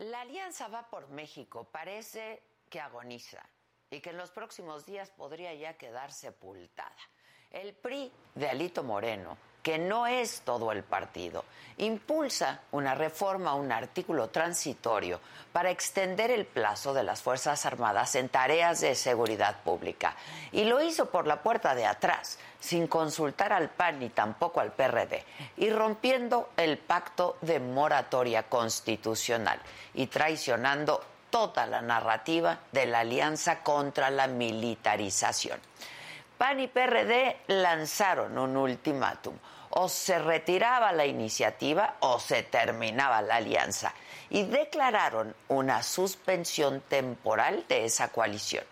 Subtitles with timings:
[0.00, 1.68] La alianza va por México.
[1.70, 3.46] Parece que agoniza
[3.90, 6.96] y que en los próximos días podría ya quedar sepultada.
[7.50, 11.44] El PRI de Alito Moreno que no es todo el partido,
[11.78, 15.20] impulsa una reforma, un artículo transitorio
[15.52, 20.14] para extender el plazo de las Fuerzas Armadas en tareas de seguridad pública.
[20.52, 24.72] Y lo hizo por la puerta de atrás, sin consultar al PAN ni tampoco al
[24.72, 25.24] PRD,
[25.56, 29.60] y rompiendo el pacto de moratoria constitucional
[29.94, 35.60] y traicionando toda la narrativa de la alianza contra la militarización.
[36.40, 39.36] PAN y PRD lanzaron un ultimátum.
[39.72, 43.92] O se retiraba la iniciativa o se terminaba la alianza.
[44.30, 48.64] Y declararon una suspensión temporal de esa coalición.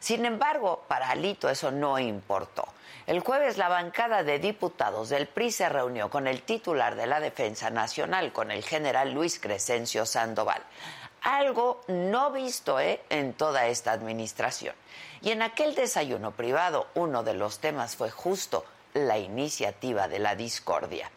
[0.00, 2.68] Sin embargo, para Alito eso no importó.
[3.06, 7.20] El jueves la bancada de diputados del PRI se reunió con el titular de la
[7.20, 10.62] Defensa Nacional, con el general Luis Crescencio Sandoval.
[11.22, 13.00] Algo no visto ¿eh?
[13.08, 14.74] en toda esta administración.
[15.24, 20.36] Y en aquel desayuno privado uno de los temas fue justo la iniciativa de la
[20.36, 21.10] discordia.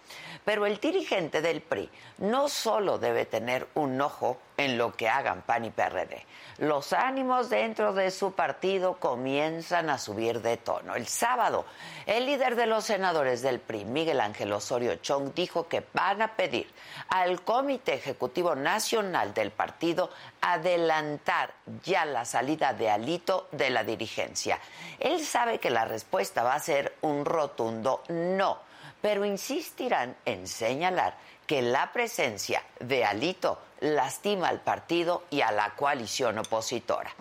[0.48, 5.42] Pero el dirigente del PRI no solo debe tener un ojo en lo que hagan
[5.42, 6.26] PAN y PRD.
[6.60, 10.96] Los ánimos dentro de su partido comienzan a subir de tono.
[10.96, 11.66] El sábado,
[12.06, 16.38] el líder de los senadores del PRI, Miguel Ángel Osorio Chong, dijo que van a
[16.38, 16.72] pedir
[17.10, 21.52] al Comité Ejecutivo Nacional del partido adelantar
[21.84, 24.62] ya la salida de Alito de la dirigencia.
[24.98, 28.66] Él sabe que la respuesta va a ser un rotundo no
[29.02, 35.76] pero insistirán en señalar que la presencia de Alito lastima al partido y a la
[35.76, 37.12] coalición opositora.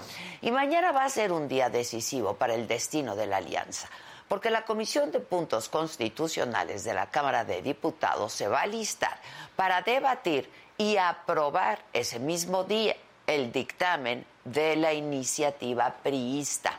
[0.41, 3.89] Y mañana va a ser un día decisivo para el destino de la alianza,
[4.29, 9.21] porque la Comisión de Puntos Constitucionales de la Cámara de Diputados se va a listar
[9.55, 12.97] para debatir y aprobar ese mismo día
[13.27, 16.79] el dictamen de la iniciativa priista.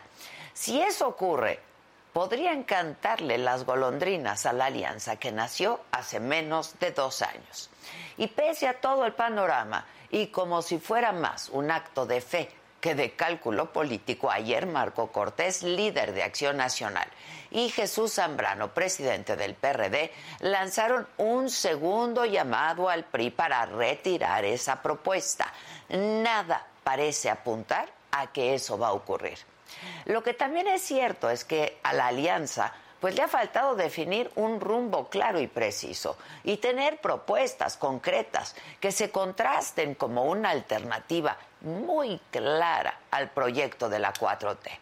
[0.53, 1.59] Si eso ocurre
[2.17, 7.69] podrían cantarle las golondrinas a la alianza que nació hace menos de dos años.
[8.17, 12.50] Y pese a todo el panorama, y como si fuera más un acto de fe
[12.81, 17.07] que de cálculo político, ayer Marco Cortés, líder de Acción Nacional,
[17.51, 24.81] y Jesús Zambrano, presidente del PRD, lanzaron un segundo llamado al PRI para retirar esa
[24.81, 25.53] propuesta.
[25.89, 29.38] Nada parece apuntar a que eso va a ocurrir.
[30.05, 34.31] Lo que también es cierto es que a la alianza pues le ha faltado definir
[34.35, 41.38] un rumbo claro y preciso y tener propuestas concretas que se contrasten como una alternativa
[41.61, 44.79] muy clara al proyecto de la 4T.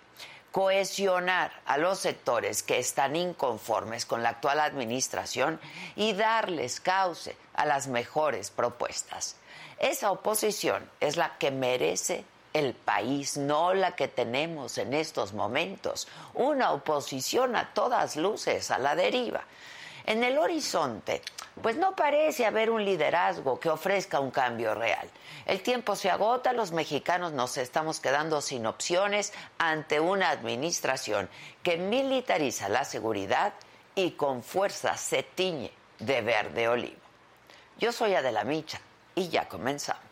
[0.51, 5.59] Cohesionar a los sectores que están inconformes con la actual administración
[5.97, 9.35] y darles cauce a las mejores propuestas.
[9.79, 12.23] Esa oposición es la que merece
[12.55, 18.79] el país, no la que tenemos en estos momentos, una oposición a todas luces, a
[18.79, 19.43] la deriva.
[20.05, 21.21] En el horizonte,
[21.61, 25.09] pues no parece haber un liderazgo que ofrezca un cambio real.
[25.45, 31.27] El tiempo se agota, los mexicanos nos estamos quedando sin opciones ante una administración
[31.61, 33.53] que militariza la seguridad
[33.95, 37.01] y con fuerza se tiñe de verde olivo.
[37.77, 38.79] Yo soy Adela Micha
[39.13, 40.04] y ya comenzamos.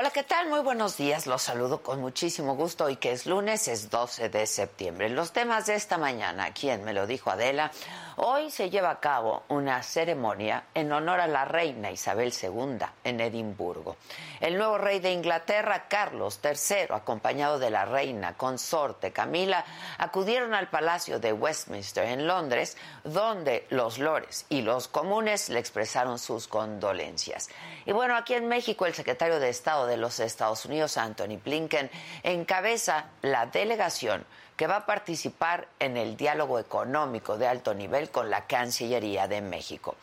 [0.00, 0.48] Hola, ¿qué tal?
[0.48, 1.26] Muy buenos días.
[1.26, 2.86] Los saludo con muchísimo gusto.
[2.86, 5.10] Hoy que es lunes, es 12 de septiembre.
[5.10, 7.70] Los temas de esta mañana, ¿quién me lo dijo Adela?
[8.16, 13.20] Hoy se lleva a cabo una ceremonia en honor a la reina Isabel II en
[13.20, 13.96] Edimburgo.
[14.40, 19.64] El nuevo rey de Inglaterra, Carlos III, acompañado de la reina consorte Camila,
[19.98, 26.18] acudieron al Palacio de Westminster en Londres, donde los lores y los comunes le expresaron
[26.18, 27.48] sus condolencias.
[27.86, 31.90] Y bueno, aquí en México, el secretario de Estado de los Estados Unidos, Anthony Blinken,
[32.22, 34.24] encabeza la delegación
[34.56, 39.40] que va a participar en el diálogo económico de alto nivel con la Cancillería de
[39.40, 39.96] México.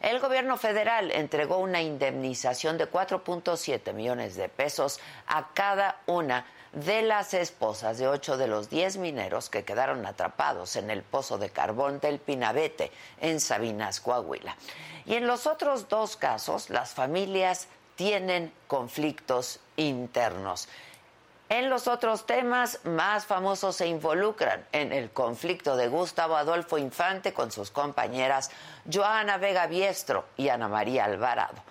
[0.00, 7.02] El gobierno federal entregó una indemnización de 4.7 millones de pesos a cada una de
[7.02, 11.50] las esposas de ocho de los diez mineros que quedaron atrapados en el pozo de
[11.50, 14.56] carbón del Pinabete en Sabinas, Coahuila.
[15.06, 20.68] Y en los otros dos casos, las familias tienen conflictos internos.
[21.48, 27.34] En los otros temas, más famosos se involucran en el conflicto de Gustavo Adolfo Infante
[27.34, 28.50] con sus compañeras
[28.90, 31.62] Joana Vega Biestro y Ana María Alvarado.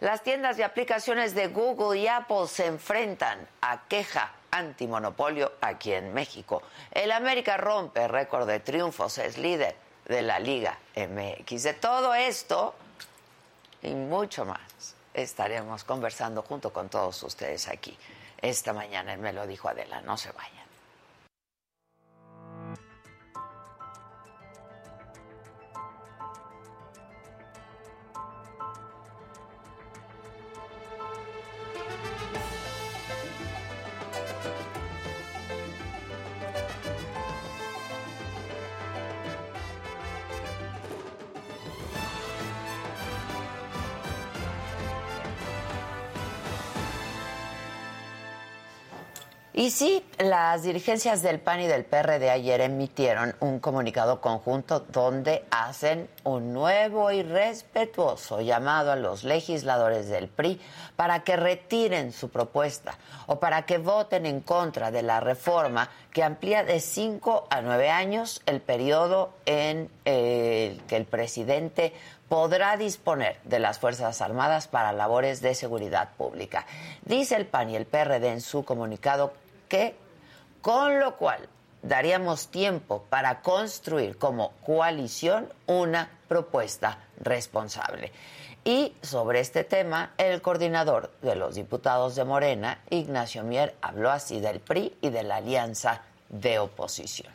[0.00, 6.14] Las tiendas de aplicaciones de Google y Apple se enfrentan a queja antimonopolio aquí en
[6.14, 6.62] México.
[6.92, 9.74] El América rompe récord de triunfos, es líder
[10.06, 11.62] de la Liga MX.
[11.62, 12.74] De todo esto
[13.82, 17.96] y mucho más estaremos conversando junto con todos ustedes aquí
[18.40, 19.16] esta mañana.
[19.16, 20.55] Me lo dijo Adela, no se vayan.
[49.66, 55.44] Y sí, las dirigencias del PAN y del PRD ayer emitieron un comunicado conjunto donde
[55.50, 60.60] hacen un nuevo y respetuoso llamado a los legisladores del PRI
[60.94, 62.96] para que retiren su propuesta
[63.26, 67.90] o para que voten en contra de la reforma que amplía de cinco a nueve
[67.90, 71.92] años el periodo en el que el presidente
[72.28, 76.66] podrá disponer de las Fuerzas Armadas para labores de seguridad pública.
[77.04, 79.32] Dice el PAN y el PRD en su comunicado
[79.68, 79.94] que,
[80.60, 81.48] con lo cual
[81.82, 88.12] daríamos tiempo para construir como coalición una propuesta responsable.
[88.64, 94.40] Y sobre este tema, el coordinador de los diputados de Morena, Ignacio Mier, habló así
[94.40, 97.32] del PRI y de la alianza de oposición.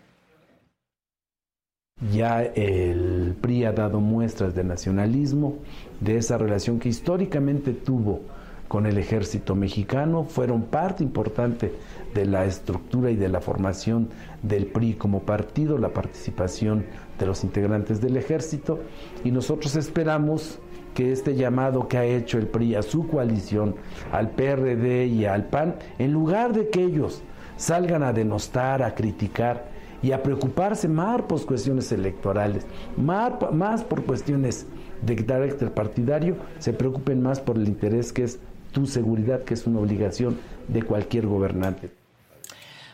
[2.12, 5.60] Ya el PRI ha dado muestras de nacionalismo,
[6.02, 8.22] de esa relación que históricamente tuvo
[8.68, 11.74] con el ejército mexicano, fueron parte importante
[12.14, 14.10] de la estructura y de la formación
[14.42, 16.86] del PRI como partido, la participación
[17.20, 18.80] de los integrantes del ejército,
[19.24, 20.60] y nosotros esperamos
[20.94, 23.76] que este llamado que ha hecho el PRI a su coalición,
[24.12, 27.22] al PRD y al PAN, en lugar de que ellos
[27.56, 29.70] salgan a denostar, a criticar
[30.02, 32.66] y a preocuparse más por cuestiones electorales,
[32.98, 34.66] más, por cuestiones
[35.04, 38.40] de carácter partidario, se preocupen más por el interés que es
[38.72, 40.38] tu seguridad, que es una obligación
[40.68, 42.01] de cualquier gobernante.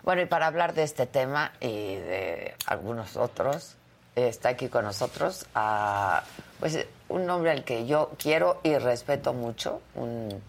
[0.07, 3.75] Bueno, y para hablar de este tema y de algunos otros,
[4.15, 6.23] está aquí con nosotros a,
[6.61, 10.41] pues, un hombre al que yo quiero y respeto mucho, un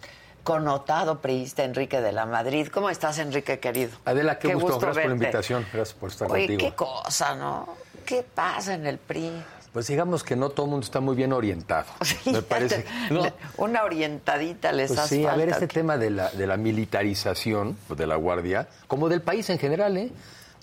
[0.45, 2.69] connotado priista Enrique de la Madrid.
[2.73, 3.99] ¿Cómo estás, Enrique, querido?
[4.05, 6.71] Adela, qué, gusto, gracias por la invitación, gracias por estar Oye, contigo.
[6.71, 7.69] qué cosa, ¿no?
[8.07, 9.43] ¿Qué pasa en el PRI?
[9.79, 11.87] Pues digamos que no todo el mundo está muy bien orientado,
[12.27, 12.85] me parece.
[13.11, 13.23] ¿no?
[13.59, 17.77] Una orientadita les pues hace Sí, a ver, este tema de la, de la militarización
[17.89, 20.11] de la Guardia, como del país en general, ¿eh?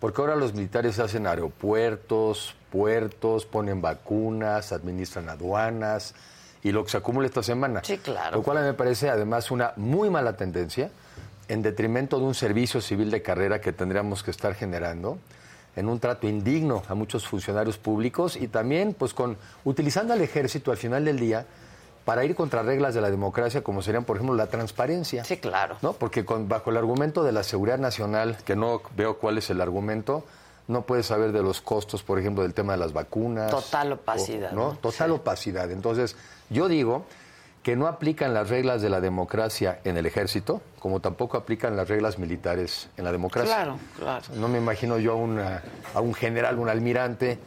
[0.02, 6.14] Porque ahora los militares hacen aeropuertos, puertos, ponen vacunas, administran aduanas
[6.62, 7.80] y lo que se acumula esta semana.
[7.86, 8.36] Sí, claro.
[8.36, 10.90] Lo cual me parece además una muy mala tendencia
[11.48, 15.20] en detrimento de un servicio civil de carrera que tendríamos que estar generando
[15.76, 20.72] en un trato indigno a muchos funcionarios públicos y también pues con utilizando al ejército
[20.72, 21.46] al final del día
[22.06, 25.24] para ir contra reglas de la democracia como serían por ejemplo la transparencia.
[25.26, 25.78] Sí, claro.
[25.82, 25.94] ¿no?
[25.94, 29.60] Porque con, bajo el argumento de la seguridad nacional, que no veo cuál es el
[29.60, 30.24] argumento,
[30.68, 33.52] no puedes saber de los costos, por ejemplo, del tema de las vacunas.
[33.52, 34.72] Total opacidad, o- ¿no?
[34.82, 35.16] Total Sí.
[35.16, 35.72] opacidad.
[35.72, 36.16] Entonces,
[36.50, 37.06] yo digo
[37.66, 41.88] que no aplican las reglas de la democracia en el ejército, como tampoco aplican las
[41.88, 43.56] reglas militares en la democracia.
[43.56, 44.24] Claro, claro.
[44.36, 45.64] No me imagino yo a, una-
[45.96, 47.40] a un general, un almirante,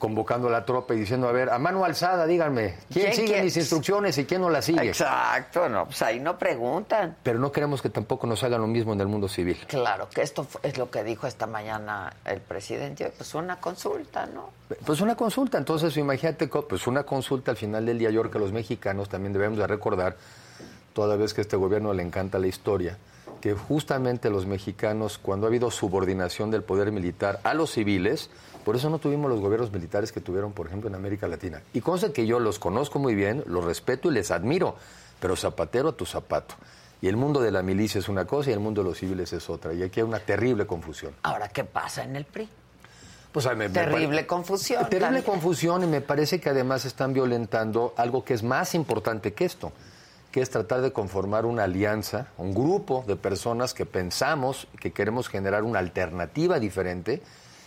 [0.00, 3.42] convocando a la tropa y diciendo, a ver, a mano alzada, díganme, ¿quién, ¿Quién sigue
[3.42, 4.88] mis instrucciones y quién no las sigue?
[4.88, 7.16] Exacto, no, pues ahí no preguntan.
[7.22, 9.58] Pero no queremos que tampoco nos hagan lo mismo en el mundo civil.
[9.68, 14.50] Claro, que esto es lo que dijo esta mañana el presidente, pues una consulta, ¿no?
[14.86, 18.38] Pues una consulta, entonces imagínate, pues una consulta al final del día, yo creo que
[18.38, 20.16] los mexicanos también debemos de recordar,
[20.94, 22.96] toda vez que a este gobierno le encanta la historia,
[23.42, 28.30] que justamente los mexicanos, cuando ha habido subordinación del poder militar a los civiles,
[28.64, 31.62] por eso no tuvimos los gobiernos militares que tuvieron, por ejemplo, en América Latina.
[31.72, 34.76] Y consta que yo los conozco muy bien, los respeto y les admiro,
[35.20, 36.54] pero zapatero a tu zapato.
[37.02, 39.32] Y el mundo de la milicia es una cosa y el mundo de los civiles
[39.32, 39.72] es otra.
[39.72, 41.14] Y aquí hay una terrible confusión.
[41.22, 42.48] Ahora, ¿qué pasa en el PRI?
[43.32, 44.82] Pues, me Terrible pare- confusión.
[44.84, 45.24] Terrible también.
[45.24, 49.72] confusión y me parece que además están violentando algo que es más importante que esto,
[50.32, 55.28] que es tratar de conformar una alianza, un grupo de personas que pensamos que queremos
[55.28, 57.22] generar una alternativa diferente.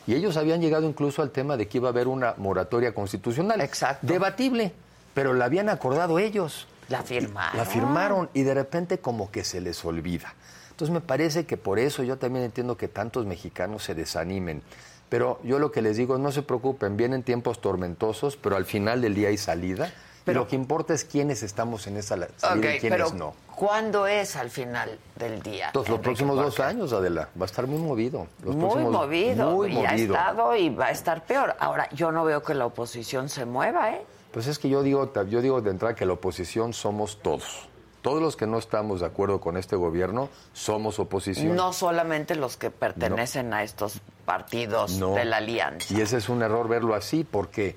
[0.05, 3.62] Y ellos habían llegado incluso al tema de que iba a haber una moratoria constitucional.
[3.62, 4.05] Exacto.
[4.05, 4.74] Debatible,
[5.13, 6.67] pero la habían acordado ellos.
[6.89, 7.57] La firmaron.
[7.57, 10.33] La firmaron y de repente como que se les olvida.
[10.72, 14.62] Entonces me parece que por eso yo también entiendo que tantos mexicanos se desanimen.
[15.07, 19.01] Pero yo lo que les digo, no se preocupen, vienen tiempos tormentosos, pero al final
[19.01, 19.93] del día hay salida
[20.24, 23.34] Pero lo que importa es quiénes estamos en esa salida y quiénes no.
[23.56, 25.72] ¿Cuándo es al final del día?
[25.74, 27.30] los próximos dos años, Adela.
[27.39, 28.27] Va a estar muy movido.
[28.44, 29.51] muy movido.
[29.51, 31.56] Muy y ha estado y va a estar peor.
[31.60, 34.06] Ahora, yo no veo que la oposición se mueva, ¿eh?
[34.32, 37.70] Pues es que yo digo, yo digo de entrada que la oposición somos todos.
[38.01, 41.56] Todos los que no estamos de acuerdo con este gobierno somos oposición.
[41.56, 45.94] No solamente los que pertenecen a estos partidos de la alianza.
[45.94, 47.75] Y ese es un error verlo así, porque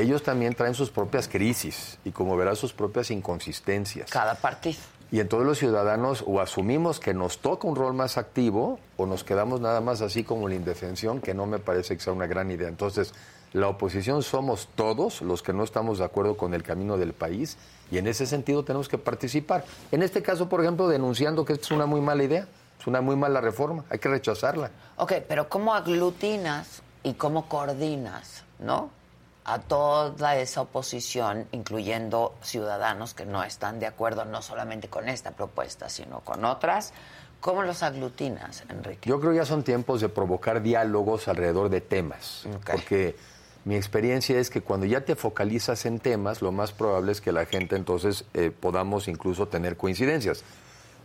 [0.00, 4.10] ellos también traen sus propias crisis y como verás sus propias inconsistencias.
[4.10, 4.78] Cada partido.
[5.10, 9.24] Y entonces los ciudadanos o asumimos que nos toca un rol más activo o nos
[9.24, 12.50] quedamos nada más así como la indefensión, que no me parece que sea una gran
[12.50, 12.68] idea.
[12.68, 13.14] Entonces,
[13.54, 17.56] la oposición somos todos los que no estamos de acuerdo con el camino del país
[17.90, 19.64] y en ese sentido tenemos que participar.
[19.90, 22.46] En este caso, por ejemplo, denunciando que es una muy mala idea,
[22.78, 24.70] es una muy mala reforma, hay que rechazarla.
[24.96, 28.90] Ok, pero ¿cómo aglutinas y cómo coordinas, no?
[29.48, 35.30] A toda esa oposición, incluyendo ciudadanos que no están de acuerdo no solamente con esta
[35.30, 36.92] propuesta, sino con otras.
[37.40, 39.08] ¿Cómo los aglutinas, Enrique?
[39.08, 43.16] Yo creo que ya son tiempos de provocar diálogos alrededor de temas, porque
[43.64, 47.32] mi experiencia es que cuando ya te focalizas en temas, lo más probable es que
[47.32, 50.44] la gente entonces eh, podamos incluso tener coincidencias.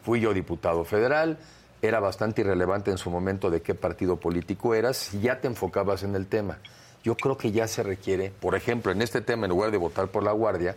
[0.04, 1.38] Fui yo diputado federal,
[1.82, 6.16] era bastante irrelevante en su momento de qué partido político eras, ya te enfocabas en
[6.16, 6.58] el tema.
[7.04, 10.08] Yo creo que ya se requiere, por ejemplo, en este tema, en lugar de votar
[10.08, 10.76] por la Guardia,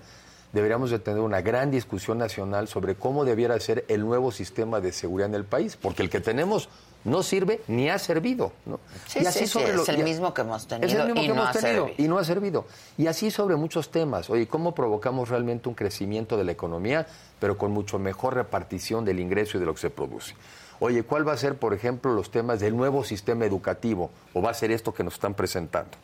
[0.52, 4.92] deberíamos de tener una gran discusión nacional sobre cómo debiera ser el nuevo sistema de
[4.92, 6.68] seguridad en el país, porque el que tenemos
[7.04, 8.52] no sirve ni ha servido.
[8.64, 8.80] ¿no?
[9.06, 11.34] Sí, y así sobre es el mismo que hemos tenido, es el mismo y, que
[11.34, 12.66] no hemos tenido y no ha servido.
[12.98, 14.28] Y así sobre muchos temas.
[14.28, 17.06] Oye, ¿cómo provocamos realmente un crecimiento de la economía,
[17.38, 20.34] pero con mucho mejor repartición del ingreso y de lo que se produce?
[20.80, 24.10] Oye, ¿cuál va a ser, por ejemplo, los temas del nuevo sistema educativo?
[24.34, 25.96] ¿O va a ser esto que nos están presentando?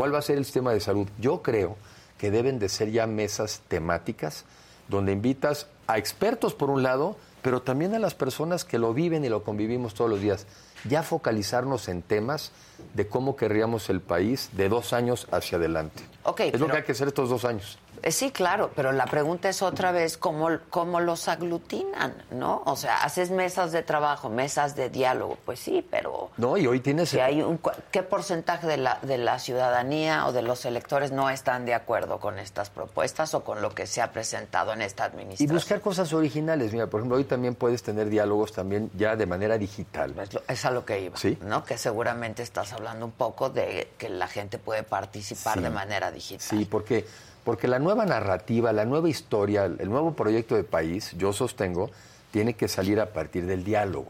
[0.00, 1.06] ¿Cuál va a ser el sistema de salud?
[1.18, 1.76] Yo creo
[2.16, 4.46] que deben de ser ya mesas temáticas
[4.88, 9.26] donde invitas a expertos por un lado, pero también a las personas que lo viven
[9.26, 10.46] y lo convivimos todos los días.
[10.88, 12.50] Ya focalizarnos en temas
[12.94, 16.02] de cómo querríamos el país de dos años hacia adelante.
[16.38, 17.78] es lo que hay que hacer estos dos años.
[18.02, 22.62] Eh, sí, claro, pero la pregunta es otra vez cómo, cómo los aglutinan, ¿no?
[22.66, 26.30] O sea, haces mesas de trabajo, mesas de diálogo, pues sí, pero...
[26.36, 27.14] No, y hoy tienes...
[27.14, 31.66] hay un, ¿Qué porcentaje de la, de la ciudadanía o de los electores no están
[31.66, 35.50] de acuerdo con estas propuestas o con lo que se ha presentado en esta administración?
[35.50, 36.72] Y buscar cosas originales.
[36.72, 40.14] Mira, por ejemplo, hoy también puedes tener diálogos también ya de manera digital.
[40.48, 41.38] Es, a lo que iba, ¿Sí?
[41.42, 41.64] ¿no?
[41.64, 46.58] Que seguramente estás hablando un poco de que la gente puede participar de manera digital.
[46.58, 47.06] Sí, porque
[47.50, 51.90] porque la nueva narrativa, la nueva historia, el nuevo proyecto de país, yo sostengo,
[52.30, 54.06] tiene que salir a partir del diálogo.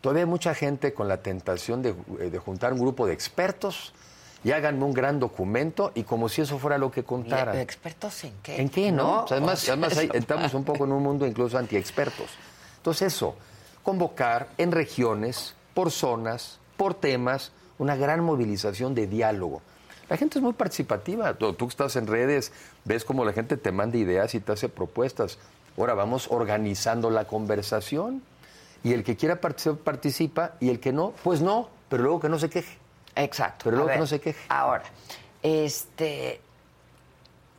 [0.00, 3.92] Todavía hay mucha gente con la tentación de, eh, juntar un grupo de expertos
[4.42, 7.58] y háganme un gran documento y como si eso fuera lo que contaran.
[7.58, 8.58] ¿Expertos en qué?
[8.58, 9.26] ¿En qué, no?
[9.30, 12.30] además, además estamos un poco en un mundo incluso anti-expertos.
[12.78, 13.36] Entonces eso,
[13.82, 19.60] convocar en regiones, por zonas, por temas, una gran movilización de diálogo.
[20.10, 21.34] La gente es muy participativa.
[21.34, 22.52] Tú, tú estás en redes,
[22.84, 25.38] ves cómo la gente te manda ideas y te hace propuestas.
[25.76, 28.22] Ahora vamos organizando la conversación
[28.82, 32.28] y el que quiera participar participa y el que no, pues no, pero luego que
[32.28, 32.78] no se queje.
[33.16, 33.64] Exacto.
[33.64, 34.40] Pero luego que no se queje.
[34.48, 34.84] Ahora,
[35.42, 36.40] este,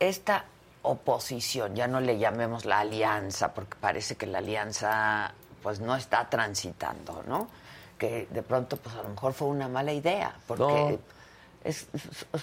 [0.00, 0.44] esta
[0.82, 6.28] oposición, ya no le llamemos la alianza, porque parece que la alianza pues no está
[6.28, 7.48] transitando, ¿no?
[7.98, 10.98] Que de pronto pues a lo mejor fue una mala idea, porque
[11.64, 11.86] es,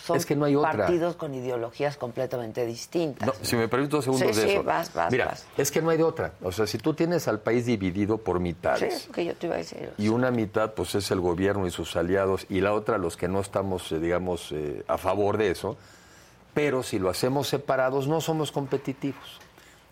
[0.03, 3.29] son que no hay partidos con ideologías completamente distintas.
[3.41, 4.63] si me permito dos segundos de eso.
[5.11, 6.33] Mira, es que no hay de otra.
[6.41, 9.09] O sea, si tú tienes al país dividido por mitades.
[9.13, 9.91] que yo te iba a decir.
[9.97, 13.27] Y una mitad, pues, es el gobierno y sus aliados, y la otra, los que
[13.27, 15.77] no estamos, eh, digamos, eh, a favor de eso.
[16.53, 19.39] Pero si lo hacemos separados, no somos competitivos.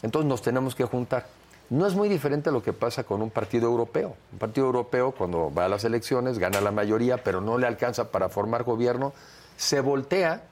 [0.01, 1.27] Entonces nos tenemos que juntar.
[1.69, 4.15] No es muy diferente a lo que pasa con un partido europeo.
[4.31, 8.09] Un partido europeo, cuando va a las elecciones, gana la mayoría, pero no le alcanza
[8.09, 9.11] para formar gobierno,
[9.57, 10.43] se voltea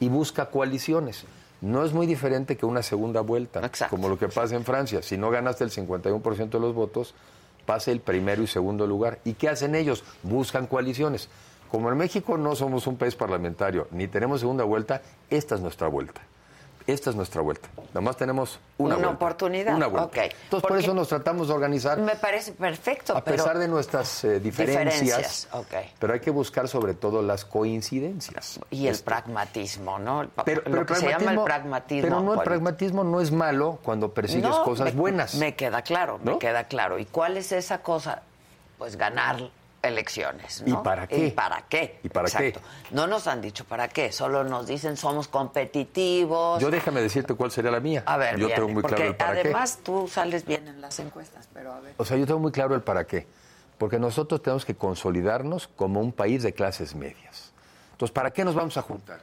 [0.00, 1.24] y busca coaliciones.
[1.60, 5.02] No es muy diferente que una segunda vuelta, como lo que pasa en Francia.
[5.02, 7.14] Si no ganaste el 51% de los votos,
[7.64, 9.20] pasa el primero y segundo lugar.
[9.24, 10.02] ¿Y qué hacen ellos?
[10.24, 11.28] Buscan coaliciones.
[11.70, 15.86] Como en México no somos un país parlamentario, ni tenemos segunda vuelta, esta es nuestra
[15.86, 16.22] vuelta
[16.86, 17.68] esta es nuestra vuelta.
[17.88, 19.74] Nada más tenemos una, una oportunidad.
[19.74, 20.24] Una vuelta.
[20.24, 21.98] Entonces, por eso nos tratamos de organizar.
[21.98, 23.16] Me parece perfecto.
[23.16, 25.48] A pesar de nuestras eh, diferencias.
[25.98, 28.60] Pero hay que buscar sobre todo las coincidencias.
[28.70, 30.28] Y el pragmatismo, ¿no?
[30.44, 32.02] pero, lo que se llama el pragmatismo.
[32.02, 35.34] Pero no, el pragmatismo no es malo cuando persigues cosas buenas.
[35.34, 36.98] Me queda claro, me queda claro.
[36.98, 38.22] ¿Y cuál es esa cosa?
[38.78, 39.50] Pues ganar
[39.86, 40.62] elecciones.
[40.66, 41.26] ¿Y para qué?
[41.26, 42.00] ¿Y para qué?
[42.02, 42.54] ¿Y para qué?
[42.90, 46.60] No nos han dicho para qué, solo nos dicen somos competitivos.
[46.60, 48.02] Yo déjame decirte cuál sería la mía.
[48.06, 51.48] A ver, yo tengo muy claro el para además tú sales bien en las encuestas,
[51.52, 51.94] pero a ver.
[51.96, 53.26] O sea, yo tengo muy claro el para qué.
[53.78, 57.52] Porque nosotros tenemos que consolidarnos como un país de clases medias.
[57.92, 59.20] Entonces, ¿para qué nos vamos a juntar?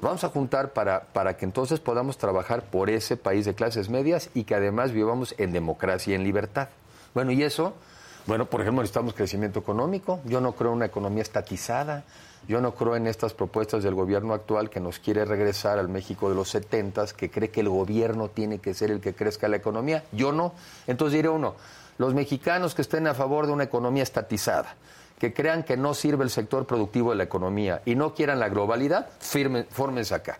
[0.00, 4.30] vamos a juntar para, para que entonces podamos trabajar por ese país de clases medias
[4.34, 6.68] y que además vivamos en democracia y en libertad.
[7.14, 7.74] Bueno, y eso,
[8.26, 10.20] bueno, por ejemplo, necesitamos crecimiento económico.
[10.24, 12.04] Yo no creo en una economía estatizada.
[12.48, 16.28] Yo no creo en estas propuestas del gobierno actual que nos quiere regresar al México
[16.28, 19.56] de los 70, que cree que el gobierno tiene que ser el que crezca la
[19.56, 20.04] economía.
[20.12, 20.54] Yo no.
[20.86, 21.54] Entonces diré uno,
[21.98, 24.74] los mexicanos que estén a favor de una economía estatizada,
[25.18, 28.48] que crean que no sirve el sector productivo de la economía y no quieran la
[28.48, 30.38] globalidad, firmen, fórmense acá.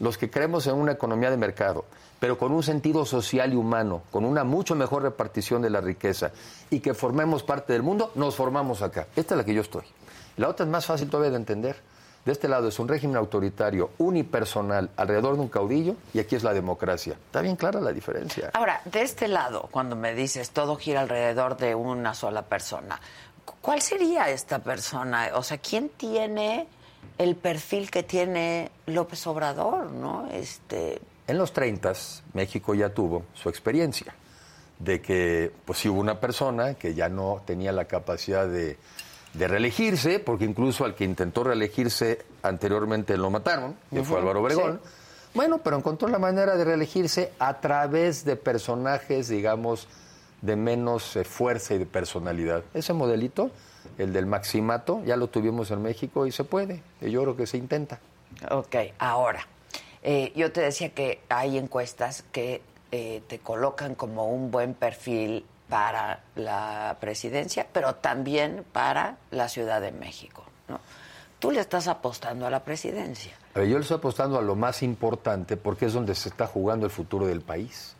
[0.00, 1.86] Los que creemos en una economía de mercado,
[2.20, 6.32] pero con un sentido social y humano, con una mucho mejor repartición de la riqueza
[6.70, 9.06] y que formemos parte del mundo, nos formamos acá.
[9.14, 9.84] Esta es la que yo estoy.
[10.36, 11.76] La otra es más fácil todavía de entender.
[12.24, 16.42] De este lado es un régimen autoritario, unipersonal, alrededor de un caudillo, y aquí es
[16.42, 17.14] la democracia.
[17.14, 18.50] Está bien clara la diferencia.
[18.52, 23.00] Ahora, de este lado, cuando me dices todo gira alrededor de una sola persona,
[23.62, 25.30] ¿cuál sería esta persona?
[25.34, 26.66] O sea, ¿quién tiene
[27.16, 30.28] el perfil que tiene López Obrador, no?
[30.30, 31.00] Este...
[31.28, 31.92] En los 30
[32.32, 34.14] México ya tuvo su experiencia
[34.80, 38.76] de que pues hubo una persona que ya no tenía la capacidad de
[39.34, 44.80] de reelegirse, porque incluso al que intentó reelegirse anteriormente lo mataron, que fue Álvaro Obregón.
[45.34, 49.86] Bueno, pero encontró la manera de reelegirse a través de personajes, digamos,
[50.40, 52.64] de menos eh, fuerza y de personalidad.
[52.72, 53.50] Ese modelito,
[53.98, 56.82] el del maximato, ya lo tuvimos en México y se puede.
[57.00, 58.00] Y yo creo que se intenta.
[58.50, 59.46] Ok, ahora,
[60.02, 62.62] eh, yo te decía que hay encuestas que
[62.92, 69.80] eh, te colocan como un buen perfil para la presidencia, pero también para la Ciudad
[69.80, 70.44] de México.
[70.68, 70.80] ¿no?
[71.38, 73.32] Tú le estás apostando a la presidencia.
[73.54, 76.92] yo le estoy apostando a lo más importante porque es donde se está jugando el
[76.92, 77.94] futuro del país.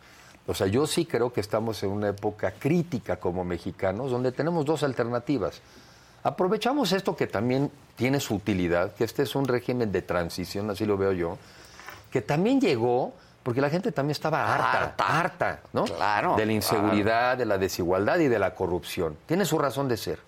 [0.47, 4.65] O sea, yo sí creo que estamos en una época crítica como mexicanos, donde tenemos
[4.65, 5.61] dos alternativas.
[6.23, 10.85] Aprovechamos esto que también tiene su utilidad, que este es un régimen de transición, así
[10.85, 11.37] lo veo yo,
[12.11, 15.85] que también llegó porque la gente también estaba harta, harta, ¿no?
[15.85, 16.35] Claro.
[16.35, 19.17] De la inseguridad, de la desigualdad y de la corrupción.
[19.25, 20.19] Tiene su razón de ser.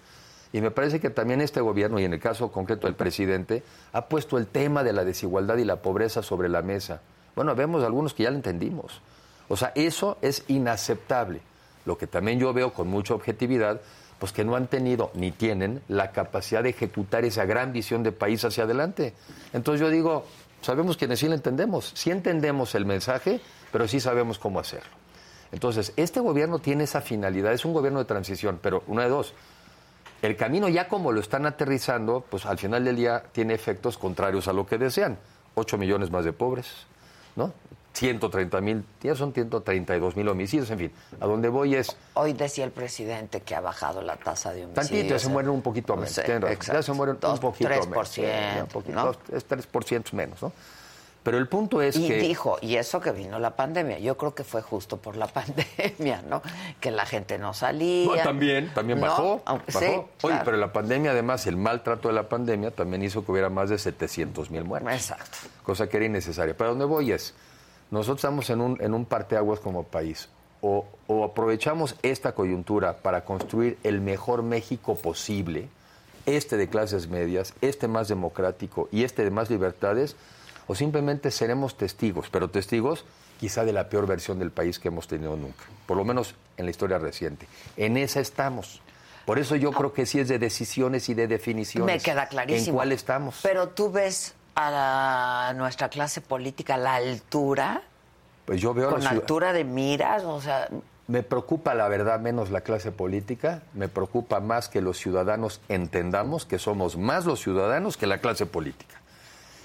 [0.53, 3.63] Y me parece que también este gobierno, y en el caso concreto del presidente,
[3.93, 7.01] ha puesto el tema de la desigualdad y la pobreza sobre la mesa.
[7.35, 9.01] Bueno, vemos algunos que ya lo entendimos.
[9.47, 11.41] O sea, eso es inaceptable.
[11.85, 13.81] Lo que también yo veo con mucha objetividad,
[14.19, 18.11] pues que no han tenido ni tienen la capacidad de ejecutar esa gran visión de
[18.11, 19.13] país hacia adelante.
[19.53, 20.25] Entonces yo digo,
[20.61, 24.89] sabemos quienes sí lo entendemos, sí entendemos el mensaje, pero sí sabemos cómo hacerlo.
[25.51, 29.33] Entonces, este gobierno tiene esa finalidad, es un gobierno de transición, pero una de dos,
[30.21, 34.47] el camino ya como lo están aterrizando, pues al final del día tiene efectos contrarios
[34.47, 35.17] a lo que desean.
[35.55, 36.67] 8 millones más de pobres,
[37.35, 37.53] ¿no?
[37.93, 41.95] 130 mil, ya son 132 mil homicidios, en fin, a donde voy es...
[42.13, 44.87] Hoy decía el presidente que ha bajado la tasa de homicidios.
[44.87, 49.17] Tantito, ya se mueren un poquito menos, ya se mueren un poquito 3%, menos.
[49.29, 49.35] ¿no?
[49.35, 50.51] es 3% menos, ¿no?
[51.23, 52.17] Pero el punto es y que...
[52.17, 55.27] Y dijo, y eso que vino la pandemia, yo creo que fue justo por la
[55.27, 56.41] pandemia, ¿no?
[56.79, 58.23] Que la gente no salía.
[58.23, 59.43] también, también bajó.
[59.45, 60.09] bajó.
[60.23, 63.69] Oye, pero la pandemia, además, el maltrato de la pandemia también hizo que hubiera más
[63.69, 64.91] de 700 mil muertos.
[64.91, 65.37] Exacto.
[65.63, 66.57] Cosa que era innecesaria.
[66.57, 67.35] Pero donde voy es,
[67.91, 70.29] nosotros estamos en un, en un parteaguas como país.
[70.61, 75.69] O, o aprovechamos esta coyuntura para construir el mejor México posible,
[76.25, 80.15] este de clases medias, este más democrático y este de más libertades,
[80.67, 83.05] o simplemente seremos testigos, pero testigos
[83.39, 86.65] quizá de la peor versión del país que hemos tenido nunca, por lo menos en
[86.65, 87.47] la historia reciente.
[87.75, 88.81] En esa estamos.
[89.25, 91.95] Por eso yo creo que sí es de decisiones y de definiciones.
[91.95, 92.69] Me queda clarísimo.
[92.69, 93.39] ¿En cuál estamos?
[93.41, 97.81] Pero tú ves a nuestra clase política la altura.
[98.45, 100.67] Pues yo veo con altura de miras, o sea.
[101.07, 106.45] Me preocupa la verdad menos la clase política, me preocupa más que los ciudadanos entendamos
[106.45, 108.95] que somos más los ciudadanos que la clase política.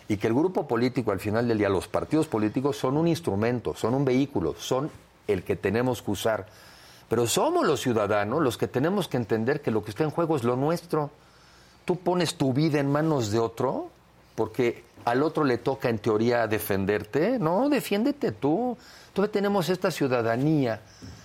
[0.09, 3.75] Y que el grupo político, al final del día, los partidos políticos son un instrumento,
[3.75, 4.91] son un vehículo, son
[5.27, 6.47] el que tenemos que usar.
[7.09, 10.37] Pero somos los ciudadanos los que tenemos que entender que lo que está en juego
[10.37, 11.11] es lo nuestro.
[11.85, 13.91] Tú pones tu vida en manos de otro
[14.37, 17.39] porque al otro le toca en teoría defenderte.
[17.39, 18.77] No, defiéndete tú.
[19.09, 20.81] Entonces tenemos esta ciudadanía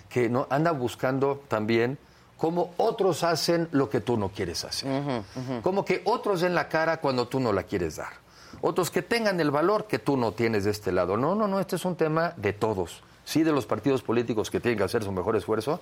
[0.10, 0.47] que ¿no?
[0.50, 1.97] anda buscando también
[2.38, 5.24] cómo otros hacen lo que tú no quieres hacer.
[5.62, 8.13] Como que otros den la cara cuando tú no la quieres dar.
[8.62, 11.17] Otros que tengan el valor que tú no tienes de este lado.
[11.17, 13.04] No, no, no, este es un tema de todos.
[13.26, 15.80] Sí, de los partidos políticos que tienen que hacer su mejor esfuerzo,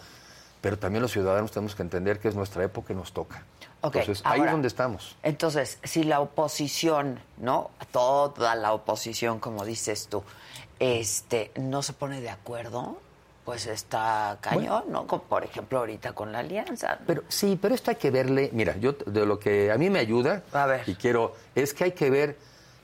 [0.62, 3.44] pero también los ciudadanos tenemos que entender que es nuestra época y nos toca.
[3.82, 5.16] entonces, ahí es donde estamos.
[5.24, 7.72] Entonces, si la oposición, ¿no?
[7.92, 10.24] Toda la oposición, como dices tú,
[10.80, 12.98] este, no se pone de acuerdo,
[13.46, 15.08] pues está cañón, ¿no?
[15.08, 17.00] Como por ejemplo ahorita con la alianza.
[17.08, 20.00] Pero sí, pero esto hay que verle, mira, yo de lo que a mí me
[20.00, 20.88] ayuda a ver.
[20.88, 22.38] y quiero es que hay que ver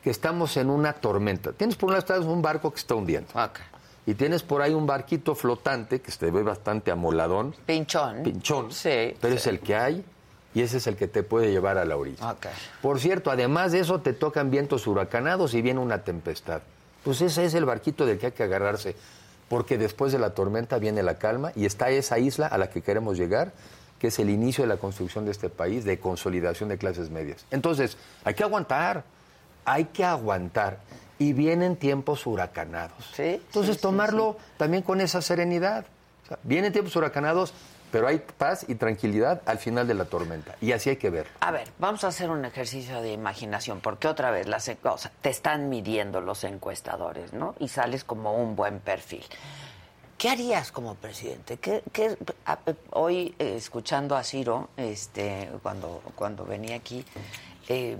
[0.03, 1.51] que estamos en una tormenta.
[1.51, 3.29] Tienes por un lado un barco que está hundiendo.
[3.31, 3.63] Okay.
[4.07, 7.55] Y tienes por ahí un barquito flotante que se ve bastante amoladón.
[7.65, 8.23] Pinchón.
[8.23, 8.71] Pinchón.
[8.71, 9.15] Sí.
[9.19, 10.05] Pero es el que hay
[10.55, 12.31] y ese es el que te puede llevar a la orilla.
[12.31, 12.51] Okay.
[12.81, 16.61] Por cierto, además de eso te tocan vientos huracanados y viene una tempestad.
[17.03, 18.95] Pues ese es el barquito del que hay que agarrarse,
[19.49, 22.81] porque después de la tormenta viene la calma y está esa isla a la que
[22.81, 23.51] queremos llegar,
[23.99, 27.45] que es el inicio de la construcción de este país, de consolidación de clases medias.
[27.51, 29.03] Entonces, hay que aguantar,
[29.65, 30.79] hay que aguantar.
[31.17, 33.11] Y vienen tiempos huracanados.
[33.15, 35.85] Sí, Entonces, sí, tomarlo también con esa serenidad.
[36.25, 37.53] O sea, vienen tiempos huracanados,
[37.91, 40.55] pero hay paz y tranquilidad al final de la tormenta.
[40.59, 41.27] Y así hay que ver.
[41.39, 45.11] A ver, vamos a hacer un ejercicio de imaginación, porque otra vez las, o sea,
[45.21, 47.55] te están midiendo los encuestadores, ¿no?
[47.59, 49.23] Y sales como un buen perfil.
[50.17, 51.57] ¿Qué harías como presidente?
[51.57, 52.57] ¿Qué, qué, a,
[52.91, 57.05] hoy, eh, escuchando a Ciro, este, cuando, cuando venía aquí,
[57.67, 57.97] eh,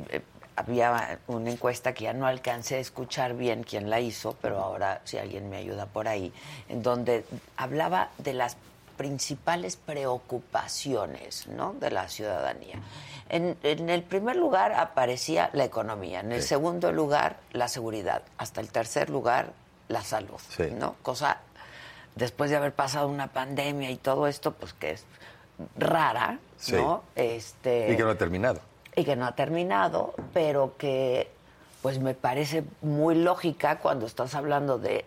[0.56, 5.02] había una encuesta que ya no alcancé a escuchar bien quién la hizo, pero ahora
[5.04, 6.32] si alguien me ayuda por ahí,
[6.70, 7.26] en donde
[7.58, 8.58] hablaba de las
[8.98, 11.74] principales preocupaciones ¿no?
[11.74, 12.80] de la ciudadanía.
[13.28, 16.50] En, en, el primer lugar aparecía la economía, en el sí.
[16.50, 19.52] segundo lugar la seguridad, hasta el tercer lugar
[19.88, 20.70] la salud, sí.
[20.72, 20.96] ¿no?
[21.02, 21.40] Cosa,
[22.16, 25.06] después de haber pasado una pandemia y todo esto, pues que es
[25.76, 26.74] rara, sí.
[26.74, 27.04] ¿no?
[27.16, 28.62] Este, y que no ha terminado.
[28.96, 31.30] Y que no ha terminado, pero que
[31.82, 35.06] pues me parece muy lógica cuando estás hablando de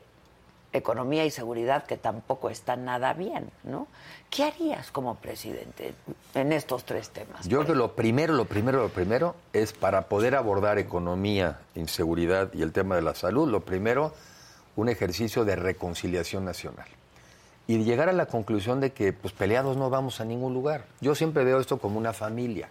[0.73, 3.89] economía y seguridad que tampoco está nada bien, ¿no?
[4.31, 5.95] ¿Qué harías como presidente
[6.35, 7.49] en estos tres temas?
[7.49, 12.53] Yo creo que lo primero, lo primero, lo primero es para poder abordar economía, inseguridad
[12.53, 14.13] y el tema de la salud, lo primero,
[14.77, 16.87] un ejercicio de reconciliación nacional.
[17.67, 20.85] Y llegar a la conclusión de que pues peleados no vamos a ningún lugar.
[21.01, 22.69] Yo siempre veo esto como una familia.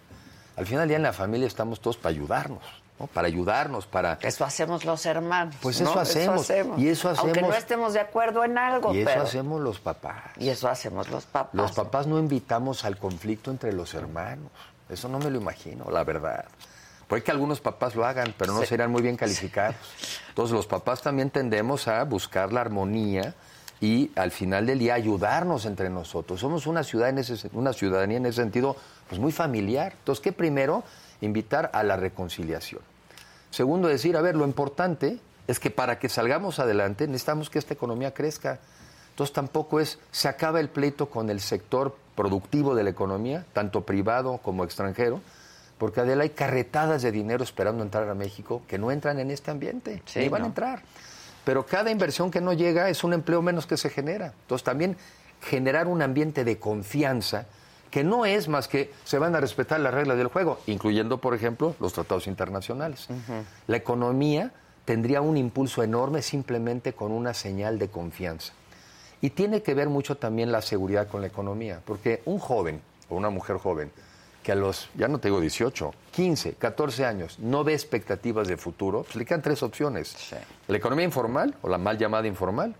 [0.58, 2.62] Al final del día en la familia estamos todos para ayudarnos.
[2.98, 3.06] ¿no?
[3.06, 4.18] para ayudarnos, para...
[4.22, 5.54] Eso hacemos los hermanos.
[5.62, 5.90] Pues ¿no?
[5.90, 6.42] eso, hacemos.
[6.42, 6.80] eso, hacemos.
[6.80, 7.24] Y eso hacemos.
[7.26, 8.92] Aunque no estemos de acuerdo en algo.
[8.92, 9.22] Y eso pero...
[9.22, 10.24] hacemos los papás.
[10.36, 11.54] Y eso hacemos los papás.
[11.54, 14.50] Los papás no invitamos al conflicto entre los hermanos.
[14.88, 16.44] Eso no me lo imagino, la verdad.
[17.06, 18.66] Puede que algunos papás lo hagan, pero no Sí.
[18.66, 19.76] serán muy bien calificados.
[20.30, 23.34] Entonces los papás también tendemos a buscar la armonía
[23.80, 26.40] y al final del día ayudarnos entre nosotros.
[26.40, 28.76] Somos una ciudad en ese, una ciudadanía en ese sentido
[29.08, 29.94] pues muy familiar.
[29.98, 30.84] Entonces, ¿qué primero?
[31.20, 32.82] Invitar a la reconciliación.
[33.50, 37.74] Segundo, decir, a ver, lo importante es que para que salgamos adelante necesitamos que esta
[37.74, 38.60] economía crezca.
[39.10, 43.84] Entonces tampoco es, se acaba el pleito con el sector productivo de la economía, tanto
[43.84, 45.20] privado como extranjero,
[45.78, 49.50] porque Adela hay carretadas de dinero esperando entrar a México que no entran en este
[49.50, 50.82] ambiente, Sí, ni van a entrar.
[51.44, 54.34] Pero cada inversión que no llega es un empleo menos que se genera.
[54.42, 54.96] Entonces también
[55.40, 57.46] generar un ambiente de confianza
[57.90, 61.34] que no es más que se van a respetar las reglas del juego, incluyendo, por
[61.34, 63.08] ejemplo, los tratados internacionales.
[63.66, 64.52] La economía
[64.84, 68.52] tendría un impulso enorme simplemente con una señal de confianza.
[69.20, 73.16] Y tiene que ver mucho también la seguridad con la economía, porque un joven o
[73.16, 73.90] una mujer joven
[74.42, 78.56] que a los, ya no te digo 18, 15, 14 años no ve expectativas de
[78.56, 80.14] futuro, pues le quedan tres opciones.
[80.68, 82.74] La economía informal o la mal llamada informal,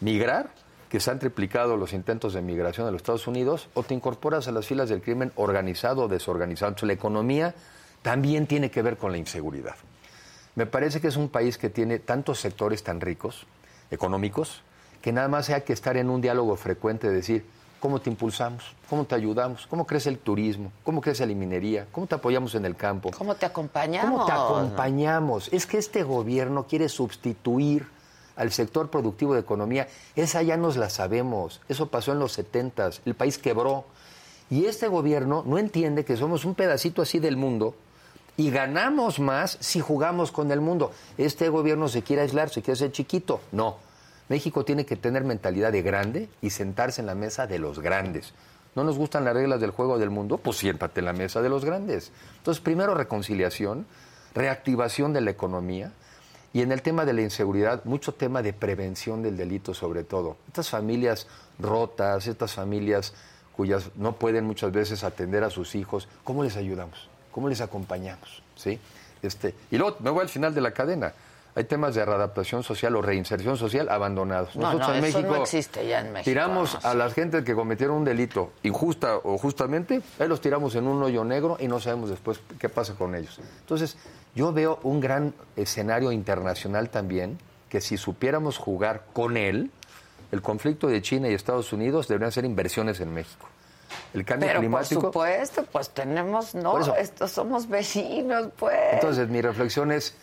[0.00, 0.50] migrar,
[0.94, 4.46] que se han triplicado los intentos de migración a los Estados Unidos, o te incorporas
[4.46, 6.68] a las filas del crimen organizado o desorganizado.
[6.68, 7.52] Entonces, la economía
[8.02, 9.74] también tiene que ver con la inseguridad.
[10.54, 13.44] Me parece que es un país que tiene tantos sectores tan ricos,
[13.90, 14.62] económicos,
[15.02, 17.44] que nada más hay que estar en un diálogo frecuente de decir,
[17.80, 18.76] ¿cómo te impulsamos?
[18.88, 19.66] ¿Cómo te ayudamos?
[19.66, 20.70] ¿Cómo crece el turismo?
[20.84, 21.88] ¿Cómo crece la minería?
[21.90, 23.10] ¿Cómo te apoyamos en el campo?
[23.18, 24.12] ¿Cómo te acompañamos?
[24.12, 25.52] ¿Cómo te acompañamos?
[25.52, 27.84] Es que este gobierno quiere sustituir
[28.36, 29.88] al sector productivo de economía.
[30.16, 31.60] Esa ya nos la sabemos.
[31.68, 33.84] Eso pasó en los 70 El país quebró.
[34.50, 37.74] Y este gobierno no entiende que somos un pedacito así del mundo
[38.36, 40.92] y ganamos más si jugamos con el mundo.
[41.16, 43.40] Este gobierno se quiere aislar, se quiere hacer chiquito.
[43.52, 43.78] No.
[44.28, 48.32] México tiene que tener mentalidad de grande y sentarse en la mesa de los grandes.
[48.74, 50.38] ¿No nos gustan las reglas del juego del mundo?
[50.38, 52.10] Pues siéntate en la mesa de los grandes.
[52.38, 53.86] Entonces, primero reconciliación,
[54.34, 55.92] reactivación de la economía
[56.54, 60.36] y en el tema de la inseguridad, mucho tema de prevención del delito sobre todo.
[60.46, 61.26] Estas familias
[61.58, 63.12] rotas, estas familias
[63.56, 67.08] cuyas no pueden muchas veces atender a sus hijos, ¿cómo les ayudamos?
[67.32, 68.42] ¿Cómo les acompañamos?
[68.54, 68.78] ¿Sí?
[69.20, 71.12] Este, y luego me voy al final de la cadena.
[71.56, 74.54] hay temas de readaptación social o reinserción social abandonados.
[74.56, 76.24] No, Nosotros no, en eso México no existe ya en México.
[76.30, 76.98] tiramos no, a sí.
[76.98, 81.24] la gente que cometieron un delito injusta o justamente, ahí los tiramos en un hoyo
[81.24, 83.40] negro y no sabemos después qué pasa con ellos.
[83.60, 83.96] Entonces,
[84.34, 89.70] yo veo un gran escenario internacional también que si supiéramos jugar con él,
[90.32, 93.48] el conflicto de China y Estados Unidos deberían ser inversiones en México.
[94.12, 95.00] El cambio Pero climático.
[95.00, 98.94] por supuesto, pues tenemos, no, estos somos vecinos, pues.
[98.94, 100.14] Entonces, mi reflexión es,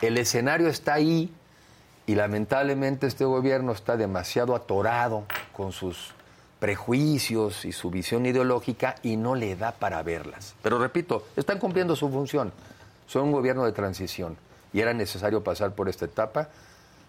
[0.00, 1.32] el escenario está ahí
[2.06, 6.12] y lamentablemente este gobierno está demasiado atorado con sus
[6.58, 10.54] prejuicios y su visión ideológica y no le da para verlas.
[10.62, 12.52] Pero repito, están cumpliendo su función.
[13.10, 14.36] Son un gobierno de transición
[14.72, 16.48] y era necesario pasar por esta etapa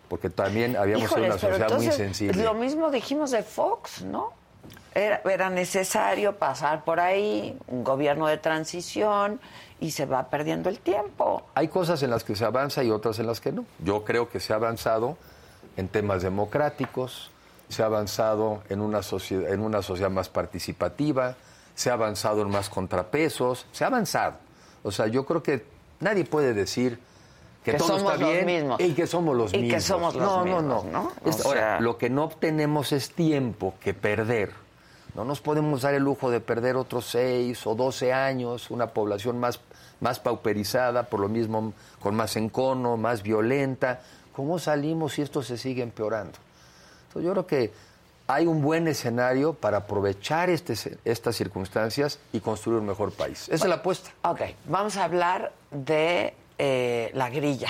[0.10, 2.44] porque también habíamos sido una sociedad muy entonces, sensible.
[2.44, 4.34] Lo mismo dijimos de Fox, ¿no?
[4.96, 9.40] Era, era necesario pasar por ahí, un gobierno de transición,
[9.80, 11.44] y se va perdiendo el tiempo.
[11.54, 13.64] Hay cosas en las que se avanza y otras en las que no.
[13.78, 15.18] Yo creo que se ha avanzado
[15.78, 17.30] en temas democráticos,
[17.70, 21.36] se ha avanzado en una sociedad, en una sociedad más participativa,
[21.76, 24.38] se ha avanzado en más contrapesos, se ha avanzado.
[24.84, 25.64] O sea, yo creo que
[26.02, 27.00] nadie puede decir
[27.64, 28.80] que, Que todo somos está los bien mismos.
[28.82, 29.84] y que somos los Y que mismos.
[29.84, 31.04] somos los no, mismos, no, ¿no?
[31.04, 31.12] no.
[31.24, 34.52] O ahora, lo que no obtenemos es tiempo que perder.
[35.14, 39.40] No nos podemos dar el lujo de perder otros seis o doce años, una población
[39.40, 39.60] más,
[40.00, 44.02] más pauperizada, por lo mismo con más encono, más violenta.
[44.34, 46.40] ¿Cómo salimos si esto se sigue empeorando?
[47.10, 47.74] Entonces, yo creo que
[48.34, 53.50] hay un buen escenario para aprovechar este, estas circunstancias y construir un mejor país.
[53.50, 54.12] Esa es la apuesta.
[54.24, 57.70] Ok, vamos a hablar de eh, la grilla,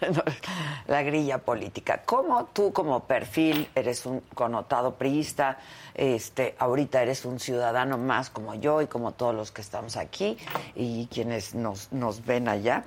[0.88, 2.02] la grilla política.
[2.04, 5.58] ¿Cómo tú como perfil eres un connotado priista,
[5.94, 10.38] este, ahorita eres un ciudadano más como yo y como todos los que estamos aquí
[10.74, 12.84] y quienes nos, nos ven allá?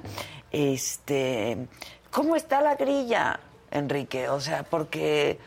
[0.51, 1.67] Este,
[2.12, 3.39] ¿Cómo está la grilla,
[3.71, 4.29] Enrique?
[4.29, 5.39] O sea, porque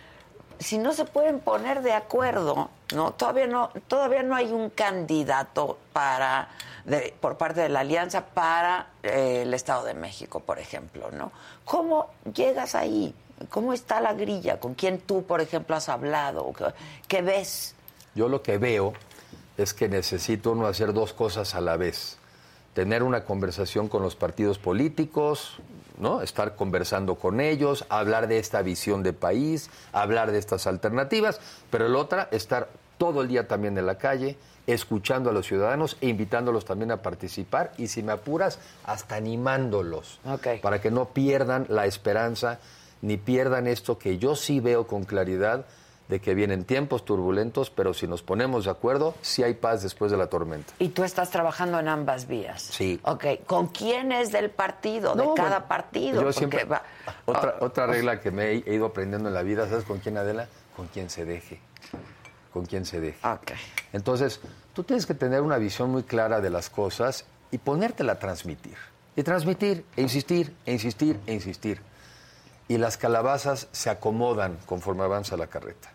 [0.58, 5.78] si no se pueden poner de acuerdo, no todavía no todavía no hay un candidato
[5.92, 6.48] para
[7.20, 11.32] por parte de la alianza para eh, el Estado de México, por ejemplo, ¿no?
[11.64, 13.14] ¿Cómo llegas ahí?
[13.50, 14.60] ¿Cómo está la grilla?
[14.60, 16.52] ¿Con quién tú, por ejemplo, has hablado?
[16.52, 16.66] ¿Qué,
[17.08, 17.74] qué ves?
[18.14, 18.92] Yo lo que veo
[19.56, 22.18] es que necesito uno hacer dos cosas a la vez.
[22.72, 25.58] Tener una conversación con los partidos políticos,
[25.98, 26.22] ¿no?
[26.22, 31.86] Estar conversando con ellos, hablar de esta visión de país, hablar de estas alternativas, pero
[31.86, 36.08] el otra, estar todo el día también en la calle, escuchando a los ciudadanos e
[36.08, 40.20] invitándolos también a participar y si me apuras, hasta animándolos
[40.62, 42.58] para que no pierdan la esperanza
[43.02, 45.66] ni pierdan esto que yo sí veo con claridad
[46.08, 50.10] de que vienen tiempos turbulentos, pero si nos ponemos de acuerdo, sí hay paz después
[50.12, 50.72] de la tormenta.
[50.78, 52.62] Y tú estás trabajando en ambas vías.
[52.62, 53.00] Sí.
[53.02, 56.22] Ok, ¿con quién es del partido, de cada bueno, partido?
[56.22, 56.82] Yo siempre, va-
[57.24, 60.16] otra, otra regla que me he he ido aprendiendo en la vida, ¿sabes con quién,
[60.16, 60.46] Adela?
[60.76, 61.60] Con quien se deje.
[62.52, 63.18] Con quien se deje.
[63.26, 63.52] Ok.
[63.92, 64.40] Entonces,
[64.74, 68.76] tú tienes que tener una visión muy clara de las cosas y ponértela a transmitir.
[69.16, 71.80] Y transmitir, e insistir, e insistir, e insistir.
[72.68, 75.90] Y las calabazas se acomodan conforme avanza la carreta.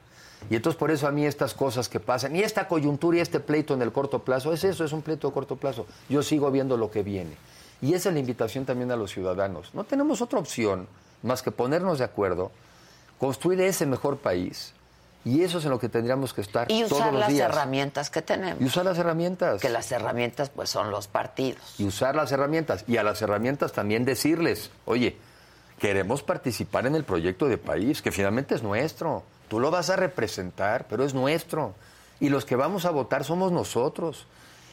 [0.50, 3.40] Y entonces por eso a mí estas cosas que pasan, y esta coyuntura y este
[3.40, 5.86] pleito en el corto plazo, es eso, es un pleito de corto plazo.
[6.10, 7.36] Yo sigo viendo lo que viene.
[7.82, 9.74] Y esa es la invitación también a los ciudadanos.
[9.74, 10.88] No tenemos otra opción
[11.24, 12.52] más que ponernos de acuerdo,
[13.20, 14.74] construir ese mejor país.
[15.24, 17.50] Y eso es en lo que tendríamos que estar Y todos usar los las días.
[17.52, 18.60] herramientas que tenemos.
[18.60, 19.62] Y usar las herramientas.
[19.62, 21.62] Que las herramientas, pues, son los partidos.
[21.78, 22.84] Y usar las herramientas.
[22.88, 25.16] Y a las herramientas también decirles, oye,
[25.78, 29.24] queremos participar en el proyecto de país, que finalmente es nuestro.
[29.52, 31.74] Tú lo vas a representar, pero es nuestro.
[32.22, 34.26] Y los que vamos a votar somos nosotros.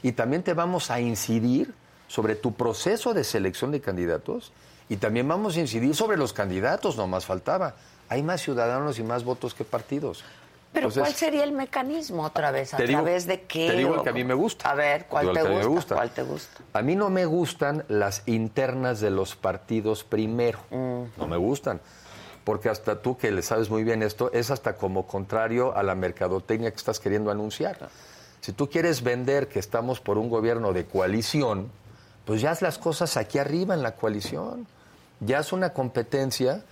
[0.04, 1.74] Y también te vamos a incidir
[2.06, 4.52] sobre tu proceso de selección de candidatos
[4.88, 7.74] y también vamos a incidir sobre los candidatos, no más faltaba.
[8.08, 10.22] Hay más ciudadanos y más votos que partidos.
[10.72, 12.72] Pero Entonces, ¿cuál sería el mecanismo otra vez?
[12.72, 13.66] ¿A digo- través de qué?
[13.70, 14.70] te digo el que a mí me gusta.
[14.70, 15.96] A ver, ¿cuál te gusta.
[15.96, 16.60] ¿Cuál te gusta?
[16.72, 20.60] A mí no me gustan las internas de los partidos primero.
[20.70, 21.02] Mm.
[21.16, 21.80] No me gustan.
[22.48, 25.94] Porque hasta tú que le sabes muy bien esto, es hasta como contrario a la
[25.94, 27.90] mercadotecnia que estás queriendo anunciar.
[28.40, 31.70] Si tú quieres vender que estamos por un gobierno de coalición,
[32.24, 34.66] pues ya haz las cosas aquí arriba en la coalición.
[35.20, 36.62] Ya es una competencia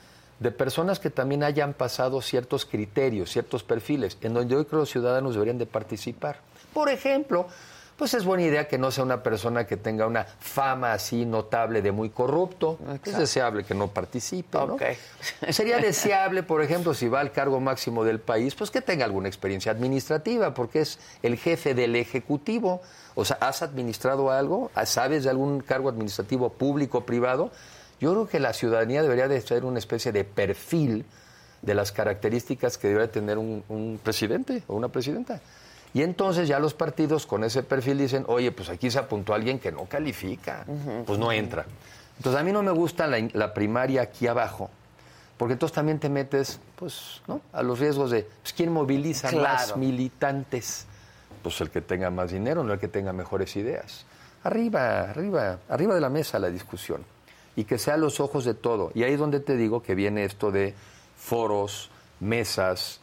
[0.40, 4.90] de personas que también hayan pasado ciertos criterios, ciertos perfiles, en donde hoy creo los
[4.90, 6.38] ciudadanos deberían de participar.
[6.72, 7.48] Por ejemplo,
[7.96, 11.80] pues es buena idea que no sea una persona que tenga una fama así notable
[11.80, 12.78] de muy corrupto.
[13.04, 14.74] Es deseable que no participe, ¿no?
[14.74, 14.82] Ok.
[15.50, 19.28] Sería deseable, por ejemplo, si va al cargo máximo del país, pues que tenga alguna
[19.28, 22.82] experiencia administrativa, porque es el jefe del Ejecutivo.
[23.14, 24.70] O sea, ¿has administrado algo?
[24.84, 27.50] ¿Sabes de algún cargo administrativo público o privado?
[27.98, 31.06] Yo creo que la ciudadanía debería de ser una especie de perfil
[31.62, 35.40] de las características que debería tener un, un presidente o una presidenta.
[35.94, 39.58] Y entonces ya los partidos con ese perfil dicen, oye, pues aquí se apuntó alguien
[39.58, 40.64] que no califica,
[41.06, 41.64] pues no entra.
[42.18, 44.70] Entonces a mí no me gusta la, la primaria aquí abajo,
[45.38, 47.40] porque entonces también te metes, pues, ¿no?
[47.52, 49.76] A los riesgos de, pues, ¿quién moviliza más Claro.
[49.78, 50.86] militantes?
[51.42, 54.04] Pues el que tenga más dinero, no el que tenga mejores ideas.
[54.44, 57.04] Arriba, arriba, arriba de la mesa la discusión.
[57.54, 58.90] Y que sea a los ojos de todo.
[58.94, 60.74] Y ahí es donde te digo que viene esto de
[61.16, 63.00] foros, mesas,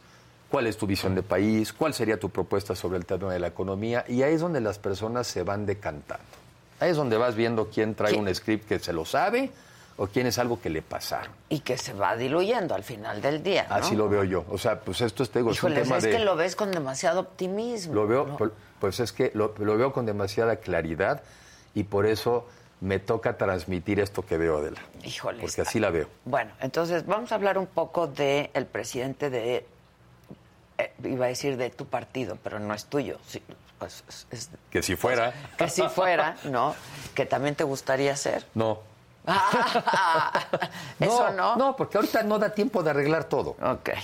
[0.54, 3.48] cuál es tu visión de país, cuál sería tu propuesta sobre el tema de la
[3.48, 4.04] economía.
[4.06, 6.22] Y ahí es donde las personas se van decantando.
[6.78, 8.18] Ahí es donde vas viendo quién trae Sí.
[8.20, 9.50] un script que se lo sabe
[9.96, 11.32] o quién es algo que le pasaron.
[11.48, 13.66] Y que se va diluyendo al final del día.
[13.68, 13.74] ¿no?
[13.74, 14.44] Así lo veo yo.
[14.48, 16.10] O sea, pues esto es, te digo, es un tema es de...
[16.12, 17.92] que lo ves con demasiado optimismo.
[17.92, 18.36] Lo veo, ¿no?
[18.78, 21.22] pues- es que lo, lo veo con demasiada claridad
[21.74, 22.46] y por eso
[22.80, 24.80] me toca transmitir esto que veo de la.
[25.04, 25.40] Híjole.
[25.40, 26.06] Porque así la veo.
[26.26, 29.66] Bueno, entonces vamos a hablar un poco del el presidente de,
[30.78, 33.18] eh, iba a decir de tu partido, pero no es tuyo.
[33.26, 33.42] sí,
[33.84, 35.32] es- es- es- Que si fuera.
[35.58, 36.74] que si fuera, ¿no?
[37.14, 38.46] Que también te gustaría ser.
[38.54, 38.80] No.
[41.00, 41.56] Eso no.
[41.56, 43.56] No, porque ahorita no da tiempo de arreglar todo.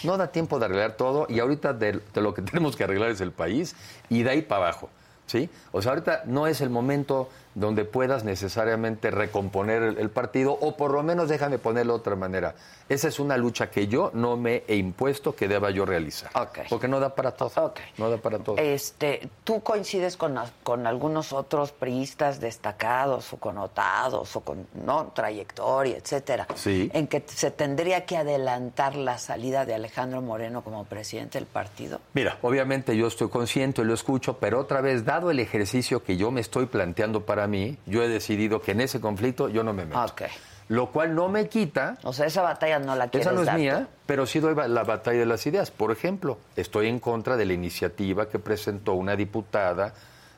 [0.04, 3.10] No da tiempo de arreglar todo y ahorita de, de lo que tenemos que arreglar
[3.10, 3.74] es el país
[4.08, 4.88] y de ahí para abajo.
[5.26, 5.48] ¿Sí?
[5.70, 10.76] O sea, ahorita no es el momento donde puedas necesariamente recomponer el, el partido o
[10.76, 12.54] por lo menos déjame ponerlo de otra manera.
[12.90, 16.32] Esa es una lucha que yo no me he impuesto que deba yo realizar.
[16.68, 17.72] Porque no da para todo.
[17.96, 18.56] No da para todo.
[18.58, 25.98] Este, ¿Tú coincides con, con algunos otros priistas destacados o connotados o con no trayectoria,
[25.98, 26.48] etcétera?
[26.56, 26.90] Sí.
[26.92, 32.00] En que se tendría que adelantar la salida de Alejandro Moreno como presidente del partido.
[32.12, 36.16] Mira, obviamente yo estoy consciente y lo escucho, pero otra vez, dado el ejercicio que
[36.16, 39.72] yo me estoy planteando para mí, yo he decidido que en ese conflicto yo no
[39.72, 39.98] me meto.
[40.68, 43.52] Lo cual no me quita, O sea, esa batalla no la quieres esa no es
[43.54, 45.72] mía, pero sí doy la batalla de las ideas.
[45.72, 49.94] Por ejemplo, estoy en contra de la iniciativa que presentó una diputada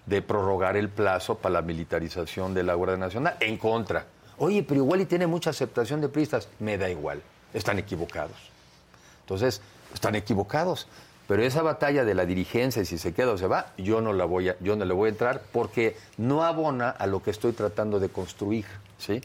[0.07, 3.37] de prorrogar el plazo para la militarización de la Guardia Nacional.
[3.41, 4.07] En contra.
[4.39, 6.49] Oye, pero igual y tiene mucha aceptación de priistas.
[6.59, 7.23] Me da igual.
[7.53, 8.51] Están equivocados.
[9.21, 9.61] Entonces,
[9.93, 10.89] están equivocados.
[11.33, 14.27] Pero esa batalla de la dirigencia, si se queda o se va, yo no la
[14.27, 17.53] voy a, yo no le voy a entrar porque no abona a lo que estoy
[17.53, 18.67] tratando de construir,
[18.99, 19.19] ¿sí?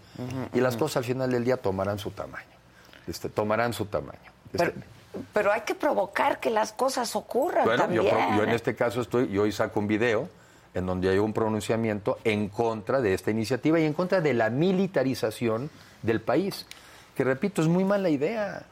[0.54, 2.46] y las cosas al final del día tomarán su tamaño.
[3.10, 4.20] Este, tomarán su tamaño.
[4.54, 4.74] Este, Pero,
[5.34, 8.28] pero hay que provocar que las cosas ocurran bueno, yo, también.
[8.30, 10.30] pro- yo en este caso estoy, yo hoy saco un video
[10.76, 14.50] en donde hay un pronunciamiento en contra de esta iniciativa y en contra de la
[14.50, 15.70] militarización
[16.04, 16.68] del país,
[17.16, 18.64] que repito, es muy mala idea,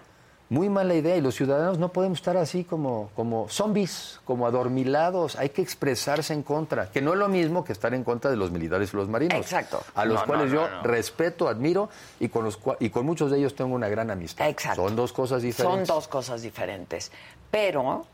[0.47, 5.35] muy mala idea y los ciudadanos no podemos estar así como, como zombies, como adormilados,
[5.37, 8.37] hay que expresarse en contra, que no es lo mismo que estar en contra de
[8.37, 9.81] los militares y los marinos, Exacto.
[9.95, 10.83] a los No, cuales no, yo no.
[10.83, 14.47] respeto, admiro y con, los, y con muchos de ellos tengo una gran amistad.
[14.47, 14.85] Exacto.
[14.87, 15.87] Son dos cosas diferentes.
[15.87, 17.11] Son dos cosas diferentes.
[17.49, 18.05] Pero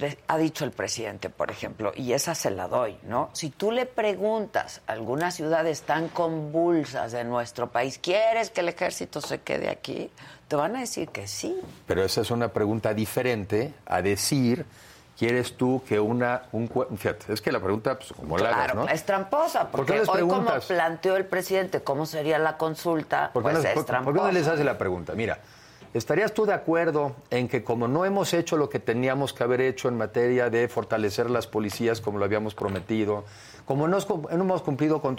[0.00, 3.30] eh, ha dicho el presidente, por ejemplo, y esa se la doy, ¿no?
[3.32, 8.68] Si tú le preguntas a algunas ciudades tan convulsas de nuestro país, ¿quieres que el
[8.68, 10.10] ejército se quede aquí?
[10.48, 11.58] Te van a decir que sí.
[11.86, 14.64] Pero esa es una pregunta diferente a decir,
[15.18, 16.42] ¿quieres tú que una...
[16.52, 18.88] Un, fíjate, es que la pregunta, pues como la hagas, Claro, ¿no?
[18.88, 23.42] es tramposa, ¿Por porque les hoy como planteó el presidente cómo sería la consulta, ¿Por
[23.42, 24.12] qué, pues no, es por- tramposa.
[24.14, 25.14] por qué no les hace la pregunta?
[25.16, 25.38] Mira,
[25.94, 29.60] ¿estarías tú de acuerdo en que como no hemos hecho lo que teníamos que haber
[29.62, 33.24] hecho en materia de fortalecer las policías como lo habíamos prometido,
[33.66, 33.98] como no,
[34.30, 35.16] hemos cumplido con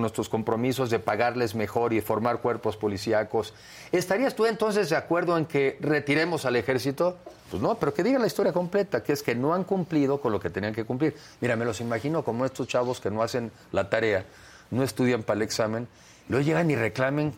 [0.00, 3.54] nuestros compromisos de pagarles mejor y formar cuerpos policíacos,
[3.92, 7.16] ¿estarías tú entonces de acuerdo en que retiremos al ejército?
[7.50, 10.32] Pues no, pero que diga la historia completa, que es que no han cumplido con
[10.32, 11.16] lo que tenían que cumplir.
[11.40, 14.24] Mira, me los imagino como estos chavos que no hacen la tarea,
[14.72, 15.86] no estudian para el examen,
[16.28, 17.32] luego llegan y reclamen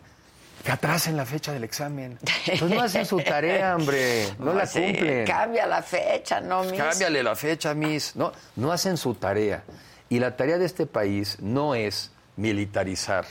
[0.63, 2.17] que atrasen la fecha del examen.
[2.47, 5.23] Pues no hacen su tarea, hombre, no la Sí, cumplen.
[5.27, 6.81] Cambia la fecha, no, mis.
[6.81, 8.15] Cámbiale la fecha, mis.
[8.15, 9.63] No, no hacen su tarea.
[10.09, 13.25] Y la tarea de este país no es militarizar.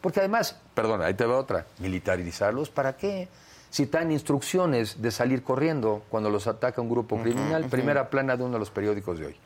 [0.00, 1.66] Porque además, perdón, ahí te va otra.
[1.78, 3.28] ¿Militarizarlos para qué?
[3.70, 8.42] Si dan instrucciones de salir corriendo cuando los ataca un grupo criminal, primera plana de
[8.42, 9.36] uno de los periódicos de hoy.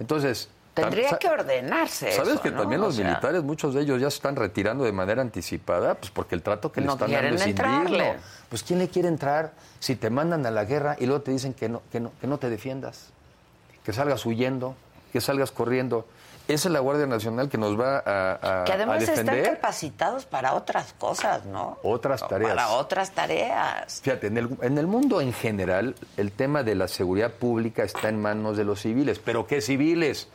[0.00, 0.48] Entonces.
[0.74, 2.62] Tendría que ordenarse ¿Sabes eso, que ¿no?
[2.62, 5.94] también O los sea, militares, muchos de ellos ya se están retirando de manera anticipada?
[5.94, 8.04] Pues porque el trato que le No están quieren dando es indigno.
[8.48, 11.54] Pues ¿quién le quiere entrar si te mandan a la guerra y luego te dicen
[11.54, 13.10] que no, que no, que no te defiendas?
[13.84, 14.74] Que salgas huyendo,
[15.14, 16.08] que salgas corriendo.
[16.48, 20.24] Esa es la Guardia Nacional que nos va a, a- Que además a están capacitados
[20.24, 21.78] para otras cosas, ¿no?
[21.84, 22.50] otras tareas.
[22.52, 24.00] Para otras tareas.
[24.02, 28.08] Fíjate, en el, en el mundo en general, el tema de la seguridad pública está
[28.08, 29.20] en manos de los civiles.
[29.24, 30.26] ¿Pero qué civiles?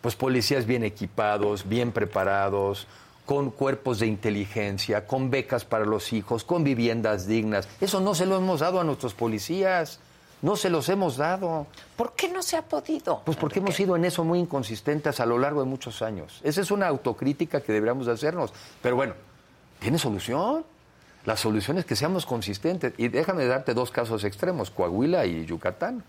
[0.00, 2.88] Pues policías bien equipados, bien preparados,
[3.26, 7.68] con cuerpos de inteligencia, con becas para los hijos, con viviendas dignas.
[7.80, 10.00] Eso no se lo hemos dado a nuestros policías.
[10.42, 11.66] No se los hemos dado.
[11.96, 13.22] ¿Por qué no se ha podido?
[13.24, 16.40] Pues porque hemos sido en eso muy inconsistentes a lo largo de muchos años.
[16.42, 18.52] Esa es una autocrítica que deberíamos hacernos.
[18.80, 19.14] Pero bueno,
[19.80, 20.64] ¿tiene solución?
[21.26, 22.94] La solución es que seamos consistentes.
[22.96, 26.02] Y déjame darte dos casos extremos, Coahuila y Yucatán.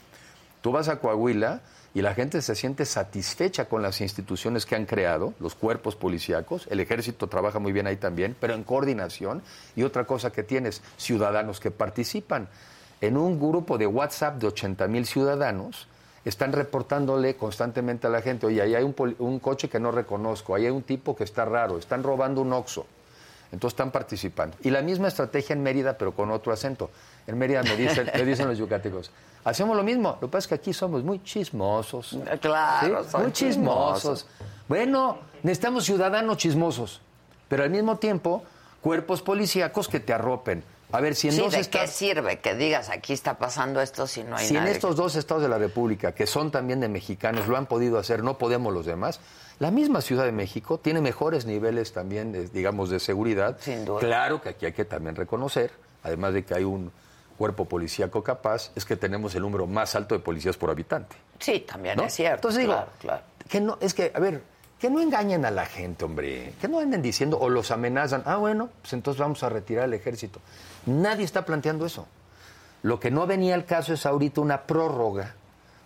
[0.62, 1.62] Tú vas a Coahuila
[1.94, 6.68] y la gente se siente satisfecha con las instituciones que han creado, los cuerpos policíacos,
[6.70, 9.42] el ejército trabaja muy bien ahí también, pero en coordinación.
[9.76, 12.48] Y otra cosa que tienes, ciudadanos que participan
[13.02, 15.88] en un grupo de WhatsApp de 80 mil ciudadanos,
[16.24, 20.66] están reportándole constantemente a la gente, oye, ahí hay un, coche que no reconozco, ahí
[20.66, 22.86] hay un tipo que está raro, están robando un oxo.
[23.52, 24.56] Entonces están participando.
[24.62, 26.90] Y la misma estrategia en Mérida, pero con otro acento.
[27.28, 29.12] En Mérida me dicen, me dicen los yucatecos,
[29.44, 30.18] hacemos lo mismo.
[30.22, 32.18] Lo que pasa es que aquí somos muy chismosos.
[32.40, 34.26] Claro, muy chismosos.
[34.70, 37.02] Bueno, necesitamos ciudadanos chismosos,
[37.50, 38.44] pero al mismo tiempo
[38.80, 40.64] cuerpos policíacos que te arropen.
[40.92, 44.08] A ver, si en sí, dos ¿de qué sirve que digas aquí está pasando esto
[44.08, 46.90] si no hay Si en estos dos estados de la República, que son también de
[46.90, 49.20] mexicanos, lo han podido hacer, no podemos los demás.
[49.60, 53.58] La misma Ciudad de México tiene mejores niveles también, digamos, de seguridad.
[53.60, 54.00] Sin duda.
[54.00, 55.72] Claro que aquí hay que también reconocer,
[56.04, 56.92] además de que hay un
[57.38, 61.16] cuerpo policíaco capaz, es que tenemos el número más alto de policías por habitante.
[61.40, 62.50] Sí, también es cierto.
[62.50, 63.24] Entonces digo, claro.
[63.50, 64.42] que no, es que, a ver,
[64.80, 66.54] que no engañen a la gente, hombre.
[66.60, 68.24] Que no anden diciendo o los amenazan.
[68.26, 70.40] Ah, bueno, pues entonces vamos a retirar el ejército.
[70.86, 72.08] Nadie está planteando eso.
[72.84, 75.36] Lo que no venía al caso es ahorita una prórroga,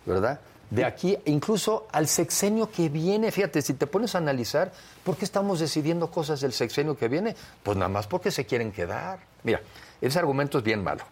[0.06, 0.40] ¿verdad?
[0.70, 4.72] De aquí, incluso al sexenio que viene, fíjate, si te pones a analizar,
[5.04, 7.36] ¿por qué estamos decidiendo cosas del sexenio que viene?
[7.62, 9.20] Pues nada más porque se quieren quedar.
[9.44, 9.62] Mira,
[10.02, 11.04] ese argumento es bien malo.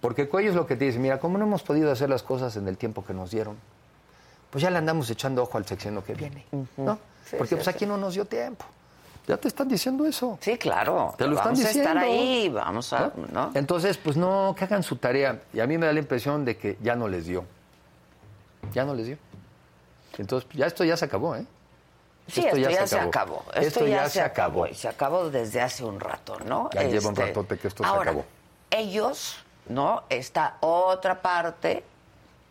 [0.00, 2.56] Porque Cuello es lo que te dice, mira, ¿cómo no hemos podido hacer las cosas
[2.56, 3.56] en el tiempo que nos dieron?
[4.50, 6.98] Pues ya le andamos echando ojo al sexenio que viene, ¿no?
[7.36, 8.64] Porque pues aquí no nos dio tiempo.
[9.28, 10.38] Ya te están diciendo eso.
[10.40, 11.14] Sí, claro.
[11.18, 11.90] Te lo están vamos diciendo.
[11.90, 13.50] a estar ahí, vamos a, ¿no?
[13.54, 15.42] Entonces, pues no, que hagan su tarea.
[15.52, 17.44] Y a mí me da la impresión de que ya no les dio.
[18.72, 19.18] Ya no les dio.
[20.16, 21.44] Entonces, ya esto ya se acabó, ¿eh?
[22.26, 23.44] Sí, esto, ya, se, acabó.
[23.54, 24.66] Esto, ya, se acabó.
[24.66, 26.68] Y se acabó desde hace un rato, ¿no?
[26.72, 28.24] Ya lleva un este, ratote que esto se acabó.
[28.70, 29.36] Ellos,
[29.68, 30.04] ¿no?
[30.08, 31.84] Esta otra parte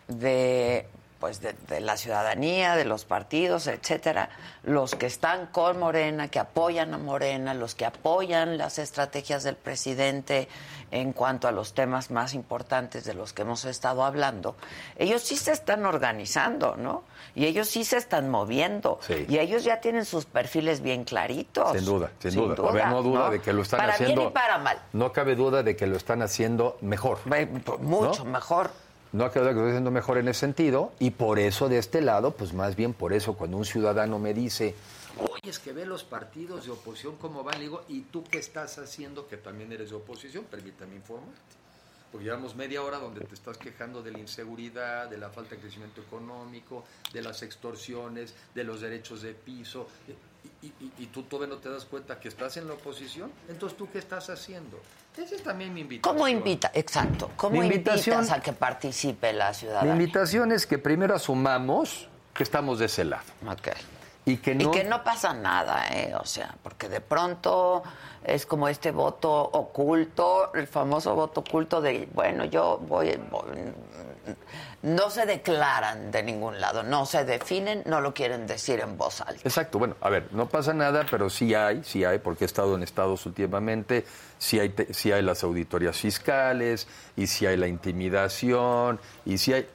[0.08, 0.88] de
[1.20, 4.30] pues de, la ciudadanía, de los partidos, etcétera,
[4.64, 9.56] los que están con Morena, que apoyan a Morena, los que apoyan las estrategias del
[9.56, 10.48] presidente
[10.92, 14.56] en cuanto a los temas más importantes de los que hemos estado hablando,
[14.98, 17.04] ellos sí se están organizando, ¿no?
[17.36, 19.00] Y ellos sí se están moviendo.
[19.28, 21.74] Y ellos ya tienen sus perfiles bien claritos.
[21.74, 22.90] Sin duda, sin, duda.
[22.90, 24.16] no duda de que lo están haciendo.
[24.16, 24.82] Para bien y para mal.
[24.94, 27.20] No cabe duda de que lo están haciendo mejor.
[27.80, 28.72] Mucho mejor.
[29.14, 32.02] No ha quedado que estoy haciendo mejor en ese sentido y por eso de este
[32.02, 34.76] lado, pues más bien por eso cuando un ciudadano me dice,
[35.18, 38.78] oye, es que ve los partidos de oposición cómo van, digo, ¿y tú qué estás
[38.80, 40.44] haciendo que también eres de oposición?
[40.46, 41.58] Permítame informarte.
[42.12, 45.62] Porque llevamos media hora donde te estás quejando de la inseguridad, de la falta de
[45.62, 49.88] crecimiento económico, de las extorsiones, de los derechos de piso,
[50.62, 53.32] y, tú todavía no te das cuenta que estás en la oposición.
[53.48, 54.80] Entonces, ¿tú qué estás haciendo?
[55.18, 56.16] Esa es también mi invitación.
[56.16, 56.72] ¿Cómo invita?
[56.74, 57.32] Exacto.
[57.36, 59.94] ¿Cómo invitas a que participe la ciudadanía?
[59.94, 63.24] Mi invitación es que primero asumamos que estamos de ese lado.
[63.48, 63.70] Ok.
[64.26, 64.64] Y que, no...
[64.64, 66.14] y que no pasa nada, ¿eh?
[66.20, 67.82] O sea, porque de pronto
[68.24, 73.18] es como este voto oculto, el famoso voto oculto de, bueno, yo voy,
[74.82, 79.22] no se declaran de ningún lado, no se definen, no lo quieren decir en voz
[79.22, 79.42] alta.
[79.44, 82.76] Exacto, bueno, a ver, no pasa nada, pero sí hay, sí hay, porque he estado
[82.76, 84.06] en Estados últimamente,
[84.38, 89.68] sí hay, sí hay las auditorías fiscales, y sí hay la intimidación, y sí hay,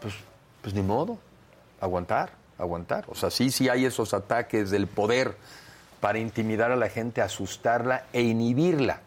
[0.00, 0.14] pues,
[0.62, 1.18] pues ni modo,
[1.80, 3.04] aguantar, aguantar.
[3.08, 5.36] O sea, sí, sí hay esos ataques del poder
[6.00, 9.00] para intimidar a la gente, asustarla e inhibirla.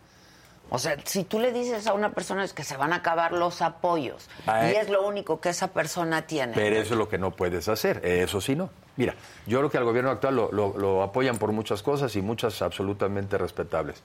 [0.72, 3.32] O sea, si tú le dices a una persona es que se van a acabar
[3.32, 6.54] los apoyos y es lo único que esa persona tiene.
[6.54, 8.70] Pero eso es lo que no puedes hacer, eso sí no.
[8.96, 9.16] Mira,
[9.48, 13.38] yo creo que al gobierno actual lo, lo apoyan por muchas cosas y muchas absolutamente
[13.38, 14.02] respetables.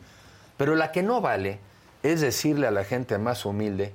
[0.57, 1.59] Pero la que no vale
[2.03, 3.93] es decirle a la gente más humilde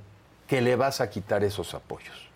[0.48, 2.30] que le vas a quitar esos apoyos.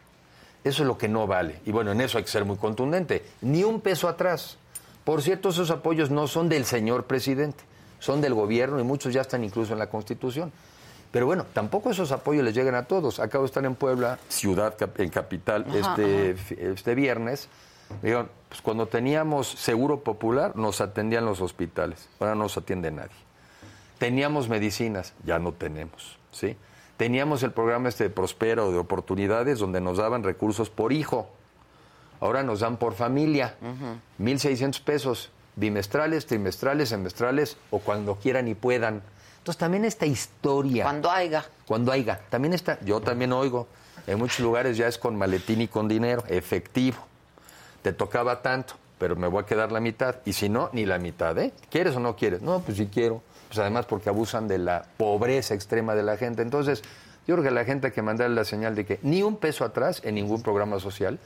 [0.63, 1.59] Eso es lo que no vale.
[1.65, 3.25] Y bueno, en eso hay que ser muy contundente.
[3.41, 4.57] Ni un peso atrás.
[5.03, 7.63] Por cierto, esos apoyos no son del señor presidente
[8.03, 10.51] son del gobierno y muchos ya están incluso en la Constitución.
[11.09, 13.21] Pero bueno, tampoco esos apoyos les llegan a todos.
[13.21, 16.35] Acabo de estar en Puebla, ciudad en capital, este,
[16.71, 17.47] este viernes.
[18.01, 23.15] Pues cuando teníamos seguro popular nos atendían los hospitales, ahora no nos atiende nadie.
[23.99, 26.57] Teníamos medicinas, ya no tenemos, ¿sí?
[26.97, 31.29] Teníamos el programa este de Prospero de oportunidades donde nos daban recursos por hijo.
[32.19, 33.55] Ahora nos dan por familia,
[34.19, 39.01] 1.600 pesos bimestrales, trimestrales, semestrales o cuando quieran y puedan.
[39.39, 40.83] Entonces también esta historia.
[40.83, 41.45] Cuando haya.
[41.65, 42.19] Cuando haya.
[42.29, 43.67] También está, yo también oigo,
[44.07, 46.97] en muchos lugares ya es con maletín y con dinero, efectivo.
[47.81, 50.15] Te tocaba tanto, pero me voy a quedar la mitad.
[50.25, 51.53] Y si no, ni la mitad, ¿eh?
[51.69, 52.41] ¿Quieres o no quieres?
[52.41, 53.21] No, pues sí quiero.
[53.47, 56.41] Pues además porque abusan de la pobreza extrema de la gente.
[56.41, 56.81] Entonces,
[57.27, 59.63] yo creo que la gente hay que mandarle la señal de que ni un peso
[59.65, 61.19] atrás en ningún programa social,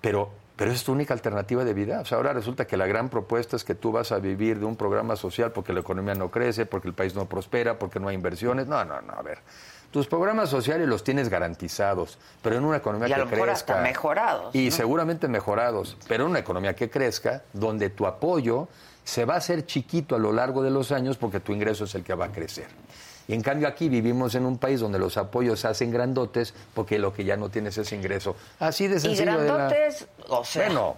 [0.00, 0.30] pero
[0.60, 2.00] pero es tu única alternativa de vida.
[2.00, 4.66] O sea, ahora resulta que la gran propuesta es que tú vas a vivir de
[4.66, 8.08] un programa social porque la economía no crece, porque el país no prospera, porque no
[8.08, 8.66] hay inversiones.
[8.66, 9.38] No, no, no, a ver.
[9.90, 13.48] Tus programas sociales los tienes garantizados, pero en una economía y a que lo mejor
[13.48, 13.72] crezca.
[13.72, 14.54] hasta mejorados.
[14.54, 14.70] Y ¿no?
[14.72, 18.68] seguramente mejorados, pero en una economía que crezca, donde tu apoyo
[19.02, 21.94] se va a hacer chiquito a lo largo de los años porque tu ingreso es
[21.94, 22.68] el que va a crecer.
[23.30, 26.98] Y en cambio aquí vivimos en un país donde los apoyos se hacen grandotes porque
[26.98, 28.34] lo que ya no tienes es ingreso.
[28.58, 29.38] Así de Y sencillo.
[29.38, 30.66] de la- grandotes, o sea.
[30.66, 30.96] bueno,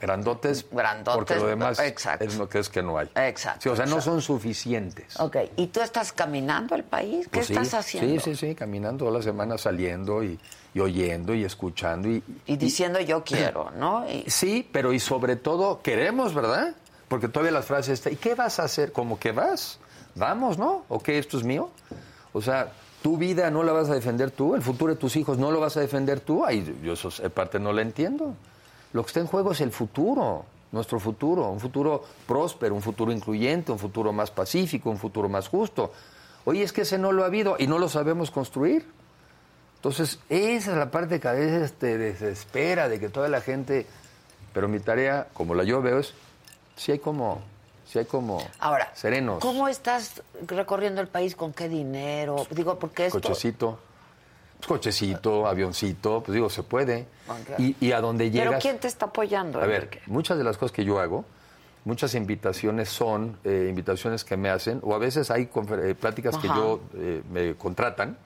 [0.00, 2.24] grandotes, Grandotes, porque lo demás exacto.
[2.24, 3.08] es lo que es que no hay.
[3.16, 5.18] Exacto, Sí, o sea, no son suficientes.
[5.18, 7.26] Ok, ¿y tú estás caminando el país?
[7.26, 8.20] ¿Qué Pues sí, estás haciendo?
[8.22, 10.38] Sí, sí, sí, caminando toda la semana saliendo y,
[10.74, 12.08] y oyendo y escuchando.
[12.08, 14.08] Y, Y diciendo yo quiero, ¿no?
[14.08, 16.74] Y- Sí, pero y sobre todo queremos, ¿verdad?
[17.08, 18.92] Porque todavía las frases están, ¿y qué vas a hacer?
[18.92, 19.78] ¿Cómo que vas?
[20.14, 20.84] Vamos, ¿no?
[20.88, 21.18] ¿O qué?
[21.18, 21.70] ¿Esto es mío?
[22.32, 25.38] O sea, tu vida no la vas a defender tú, el futuro de tus hijos
[25.38, 26.44] no lo vas a defender tú.
[26.44, 28.34] Ay, yo eso parte no lo entiendo.
[28.92, 33.12] Lo que está en juego es el futuro, nuestro futuro, un futuro próspero, un futuro
[33.12, 35.92] incluyente, un futuro más pacífico, un futuro más justo.
[36.44, 38.86] Oye, es que ese no lo ha habido y no lo sabemos construir.
[39.76, 43.86] Entonces, esa es la parte que a veces te desespera de que toda la gente...
[44.54, 46.14] Pero mi tarea, como la yo veo, es
[46.76, 47.40] si hay como,
[47.98, 51.36] hay como Ahora, serenos, ¿cómo estás recorriendo el país?
[51.36, 52.46] ¿Con qué dinero?
[52.50, 53.20] Digo, porque esto...
[53.20, 53.78] cochecito,
[54.58, 57.06] pues, cochecito, avioncito, pues digo, se puede.
[57.58, 58.48] Y, y a donde llegas...
[58.48, 61.24] ¿Pero quién te está apoyando, A ver, muchas de las cosas que yo hago,
[61.84, 65.48] muchas invitaciones son eh, invitaciones que me hacen, o a veces hay
[65.82, 68.16] eh, pláticas que yo eh, me contratan,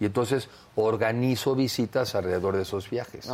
[0.00, 3.28] y entonces organizo visitas alrededor de esos viajes.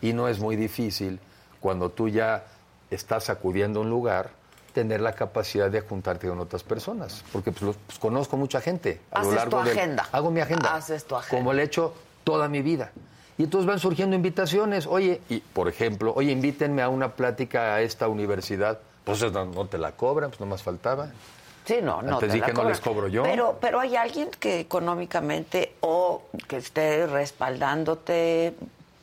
[0.00, 1.20] Y no es muy difícil,
[1.60, 2.44] cuando tú ya
[2.90, 4.30] estás acudiendo a un lugar,
[4.76, 7.24] tener la capacidad de juntarte con otras personas.
[7.32, 10.06] Porque pues, los- pues, conozco mucha gente a lo Haces largo tu del- agenda.
[10.12, 10.74] Hago mi agenda.
[10.74, 11.38] Haces tu agenda.
[11.38, 12.92] Como le he hecho toda mi vida.
[13.38, 14.86] Y entonces van surgiendo invitaciones.
[14.86, 18.78] Oye, y por ejemplo, oye, invítenme a una plática a esta universidad.
[19.04, 21.08] Pues no, no te la cobran, pues no más faltaba.
[21.64, 22.14] Sí, no, no.
[22.16, 23.22] Antes te la que no les cobro yo.
[23.22, 28.54] Pero, pero hay alguien que económicamente o que esté respaldándote,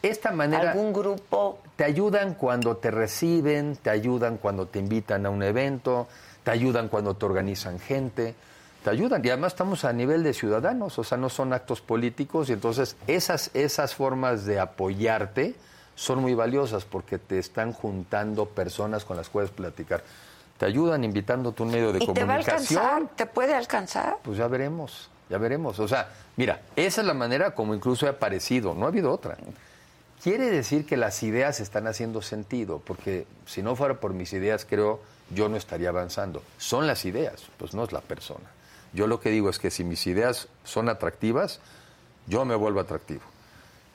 [0.04, 1.60] Esta manera algún grupo.
[1.78, 6.10] te ayudan cuando te reciben, te ayudan cuando te invitan a un evento,
[6.44, 8.36] te ayudan cuando te organizan gente,
[8.84, 9.24] te ayudan.
[9.24, 12.98] Y además estamos a nivel de ciudadanos, o sea, no son actos políticos y entonces
[13.08, 15.56] esas, esas formas de apoyarte
[15.96, 20.04] son muy valiosas porque te están juntando personas con las cuales platicar.
[20.58, 22.84] Te ayudan invitándote a un medio de ¿Y te va a comunicación.
[22.84, 23.16] alcanzar?
[23.16, 24.18] ¿Te puede alcanzar?
[24.22, 25.80] Pues ya veremos, ya veremos.
[25.80, 29.38] O sea, mira, esa es la manera como incluso he aparecido, no ha habido otra.
[30.24, 34.66] Quiere decir que las ideas están haciendo sentido, porque si no fuera por mis ideas,
[34.66, 35.02] creo,
[35.32, 36.42] yo no estaría avanzando.
[36.58, 38.50] Son las ideas, pues no es la persona.
[38.94, 41.60] Yo lo que digo es que si mis ideas son atractivas,
[42.26, 43.24] yo me vuelvo atractivo.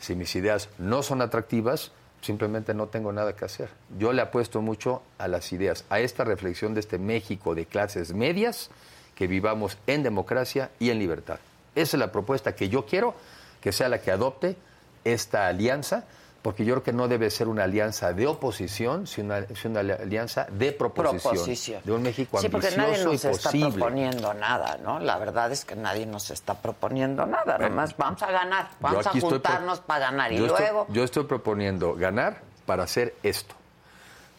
[0.00, 3.70] Si mis ideas no son atractivas, simplemente no tengo nada que hacer.
[3.98, 8.12] Yo le apuesto mucho a las ideas, a esta reflexión de este México de clases
[8.12, 8.68] medias,
[9.14, 11.38] que vivamos en democracia y en libertad.
[11.74, 13.14] Esa es la propuesta que yo quiero
[13.62, 14.56] que sea la que adopte
[15.04, 16.04] esta alianza,
[16.42, 19.94] porque yo creo que no debe ser una alianza de oposición, sino una, sino una
[19.94, 21.82] alianza de proposición, Proposición.
[21.84, 23.70] de un México Sí, porque ambicioso nadie nos y está posible.
[23.72, 25.00] proponiendo nada, ¿no?
[25.00, 27.58] La verdad es que nadie nos está proponiendo nada.
[27.58, 30.32] Nomás vamos a ganar, vamos a estoy juntarnos para ganar.
[30.32, 33.54] Y yo estoy- luego, yo estoy proponiendo ganar para hacer esto.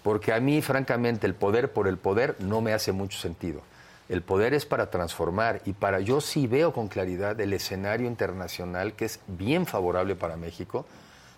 [0.02, 3.62] Porque a mí, francamente, el poder por el poder no me hace mucho sentido.
[4.08, 8.94] El poder es para transformar y para yo sí veo con claridad el escenario internacional
[8.94, 10.86] que es bien favorable para México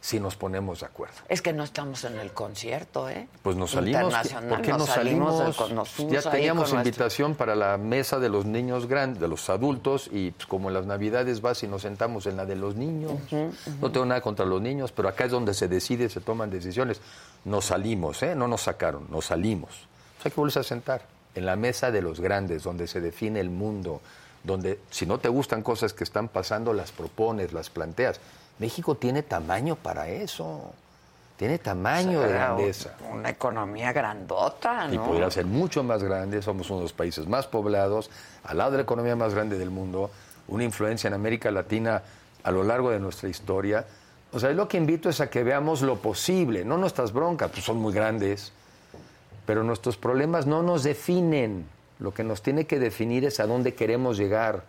[0.04, 1.14] si nos ponemos de acuerdo.
[1.30, 3.28] es que no estamos en el concierto, ¿eh?
[3.44, 4.02] Pues nos salimos.
[4.06, 5.46] Internacional, ¿Por qué nos nos salimos salimos?
[5.46, 9.22] del con- nos fuimos ya teníamos nuestro- invitación para la mesa de los niños grandes,
[9.22, 12.46] de los adultos, y pues, como en las navidades vas y nos sentamos en la
[12.48, 13.14] de los niños.
[13.80, 17.00] No tengo nada contra los niños, pero acá es donde se decide, se toman decisiones.
[17.46, 18.36] Nos salimos, ¿eh?
[18.36, 19.70] No nos sacaron, nos salimos.
[20.16, 21.04] Pues hay que volverse a sentar
[21.36, 24.02] en la mesa de los grandes, donde se define el mundo,
[24.44, 28.20] donde si no te gustan cosas que están pasando, las propones, las planteas.
[28.60, 30.74] México tiene tamaño para eso.
[31.38, 32.92] Tiene tamaño de grandeza.
[33.12, 34.94] Una economía grandota, ¿no?
[34.94, 38.12] Y podría ser mucho más grande, somos uno de los países más poblados,
[38.44, 40.12] al lado de la economía más grande del mundo,
[40.50, 42.04] una influencia en América Latina
[42.44, 43.84] a lo largo de nuestra historia.
[44.32, 47.66] O sea, lo que invito es a que veamos lo posible, no nuestras broncas, pues
[47.66, 48.54] son muy grandes,
[49.48, 51.66] Pero nuestros problemas no nos definen.
[51.98, 54.64] Lo que nos tiene que definir es a dónde queremos llegar.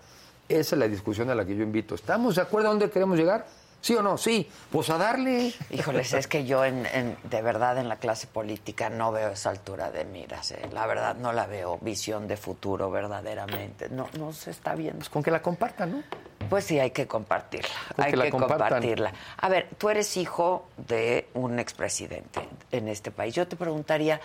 [0.48, 1.94] Esa es la discusión a la que yo invito.
[1.94, 3.46] ¿Estamos de acuerdo a dónde queremos llegar?
[3.82, 4.16] ¿Sí o no?
[4.16, 4.48] Sí.
[4.70, 5.52] Pues a darle.
[5.70, 9.50] Híjoles, es que yo en, en- de verdad en la clase política no veo esa
[9.50, 10.52] altura de miras.
[10.52, 10.62] eh.
[10.72, 13.88] La verdad no la veo visión de futuro verdaderamente.
[13.90, 14.98] No, no se está viendo.
[14.98, 16.02] Pues con que la compartan, ¿no?
[16.48, 17.68] Pues sí, hay que compartirla.
[17.96, 19.12] Con hay que compartirla.
[19.38, 23.34] A ver, tú eres hijo de un expresidente en este país.
[23.34, 24.20] Yo te preguntaría,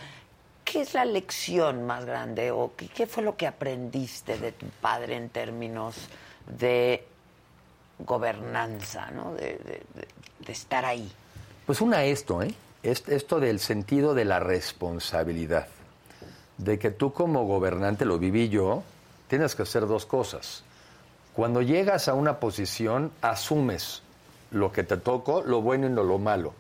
[0.64, 4.68] ¿qué es la lección más grande o qué, qué fue lo que aprendiste de tu
[4.68, 5.96] padre en términos
[6.48, 7.08] de
[8.00, 9.34] gobernanza, ¿no?
[9.34, 10.08] de, de- de-
[10.46, 11.12] de estar ahí?
[11.66, 12.54] Pues una esto, ¿eh?
[12.84, 15.68] Es- Esto del sentido de la responsabilidad.
[16.58, 18.84] De que tú como gobernante, lo viví yo,
[19.28, 20.64] tienes que hacer dos cosas.
[21.34, 24.02] Cuando llegas a una posición, asumes
[24.52, 26.54] lo que te tocó, lo bueno y no lo malo.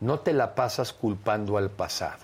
[0.00, 2.18] No te la pasas culpando al pasado.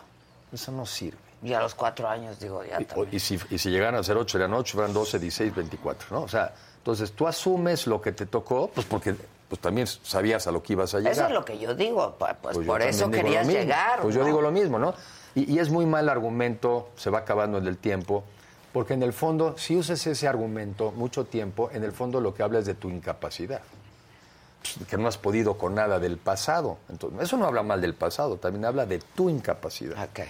[0.53, 1.19] Eso no sirve.
[1.43, 3.09] Y a los cuatro años digo, ya también.
[3.13, 6.23] y si, y si llegaran a ser 8, eran 8, eran 12, 16, 24, ¿no?
[6.23, 6.55] O sea,
[6.87, 9.17] entonces tú asumes lo que te tocó, pues porque
[9.49, 11.13] pues también sabías a lo que ibas a llegar.
[11.15, 14.03] Eso es lo que yo digo, pues, Pues por eso querías llegar.
[14.03, 14.95] Pues yo digo lo mismo, ¿no?
[15.35, 18.23] Y, y es muy mal argumento, se va acabando en el tiempo,
[18.73, 22.45] porque en el fondo, si usas ese argumento mucho tiempo, en el fondo lo que
[22.45, 23.63] habla es de tu incapacidad.
[24.61, 26.79] Pues, Que no has podido con nada del pasado.
[26.89, 30.05] Entonces, eso no habla mal del pasado, también habla de tu incapacidad.
[30.05, 30.21] Ok.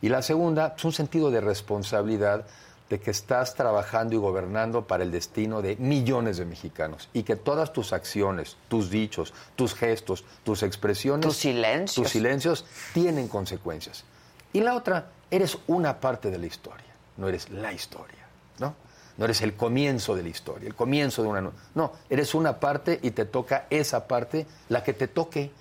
[0.00, 2.46] Y la segunda, es un sentido de responsabilidad
[2.90, 7.36] de que estás trabajando y gobernando para el destino de millones de mexicanos y que
[7.36, 11.94] todas tus acciones, tus dichos, tus gestos, tus expresiones, Tus silencios.
[12.04, 14.04] tus silencios tienen consecuencias.
[14.52, 16.86] Y la otra, eres una parte de la historia,
[17.16, 18.26] no eres la historia,
[18.58, 18.74] ¿no?
[19.16, 21.40] No eres el comienzo de la historia, el comienzo de una...
[21.40, 25.52] no- No, eres una parte y te toca esa parte, la que te toque,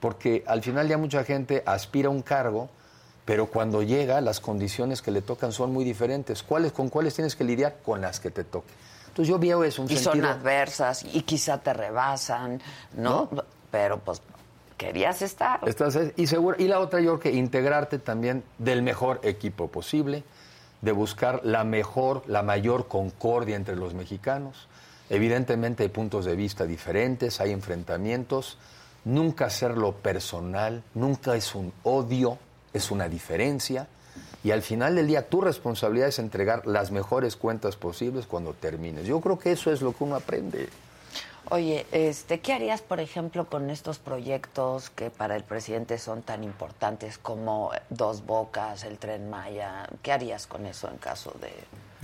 [0.00, 2.70] porque al final ya mucha gente aspira a un cargo,
[3.24, 6.42] pero cuando llega las condiciones que le tocan son muy diferentes.
[6.42, 7.76] ¿Cuáles, ¿Con cuáles tienes que lidiar?
[7.84, 8.72] Con las que te toque.
[9.08, 12.60] Entonces yo veo eso, un y son adversas y quizá te rebasan,
[12.96, 13.28] ¿no?
[13.70, 14.22] Pero pues
[14.76, 15.60] querías estar.
[15.68, 20.24] Estás- y, seguro, y la otra, yo creo que integrarte también del mejor equipo posible,
[20.80, 24.66] de buscar la mejor, la mayor concordia entre los mexicanos.
[25.10, 28.56] Evidentemente hay puntos de vista diferentes, hay enfrentamientos.
[29.04, 32.38] Nunca hacerlo personal, nunca es un odio,
[32.72, 33.86] es una diferencia.
[34.44, 39.06] Y al final del día tu responsabilidad es entregar las mejores cuentas posibles cuando termines.
[39.06, 40.68] Yo creo que eso es lo que uno aprende.
[41.50, 46.44] Oye, este, ¿qué harías, por ejemplo, con estos proyectos que para el presidente son tan
[46.44, 49.88] importantes como Dos Bocas, el Tren Maya?
[50.02, 51.52] ¿Qué harías con eso en caso de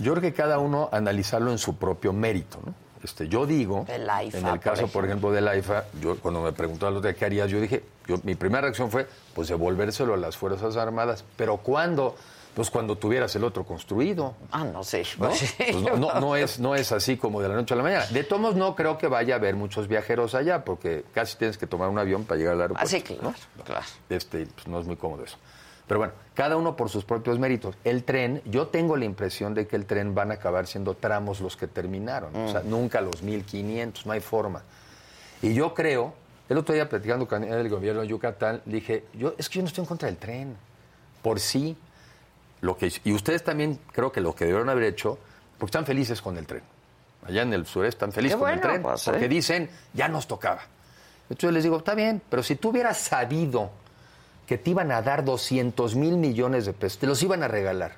[0.03, 2.73] Yo creo que cada uno analizarlo en su propio mérito, ¿no?
[3.03, 7.03] Este, yo digo, en el caso, por ejemplo, del AIFA, yo cuando me preguntaron los
[7.03, 10.75] de qué harías, yo dije, yo, mi primera reacción fue, pues devolvérselo a las Fuerzas
[10.75, 12.15] Armadas, pero ¿cuándo?
[12.55, 14.33] Pues cuando tuvieras el otro construido.
[14.51, 15.03] Ah, no sé.
[15.17, 15.29] ¿no?
[15.57, 18.05] Pues no, no- no es, no es así como de la noche a la mañana.
[18.07, 21.57] De todos modos, no creo que vaya a haber muchos viajeros allá, porque casi tienes
[21.57, 22.85] que tomar un avión para llegar al aeropuerto.
[22.85, 23.63] Así, claro, ¿no?
[23.63, 23.85] claro.
[24.09, 25.37] Este, pues, no es muy cómodo eso.
[25.89, 27.75] Pero bueno, cada uno por sus propios méritos.
[27.83, 31.41] El tren, yo tengo la impresión de que el tren van a acabar siendo tramos
[31.41, 32.35] los que terminaron.
[32.35, 34.61] O sea, nunca los 1500, no hay forma.
[35.41, 36.13] Y yo creo,
[36.47, 39.67] el otro día platicando con el gobierno de Yucatán, dije, yo, es que yo no
[39.67, 40.55] estoy en contra del tren.
[41.23, 41.75] Por sí,
[42.61, 45.17] lo que, y ustedes también creo que lo que debieron haber hecho,
[45.57, 46.61] porque están felices con el tren.
[47.25, 49.27] Allá en el sureste están felices Qué con el tren, pues, porque ¿eh?
[49.27, 50.61] dicen, ya nos tocaba.
[51.23, 53.71] Entonces yo les digo, está bien, pero si tú hubieras sabido
[54.49, 57.91] que te iban a dar 200 mil millones de pesos, te los iban a regalar,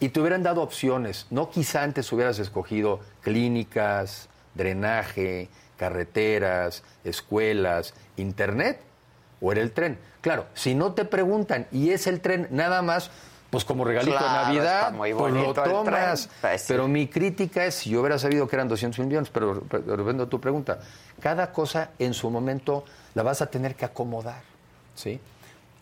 [0.00, 8.80] y te hubieran dado opciones, no quizá antes hubieras escogido clínicas, drenaje, carreteras, escuelas, internet,
[9.42, 9.98] o era el tren.
[10.22, 13.10] Claro, si no te preguntan y es el tren nada más,
[13.50, 16.22] pues como regalito Claro, de Navidad, muy pues lo tomas.
[16.22, 16.36] tren.
[16.40, 16.64] Pues.
[16.68, 20.26] Pero mi crítica es, si yo hubiera sabido que eran 200 mil millones, pero reviendo
[20.26, 20.78] tu pregunta,
[21.20, 24.40] cada cosa en su momento la vas a tener que acomodar,
[24.94, 25.20] ¿sí?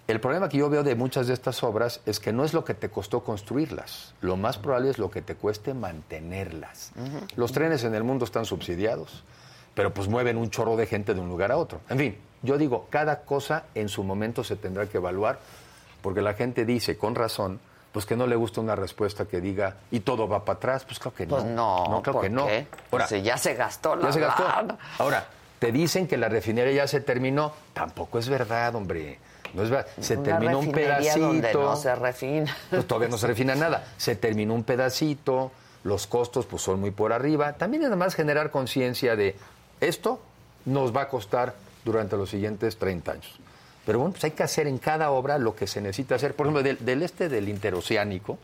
[0.08, 2.64] El problema que yo veo de muchas de estas obras es que no es lo
[2.64, 6.92] que te costó construirlas, lo más probable es lo que te cueste mantenerlas.
[7.36, 9.22] Los trenes en el mundo están subsidiados,
[9.74, 11.82] pero pues mueven un chorro de gente de un lugar a otro.
[11.90, 15.40] En fin, yo digo, cada cosa en su momento se tendrá que evaluar,
[16.00, 17.60] porque la gente dice con razón,
[17.92, 20.98] pues que no le gusta una respuesta que diga, y todo va para atrás, pues
[20.98, 21.36] creo que no.
[21.36, 22.46] Pues no, no ¿por que no.
[22.46, 22.66] qué?
[22.90, 24.44] Ahora, Pues ya se gastó la ya se gastó.
[25.00, 25.26] Ahora,
[25.58, 27.52] te dicen que la refinería ya se terminó.
[27.74, 29.18] Tampoco es verdad, hombre.
[29.54, 29.86] No es verdad.
[30.00, 31.18] Se Una terminó un pedacito.
[31.26, 32.56] donde no se refina.
[32.70, 33.84] Pues todavía no se refina nada.
[33.96, 35.50] Se terminó un pedacito.
[35.84, 37.52] Los costos pues son muy por arriba.
[37.54, 39.36] También es nada más generar conciencia de
[39.80, 40.20] esto
[40.64, 43.38] nos va a costar durante los siguientes 30 años.
[43.86, 46.34] Pero bueno, pues hay que hacer en cada obra lo que se necesita hacer.
[46.34, 48.38] Por ejemplo, del, este del interoceánico,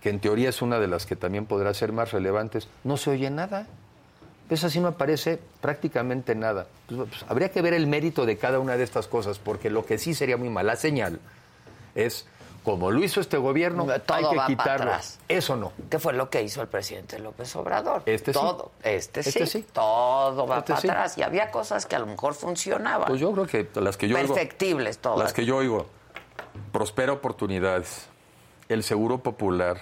[0.00, 3.10] que en teoría es una de las que también podrá ser más relevantes, no se
[3.10, 3.66] oye nada.
[4.48, 6.66] Pues así no aparece prácticamente nada.
[6.88, 9.84] Pues, pues, habría que ver el mérito de cada una de estas cosas, porque lo
[9.84, 11.20] que sí sería muy mala señal
[11.94, 12.26] es
[12.68, 14.92] como lo hizo este gobierno, hay que quitarlo.
[15.26, 15.72] Eso no.
[15.88, 18.02] ¿Qué fue lo que hizo el presidente López Obrador?
[18.04, 18.72] Este todo.
[18.82, 18.90] Sí.
[18.90, 19.66] Este, este sí.
[19.72, 21.16] Todo va este para atrás.
[21.16, 23.06] Y había cosas que a lo mejor funcionaban.
[23.06, 25.18] Pues yo creo que las que yo Perfectibles todas.
[25.18, 25.86] Las que yo oigo.
[26.72, 28.06] Prospera oportunidades,
[28.68, 29.80] el seguro popular,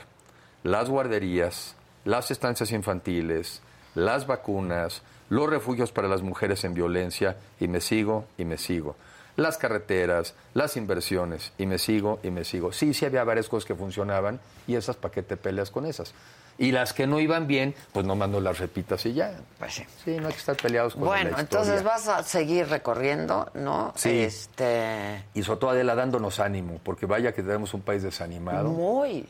[0.63, 3.63] las guarderías, las estancias infantiles,
[3.97, 8.95] las vacunas, los refugios para las mujeres en violencia, y me sigo y me sigo
[9.37, 12.73] las carreteras, las inversiones, y me sigo y me sigo.
[12.73, 16.15] Sí, sí había varias cosas que funcionaban y esas, ¿para qué te peleas con esas?
[16.59, 19.39] Y las que no iban bien, pues no mando las repitas y ya.
[19.59, 19.85] Pues sí.
[20.03, 23.93] Sí, no hay que estar peleados con Bueno, entonces vas a seguir recorriendo, ¿no?
[23.95, 24.21] Sí.
[24.21, 25.23] Este...
[25.35, 28.71] Y sobre todo Adela dándonos ánimo, porque vaya que tenemos un país desanimado.
[28.71, 29.29] Muy.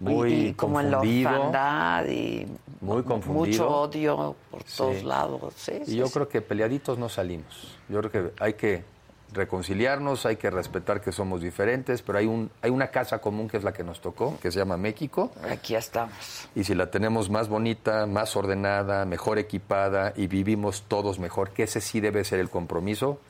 [0.00, 2.46] Muy y, como en la orfandad y
[2.80, 3.46] muy confundido.
[3.46, 5.54] mucho odio por todos lados.
[5.56, 7.76] Sí, y yo creo que peleaditos no salimos.
[7.88, 8.84] Yo creo que hay que
[9.32, 13.58] reconciliarnos, hay que respetar que somos diferentes, pero hay, un, hay una casa común que
[13.58, 15.30] es la que nos tocó, que se llama México.
[15.50, 16.48] Aquí estamos.
[16.54, 21.64] Y si la tenemos más bonita, más ordenada, mejor equipada y vivimos todos mejor, que
[21.64, 23.20] ese sí debe ser el compromiso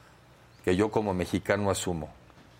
[0.64, 2.10] que yo como mexicano asumo.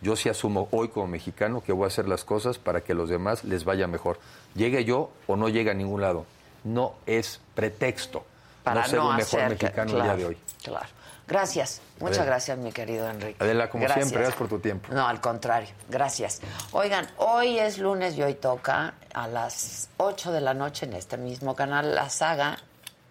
[0.00, 2.94] Yo sí asumo hoy como mexicano que voy a hacer las cosas para que a
[2.94, 4.20] los demás les vaya mejor.
[4.54, 6.24] Llegue yo o no llegue a ningún lado.
[6.64, 8.24] No es pretexto
[8.62, 10.38] para no ser un mejor mexicano el día de hoy.
[10.62, 10.86] Claro.
[11.28, 13.36] Gracias, muchas gracias, mi querido Enrique.
[13.44, 14.88] Adela, como siempre, gracias por tu tiempo.
[14.94, 16.40] No, al contrario, gracias.
[16.72, 21.18] Oigan, hoy es lunes y hoy toca a las 8 de la noche en este
[21.18, 22.56] mismo canal la saga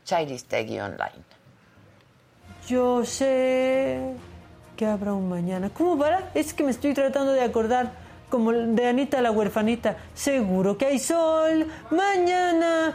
[0.03, 1.23] Chairistegui Online.
[2.67, 4.15] Yo sé
[4.77, 5.69] que habrá un mañana.
[5.73, 6.31] ¿Cómo para?
[6.33, 7.91] Es que me estoy tratando de acordar
[8.29, 9.97] como de Anita la huerfanita.
[10.13, 12.93] Seguro que hay sol mañana,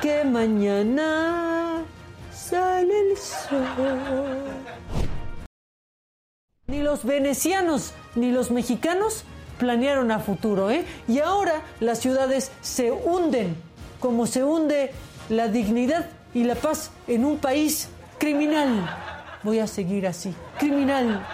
[0.00, 1.82] que mañana
[2.32, 4.46] sale el sol.
[6.66, 9.24] Ni los venecianos ni los mexicanos
[9.58, 10.84] planearon a futuro, ¿eh?
[11.06, 13.56] Y ahora las ciudades se hunden,
[14.00, 14.92] como se hunde
[15.28, 17.88] la dignidad y la paz en un país
[18.18, 19.07] criminal.
[19.48, 21.26] Voy a seguir así, criminal.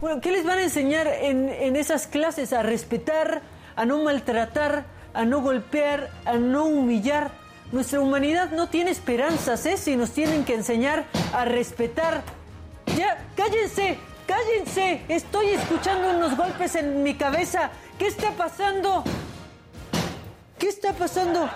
[0.00, 2.52] Bueno, ¿qué les van a enseñar en, en esas clases?
[2.52, 3.42] A respetar,
[3.74, 7.32] a no maltratar, a no golpear, a no humillar.
[7.72, 9.76] Nuestra humanidad no tiene esperanzas, ¿eh?
[9.76, 12.22] Si nos tienen que enseñar a respetar.
[12.96, 15.02] Ya, cállense, cállense.
[15.08, 17.70] Estoy escuchando unos golpes en mi cabeza.
[17.98, 19.02] ¿Qué está pasando?
[20.60, 21.50] ¿Qué está pasando?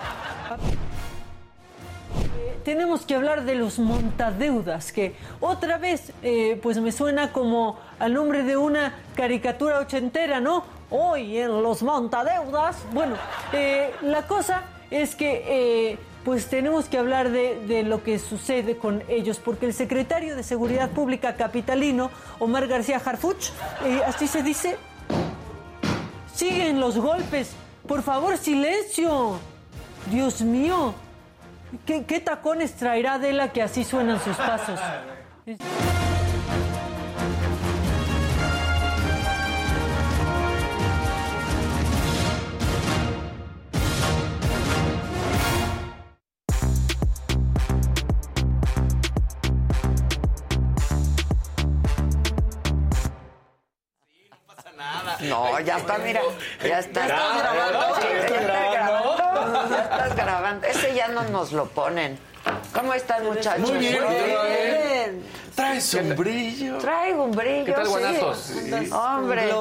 [2.63, 8.13] Tenemos que hablar de los montadeudas, que otra vez, eh, pues me suena como al
[8.13, 10.63] nombre de una caricatura ochentera, ¿no?
[10.89, 12.77] Hoy en los montadeudas.
[12.93, 13.15] Bueno,
[13.51, 19.03] eh, la cosa es que eh, pues tenemos que hablar de, lo que sucede con
[19.09, 23.49] ellos, porque el secretario de Seguridad Pública capitalino, Omar García Harfuch,
[24.07, 24.77] así se dice,
[26.33, 27.51] siguen los golpes.
[27.87, 29.37] Por favor, silencio.
[30.09, 30.93] Dios mío,
[31.85, 34.79] ¿qué, qué tacones traerá Adela que así suenan sus pasos?
[55.29, 56.21] No, ya está, mira.
[56.61, 57.07] Ya está.
[57.07, 57.95] ¿Ya estás grabando.
[59.69, 60.67] Ya estás grabando.
[60.67, 62.17] Ese ya no nos lo ponen.
[62.73, 63.69] ¿Cómo están, muchachos?
[63.69, 64.03] Muy bien.
[64.03, 65.23] Muy bien.
[65.55, 66.77] Traes un brillo.
[66.77, 68.37] Traigo un brillo, ¿Qué tal, guanazos?
[68.37, 68.89] Sí.
[68.91, 69.53] Hombre.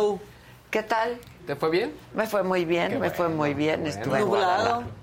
[0.70, 1.18] ¿Qué tal?
[1.46, 1.92] ¿Te fue bien?
[2.14, 3.86] Me fue muy bien, me fue muy bien.
[3.86, 4.80] Estuve en Guadalajara.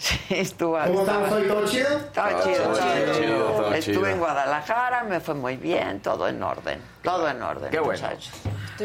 [0.00, 0.78] Sí, estuvo.
[0.78, 1.42] ¿Cómo fue?
[1.42, 1.98] ¿Todo chido?
[2.14, 3.74] Todo chido, todo chido.
[3.74, 6.80] Estuve en Guadalajara, me fue muy bien, todo en orden.
[7.02, 8.08] Todo en orden, Qué bueno.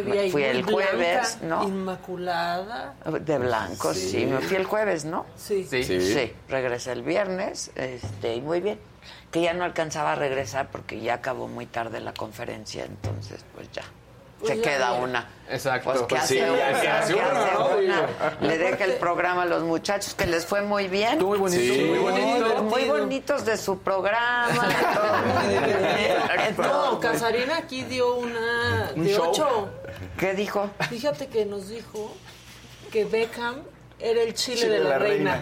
[0.02, 0.04] Muchachos.
[0.04, 1.68] Te vi ahí Fui el jueves, blanca, ¿no?
[1.68, 2.96] Inmaculada.
[3.22, 4.26] De blanco, sí.
[4.26, 5.26] Me fui el jueves, ¿no?
[5.36, 5.66] Sí.
[5.70, 5.84] Sí.
[5.84, 8.80] Sí, regresé el viernes, este, y muy bien.
[9.32, 13.72] Que ya no alcanzaba a regresar porque ya acabó muy tarde la conferencia, entonces pues
[13.72, 13.84] ya.
[14.46, 15.28] Pues se queda una.
[15.50, 16.58] Exacto, Pues, ¿qué pues hace sí, una?
[16.58, 17.68] ya, ¿qué hace ¿Qué uno, hace no?
[17.78, 18.08] una?
[18.48, 21.14] Le deja el programa a los muchachos que les fue muy bien.
[21.14, 21.74] Estuvo muy bonito.
[21.74, 21.84] Sí.
[21.84, 22.64] Muy bonito.
[22.64, 24.50] Muy bonitos de su programa.
[26.58, 29.30] No, Casarina aquí dio una Un de show.
[29.30, 29.70] ocho.
[30.18, 30.70] ¿Qué dijo?
[30.90, 32.12] Fíjate que nos dijo
[32.92, 33.62] que Beckham
[34.00, 35.42] era el chile, de la, reina.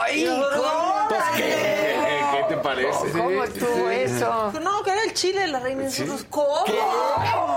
[0.00, 0.26] ¡Ay!
[0.26, 1.08] ¿Cómo?
[1.36, 3.10] ¿Qué, qué te parece?
[3.12, 4.52] ¿Cómo estuvo eso?
[4.62, 6.64] No, que era el chile de la reina en sus ¿Cómo?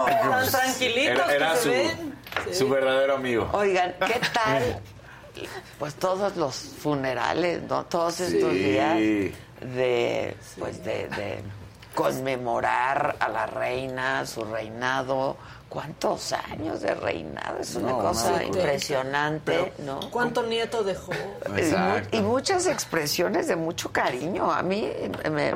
[0.07, 2.19] Tan tranquilitos Era, era que se su, ven.
[2.49, 2.53] Sí.
[2.55, 3.49] su verdadero amigo.
[3.53, 4.79] Oigan, ¿qué tal?
[5.79, 7.85] Pues todos los funerales, ¿no?
[7.85, 8.57] Todos estos Sí.
[8.59, 8.97] días
[9.61, 11.43] de, pues de, de
[11.95, 15.37] conmemorar a la reina, su reinado.
[15.73, 17.57] ¿Cuántos años de reinado?
[17.59, 19.99] Es una No, cosa impresionante, ¿no?
[20.11, 21.11] ¿Cuánto nieto dejó?
[21.47, 22.15] Y mu- Exacto.
[22.15, 24.51] Y, muchas expresiones de mucho cariño.
[24.51, 24.87] A mí
[25.31, 25.55] me,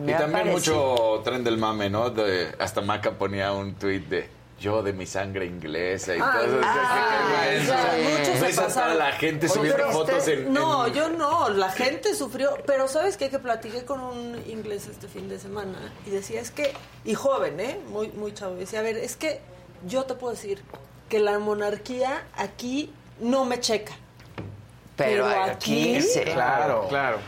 [0.00, 2.10] me Y también parecido- mucho tren del mame, ¿no?
[2.10, 6.60] De- hasta Maca ponía un tuit de yo de mi sangre inglesa y Ah, todo
[6.60, 7.74] eso.
[7.74, 7.92] ah.
[8.18, 10.52] Muchos se la gente subiendo fotos en...
[10.52, 13.28] No, en- yo no, la gente sufrió, pero ¿sabes qué?
[13.28, 16.72] Que platiqué con un inglés este fin de semana y decía, es que,
[17.04, 17.78] y joven, ¿eh?
[17.90, 19.40] Muy, muy chavo, decía, a ver, es que
[19.86, 20.62] yo te puedo decir
[21.08, 23.92] que la monarquía aquí no me checa.
[24.96, 26.20] Pero, pero aquí, aquí- sí.
[26.20, 27.18] Claro, claro.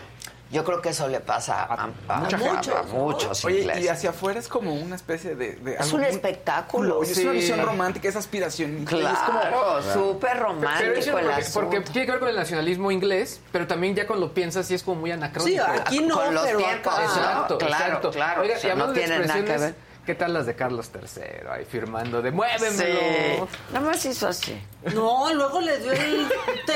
[0.51, 1.75] Yo creo que eso le pasa a,
[2.09, 2.71] a- mucha a- gente.
[2.75, 3.85] a muchos Oye, ingleses.
[3.85, 5.57] y hacia afuera es como una especie de...
[5.57, 7.03] de Es algo un muy- espectáculo.
[7.03, 7.37] Es una Sí.
[7.37, 8.79] visión romántica, es aspiración.
[8.85, 11.61] Es como, Claro, súper Pero romántico es el porque, asunto.
[11.71, 14.75] porque tiene que ver con el nacionalismo inglés, pero también ya cuando lo piensas sí
[14.75, 15.65] es como muy Sí, anacrónico.
[15.65, 17.09] aquí no, Con los pero tiempos, acá- ¿no?
[17.09, 18.11] Exacto, Claro, exacto.
[18.11, 19.75] claro, Oiga, o sea, y hablando no tiene nada que ver.
[20.09, 23.47] ¿Qué tal las de Carlos III ahí firmando de muévemelo?
[23.47, 23.59] Sí.
[23.75, 24.59] Nada más hizo así.
[24.95, 26.27] No, luego le dio el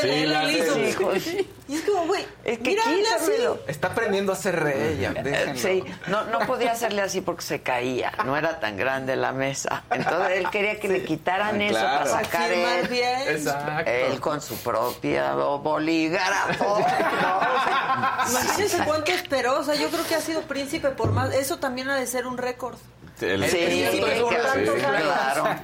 [0.05, 1.51] y le hizo- Sí.
[1.68, 2.83] Y es como, güey, Es que mira,
[3.16, 3.33] así.
[3.66, 5.59] Está aprendiendo a ser rey, ya, Eh, déjenlo.
[5.59, 9.83] Sí, no, no podía hacerle así porque se caía, no era tan grande la mesa.
[9.91, 11.99] Entonces él quería que le quitaran Ah, eso claro.
[12.11, 13.20] para sacar él, bien.
[13.28, 13.91] Exacto.
[13.91, 16.80] él con su propia bolígrafo.
[17.22, 18.30] ¿no?
[18.30, 19.59] Imagínense cuánto esperó.
[19.61, 21.33] O sea, yo creo que ha sido príncipe por más.
[21.35, 22.76] Eso también ha de ser un récord.
[23.23, 25.05] El- Sí, el- tantos sí, años.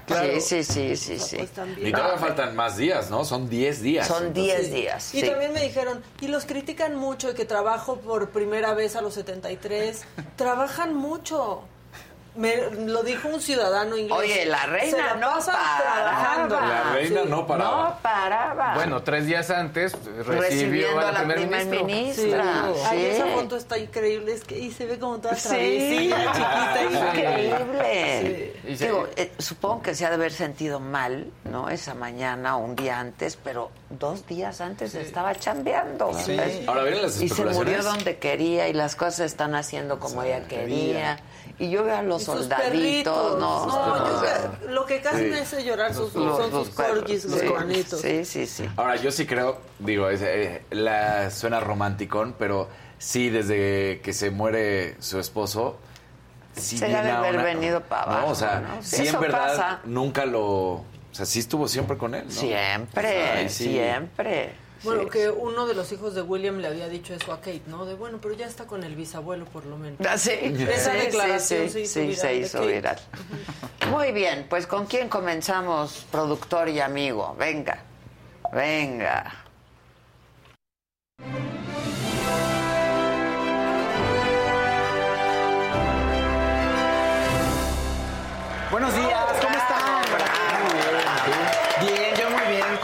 [0.07, 0.33] claro.
[0.35, 1.37] Sí, sí, sí, sí, sí.
[1.37, 1.89] Pues también.
[1.89, 3.25] Y todavía faltan más días, ¿no?
[3.25, 4.07] Son 10 días.
[4.07, 5.15] Son 10 días.
[5.15, 5.27] Y sí.
[5.29, 9.15] también me dijeron, y los critican mucho, y que trabajo por primera vez a los
[9.15, 10.05] 73.
[10.37, 11.63] Trabajan mucho.
[12.39, 14.17] Me lo dijo un ciudadano inglés.
[14.17, 15.79] Oye, la reina la no paraba.
[15.83, 16.61] trabajando.
[16.61, 17.29] La reina Sí.
[17.29, 17.89] no paraba.
[17.91, 18.75] No paraba.
[18.75, 19.93] Bueno, tres días antes
[20.25, 22.65] recibió recibiendo a la primer ministra.
[22.73, 22.79] Sí.
[22.79, 22.87] Sí.
[22.89, 24.33] Ay, esa foto está increíble.
[24.35, 26.83] Es que y se ve como toda Sí, travesilla, chiquita.
[26.85, 28.53] y- increíble.
[28.79, 31.69] Digo, eh, supongo que se ha de haber sentido mal, ¿no?
[31.71, 36.13] Esa mañana o un día antes, pero dos días antes estaba chambeando.
[36.69, 40.23] Ahora vienen las Y se murió donde quería y las cosas se están haciendo como
[40.23, 41.19] ella quería.
[41.61, 43.41] Y yo veo a los soldaditos, perritos.
[43.41, 43.67] ¿no?
[43.67, 46.75] No, yo- O sea, lo que casi me hace llorar sus, los- son los sus
[46.77, 48.01] corgis, los Sí, cornitos.
[48.01, 48.69] Sí, sí, sí.
[48.77, 54.31] Ahora, yo sí creo, digo, es, eh, la, suena romanticón, pero sí, desde que se
[54.31, 55.79] muere su esposo,
[56.55, 58.83] sí Se debe haber una- venido para No, abajo, o sea, ¿no?
[58.83, 59.81] Sí, sí, en verdad pasa.
[59.85, 60.45] nunca lo...
[60.45, 62.31] O sea, sí estuvo siempre con él, ¿no?
[62.31, 63.65] Siempre, Ay, sí.
[63.73, 64.53] siempre.
[64.85, 65.11] Bueno, Sí.
[65.11, 67.85] que uno de los hijos de William le había dicho eso a Kate, ¿no?
[67.85, 69.99] De bueno, pero ya está con el bisabuelo por lo menos.
[70.09, 72.73] Ah, Sí, Esa sí, declaración sí, se hizo sí, viral se de hizo Kate.
[72.73, 72.99] viral.
[73.91, 77.35] Muy bien, pues ¿con quién comenzamos, productor y amigo?
[77.39, 77.83] Venga,
[78.53, 79.45] venga.
[88.71, 90.03] Buenos días, ¿cómo están?
[91.81, 92.77] Bien, yo muy bien,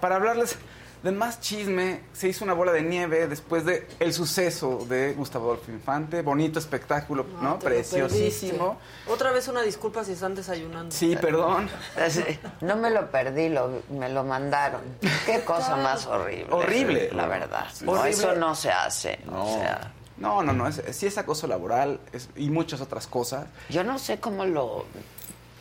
[0.00, 0.56] para hablarles
[1.02, 5.52] del más chisme, se hizo una bola de nieve después de el suceso de Gustavo
[5.52, 6.22] Adolfo Infante.
[6.22, 7.58] Bonito espectáculo, ¿no?
[7.60, 8.78] Preciosísimo.
[8.78, 9.12] perdiste.
[9.12, 10.90] Otra vez una disculpa si están desayunando.
[10.94, 11.68] Sí, perdón.
[11.96, 12.24] Así,
[12.60, 14.80] No me lo perdí, lo, me lo mandaron.
[15.26, 16.46] Qué cosa más horrible.
[16.50, 17.10] Horrible.
[17.12, 17.66] La verdad.
[17.82, 18.10] No, Horrible.
[18.10, 19.20] eso no se hace.
[19.30, 23.46] O sea, No, no, no, es, sí es acoso laboral es- y muchas otras cosas.
[23.68, 24.86] yo no sé cómo lo...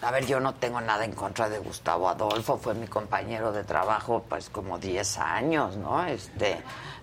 [0.05, 3.63] A ver, yo no tengo nada en contra de Gustavo Adolfo, fue mi compañero de
[3.63, 6.05] trabajo pues como 10 años, ¿no?
[6.05, 6.57] Este,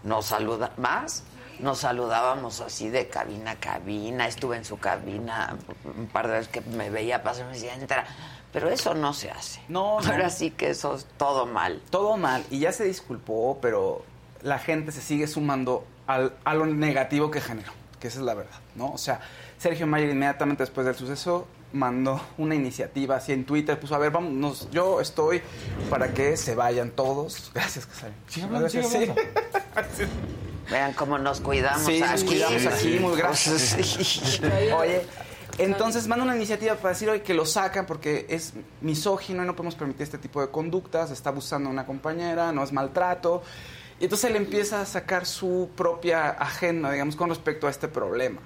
[0.05, 1.25] nos saluda más,
[1.59, 6.49] nos saludábamos así de cabina a cabina, estuve en su cabina un par de veces
[6.49, 8.05] que me veía pasar y me decía, entra,
[8.53, 9.61] pero eso no se hace.
[9.69, 10.09] No, no.
[10.13, 11.83] Ahora sí que eso es todo mal.
[11.91, 14.05] Todo mal y ya se disculpó, pero
[14.43, 18.35] la gente se sigue sumando al- a lo negativo que generó, que esa es la
[18.35, 18.93] verdad, ¿no?
[18.93, 19.21] O sea,
[19.59, 24.11] Sergio Mayer inmediatamente después del suceso mandó una iniciativa así en Twitter, puso, a ver,
[24.11, 25.43] vamos, yo estoy
[25.91, 27.51] para que se vayan todos.
[27.55, 28.15] Gracias, Casarín.
[28.51, 29.11] Gracias, sí.
[30.71, 32.13] Vean cómo nos cuidamos Sí, aquí.
[32.13, 33.77] nos cuidamos aquí, muy gracias.
[34.79, 35.03] Oye,
[35.59, 39.55] entonces manda una iniciativa para decir hoy que lo sacan porque es misógino y no
[39.55, 43.43] podemos permitir este tipo de conductas, está abusando de una compañera, no es maltrato.
[44.01, 48.41] Y entonces él empieza a sacar su propia agenda, digamos, con respecto a este problema.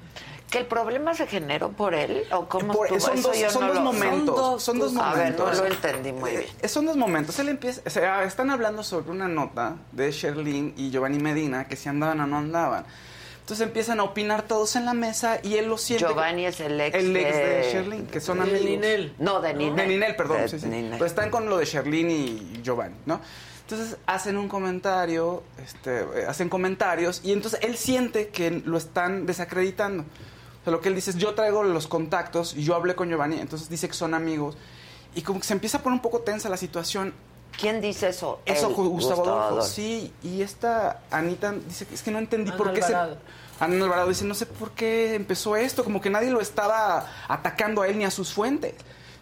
[0.50, 2.22] ¿Que el problema se generó por él?
[2.32, 3.00] ¿O cómo Por- estuvo?
[3.00, 4.62] son Eso dos, yo son no dos lo- momentos.
[4.62, 5.56] Son dos Son dos A ver, momentos.
[5.58, 6.44] no lo entendí muy bien.
[6.62, 7.36] Eh, son dos momentos.
[7.40, 11.74] Él empieza, o sea, están hablando sobre una nota de Sherlyn y Giovanni Medina que
[11.74, 12.84] si andaban o no andaban.
[13.40, 16.04] Entonces empiezan a opinar todos en la mesa y él lo siente.
[16.06, 18.62] Giovanni es el ex El ex de de- Sherlyn, que son De amigos.
[18.62, 19.14] Ninel.
[19.18, 19.76] No, de Ninel.
[19.76, 20.42] De Ninel, perdón.
[20.42, 20.66] De sí, sí.
[20.66, 20.92] Ninel.
[20.92, 23.20] Pero están con lo de Sherlyn y Giovanni, ¿no?
[23.62, 29.26] Entonces hacen un comentario, este, eh, hacen comentarios y entonces él siente que lo están
[29.26, 30.04] desacreditando.
[30.66, 33.38] Sea, lo que él dice es, yo traigo los contactos y yo hablé con Giovanni,
[33.38, 34.56] entonces dice que son amigos.
[35.14, 37.14] Y como que se empieza a poner un poco tensa la situación.
[37.56, 38.40] ¿Quién dice eso?
[38.44, 39.42] Eso, Gustavo, Adolfo.
[39.42, 39.68] Adolfo.
[39.68, 43.14] Sí, y esta Anita dice que es que no entendí Ana por qué Alvarado.
[43.58, 43.64] se...
[43.64, 47.82] Ana Alvarado dice, no sé por qué empezó esto, como que nadie lo estaba atacando
[47.82, 48.74] a él ni a sus fuentes,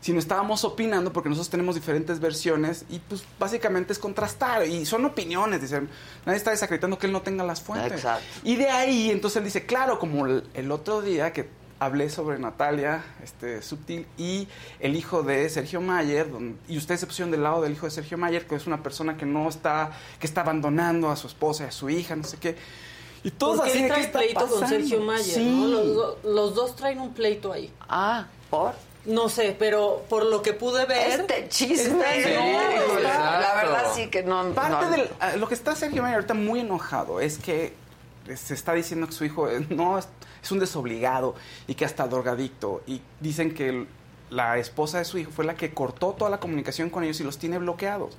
[0.05, 5.03] sino estábamos opinando porque nosotros tenemos diferentes versiones y pues básicamente es contrastar y son
[5.07, 5.89] opiniones, dicen,
[6.27, 7.93] nadie está desacreditando que él no tenga las fuentes.
[7.93, 8.23] Exacto.
[8.43, 11.49] Y de ahí entonces él dice, claro, como el, el otro día que
[11.79, 14.47] hablé sobre Natalia este, Subtil y
[14.79, 16.29] el hijo de Sergio Mayer,
[16.69, 19.17] y ustedes se pusieron del lado del hijo de Sergio Mayer, que es una persona
[19.17, 19.91] que no está,
[20.21, 22.57] que está abandonando a su esposa y a su hija, no sé qué.
[23.23, 24.69] Y todos Porque así él de, ¿qué trae está pleito con?
[24.69, 25.51] Sergio Mayer, Sí.
[25.51, 25.67] ¿no?
[25.67, 27.73] Los, los dos traen un pleito ahí.
[27.89, 28.75] Ah, ¿por?
[29.07, 31.21] No sé, pero por lo que pude ver...
[31.21, 32.19] Este chisme.
[32.19, 34.53] Este- no, la verdad sí que no.
[34.55, 34.91] Parte no-
[35.31, 37.75] de lo que está Sergio Mayer ahorita muy enojado es que
[38.35, 40.09] se está diciendo que su hijo eh, no es,
[40.43, 41.35] es un desobligado
[41.67, 42.83] y que hasta drogadicto.
[42.87, 43.89] Y dicen que el-
[44.31, 47.25] la esposa de su hijo fue la que cortó toda la comunicación con ellos y
[47.25, 48.17] los tiene bloqueados.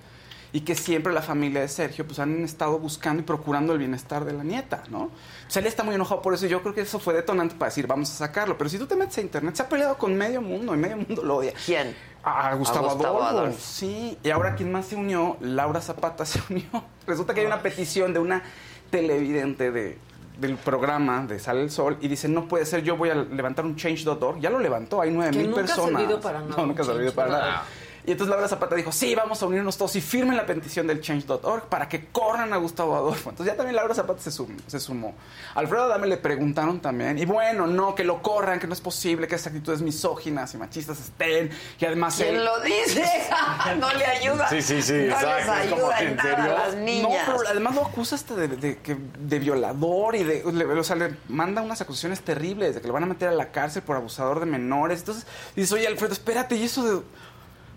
[0.55, 4.23] Y que siempre la familia de Sergio pues han estado buscando y procurando el bienestar
[4.23, 4.99] de la nieta, ¿no?
[5.01, 5.09] O
[5.49, 7.67] sea, él está muy enojado por eso y yo creo que eso fue detonante para
[7.69, 8.57] decir, vamos a sacarlo.
[8.57, 10.95] Pero si tú te metes a internet, se ha peleado con medio mundo y medio
[10.95, 11.51] mundo lo odia.
[11.65, 11.93] ¿Quién?
[12.23, 13.39] A Gustavo, A Gustavo Adolfo.
[13.39, 13.59] Adolfo.
[13.61, 16.63] Sí, y ahora quien más se unió, Laura Zapata se unió.
[17.05, 18.41] Resulta que hay una petición de una
[18.89, 19.97] televidente de,
[20.39, 23.65] del programa de Sale el Sol y dice, no puede ser, yo voy a levantar
[23.65, 24.39] un change.org.
[24.39, 25.99] Ya lo levantó, hay nueve Que mil nunca ha personas.
[26.01, 27.63] servido para nada, No, nunca ha servido para nada.
[28.07, 31.01] Y entonces Laura Zapata dijo, sí, vamos a unirnos todos y firmen la petición del
[31.01, 33.31] change.org para que corran a Gustavo Adolfo.
[33.31, 35.15] Entonces ya también Laura Zapata se, sum- se sumó.
[35.55, 39.27] Alfredo Adame le preguntaron también, y bueno, no, que lo corran, que no es posible
[39.27, 41.49] que esas actitudes misóginas y machistas estén,
[41.79, 43.03] y además él- ¿Quién lo dice?
[43.79, 44.49] no le ayuda.
[44.49, 46.57] Sí, sí, sí, No exacto, les es como ayuda que, en ¿en nada a serio?
[46.57, 47.27] las niñas.
[47.27, 50.43] No, pero además lo acusa hasta de, de, que- de violador y de.
[50.51, 53.31] le- o sea, le manda unas acusaciones terribles de que lo van a meter a
[53.31, 54.99] la cárcel por abusador de menores.
[54.99, 55.25] Entonces
[55.55, 57.01] dices, oye, Alfredo, espérate, ¿y eso de.?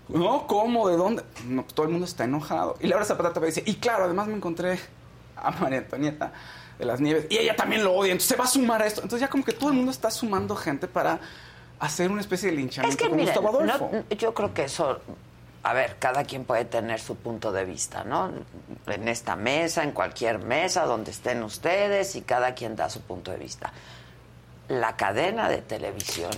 [0.09, 0.89] No, ¿cómo?
[0.89, 1.23] ¿De dónde?
[1.47, 2.77] No, todo el mundo está enojado.
[2.81, 4.79] Y Laura Zapata todavía dice, y claro, además me encontré
[5.37, 6.33] a María Antonieta
[6.79, 9.03] de las Nieves y ella también lo odia, entonces se va a sumar a esto.
[9.03, 11.21] Entonces ya como que todo el mundo está sumando gente para
[11.81, 13.91] hacer una especie de Es linchamiento que, con miren, Gustavo Adolfo.
[13.93, 15.01] no- yo creo que eso,
[15.63, 18.31] a ver, cada quien puede tener su punto de vista, ¿no?
[18.87, 23.31] En esta mesa, en cualquier mesa, donde estén ustedes, y cada quien da su punto
[23.31, 23.73] de vista.
[24.69, 26.31] La cadena de televisión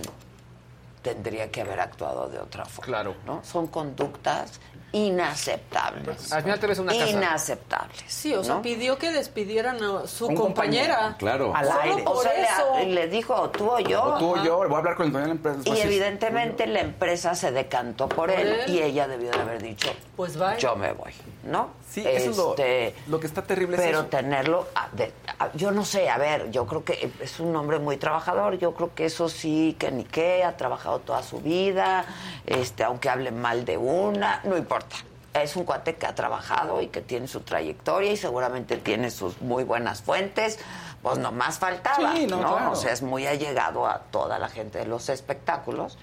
[1.02, 2.86] tendría que haber actuado de otra forma.
[2.86, 3.14] Claro.
[3.26, 3.42] ¿no?
[3.44, 4.60] Son conductas
[4.92, 6.32] inaceptables.
[6.32, 7.08] Al final te ves una casa.
[7.10, 8.02] Inaceptables.
[8.06, 11.14] Sí, o sea, pidió que despidieran a su Un compañera.
[11.18, 11.52] Claro.
[11.54, 12.02] Al Solo aire.
[12.02, 12.88] por O sea, le- eso.
[12.94, 14.02] le, dijo tú o yo.
[14.02, 15.76] O tú o yo, voy a hablar con el dueño de la empresa.
[15.78, 18.70] Y evidentemente la empresa se decantó por, Por él, él.
[18.74, 19.90] y ella debió de haber dicho,
[20.20, 20.58] Pues vaya.
[20.58, 21.12] yo me voy,
[21.44, 21.70] ¿no?
[21.90, 24.08] Sí, eso es lo- Este, lo que está terrible es Pero eso.
[24.08, 25.12] tenerlo, de-
[25.54, 28.94] yo no sé, a ver, yo creo que es un hombre muy trabajador, yo creo
[28.94, 32.04] que eso sí, que ni qué, ha trabajado toda su vida,
[32.44, 34.96] este, aunque hable mal de una, no importa.
[35.32, 39.40] Es un cuate que ha trabajado y que tiene su trayectoria y seguramente tiene sus
[39.40, 40.58] muy buenas fuentes.
[41.02, 42.56] Pues nomás faltaba, Sí, no, ¿no?
[42.56, 42.72] claro.
[42.72, 45.96] O sea, es muy allegado a toda la gente de los espectáculos,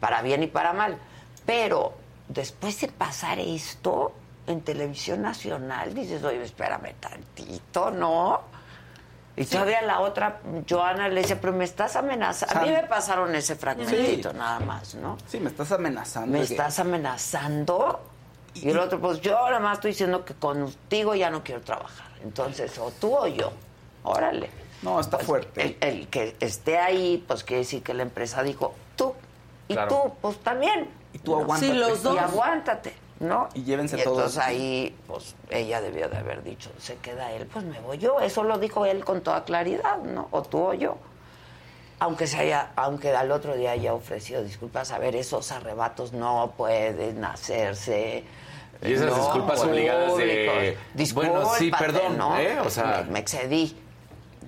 [0.00, 0.96] para bien y para mal.
[1.44, 1.92] Pero
[2.28, 4.12] después de pasar esto
[4.46, 8.40] en televisión nacional, dices, oye, espérame tantito, ¿no?
[9.36, 12.58] Y todavía la otra, Joana le dice, pero me estás amenazando.
[12.58, 15.16] A mí me pasaron ese fragmentito nada más, ¿no?
[15.28, 16.32] Sí, me estás amenazando.
[16.32, 18.00] Me que- estás amenazando.
[18.54, 22.08] Y el otro, pues yo nada más estoy diciendo que contigo ya no quiero trabajar.
[22.24, 23.52] Entonces, o tú o yo.
[24.02, 24.50] Órale.
[24.82, 25.76] No, está Pues, fuerte.
[25.80, 29.14] El, el que esté ahí, pues quiere decir que la empresa dijo, tú.
[29.68, 29.88] Y Claro.
[29.88, 30.88] tú, pues también.
[31.12, 31.42] Y tú ¿no?
[31.42, 31.72] aguántate.
[31.72, 32.14] Sí, los dos.
[32.14, 33.48] Y aguántate, ¿no?
[33.54, 34.18] Y llévense y todos.
[34.18, 38.20] Entonces ahí, pues ella debió de haber dicho, se queda él, pues me voy yo.
[38.20, 40.28] Eso lo dijo él con toda claridad, ¿no?
[40.30, 40.96] O tú o yo.
[42.00, 46.52] Aunque se haya, aunque al otro día haya ofrecido disculpas, a ver, esos arrebatos no
[46.56, 48.22] pueden hacerse.
[48.82, 50.78] Y esas no disculpas obligadas de,
[51.12, 52.38] bueno, sí, perdón, ¿no?
[52.38, 52.60] ¿eh?
[52.60, 53.76] O sea- me, me excedí.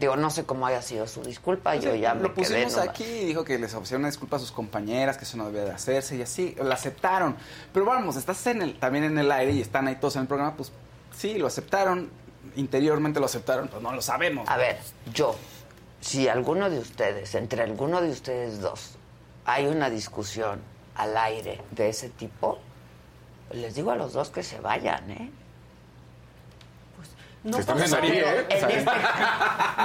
[0.00, 3.26] Digo, no sé cómo haya sido su disculpa, yo ya me lo pusimos aquí y
[3.26, 6.16] dijo que les ofrecieron una disculpa a sus compañeras, que eso no debía de hacerse
[6.16, 7.36] y así, la aceptaron.
[7.74, 10.28] Pero vamos, estás en el, también en el aire y están ahí todos en el
[10.28, 10.72] programa, pues
[11.14, 12.08] sí, lo aceptaron,
[12.56, 14.48] interiormente lo aceptaron, pues no lo sabemos.
[14.48, 14.78] A ver,
[15.12, 15.36] yo,
[16.00, 18.92] si alguno de ustedes, entre alguno de ustedes dos,
[19.44, 20.62] hay una discusión
[20.94, 22.58] al aire de ese tipo,
[23.52, 25.30] les digo a los dos que se vayan, ¿eh?
[27.42, 28.46] No Se viendo ¿eh?
[28.50, 28.84] En este-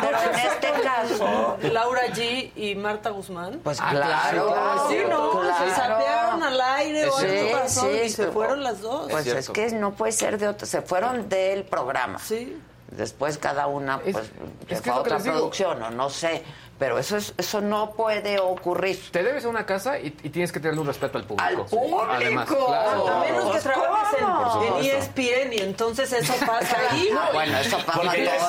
[0.01, 3.61] pero en este caso, Laura G y Marta Guzmán.
[3.63, 5.53] pues Ah, claro, claro, sí, no, claro.
[5.69, 9.09] se sapearon al aire o Sí, algo pasó sí, y se pero- fueron las dos.
[9.09, 10.67] Pues es, que no puede ser de otro.
[10.67, 12.19] Se fueron del programa.
[12.19, 12.61] Sí.
[12.91, 14.25] Después cada una, Es- pues,
[14.69, 15.33] es que fue a otra digo.
[15.35, 16.43] producción o no sé.
[16.77, 18.99] Pero eso es, eso no puede ocurrir.
[19.11, 21.47] Te debes a una casa y, y tienes que tener un respeto al público.
[21.47, 22.07] ¡Al público!
[22.11, 23.07] Además, claro.
[23.07, 27.09] A menos que trabajes en, en ESPN y entonces eso pasa ahí.
[27.17, 28.47] Ah, bueno, eso pasa Porque ya es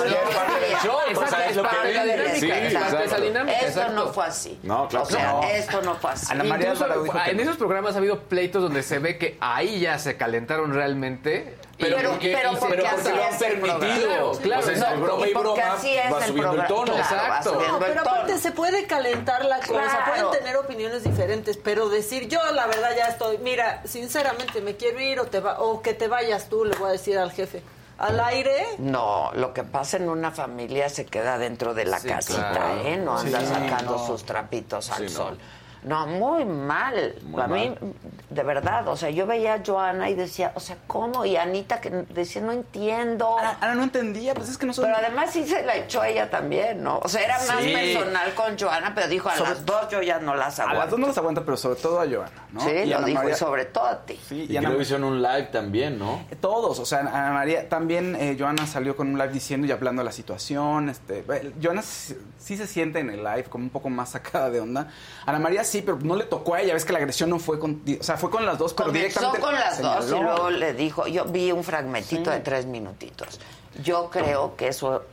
[3.23, 3.59] dinámica.
[3.59, 3.93] Esto exacto.
[4.05, 4.59] no fue así.
[4.63, 5.43] No, claro O sea, no.
[5.45, 6.27] esto no fue así.
[6.31, 7.43] Ana María Incluso, Alvarado dijo que en no.
[7.43, 11.55] esos programas ha habido pleitos donde se ve que ahí ya se calentaron realmente.
[11.79, 14.33] Pero, Pero- porque, pero porque pero porque así lo han permitido.
[14.41, 16.85] Claro, o sea, no, broma y broma así es va el subiendo el tono.
[16.85, 17.53] Claro, Exacto.
[17.55, 18.11] No, el pero tono.
[18.17, 20.05] aparte se puede calentar la cosa, Claro.
[20.31, 25.01] pueden tener opiniones diferentes, pero decir yo la verdad ya estoy, mira, sinceramente me quiero
[25.01, 27.63] ir o te va, o que te vayas tú, le voy a decir al jefe.
[27.99, 32.09] Al aire, No, lo que pasa en una familia se queda dentro de la Sí,
[32.09, 32.81] casita, claro.
[32.85, 32.97] ¿eh?
[32.99, 34.07] No anda Sí, sacando no.
[34.07, 35.39] sus trapitos al Sí, sol.
[35.39, 37.15] No, muy mal.
[37.25, 37.93] Muy a mí, mal.
[38.31, 41.25] de verdad, o sea, yo veía a Joana y decía, o sea, ¿cómo?
[41.25, 43.39] Y Anita que decía, no entiendo.
[43.39, 44.85] Ana, Ana no entendía, pues es que no son...
[44.87, 46.99] Pero además sí se la echó ella también, ¿no?
[46.99, 47.73] O sea, era más Sí.
[47.73, 50.81] personal con Joana, pero dijo, a Sobre- las dos yo ya no las a aguanto.
[50.83, 52.61] las dos no las aguanta, pero sobre todo a Joana, ¿no?
[52.61, 54.21] Sí, Y lo Ana dijo, María- y sobre todo a ti.
[54.29, 56.25] Sí, Y y Ana- creo que hicieron un live también, ¿no?
[56.41, 60.01] Todos, o sea, Ana María, también eh, Joana salió con un live diciendo y hablando
[60.01, 60.89] de la situación.
[60.89, 64.51] Este, eh, Joana sí, sí se siente en el live como un poco más sacada
[64.51, 64.89] de onda.
[65.25, 66.75] Ana María sí, pero no le tocó a ella.
[66.75, 67.83] Ves que la agresión no fue con.
[68.01, 69.41] O sea, fue con las dos, pero Comenzó directamente.
[69.41, 73.41] con las dos y luego le dijo, yo vi un fragmentito de tres minutitos.
[73.83, 75.05] Yo creo que eso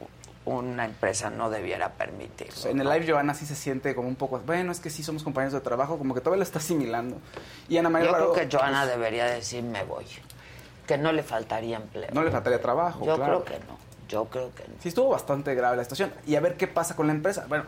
[0.45, 2.53] una empresa no debiera permitirlo.
[2.53, 2.93] O sea, en el ¿no?
[2.93, 5.61] live Joana sí se siente como un poco, bueno, es que sí somos compañeros de
[5.61, 7.17] trabajo, como que todavía lo está asimilando.
[7.69, 10.05] Y Ana María Yo creo que Joana debería decir me voy,
[10.85, 12.09] que no le faltaría empleo.
[12.13, 13.05] no le faltaría trabajo.
[13.05, 13.43] Yo claro.
[13.45, 13.77] creo que no,
[14.13, 14.75] yo creo que no.
[14.79, 16.13] Sí estuvo bastante grave la situación.
[16.25, 17.45] Y a ver qué pasa con la empresa.
[17.49, 17.65] Bueno,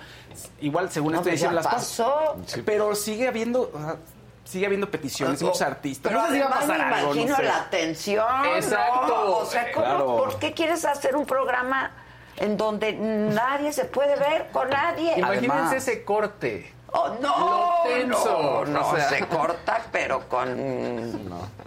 [0.61, 1.87] igual según No, esto pues hicieron ya las cosas.
[1.89, 2.61] pasó.
[2.65, 3.95] Pero sigue habiendo, o sea,
[4.43, 6.11] sigue habiendo peticiones, muchos artistas.
[6.11, 7.43] Pero no sé si va a además pasar me algo, no imagino sé.
[7.43, 8.45] la tensión.
[8.55, 9.07] Exacto.
[9.07, 9.37] ¿no?
[9.37, 10.05] O sea, ¿cómo, Claro.
[10.17, 11.91] ¿por qué quieres hacer un programa
[12.37, 15.17] en donde nadie se puede ver con nadie?
[15.17, 16.74] Imagínense Además- ese corte.
[16.97, 19.09] Oh, no, no, no, o sea.
[19.09, 20.49] se corta, pero con...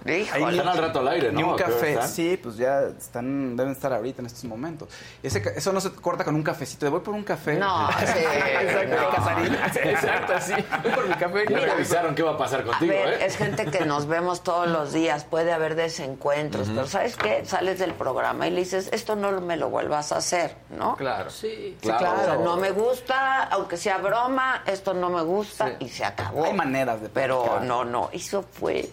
[0.06, 0.56] Híjole.
[0.56, 1.38] Están al rato al aire, ¿no?
[1.38, 2.08] Ni un ¿A qué hora café, están?
[2.08, 4.88] sí, pues ya están, deben estar ahorita en estos momentos.
[5.22, 7.56] Ese, eso no se corta con un cafecito, de voy por un café.
[7.56, 9.10] No, sí, Exacto, no.
[9.10, 9.54] Casarín.
[9.84, 10.54] Exacto, sí.
[10.82, 11.44] Voy por mi café.
[11.50, 13.26] Ya me avisaron qué va a pasar A contigo, ver, ¿eh?
[13.26, 17.44] es gente que nos vemos todos los días, puede haber desencuentros, pero ¿sabes qué?
[17.44, 20.96] Sales del programa y le dices, esto no me lo vuelvas a hacer, ¿no?
[20.96, 21.28] Claro.
[21.28, 21.76] sí.
[21.82, 22.12] Claro.
[22.18, 25.86] O sea, no me gusta, aunque sea broma, esto no me gusta Sí.
[25.86, 26.44] y se acabó.
[26.44, 28.90] Hay maneras de Pero no, no, eso fue...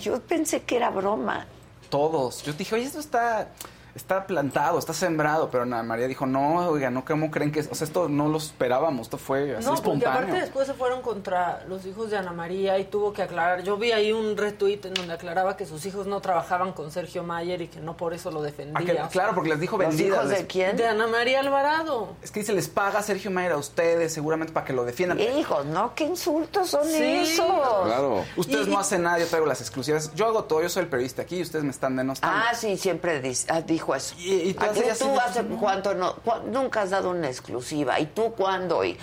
[0.00, 1.46] Yo pensé que era broma.
[1.88, 2.42] Todos.
[2.42, 3.48] Yo dije, oye, esto está,
[3.94, 5.50] está plantado, está sembrado.
[5.50, 7.68] Pero Ana María dijo, no, oiga, no, ¿cómo creen que es?
[7.70, 10.18] O sea, esto no lo esperábamos, esto fue así No, porque espontáneo.
[10.20, 13.62] aparte después se fueron contra los hijos de Ana María y tuvo que aclarar.
[13.62, 17.22] Yo vi ahí un retweet en donde aclaraba que sus hijos no trabajaban con Sergio
[17.22, 18.78] Mayer y que no por eso lo defendía.
[19.04, 20.24] que- claro, porque les dijo ¿Los vendidas.
[20.24, 20.76] hijos de quién?
[20.76, 22.14] De Ana María Alvarado.
[22.22, 25.18] Es que dice, les paga Sergio Mayer a ustedes seguramente para que lo defiendan.
[25.20, 25.94] Hijos, ¿no?
[25.94, 27.02] ¿Qué insultos son Sí.
[27.02, 27.46] esos?
[27.84, 28.24] Claro.
[28.36, 30.12] Ustedes Y- no hacen nada, yo traigo las exclusivas.
[30.14, 32.36] Yo hago todo, yo soy el periodista aquí y ustedes me están denostando.
[32.48, 34.14] Ah, sí, siempre ah, dijo eso.
[34.18, 34.54] Y- y
[34.98, 37.98] tú hace cuánto no, cu- nunca has dado una exclusiva.
[38.00, 38.84] ¿Y tú cuándo?
[38.84, 38.98] Y,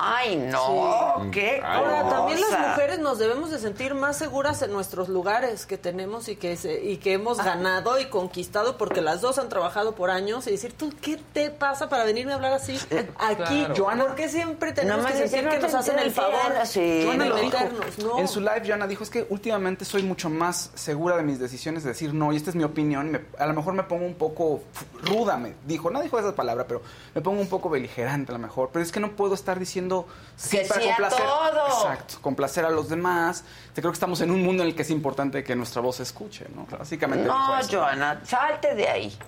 [0.00, 5.08] ay, no, qué Ahora, también las mujeres nos debemos de sentir más seguras en nuestros
[5.08, 9.38] lugares que tenemos y que, se- y que hemos ganado y conquistado porque las dos
[9.38, 12.78] han trabajado por años y decir, ¿tú qué te pasa para venirme a hablar así
[13.18, 13.64] aquí?
[13.64, 13.74] Claro.
[13.76, 16.40] Joana- ¿Por qué siempre tenemos Nada que sentir decir, que no nos hacen el favor
[16.64, 17.02] sí.
[17.04, 17.46] Joana de lo dijo.
[17.58, 17.98] meternos?
[17.98, 18.18] No.
[18.18, 21.82] En su live, Joana dijo, es que últimamente soy mucho más segura de mis decisiones,
[21.82, 23.10] de decir no, y esta es mi opinión.
[23.10, 24.60] me- a lo mejor me pongo un poco
[25.02, 25.90] ruda, me dijo.
[25.90, 26.82] No dijo esa palabra, pero
[27.14, 28.70] me pongo un poco beligerante a lo mejor.
[28.72, 29.87] Pero es que no puedo estar diciendo
[30.36, 31.26] sí Que para sí a complacer.
[31.26, 31.66] todo.
[31.66, 33.44] Exacto, complacer a los demás.
[33.74, 35.96] Te creo que estamos en un mundo en el que es importante que nuestra voz
[35.96, 36.66] se escuche, ¿no?
[36.76, 37.58] Básicamente No.
[37.70, 39.18] Joana, salte de ahí.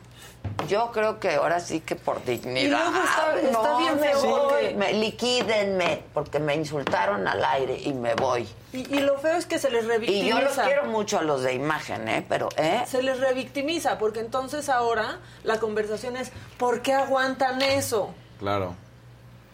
[0.69, 2.63] Yo creo que ahora sí que por dignidad.
[2.63, 7.29] Y luego está- está no, bien me feo voy, porque- me- liquídenme, porque me insultaron
[7.29, 8.49] al aire y me voy.
[8.73, 10.39] Y, y lo feo es que se les Y revictimiza.
[10.39, 12.25] yo los quiero mucho a los de imagen, ¿eh?
[12.27, 12.85] Pero, ¿eh?
[12.87, 18.15] Se les revictimiza porque entonces ahora la conversación es ¿por qué aguantan eso?
[18.39, 18.75] Claro.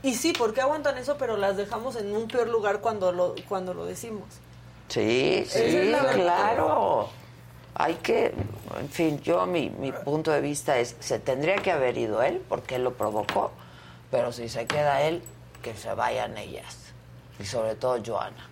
[0.03, 1.17] Y sí, ¿por qué aguantan eso?
[1.19, 4.25] Pero las dejamos en un peor lugar cuando lo, cuando lo decimos.
[4.89, 7.09] Sí, sí, es claro.
[7.75, 8.33] Hay que,
[8.79, 12.43] en fin, yo mi, mi punto de vista es, se tendría que haber ido él
[12.49, 13.51] porque él lo provocó,
[14.11, 15.23] pero si se queda él,
[15.63, 16.77] que se vayan ellas.
[17.39, 18.49] Y sobre todo Joana.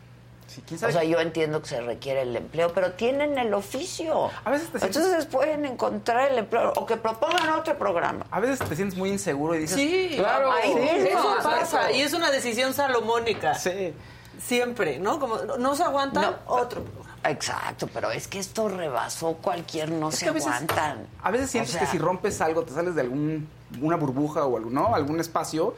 [0.55, 4.31] Sí, quién O sea, yo entiendo que se requiere el empleo, pero tienen el oficio.
[4.45, 8.25] A veces te sientes- Entonces pueden encontrar el empleo o que propongan otro programa.
[8.31, 9.77] A veces te sientes muy inseguro y dices...
[9.77, 10.53] Sí, Claro.
[10.53, 11.91] ahí Sí, mismo eso pasa.
[11.93, 13.55] Y es una decisión salomónica.
[13.55, 13.93] Sí.
[14.41, 15.19] Siempre, ¿no?
[15.19, 16.55] Como no se aguantan, No.
[16.55, 17.15] otro programa.
[17.25, 21.07] Exacto, pero es que esto rebasó cualquier, no Es se que a veces, aguantan.
[21.23, 23.49] a veces sientes O sea, que si rompes algo, te sales de algún
[23.81, 24.95] una burbuja o algo, ¿no?
[24.95, 25.75] algún espacio,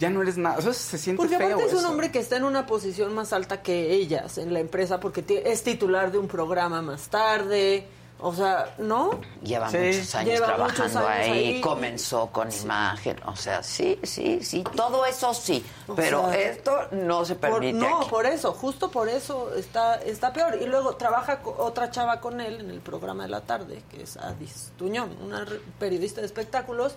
[0.00, 0.58] ya no eres nada.
[0.58, 1.88] O sea, se siente Porque feo aparte es un eso.
[1.90, 5.62] hombre que está en una posición más alta que ellas en la empresa porque es
[5.62, 7.86] titular de un programa más tarde.
[8.22, 9.18] O sea, ¿no?
[9.42, 9.78] Lleva Sí.
[9.78, 11.60] muchos años Lleva trabajando muchos años ahí, ahí.
[11.62, 15.64] comenzó con imagen, o sea, sí, sí, sí, todo eso sí,
[15.96, 18.10] pero sea, esto no se Por- permite no, aquí.
[18.10, 20.58] por eso, justo por eso está, está peor.
[20.60, 24.18] Y luego trabaja otra chava con él en el programa de la tarde, que es
[24.18, 26.96] Adis Tuñón, una re- periodista de espectáculos.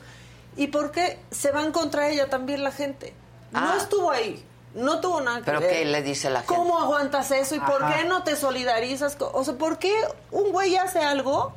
[0.55, 3.13] ¿Y por qué se van contra ella también la gente?
[3.51, 3.77] No Ah.
[3.77, 4.43] estuvo ahí,
[4.75, 5.69] no tuvo nada que ¿Pero ver.
[5.71, 6.55] qué le dice la gente?
[6.55, 7.55] ¿Cómo aguantas eso?
[7.55, 7.95] ¿Y por Ajá.
[7.97, 9.17] qué no te solidarizas?
[9.19, 9.93] O sea, ¿por qué
[10.31, 11.53] un güey hace algo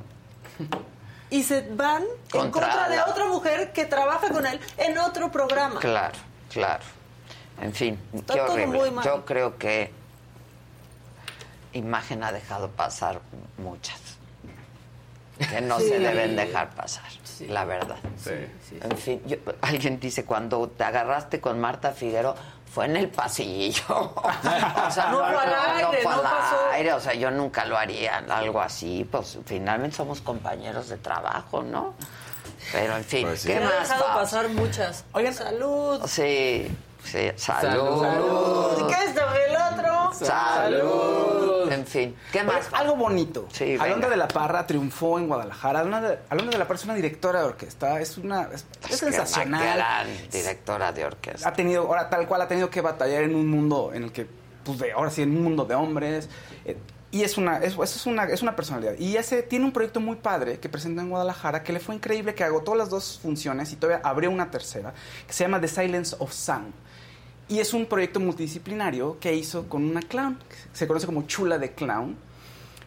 [1.30, 4.98] y se van en Contra contra de la- otra mujer que trabaja con él en
[4.98, 5.80] otro programa?
[5.80, 6.16] Claro,
[6.50, 6.84] claro.
[7.60, 8.78] En fin, Está qué todo horrible.
[8.78, 9.04] muy mal.
[9.04, 9.90] Yo creo que
[11.72, 13.20] Imagen ha dejado pasar
[13.58, 14.00] muchas
[15.50, 15.88] que no Sí.
[15.88, 17.04] se deben dejar pasar,
[17.38, 17.46] Sí.
[17.48, 17.96] la verdad.
[18.16, 18.30] Sí.
[18.30, 18.78] Sí, sí.
[18.82, 22.34] En fin, yo- alguien dice cuando te agarraste con Marta Figuero
[22.72, 23.84] fue en el pasillo.
[24.16, 26.56] o sea, No fue al aire, fue no al pasó.
[26.72, 31.62] aire, o sea, yo nunca lo haría, algo así, pues finalmente somos compañeros de trabajo,
[31.62, 31.94] ¿no?
[32.72, 33.48] Pero en fin, Pues sí.
[33.48, 33.88] ¿qué Se ha más?
[33.88, 35.04] dejado pasar muchas.
[35.12, 36.04] Oigan, salud.
[36.06, 36.66] Sí,
[37.10, 38.02] sí, Salud.
[38.02, 38.88] salud.
[38.88, 40.12] ¿Qué que el otro?
[40.14, 41.72] Salud.
[41.72, 42.68] En fin, ¿qué más?
[42.72, 43.46] algo bonito.
[43.52, 43.76] Sí.
[43.78, 45.80] Alondra de la Parra triunfó en Guadalajara.
[45.80, 48.00] Alondra de, Alondra de la Parra es una directora de orquesta.
[48.00, 49.76] Es una es, es Es que una sensacional.
[49.76, 51.48] gran directora de orquesta.
[51.48, 54.26] ha tenido, ahora tal cual ha tenido que batallar en un mundo en el que,
[54.64, 56.28] pues de, ahora sí, en un mundo de hombres.
[56.64, 56.76] eh,
[57.12, 58.94] y es una, es, eso es una, es una personalidad.
[58.98, 62.34] Y hace, tiene un proyecto muy padre que presenta en Guadalajara, que le fue increíble,
[62.34, 64.92] que agotó las dos funciones y todavía abrió una tercera,
[65.26, 66.74] que se llama The Silence of Sound.
[67.48, 71.58] Y es un proyecto multidisciplinario que hizo con una clown, que se conoce como Chula
[71.58, 72.16] de Clown.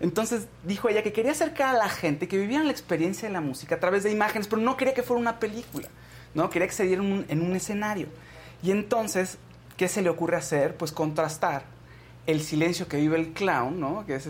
[0.02, 3.41] Entonces dijo ella que quería acercar a la gente que vivieran la experiencia de la
[3.41, 5.88] música a través de imágenes, pero no quería que fuera una película,
[6.34, 6.49] ¿no?
[6.49, 8.07] Quería que se diera en un, en un escenario.
[8.64, 9.38] Y entonces,
[9.77, 10.76] ¿qué se le ocurre hacer?
[10.76, 11.64] Pues contrastar
[12.27, 14.06] el silencio que vive el clown, ¿no?
[14.06, 14.30] Que es,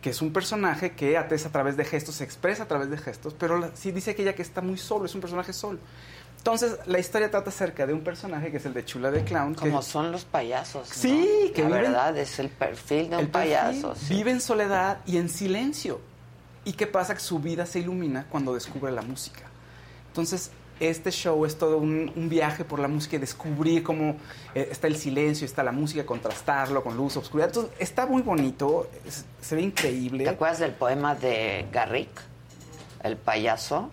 [0.00, 2.98] que es un personaje que atesa a través de gestos, se expresa a través de
[2.98, 5.78] gestos, pero la- sí dice aquella que está muy solo, es un personaje solo.
[6.44, 9.54] Entonces, la historia trata acerca de un personaje que es el de Chula de Clown.
[9.54, 10.88] que- Como son los payasos.
[10.90, 10.94] ¿no?
[10.94, 13.94] Sí, que La viven- verdad es el perfil de un el perfil payaso.
[13.94, 14.12] sí.
[14.14, 16.02] Vive en soledad y en silencio.
[16.66, 17.14] ¿Y qué pasa?
[17.14, 19.40] Que su vida se ilumina cuando descubre la música.
[20.08, 20.50] Entonces,
[20.80, 24.16] este show es todo un, un viaje por la música y descubrir cómo
[24.54, 27.48] eh, está el silencio, está la música, contrastarlo con luz, oscuridad.
[27.48, 30.28] Entonces, está muy bonito, es- se ve ¿Te increíble.
[30.28, 32.10] acuerdas del poema de Garrick?
[33.02, 33.90] El payaso.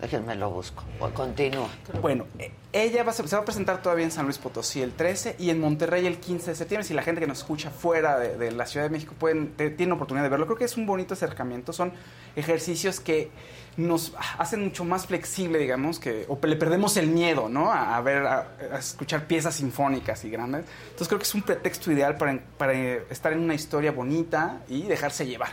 [0.00, 0.84] Déjenme lo busco.
[1.12, 1.68] Continúa.
[2.00, 5.34] Bueno, eh, ella va se va a presentar todavía en San Luis Potosí el 13
[5.40, 6.86] y en Monterrey el 15 de septiembre.
[6.86, 9.94] Si la gente que nos escucha fuera de, la Ciudad de México pueden, te- tienen
[9.94, 11.72] oportunidad de verlo, creo que es un bonito acercamiento.
[11.72, 11.92] Son
[12.36, 13.30] ejercicios que
[13.76, 17.72] nos hacen mucho más flexible, digamos, que o le perdemos el miedo, ¿no?
[17.72, 18.46] A, ver, a,
[18.78, 20.64] escuchar piezas sinfónicas y grandes.
[20.84, 24.82] Entonces creo que es un pretexto ideal para, para estar en una historia bonita y
[24.82, 25.50] dejarse llevar,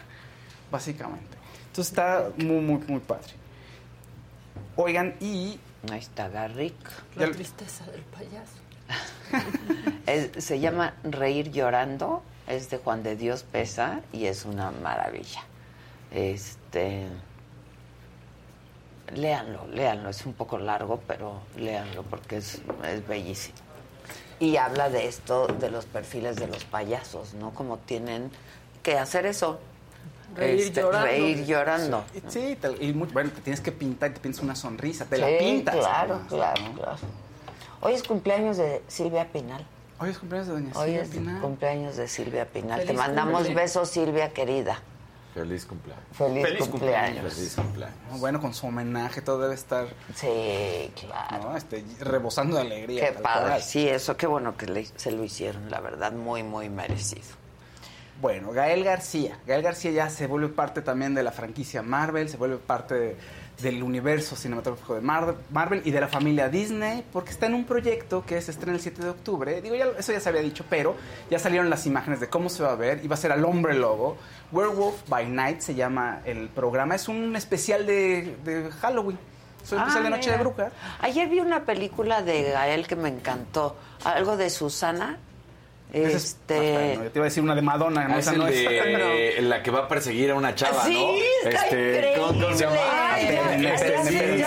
[0.72, 1.35] básicamente.
[1.67, 3.44] Entonces está muy, muy, muy padre.
[4.76, 5.60] Oigan, y
[5.91, 6.76] Ahí está Garrick.
[7.15, 8.53] La tristeza del payaso.
[10.07, 12.23] Es- se llama Reír llorando.
[12.48, 15.41] Es de Juan de Dios Pesa y es una maravilla.
[16.11, 17.07] Este.
[19.14, 20.10] Léanlo, léanlo.
[20.10, 23.57] Es un poco largo, pero léanlo porque es, es bellísimo.
[24.40, 27.53] Y habla de esto, de los perfiles de los payasos, ¿no?
[27.53, 28.32] Como tienen
[28.84, 29.60] que hacer eso.
[30.36, 31.06] Reír llorando.
[31.07, 32.03] Reír llorando.
[32.28, 35.28] Sí, te- y muy- bueno, te tienes que pintar, te pintas una sonrisa, te la
[35.38, 35.76] pintas.
[35.76, 36.74] Claro, además, claro, ¿no?
[36.74, 36.98] claro.
[37.82, 39.66] Hoy es cumpleaños de Silvia Pinal.
[39.99, 41.41] Hoy es cumpleaños de Doña Hoy Silvia es Pinal.
[41.41, 42.86] cumpleaños de Silvia Pinal.
[42.86, 43.56] Te mandamos cumple.
[43.56, 44.80] besos, Silvia querida.
[45.34, 46.06] Feliz cumpleaños.
[46.14, 47.34] Feliz, Feliz cumpleaños.
[47.34, 47.98] Feliz cumpleaños.
[48.10, 49.86] No, Bueno, con su homenaje todo debe estar
[50.16, 51.49] Sí, claro.
[51.49, 51.57] ¿no?
[51.57, 53.07] este, rebosando de alegría.
[53.07, 53.48] Qué padre.
[53.49, 53.62] cual.
[53.62, 57.26] Sí, eso, qué bueno que le- se lo hicieron, la verdad, muy, muy merecido.
[58.22, 59.38] Bueno, Gael García.
[59.46, 63.16] Gael García ya se vuelve parte también de la franquicia Marvel, se vuelve parte de-
[63.62, 67.64] del universo cinematográfico de Mar- Marvel y de la familia Disney, porque está en un
[67.66, 69.62] proyecto que se estrena el 7 de octubre.
[69.62, 70.96] Digo, ya, eso ya se había dicho, pero
[71.30, 73.00] ya salieron las imágenes de cómo se va a ver.
[73.04, 74.18] Y va a ser al hombre lobo.
[74.52, 76.96] Werewolf by Night se llama el programa.
[76.96, 79.18] Es un especial de, de Halloween.
[79.64, 80.40] Es un especial de Noche de Ah.
[80.40, 80.74] Brujas.
[81.02, 83.76] Ayer vi una película de Gael que me encantó.
[84.04, 85.18] Algo de Susana.
[85.95, 87.03] Es Este- padre, ¿no?
[87.05, 88.53] Yo te iba a decir una de Madonna, no, Ah, esa es no es.
[88.55, 90.93] de la que va a perseguir a una chava, Sí,
[91.43, 91.49] ¿no?
[91.49, 91.65] está
[92.19, 92.76] ¿cómo, cómo se llama?
[93.22, 93.73] increíble.
[93.73, 94.38] Este, Ya, este,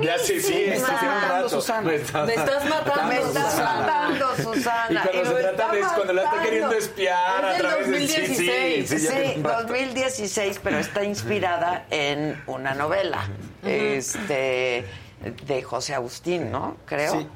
[0.00, 1.48] ya, sí, sí, sí, un rato.
[1.48, 1.80] Susana.
[1.82, 5.02] Me estás, Me estás matando, Me estás matando, Susana.
[5.04, 6.42] Y cuando me se trata de cuando la está matando.
[6.50, 8.88] queriendo espiar a Es través de sí, sí, 2016.
[8.88, 9.62] sí, ya tiene Sí, un rato.
[9.62, 13.28] 2016, pero está inspirada en una novela
[13.64, 14.84] este,
[15.46, 16.76] de José Agustín, ¿no?
[16.86, 17.12] Creo.
[17.12, 17.26] Sí,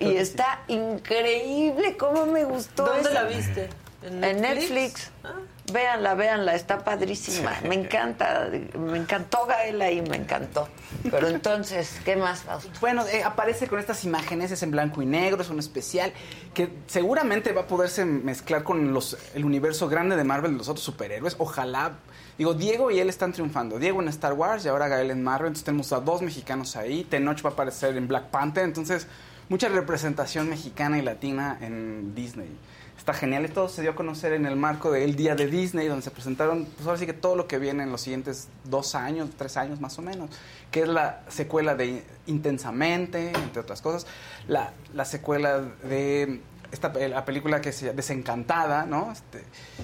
[0.00, 2.84] y está increíble, cómo me gustó.
[2.84, 3.68] ¿Dónde la viste?
[4.02, 5.10] En Netflix.
[5.24, 5.34] Ah.
[5.72, 7.52] Véanla, véanla, está padrísima.
[7.68, 8.48] Me encanta,
[8.78, 10.68] me encantó Gael ahí, me encantó.
[11.10, 12.70] Pero entonces, ¿qué más, Fausto?
[12.80, 16.12] Bueno, eh, aparece con estas imágenes, es en blanco y negro, es un especial
[16.54, 20.68] que seguramente va a poderse mezclar con los, el universo grande de Marvel de los
[20.68, 21.36] otros superhéroes.
[21.38, 21.98] Ojalá.
[22.38, 23.78] Digo, Diego y él están triunfando.
[23.78, 25.48] Diego en Star Wars y ahora Gael en Marvel.
[25.48, 27.04] Entonces tenemos a dos mexicanos ahí.
[27.04, 28.64] Tenoch va a aparecer en Black Panther.
[28.64, 29.06] Entonces,
[29.48, 32.48] mucha representación mexicana y latina en Disney.
[32.96, 33.44] Está genial.
[33.44, 36.66] Esto se dio a conocer en el marco del Día de Disney, donde se presentaron,
[36.66, 39.80] pues ahora sí que todo lo que viene en los siguientes dos años, tres años
[39.80, 40.30] más o menos,
[40.70, 44.06] que es la secuela de Intensamente, entre otras cosas,
[44.48, 49.10] la, la secuela de esta pe- la película que se llama Desencantada, ¿no?
[49.12, 49.42] Este,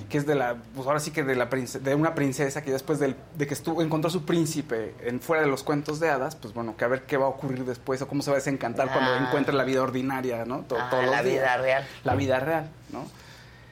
[0.08, 2.70] que es de la, pues ahora sí que de la prince- de una princesa que
[2.72, 6.36] después del- de que estuvo encontró su príncipe en fuera de los cuentos de hadas,
[6.36, 8.40] pues bueno, que a ver qué va a ocurrir después o cómo se va a
[8.40, 9.26] desencantar cuando Ah.
[9.26, 10.60] encuentre la vida ordinaria, ¿no?
[10.62, 11.24] To- Ah, todos la días.
[11.42, 11.86] vida real.
[12.04, 13.04] La vida real, ¿no?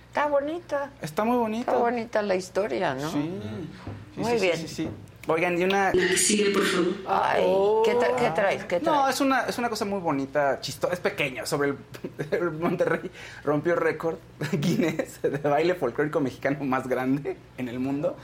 [0.09, 0.90] Está bonita.
[1.01, 1.70] Está muy bonito.
[1.70, 3.10] Está bonita la historia, ¿no?
[3.10, 3.40] Sí.
[4.14, 4.56] Sí, Muy sí, sí, bien.
[4.59, 4.90] Sí, sí.
[5.28, 5.93] Oigan, y una
[7.07, 7.44] Ay,
[7.85, 8.65] ¿qué, tra- qué traes?
[8.65, 8.82] ¿Qué traes?
[8.85, 11.47] No, es una, es una cosa muy bonita, chistosa, es pequeña.
[11.47, 11.77] Sobre el,
[12.32, 13.11] el Monterrey
[13.44, 14.16] rompió récord
[14.53, 18.16] Guinness de baile folclórico mexicano más grande en el mundo,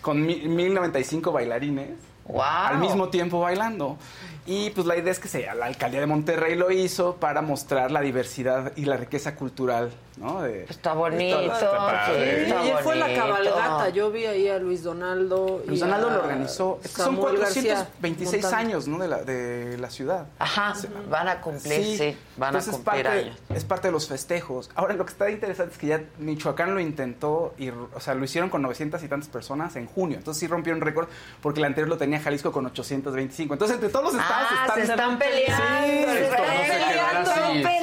[0.00, 1.90] con mi- 1095 bailarines
[2.26, 2.40] Wow.
[2.42, 3.98] al mismo tiempo bailando.
[4.46, 7.90] Y pues la idea es que se, la alcaldía de Monterrey lo hizo para mostrar
[7.90, 10.42] la diversidad y la riqueza cultural, ¿no?
[10.42, 11.40] De, Está bonito.
[11.40, 13.88] Sí, fue la cabalgata.
[13.90, 15.62] Yo vi ahí a Luis Donaldo.
[15.64, 16.80] y Luis Donaldo a lo organizó.
[16.84, 18.56] Es son Samuel García 426 montando.
[18.56, 18.98] años, ¿no?
[18.98, 20.26] De la, de la ciudad.
[20.38, 20.74] Ajá,
[21.10, 23.38] van a cumplir, sí, van Entonces, a cumplir parte, años.
[23.54, 24.70] Es parte de los festejos.
[24.74, 28.24] Ahora, lo que está interesante es que ya Michoacán lo intentó, y, o sea, lo
[28.24, 30.18] hicieron con 900 y tantas personas en junio.
[30.18, 31.08] Entonces sí rompieron récord
[31.42, 33.54] porque el anterior lo tenía Jalisco con 825.
[33.54, 34.76] Entonces, entre todos los estados Ah, están...
[34.86, 35.64] se están peleando.
[35.64, 36.44] Sí, se están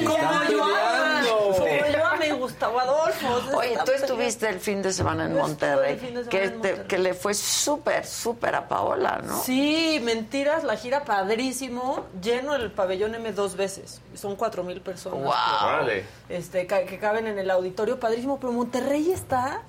[0.04, 0.91] no
[2.52, 3.40] Gustavo Adolfo.
[3.50, 6.86] se Oye, tú estuviste el fin de semana en Monterrey, semana que, en te- Monterrey.
[6.88, 9.42] que le fue súper, súper a Paola, ¿no?
[9.42, 14.00] Sí, mentiras, la gira padrísimo, lleno el pabellón M dos veces.
[14.14, 15.20] Son cuatro mil personas.
[15.24, 15.68] Wow.
[15.68, 16.04] Órale.
[16.28, 19.62] Este, ca- que caben en el auditorio padrísimo, pero Monterrey está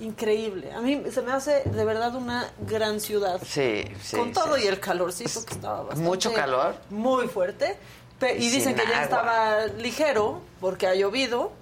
[0.00, 0.72] increíble.
[0.72, 3.40] A mí se me hace de verdad una gran ciudad.
[3.44, 4.16] Sí, sí.
[4.16, 4.62] Con todo sí.
[4.64, 6.02] y el calorcito que estaba bastante.
[6.04, 6.74] ¿Mucho calor?
[6.90, 7.76] Muy fuerte.
[8.20, 11.52] Y Y dicen que ya estaba ligero porque ha llovido.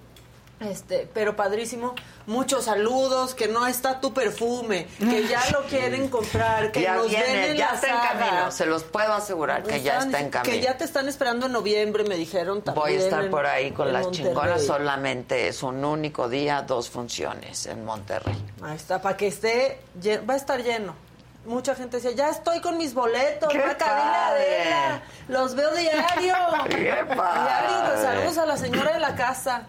[0.59, 1.95] Este, pero padrísimo.
[2.27, 7.11] Muchos saludos, que no está tu perfume, que ya lo quieren comprar, que ya nos
[7.11, 10.19] ven viene, en ya la está en camino, se los puedo asegurar que ya está
[10.19, 10.53] en camino.
[10.55, 12.83] Que ya te están esperando en noviembre, me dijeron también.
[12.87, 14.28] Voy a estar en- por ahí con las Monterrey.
[14.28, 18.37] chingonas, solamente es un único día, dos funciones en Monterrey.
[18.62, 19.78] Ahí está, para que esté,
[20.28, 20.95] va a estar lleno.
[21.47, 24.62] Mucha gente decía, ya estoy con mis boletos, ¡Qué va cabina padre!
[24.62, 26.35] Adela, los veo diario.
[26.68, 27.43] ¡Qué padre!
[27.43, 29.66] Diario, pues, saludos a la señora de la casa.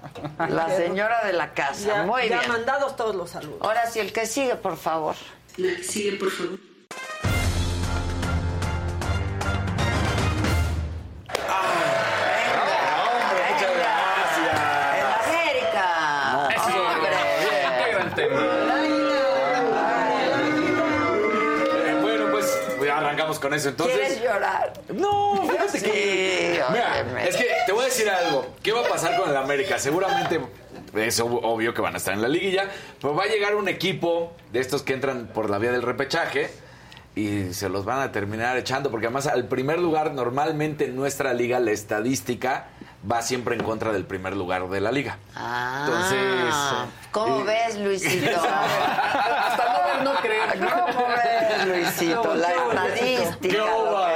[0.49, 2.51] La señora de la casa, ya, muy ya bien.
[2.51, 3.59] mandados todos los saludos.
[3.61, 5.15] Ahora sí, el que sigue, por favor.
[5.55, 6.59] Sigue, por favor.
[23.47, 23.97] Con eso entonces.
[23.97, 24.73] ¿Quieres llorar?
[24.93, 26.61] No, fíjate Sí, que.
[26.71, 27.29] Mira, óyeme.
[27.29, 28.55] es que te voy a decir algo.
[28.61, 29.79] ¿Qué va a pasar con el América?
[29.79, 30.39] Seguramente
[30.95, 32.65] es ob- obvio que van a estar en la liguilla,
[33.01, 36.49] pero va a llegar un equipo de estos que entran por la vía del repechaje
[37.15, 41.33] y se los van a terminar echando, porque además al primer lugar, normalmente en nuestra
[41.33, 42.67] liga, la estadística
[43.09, 45.17] va siempre en contra del primer lugar de la liga.
[45.35, 48.29] Ah, Entonces, ¿cómo eh, ves, Luisito?
[48.39, 50.59] Hasta no ver, no creer.
[50.59, 51.65] ¿Cómo ves,
[51.95, 52.35] Luisito?
[52.35, 53.16] La estadística.
[53.41, 53.65] ¿Qué lo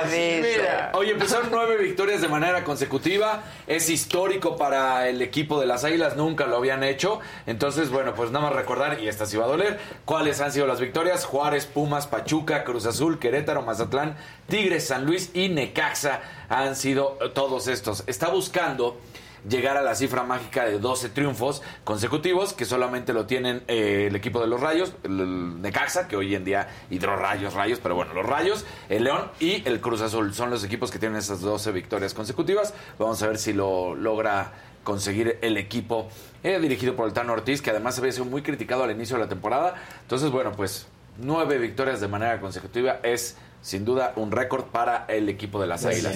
[0.10, 0.42] que.
[0.42, 3.44] Mira, oye, son nueve victorias de manera consecutiva.
[3.68, 7.20] Es histórico para el equipo de las Águilas, nunca lo habían hecho.
[7.46, 10.68] Entonces, bueno, pues nada más recordar, y esta sí va a doler, cuáles han sido
[10.68, 11.26] las victorias.
[11.26, 14.18] Juárez, Pumas, Pachuca, Cruz Azul, Querétaro, Mazatlán,
[14.48, 18.04] Tigres, San Luis y Necaxa han sido todos estos.
[18.08, 18.98] Está buscando
[19.48, 24.16] llegar a la cifra mágica de 12 triunfos consecutivos, que solamente lo tienen eh, el
[24.16, 28.14] equipo de los Rayos, el, Necaxa, que hoy en día hidro Rayos, Rayos, pero bueno,
[28.14, 31.72] los Rayos, el León y el Cruz Azul son los equipos que tienen esas 12
[31.72, 32.74] victorias consecutivas.
[33.00, 34.52] Vamos a ver si lo logra
[34.84, 36.10] conseguir el equipo
[36.44, 39.24] eh, dirigido por el Tano Ortiz, que además había sido muy criticado al inicio de
[39.24, 39.76] la temporada.
[40.02, 40.88] Entonces, bueno, pues
[41.18, 45.86] nueve victorias de manera consecutiva es sin duda un récord para el equipo de las
[45.86, 46.16] Águilas.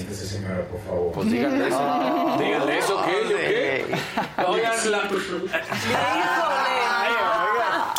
[1.13, 2.37] Pues díganle eso.
[2.39, 3.29] díganle eso, ¿qué?
[3.29, 3.85] ¿Yo qué?
[4.47, 5.09] Oigan, la-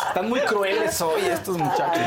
[0.07, 2.03] Están muy crueles hoy estos muchachos.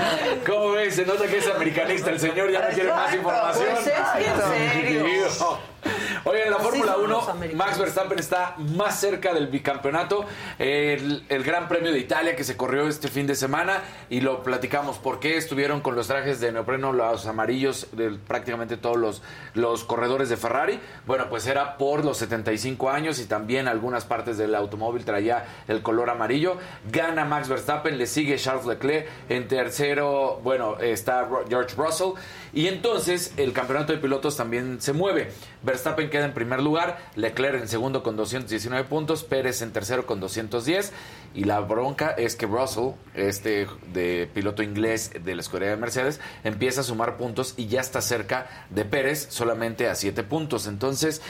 [0.47, 0.95] ¿Cómo ves?
[0.97, 3.67] Se nota que es americanista el señor, ya no quiere más información.
[3.75, 5.59] Pues es que en serio.
[6.25, 7.67] Oye, en la Fórmula son 1, los americanos.
[7.67, 10.25] Max Verstappen está más cerca del bicampeonato.
[10.59, 14.43] El, el Gran Premio de Italia que se corrió este fin de semana y lo
[14.43, 14.99] platicamos.
[14.99, 19.23] ¿Por qué estuvieron con los trajes de neopreno, los amarillos de prácticamente todos los,
[19.55, 20.81] los corredores de Ferrari?
[21.07, 25.83] Bueno, pues era por los 75 años y también algunas partes del automóvil traía el
[25.83, 26.59] color amarillo.
[26.91, 29.09] Gana Max Verstappen, le sigue Charles Leclerc.
[29.29, 32.13] En tercero, bueno, está George Russell.
[32.53, 35.31] Y entonces el campeonato de pilotos también se mueve.
[35.63, 40.21] Verstappen queda en primer lugar, Leclerc en segundo con 219 puntos, Pérez en tercero con
[40.21, 40.93] 210.
[41.35, 46.21] Y la bronca es que Russell, este de piloto inglés de la escudería de Mercedes,
[46.43, 50.67] empieza a sumar puntos y ya está cerca de Pérez, solamente a 7 puntos.
[50.67, 51.23] Entonces,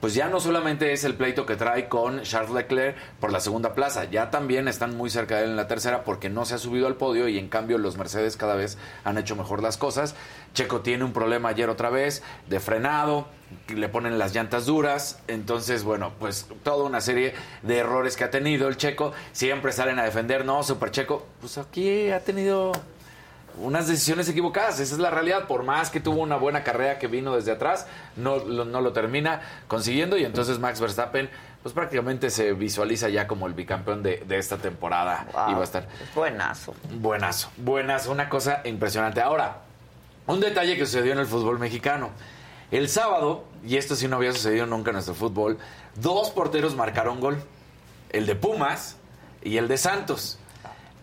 [0.00, 3.74] pues ya no solamente es el pleito que trae con Charles Leclerc por la segunda
[3.74, 6.58] plaza, ya también están muy cerca de él en la tercera porque no se ha
[6.58, 10.14] subido al podio y en cambio los Mercedes cada vez han hecho mejor las cosas.
[10.54, 13.26] Checo tiene un problema ayer otra vez de frenado,
[13.68, 18.30] le ponen las llantas duras, entonces bueno, pues toda una serie de errores que ha
[18.30, 22.72] tenido el Checo, siempre salen a defender, no, Super Checo, pues aquí ha tenido
[23.58, 24.80] unas decisiones equivocadas.
[24.80, 25.46] Esa es la realidad.
[25.46, 28.92] Por más que tuvo una buena carrera que vino desde atrás, no, lo- no lo
[28.92, 30.16] termina consiguiendo.
[30.16, 31.30] Y entonces Max Verstappen,
[31.62, 35.26] pues prácticamente se visualiza ya como el bicampeón de, de esta temporada.
[35.32, 35.50] Wow.
[35.50, 36.74] Y va a estar Buenazo.
[36.94, 38.12] buenazo, buenazo.
[38.12, 39.20] Una cosa impresionante.
[39.20, 39.58] Ahora,
[40.26, 42.10] un detalle que sucedió en el fútbol mexicano.
[42.70, 45.56] El sábado, y esto sí no había sucedido nunca en nuestro fútbol,
[45.94, 47.38] dos porteros marcaron gol.
[48.10, 48.96] El de Pumas
[49.42, 50.38] y el de Santos.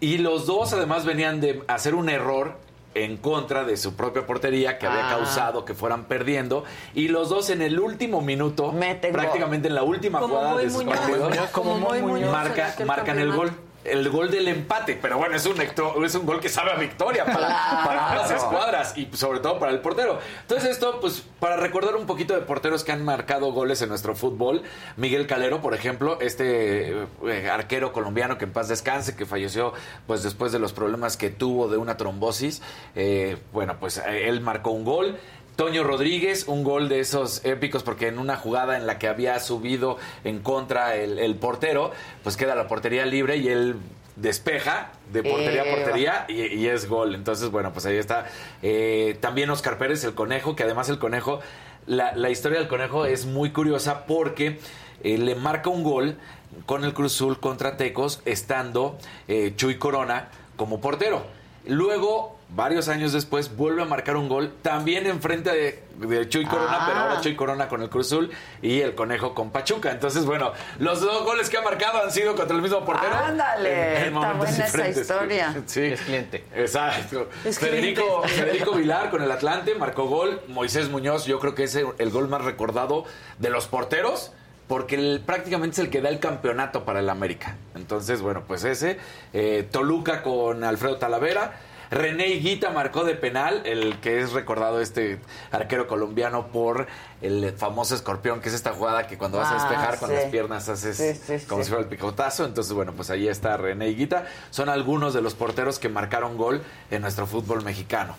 [0.04, 2.58] Y los dos además venían de hacer un error
[2.94, 5.16] en contra de su propia portería que había Ah.
[5.16, 6.66] causado que fueran perdiendo.
[6.94, 10.70] Y los dos en el último minuto, Meten prácticamente en la última Como jugada de
[10.70, 11.00] sus Muñoz.
[11.00, 13.52] partidos, Como Muñoz en marca, marcan el gol.
[13.84, 17.26] El gol del empate, pero bueno, es un, es un gol que sabe a victoria
[17.26, 17.86] para, Claro.
[17.86, 20.20] para ambas escuadras y sobre todo para el portero.
[20.42, 24.16] Entonces esto, pues para recordar un poquito de porteros que han marcado goles en nuestro
[24.16, 24.64] fútbol,
[24.96, 26.92] Miguel Calero, por ejemplo, este
[27.28, 29.74] eh, arquero colombiano que en paz descanse, que falleció
[30.08, 32.62] pues después de los problemas que tuvo de una trombosis,
[32.96, 35.18] eh, bueno, pues él marcó un gol.
[35.56, 39.40] Toño Rodríguez, un gol de esos épicos, porque en una jugada en la que había
[39.40, 41.92] subido en contra el, el portero,
[42.24, 43.76] pues queda la portería libre y él
[44.16, 47.16] despeja de portería a portería y, y es gol.
[47.16, 48.28] Entonces, bueno, pues ahí está.
[48.62, 51.40] Eh, también Oscar Pérez, el conejo, que además el conejo,
[51.86, 54.60] la, la historia del conejo es muy curiosa porque
[55.04, 56.18] eh, le marca un gol
[56.66, 58.98] con el Cruz Azul contra Tecos, estando
[59.28, 61.24] eh, Chuy Corona como portero.
[61.66, 66.78] Luego, varios años después, vuelve a marcar un gol también enfrente de, de Chuy Corona,
[66.80, 66.86] Ah.
[66.88, 68.30] pero ahora Chuy Corona con el Cruz Azul
[68.62, 69.92] y el Conejo con Pachuca.
[69.92, 73.14] Entonces, bueno, los dos goles que ha marcado han sido contra el mismo portero.
[73.16, 75.56] Ándale, en- en está buena esa historia.
[75.66, 75.82] Sí.
[75.82, 76.44] Es cliente.
[76.56, 77.30] Exacto.
[77.44, 78.44] Es Federico, cliente.
[78.44, 80.42] Federico Vilar con el Atlante marcó gol.
[80.48, 83.06] Moisés Muñoz, yo creo que es el, el gol más recordado
[83.40, 84.32] de los porteros.
[84.68, 87.58] Porque el- prácticamente es el que da el campeonato para el América.
[87.76, 88.98] Entonces, bueno, pues ese.
[89.34, 91.60] Eh, Toluca con Alfredo Talavera.
[91.94, 95.20] René Higuita marcó de penal, el que es recordado este
[95.52, 96.88] arquero colombiano por
[97.22, 100.15] el famoso escorpión, que es esta jugada que cuando vas a Ah, despejar con sí.
[100.15, 102.45] las piernas haces Sí, sí, como si fuera el picotazo.
[102.45, 104.26] Entonces, bueno, pues ahí está René Higuita.
[104.49, 106.61] Son algunos de los porteros que marcaron gol
[106.91, 108.15] en nuestro fútbol mexicano.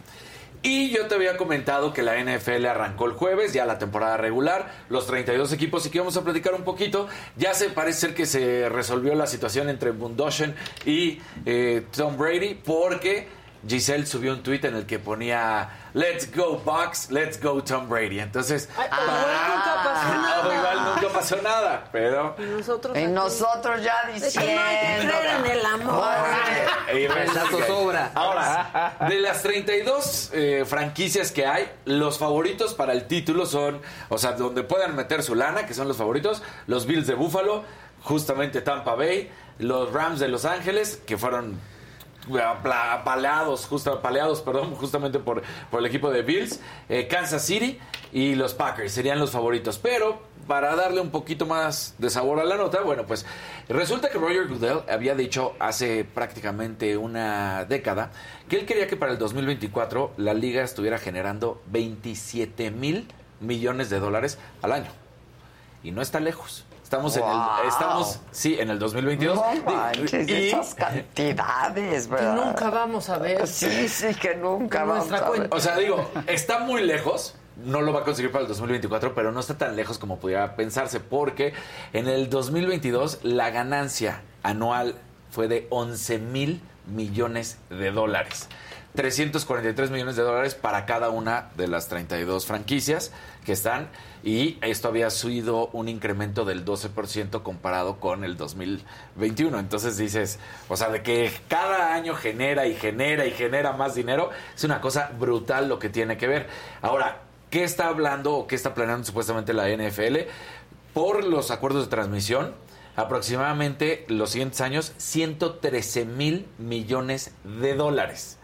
[0.63, 4.73] Y yo te había comentado que la NFL arrancó el jueves, ya la temporada regular,
[4.89, 7.07] los 32 equipos, y que vamos a platicar un poquito.
[7.37, 10.55] Ya se parece ser que se resolvió la situación entre Bundoshen
[10.87, 13.29] y eh, Tom Brady, porque
[13.67, 18.19] Giselle subió un tuit en el que ponía Let's go Bucks, let's go Tom Brady.
[18.19, 20.55] Entonces, Ay, pero igual nunca pasó no, nada.
[20.55, 22.37] igual nunca pasó nada, pero...
[22.39, 22.99] Y nosotros.
[22.99, 24.41] Y nosotros ya diciendo.
[24.41, 26.05] que no hay que creer en el amor.
[27.67, 28.11] Sobra.
[28.15, 34.19] Ahora, de las 32 eh, franquicias que hay, los favoritos para el título son, o
[34.19, 37.65] sea, donde puedan meter su lana, que son los favoritos, los Bills de Buffalo,
[38.03, 41.59] justamente Tampa Bay, los Rams de Los Ángeles, que fueron
[42.93, 45.43] apaleados, justo, apaleados, perdón, justamente por,
[45.73, 47.79] el equipo de Bills, eh, Kansas City
[48.13, 49.79] y los Packers serían los favoritos.
[49.79, 53.25] Pero para darle un poquito más de sabor a la nota, bueno, pues
[53.69, 58.13] resulta que Roger Goodell había dicho hace prácticamente una década
[58.49, 63.09] que él quería que para el 2024 la liga estuviera generando 27 mil
[63.41, 64.91] millones de dólares al año.
[65.83, 66.64] Y no está lejos.
[66.85, 69.35] Estamos en el estamos sí, en el 2022.
[69.37, 72.47] No manches, y- esas cantidades, Que ¿verdad?
[72.47, 73.47] nunca vamos a ver.
[73.49, 75.49] Sí, sí, que nunca vamos a ver.
[75.51, 77.35] O sea, digo, está muy lejos.
[77.65, 80.57] No lo va a conseguir para el 2024, pero no está tan lejos como pudiera
[80.57, 81.55] pensarse, porque
[81.93, 84.97] en el 2022 la ganancia anual
[85.31, 88.49] fue de 11 mil millones de dólares.
[88.95, 93.13] 343 millones de dólares para cada una de las 32 franquicias
[93.45, 93.89] que están
[94.23, 99.59] y esto había sido un incremento del 12% comparado con el 2021.
[99.59, 100.39] Entonces dices,
[100.69, 104.81] o sea, de que cada año genera y genera y genera más dinero, es una
[104.81, 106.49] cosa brutal lo que tiene que ver.
[106.81, 110.19] Ahora, ¿qué está hablando o qué está planeando supuestamente la NFL?
[110.95, 112.55] Por los acuerdos de transmisión,
[112.95, 118.39] aproximadamente los siguientes años 113 mil millones de dólares.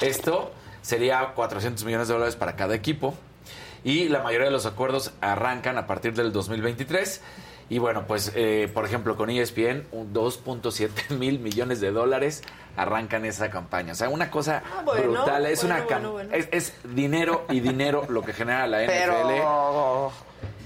[0.00, 0.52] Esto
[0.82, 3.14] sería 400 millones de dólares para cada equipo.
[3.84, 7.20] Y la mayoría de los acuerdos arrancan a partir del 2023.
[7.68, 12.42] Y bueno, pues eh, por ejemplo con ESPN, un 2.7 mil millones de dólares
[12.76, 13.92] arrancan esa campaña.
[13.92, 15.46] O sea, una cosa Ah, bueno, brutal.
[15.46, 16.30] Es bueno, una bueno.
[16.32, 18.88] Es dinero y dinero lo que genera la NFL.
[18.88, 20.12] Pero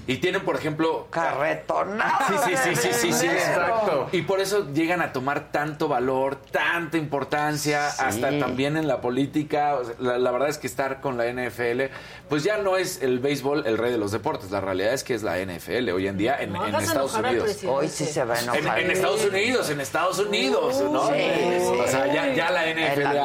[0.07, 2.41] Y tienen, por ejemplo, carretonado.
[2.45, 4.07] Sí, sí, sí, sí, sí, exacto.
[4.13, 8.03] Y por eso llegan a tomar tanto valor, tanta importancia, Sí.
[8.05, 9.75] hasta también en la política.
[9.75, 11.89] O sea, La, la verdad es que estar con la NFL,
[12.29, 14.49] pues ya no es el béisbol el rey de los deportes.
[14.49, 17.57] La realidad es que es la NFL hoy en día en, Estados Unidos.
[17.65, 18.79] Hoy sí se va a En, enojar.
[18.79, 21.07] en Estados Unidos, en Estados Unidos, ¿no?
[21.07, 21.79] Sí, sí.
[21.83, 23.17] O sea, ya, ya la NFL.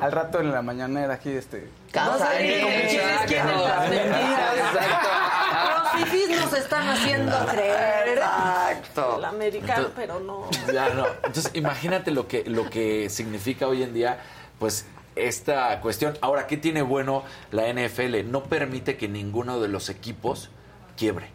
[0.00, 1.68] Al rato en la mañanera aquí, este...
[1.90, 2.04] ¿Quién
[5.98, 9.16] fifís nos están haciendo creer Exacto.
[9.18, 10.48] el americano, pero no.
[10.72, 11.06] Ya no.
[11.24, 14.18] Entonces, imagínate lo que, lo que significa hoy en día,
[14.58, 14.86] pues,
[15.16, 16.16] esta cuestión.
[16.20, 18.30] Ahora, ¿qué tiene bueno la NFL?
[18.30, 20.50] No permite que ninguno de los equipos
[20.96, 21.26] quiebre.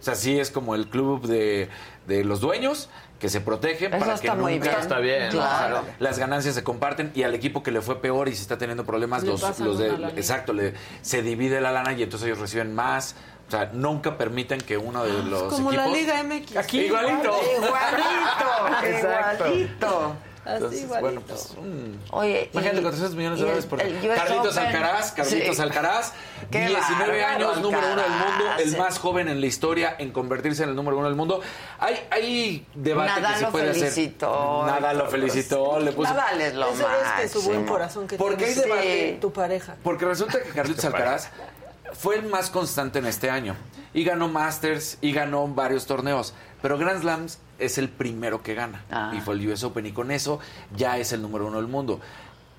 [0.00, 1.68] O sea, sí es como el club de,
[2.06, 2.88] de los dueños
[3.18, 4.80] que se protegen Eso para está que muy nunca bien.
[4.80, 5.84] Está bien, Claro.
[5.98, 8.84] las ganancias se comparten y al equipo que le fue peor y se está teniendo
[8.84, 12.74] problemas Le los, los de exacto le, se divide la lana y entonces ellos reciben
[12.74, 13.16] más
[13.46, 16.56] o sea nunca permiten que uno de los Ah, Como la Liga MX.
[16.56, 20.16] Aquí igualito Igualito, igualito.
[20.46, 21.00] Así Entonces, igualito.
[21.00, 21.54] bueno, pues.
[22.12, 24.66] Oye, Imagínate y- 400 millones de dólares por el Carlitos Open.
[24.66, 25.62] Alcaraz, Carlitos Sí.
[25.62, 26.12] Alcaraz,
[26.52, 30.12] Qué 19 bárbaro, años, número uno del mundo, el más joven en la historia en
[30.12, 31.40] convertirse en el número uno del mundo.
[31.80, 34.62] Hay, hay debate que se puede felicitó.
[34.62, 34.74] hacer.
[34.82, 36.14] Nadal lo felicitó, le puso.
[36.14, 37.72] Nadal es lo Eso es que su buen máximo.
[37.72, 39.18] corazón que ¿Por qué tiene hay debate?
[39.20, 39.74] tu pareja.
[39.82, 41.28] Porque resulta que Carlitos Alcaraz
[41.92, 43.54] fue el más constante en este año.
[43.94, 46.34] Y ganó Masters y ganó varios torneos.
[46.62, 48.84] Pero Grand Slams es el primero que gana.
[48.90, 49.12] Ah.
[49.16, 49.86] Y fue el US Open.
[49.86, 50.38] Y con eso
[50.76, 52.00] ya es el número uno del mundo.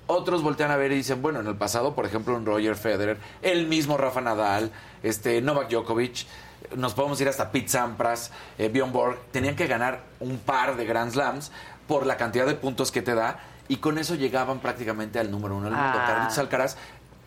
[0.06, 3.18] Otros voltean a ver y dicen, bueno, en el pasado, por ejemplo, un Roger Federer,
[3.42, 4.72] el mismo Rafa Nadal,
[5.02, 6.26] este Novak Djokovic,
[6.76, 10.86] nos podemos ir hasta Pete Sampras, eh, Bjorn Borg, tenían que ganar un par de
[10.86, 11.52] Grand Slams
[11.86, 13.38] por la cantidad de puntos que te da
[13.68, 15.98] y con eso llegaban prácticamente al número uno del mundo.
[16.00, 16.06] Ah.
[16.06, 16.76] Carlitos Alcaraz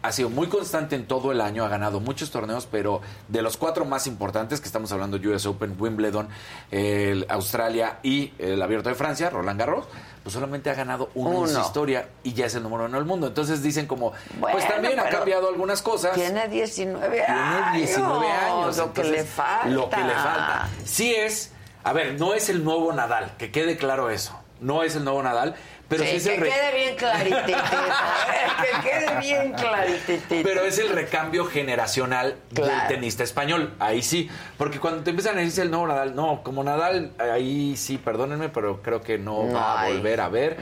[0.01, 3.57] ha sido muy constante en todo el año, ha ganado muchos torneos, pero de los
[3.57, 6.29] cuatro más importantes, que estamos hablando US Open, Wimbledon,
[6.71, 9.85] el Australia y el Abierto de Francia, Roland Garros,
[10.23, 13.05] pues solamente ha ganado uno, en su historia y ya es el número uno del
[13.05, 13.27] mundo.
[13.27, 16.13] Entonces dicen como, Bueno, pues también ha cambiado algunas cosas.
[16.13, 17.87] Tiene 19 Tiene años.
[17.87, 18.77] 19 años.
[18.77, 19.67] Lo que le falta.
[19.69, 20.69] Lo que le falta.
[20.85, 21.51] Sí es,
[21.83, 24.37] a ver, no es el nuevo Nadal, que quede claro eso.
[24.59, 25.55] No es el nuevo Nadal,
[25.91, 27.57] pero sí, Sí, es que el quede bien clarititito.
[27.57, 28.72] ¿eh?
[28.81, 30.49] que quede bien clarititito.
[30.49, 33.73] Pero es el recambio generacional del tenista español.
[33.77, 34.30] Ahí sí.
[34.57, 38.47] Porque cuando te empiezan a decir el nuevo Nadal, no, como Nadal, ahí sí, perdónenme,
[38.47, 40.57] pero creo que no, No va a volver a ver.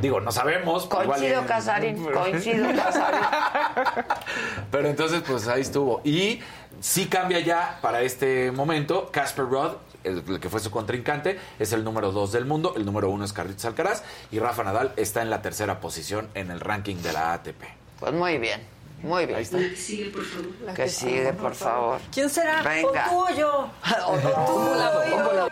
[0.00, 0.86] Digo, no sabemos.
[0.88, 2.04] Coincido, Casarín.
[2.12, 3.20] Coincido, Casarín.
[4.70, 6.02] Pero entonces, pues ahí estuvo.
[6.04, 6.40] Y
[6.78, 9.10] sí cambia ya para este momento.
[9.10, 9.72] Casper Rudd,
[10.08, 12.74] el, el que fue su contrincante, es el número 2 del mundo.
[12.76, 14.02] El número 1 es Carlitos Alcaraz.
[14.32, 17.62] Y Rafa Nadal está en la tercera posición en el ranking de la ATP.
[18.00, 18.60] Pues muy bien.
[19.02, 19.36] Muy bien.
[19.36, 19.58] Ahí está.
[19.58, 20.50] La que sigue, por favor.
[20.64, 22.00] La Que sigue, por favor.
[22.12, 22.62] ¿Quién será?
[22.62, 23.06] Venga.
[23.12, 23.70] ¿O tú o yo?
[24.08, 25.48] O tú, o yo.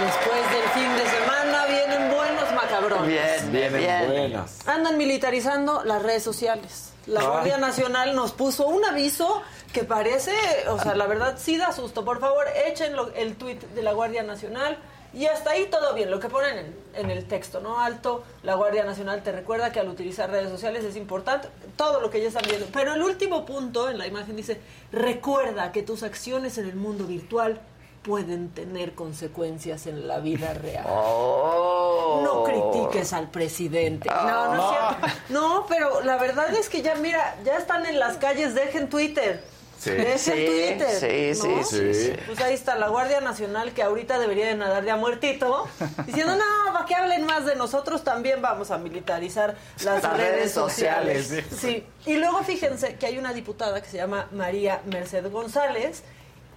[0.00, 3.06] Después del fin de semana vienen buenos macabrones.
[3.08, 4.06] Bien, Vienen bien.
[4.08, 4.66] buenas.
[4.66, 6.89] Andan militarizando las redes sociales.
[7.06, 7.22] La.
[7.24, 10.32] Guardia Nacional nos puso un aviso que parece,
[10.68, 12.04] o sea, la verdad sí da susto.
[12.04, 14.78] Por favor, echen lo- el tuit de la Guardia Nacional
[15.12, 16.10] y hasta ahí todo bien.
[16.10, 17.80] Lo que ponen en, en el texto, ¿no?
[17.80, 22.10] Alto, la Guardia Nacional te recuerda que al utilizar redes sociales es importante, todo lo
[22.10, 22.66] que ya están viendo.
[22.72, 24.60] Pero el último punto en la imagen dice,
[24.92, 27.60] recuerda que tus acciones en el mundo virtual
[28.02, 30.86] pueden tener consecuencias en la vida real.
[30.88, 32.20] Oh.
[32.24, 34.08] No critiques al presidente.
[34.08, 35.16] No, no es cierto.
[35.28, 39.42] No, pero la verdad es que ya, mira, ya están en las calles, dejen Twitter.
[39.78, 39.90] Sí.
[39.92, 41.34] Dejen Sí, Twitter.
[41.34, 41.64] sí, ¿no?
[41.64, 42.12] sí, sí, sí.
[42.26, 45.66] Pues ahí está la Guardia Nacional que ahorita debería de nadar de a muertito,
[46.06, 50.32] diciendo, no, para que hablen más de nosotros, también vamos a militarizar las, Las redes,
[50.32, 51.26] redes sociales.
[51.28, 51.86] sociales, Sí.
[52.04, 56.02] Y luego fíjense que hay una diputada que se llama María Merced González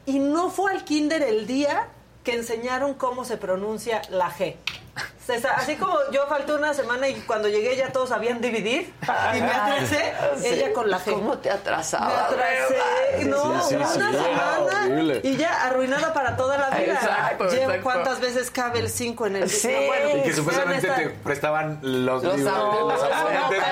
[0.06, 1.90] y no fue al kinder el día
[2.24, 4.56] que enseñaron cómo se pronuncia la G.
[5.26, 8.94] César, así como yo falté una semana y cuando llegué ya todos sabían dividir
[9.34, 10.14] y me atrasé,
[10.44, 11.14] ella con la G.
[11.14, 12.12] ¿Cómo te atrasabas?
[12.32, 15.22] Me atrasé, no, sí, sí, una sí, semana horrible.
[15.24, 16.94] y ya arruinada para toda la vida.
[16.96, 17.82] Exacto, exacto.
[17.84, 19.70] ¿Cuántas veces cabe el 5 en el Sí.
[19.70, 22.54] No, bueno, Y que supuestamente esta- te prestaban los, Los libros.
[22.56, 23.00] apuntes.
[23.00, 23.64] los No, apuntes.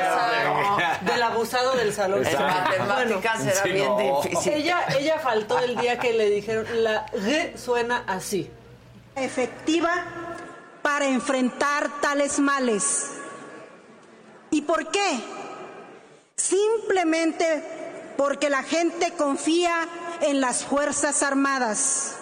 [1.03, 1.11] no.
[1.11, 2.25] del abusado del salón.
[2.25, 4.21] En matemáticas era Sí, bien no.
[4.23, 4.53] difícil.
[4.53, 8.49] Ella, ella faltó el día que le dijeron la G suena así.
[9.15, 9.91] efectiva
[10.91, 13.11] para enfrentar tales males.
[14.49, 15.23] ¿Y por qué?
[16.35, 17.63] Simplemente
[18.17, 19.87] porque la gente confía
[20.19, 22.15] en las Fuerzas Armadas.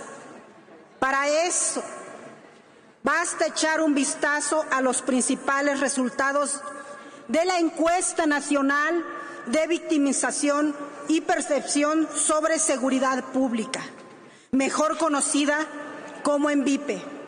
[0.99, 1.81] Para eso,
[3.01, 6.61] basta echar un vistazo a los principales resultados
[7.27, 9.03] de la encuesta nacional
[9.47, 10.75] de victimización
[11.07, 13.81] y percepción sobre seguridad pública,
[14.51, 15.57] mejor conocida
[16.21, 17.18] como ENVIPE,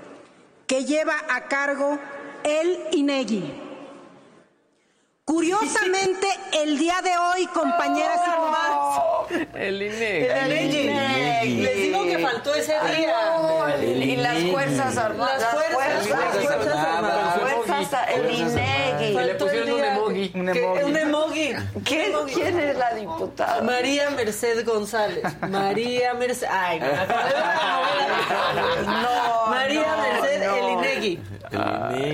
[0.71, 1.99] que lleva a cargo
[2.45, 3.43] el INEGI.
[5.25, 6.25] Curiosamente,
[6.63, 10.27] el día de hoy, compañeras y compañeros, El INE.
[10.27, 11.61] El INEGI.
[11.61, 13.75] Les digo que faltó ese día.
[13.83, 15.41] Y las fuerzas armadas.
[15.41, 17.41] Las fuerzas, las las fuerzas armadas.
[17.41, 18.80] Las fuerzas, el INEGI.
[19.09, 20.31] Le pusieron un emoji.
[20.35, 20.83] Un Que- emoji.
[20.83, 21.53] Un emoji.
[21.83, 23.61] ¿Quién, ¿Quién es la diputada?
[23.61, 25.23] María Merced González.
[25.49, 26.47] María Merced.
[26.49, 26.87] Ay, me.
[28.85, 30.55] No, María no, Merced, no.
[30.55, 31.19] el INEGI.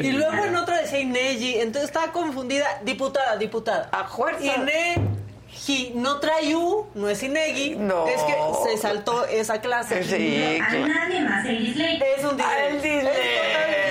[0.08, 1.60] Y luego en otra decía INEGI.
[1.62, 2.66] Entonces estaba confundida.
[2.84, 3.90] Diputada, diputada.
[3.92, 4.44] A fuerza.
[4.44, 5.92] INEGI.
[5.96, 7.76] No trae U, no es INEGI.
[7.78, 8.08] No.
[8.08, 8.36] Es que
[8.70, 10.04] se saltó esa clase.
[10.04, 10.88] Sí, A claro.
[10.88, 12.06] nadie más el dislate.
[12.18, 13.87] Es un Ah, el dislate.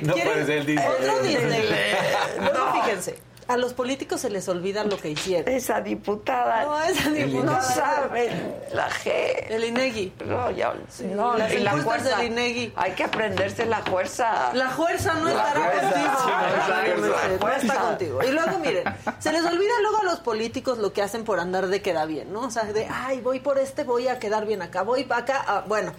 [0.00, 0.88] No ¿Quieren puede ser el dislate.
[0.90, 1.12] Otro.
[2.40, 2.82] Luego No.
[2.82, 3.18] fíjense.
[3.48, 5.52] A los políticos se les olvida lo que hicieron.
[5.52, 6.62] Esa diputada.
[6.64, 7.56] No, esa diputada.
[7.58, 9.10] No saben la G.
[9.48, 10.12] El INEGI.
[10.24, 10.72] No, ya,
[11.14, 12.16] no, las y la fuerza.
[12.18, 12.72] del INEGI.
[12.76, 14.52] Hay que aprenderse la fuerza.
[14.54, 15.90] La fuerza no estará fuerza.
[15.90, 16.12] contigo.
[16.22, 18.22] Sí, no está contigo.
[18.22, 18.84] Y luego, miren,
[19.18, 22.32] se les olvida luego a los políticos lo que hacen por andar de queda bien,
[22.32, 22.42] ¿no?
[22.42, 25.44] O sea, de, ay, voy por este, voy a quedar bien acá, voy para acá.
[25.46, 25.92] ah, bueno,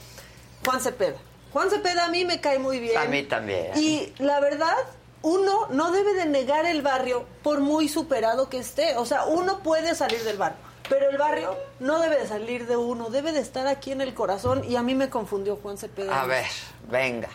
[0.65, 1.17] Juan Cepeda.
[1.53, 2.97] Juan Cepeda a mí me cae muy bien.
[2.97, 3.67] A mí también.
[3.75, 4.75] Y la verdad,
[5.21, 8.97] uno no debe de negar el barrio por muy superado que esté.
[8.97, 10.57] O sea, uno puede salir del barrio.
[10.89, 14.15] Pero el barrio no debe de salir de uno, debe de estar aquí en el
[14.15, 14.63] corazón.
[14.67, 16.21] Y a mí me confundió Juan Cepeda.
[16.21, 16.47] A ver,
[16.89, 17.29] venga.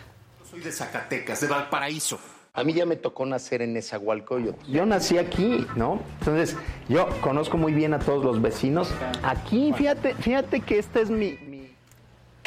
[0.51, 2.19] Soy de Zacatecas, de Valparaíso.
[2.53, 4.69] A mí ya me tocó nacer en Nezahualcóyotl.
[4.69, 6.01] Yo nací aquí, ¿no?
[6.19, 6.57] Entonces,
[6.89, 8.89] yo conozco muy bien a todos los vecinos.
[9.23, 11.37] Aquí, fíjate, fíjate que este es mi...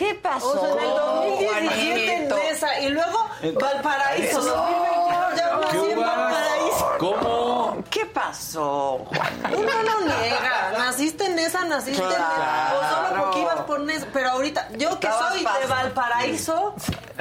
[0.03, 0.49] ¿Qué pasó?
[0.51, 2.29] O sea, en el 2017 en?
[2.29, 3.29] Nesa y luego
[3.61, 6.01] Valparaíso, 2021 ya nací ¿Qué en?
[6.01, 6.91] Valparaíso.
[6.99, 7.85] ¿Cómo?
[7.91, 8.95] ¿Qué pasó?
[9.57, 14.07] Uno no niega, naciste en Nesa, naciste en Nesa, o solo porque ibas por Nesa,
[14.13, 16.75] pero ahorita, yo que soy de Valparaíso,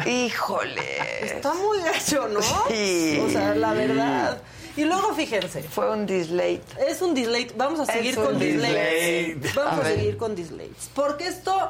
[0.06, 1.26] Híjole.
[1.36, 2.42] está muy gacho, ¿no?
[2.68, 3.24] Sí.
[3.28, 4.42] O sea, la verdad.
[4.78, 6.62] Y luego fíjense, Fue un dislate.
[6.88, 9.36] es un dislate, vamos a Es seguir un con dislikes.
[9.36, 9.60] dislate.
[9.60, 10.90] Vamos A a, seguir con dislikes.
[10.96, 11.70] Porque esto,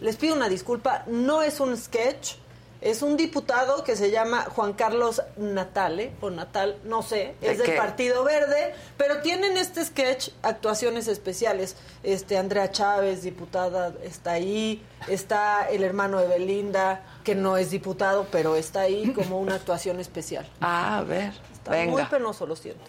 [0.00, 2.34] les pido una disculpa, no es un sketch.
[2.82, 7.58] Es un diputado que se llama Juan Carlos Natale, o Natal, no sé, ¿De es
[7.58, 7.76] del qué?
[7.76, 11.74] Partido Verde, pero tienen este sketch actuaciones especiales.
[12.02, 18.26] Este Andrea Chávez, diputada, está ahí, está el hermano de Belinda, que no es diputado,
[18.30, 20.46] pero está ahí como una actuación especial.
[20.60, 22.10] Ah, a ver, Está muy venga.
[22.10, 22.84] penoso, lo siento.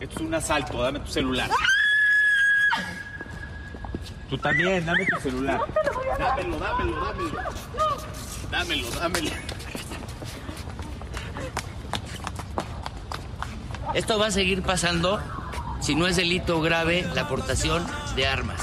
[0.00, 1.50] Esto es un asalto, dame tu celular.
[4.28, 5.60] Tú también, dame tu celular.
[6.18, 7.40] Dámelo, dámelo, dámelo.
[8.50, 9.30] Dámelo, dámelo.
[13.94, 15.20] Esto va a seguir pasando
[15.80, 17.86] si no es delito grave la aportación
[18.16, 18.60] de armas.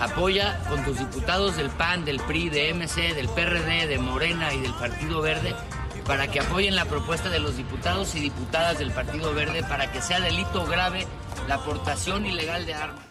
[0.00, 4.60] Apoya con tus diputados del PAN, del PRI, de MC, del PRD, de Morena y
[4.60, 5.54] del Partido Verde
[6.06, 10.02] para que apoyen la propuesta de los diputados y diputadas del Partido Verde para que
[10.02, 11.06] sea delito grave
[11.48, 13.04] la aportación ilegal de armas.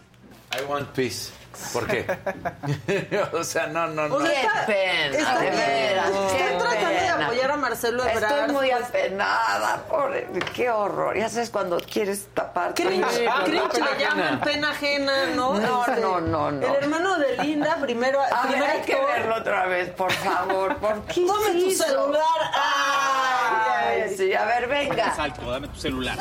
[0.52, 1.32] I want peace.
[1.72, 2.06] ¿Por qué?
[3.32, 4.14] o sea, no, no, no.
[4.16, 8.22] O sea, está- pena, está- de veras, Estoy qué tratando de apoyar a Marcelo Ebrard.
[8.38, 10.12] Estoy muy pues, apenada por
[10.52, 11.16] qué horror.
[11.16, 12.74] Ya sabes cuando quieres tapar.
[12.74, 13.04] Cringe,
[13.44, 15.54] cringe le llaman pena ajena, ¿no?
[15.54, 16.66] No, Este, no, no, no.
[16.66, 20.76] El hermano de linda, primero, A ver, hay que verlo otra vez, por favor.
[20.76, 22.22] ¿Por qué Tome tu celular.
[22.54, 24.14] Ay, Ay.
[24.16, 25.14] sí, a ver, venga.
[25.14, 26.16] Salto, dame tu celular.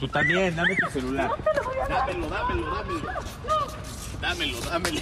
[0.00, 1.30] Tú también, dame tu celular.
[1.88, 3.12] Dámelo, dámelo, dámelo.
[4.20, 5.00] Dámelo, dámelo.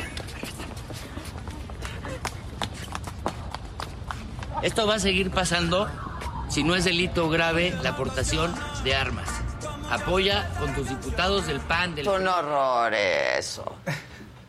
[4.62, 5.88] Esto va a seguir pasando
[6.48, 8.54] si no es delito grave la aportación
[8.84, 9.28] de armas.
[9.90, 13.76] Apoya con tus diputados del PAN, del Es un horror eso.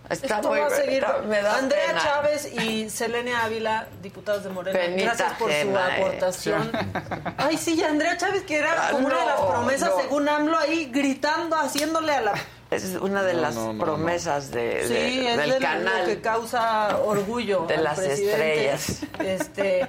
[0.09, 1.03] Está Esto muy va a seguir.
[1.03, 2.01] está- me da Andrea pena.
[2.03, 6.01] Chávez y Selene Ávila, diputados de Morena, Penita gracias por su ajena, eh.
[6.03, 6.71] aportación.
[7.37, 10.01] Ay, sí, Andrea Chávez, que era Ah, como una de las promesas, no.
[10.01, 12.33] según AMLO, ahí gritando, haciéndole a la...
[12.71, 16.01] Es una de las promesas de, Sí, de- es del de canal.
[16.01, 17.65] lo que causa orgullo.
[17.67, 18.73] De al las presidente.
[18.73, 19.01] estrellas.
[19.19, 19.87] Este,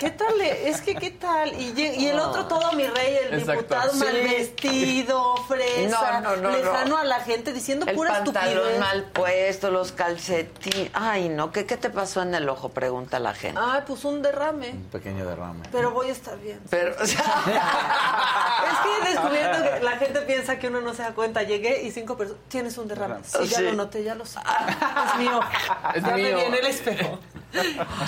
[0.00, 0.40] ¿qué tal?
[0.40, 1.52] Es que, ¿qué tal?
[1.60, 3.52] Y, el otro todo mi rey, el Exacto.
[3.62, 6.96] diputado mal vestido, fresa, No, no, no, lejano no.
[6.96, 8.80] a la gente, diciendo El pura pantalón estupidez.
[8.80, 10.90] mal puesto, los calcetines.
[10.94, 12.70] Ay, no, ¿qué, ¿qué te pasó en el ojo?
[12.70, 13.60] Pregunta la gente.
[13.62, 14.70] Ay, pues un derrame.
[14.70, 15.60] Un pequeño derrame.
[15.70, 16.60] Pero voy a estar bien.
[16.70, 17.22] Pero, o sea,
[18.70, 21.42] Es que he descubierto que la gente piensa que uno no se da cuenta.
[21.42, 22.42] Llegué y cinco personas.
[22.48, 23.20] Tienes un derrame.
[23.24, 23.62] Sí, ya Sí.
[23.64, 24.38] lo noté, ya lo sé.
[24.40, 25.40] Es mío.
[25.94, 26.36] Es ya me mío.
[26.38, 27.18] vi en el espejo.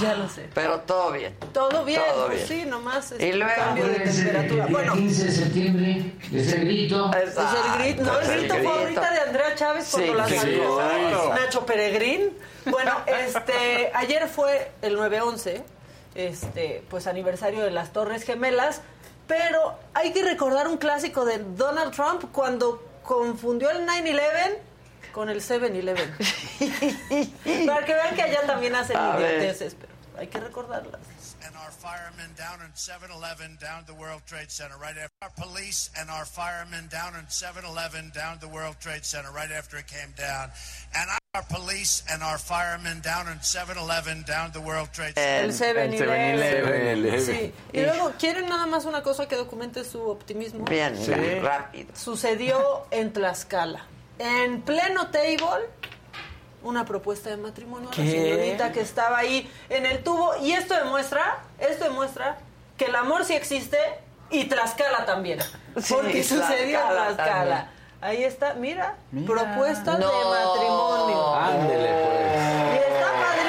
[0.01, 0.49] Ya lo sé.
[0.55, 1.37] pero todo bien.
[1.53, 2.63] Todo bien, Todo pues bien.
[2.63, 4.67] sí, nomás Y este, luego- cambio de temperatura.
[4.71, 7.11] Bueno, 15 de septiembre es el grito.
[7.13, 8.71] es el grito, no, el El grito fue grito.
[8.81, 11.35] ahorita de Andrea Chávez cuando Sí, la sí, saludó exacto.
[11.35, 12.39] Nacho Peregrín.
[12.67, 15.63] Bueno, este, ayer fue el 9-11,
[16.15, 18.81] este, pues aniversario de las Torres Gemelas,
[19.27, 24.59] pero hay que recordar un clásico de Donald Trump cuando confundió el 9-11
[25.13, 26.11] con el 7-Eleven.
[27.67, 31.01] Para que vean que allá también hacen idioteces, pero hay que recordarlas.
[31.45, 35.91] and our firemen down in 7-Eleven down the World Trade Center right after our police
[35.99, 40.13] and our firemen down in 7-Eleven down the World Trade Center right after it came
[40.17, 40.51] down
[40.95, 45.51] and our police and our firemen down in 7-Eleven down the World Trade Center El
[45.51, 46.39] 7-Eleven.
[46.39, 47.21] 7-Eleven.
[47.27, 47.53] Sí.
[47.73, 50.65] Y luego, ¿quieren nada más una cosa que documente su optimismo?
[50.67, 51.13] Bien, Sí.
[51.41, 51.89] rápido.
[51.97, 53.85] Sucedió en Tlaxcala.
[54.25, 55.67] En pleno table,
[56.63, 60.37] una propuesta de matrimonio a la señorita que estaba ahí en el tubo.
[60.41, 62.39] Y esto demuestra, esto demuestra
[62.77, 63.79] que el amor sí existe
[64.31, 65.41] y Tlaxcala también.
[65.81, 67.57] Sí, Porque sucedió en Tlaxcala Tlaxcala.
[67.57, 67.83] también.
[68.01, 69.27] Ahí está, mira, Mira.
[69.33, 71.35] propuesta de matrimonio.
[71.37, 72.75] Ándele, pues.
[72.75, 73.42] Y está padrísimo,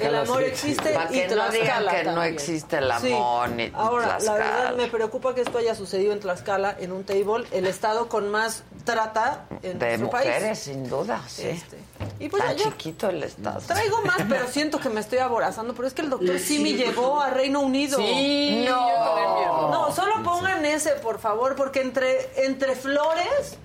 [0.00, 3.12] El amor sí existe Para y que no digan Tlaxcala que no existe el Sí.
[3.12, 4.38] amor ni Ahora, la Tlaxcala.
[4.38, 8.30] verdad me preocupa que esto haya sucedido en Tlaxcala, en un table, el estado con
[8.30, 10.58] más trata en De nuestro mujeres, país.
[10.58, 11.46] sin duda, sí.
[11.48, 11.76] Este,
[12.18, 13.60] Y pues Tan chiquito el estado.
[13.66, 15.74] traigo más, pero siento que me estoy aborazando.
[15.74, 17.98] Pero es que el doctor Simi llegó a Reino Unido.
[17.98, 19.70] Sí, No.
[19.70, 23.56] No, solo pongan ese, por favor, porque entre, entre flores,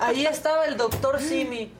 [0.00, 1.72] ahí estaba el doctor Simi.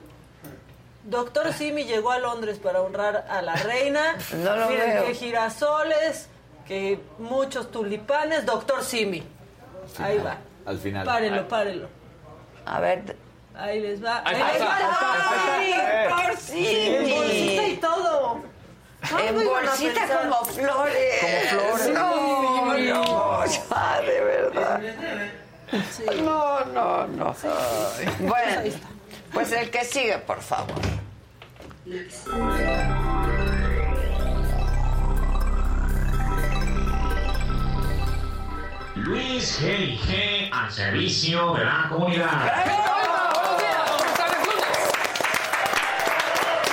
[1.09, 4.15] Doctor Simi llegó a Londres para honrar a la reina.
[4.35, 5.05] No lo Miren veo.
[5.05, 6.27] que girasoles,
[6.67, 8.45] que muchos tulipanes.
[8.45, 9.23] Doctor Simi.
[9.97, 10.37] Ahí va.
[10.65, 11.05] Al final.
[11.05, 11.87] Párenlo, párenlo.
[12.65, 13.15] A ver,
[13.55, 14.21] Ahí les va.
[14.23, 15.57] Ahí, Ahí les está, va.
[15.57, 15.73] ¡Ay,
[16.07, 17.11] doctor En Simi!
[17.13, 18.39] bolsita y todo.
[19.27, 21.19] En bolsita como flores.
[21.51, 21.89] Como flores.
[21.89, 24.81] No, no, ya, de verdad.
[25.91, 26.03] Sí.
[26.23, 27.35] No, no, no.
[28.19, 28.61] Bueno,
[29.33, 30.75] pues el que sigue, por favor.
[38.95, 42.29] Luis G&G al servicio de la comunidad.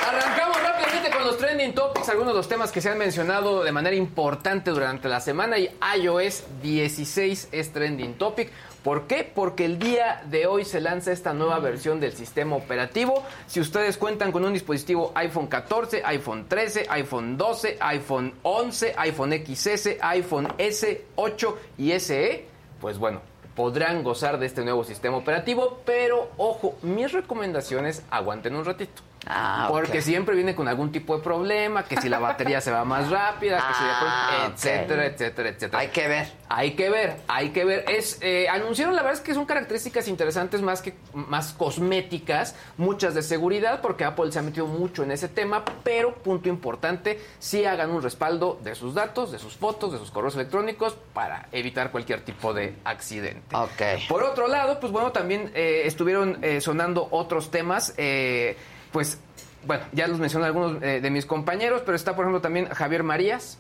[0.06, 3.72] Arrancamos rápidamente con los trending topics, algunos de los temas que se han mencionado de
[3.72, 8.52] manera importante durante la semana y iOS 16 es trending topic.
[8.87, 9.25] ¿Por qué?
[9.25, 13.25] Porque el día de hoy se lanza esta nueva versión del sistema operativo.
[13.49, 19.33] Si ustedes cuentan con un dispositivo iPhone 14, iPhone 13, iPhone 12, iPhone 11, iPhone
[19.45, 22.45] XS, iPhone S, 8 y SE,
[22.81, 23.23] pues bueno,
[23.57, 29.03] podrán gozar de este nuevo sistema operativo, pero ojo, mis recomendaciones aguanten un ratito.
[29.28, 29.66] Ah.
[29.69, 33.11] Porque siempre viene con algún tipo de problema, que si la batería se va más
[33.11, 35.78] rápida, que si de pronto- Ah, etcétera, etcétera, etcétera.
[35.81, 36.32] Hay que ver.
[36.48, 37.85] Hay que ver, hay que ver.
[37.89, 43.15] Es, eh, anunciaron, la verdad es que son características interesantes más que más cosméticas, muchas
[43.15, 47.65] de seguridad, porque Apple se ha metido mucho en ese tema, pero punto importante, sí
[47.65, 51.90] hagan un respaldo de sus datos, de sus fotos, de sus correos electrónicos, para evitar
[51.90, 53.57] cualquier tipo de accidente.
[53.57, 54.07] Ok.
[54.09, 58.57] Por otro lado, pues bueno, también eh, estuvieron eh, sonando otros temas, eh,
[58.97, 59.18] pues
[59.66, 63.02] bueno, ya los mencioné algunos eh, de mis compañeros, pero está por ejemplo también Javier
[63.02, 63.59] Marías,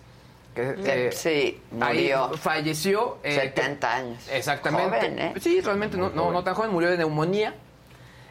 [0.54, 2.30] Que, Eh, sí, murió.
[2.30, 3.18] ahí falleció.
[3.22, 4.26] eh, 70 años.
[4.32, 4.96] Exactamente.
[4.98, 5.34] Joven, ¿eh?
[5.38, 7.54] Sí, realmente no, no, no tan joven, murió de neumonía.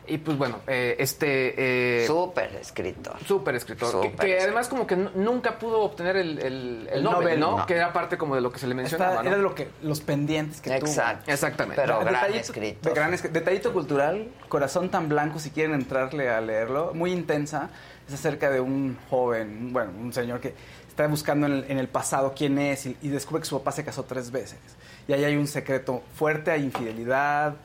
[0.07, 2.03] Y pues bueno, eh, este...
[2.03, 3.15] Eh, Súper escritor.
[3.25, 3.87] Súper escritor.
[3.89, 4.41] que- Súper que, escritor.
[4.43, 7.57] además como que nunca pudo obtener el, el, el El Nobel, Nobel, ¿no?
[7.59, 7.65] no.
[7.65, 9.27] Que era parte como de lo que se le mencionaba, Esta- ¿no?
[9.29, 11.21] Era de lo que, los pendientes que Exacto.
[11.23, 11.33] tuvo.
[11.33, 11.81] Exactamente.
[11.81, 12.93] Pero gran Detallito- escritor.
[12.93, 17.69] de gran detallito cultural, Corazón tan blanco, si quieren entrarle a leerlo, muy intensa.
[18.07, 20.53] Es acerca de un joven, bueno, un señor que
[20.87, 23.71] está buscando en el, en el pasado quién es y, y descubre que su papá
[23.71, 24.59] se casó tres veces.
[25.07, 27.55] Y ahí hay un secreto fuerte, hay infidelidad,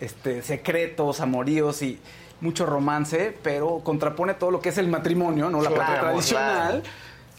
[0.00, 2.00] este, secretos, amoríos y
[2.40, 5.62] mucho romance, pero contrapone todo lo que es el matrimonio, ¿no?
[5.62, 6.68] La Claro, parte tradicional.
[6.82, 6.82] claro.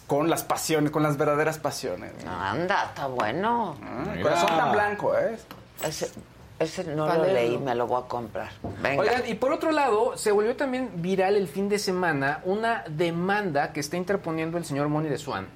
[0.07, 2.11] Con las pasiones, con las verdaderas pasiones.
[2.27, 3.75] Anda, está bueno.
[3.83, 5.35] Ah, Corazón tan blanco, ¿eh?
[5.83, 6.11] Ese,
[6.59, 8.49] ese no lo leí, me lo voy a comprar.
[8.83, 9.01] Venga.
[9.01, 13.73] Oigan, y por otro lado, se volvió también viral el fin de semana una demanda
[13.73, 15.47] que está interponiendo el señor Moni de Swan.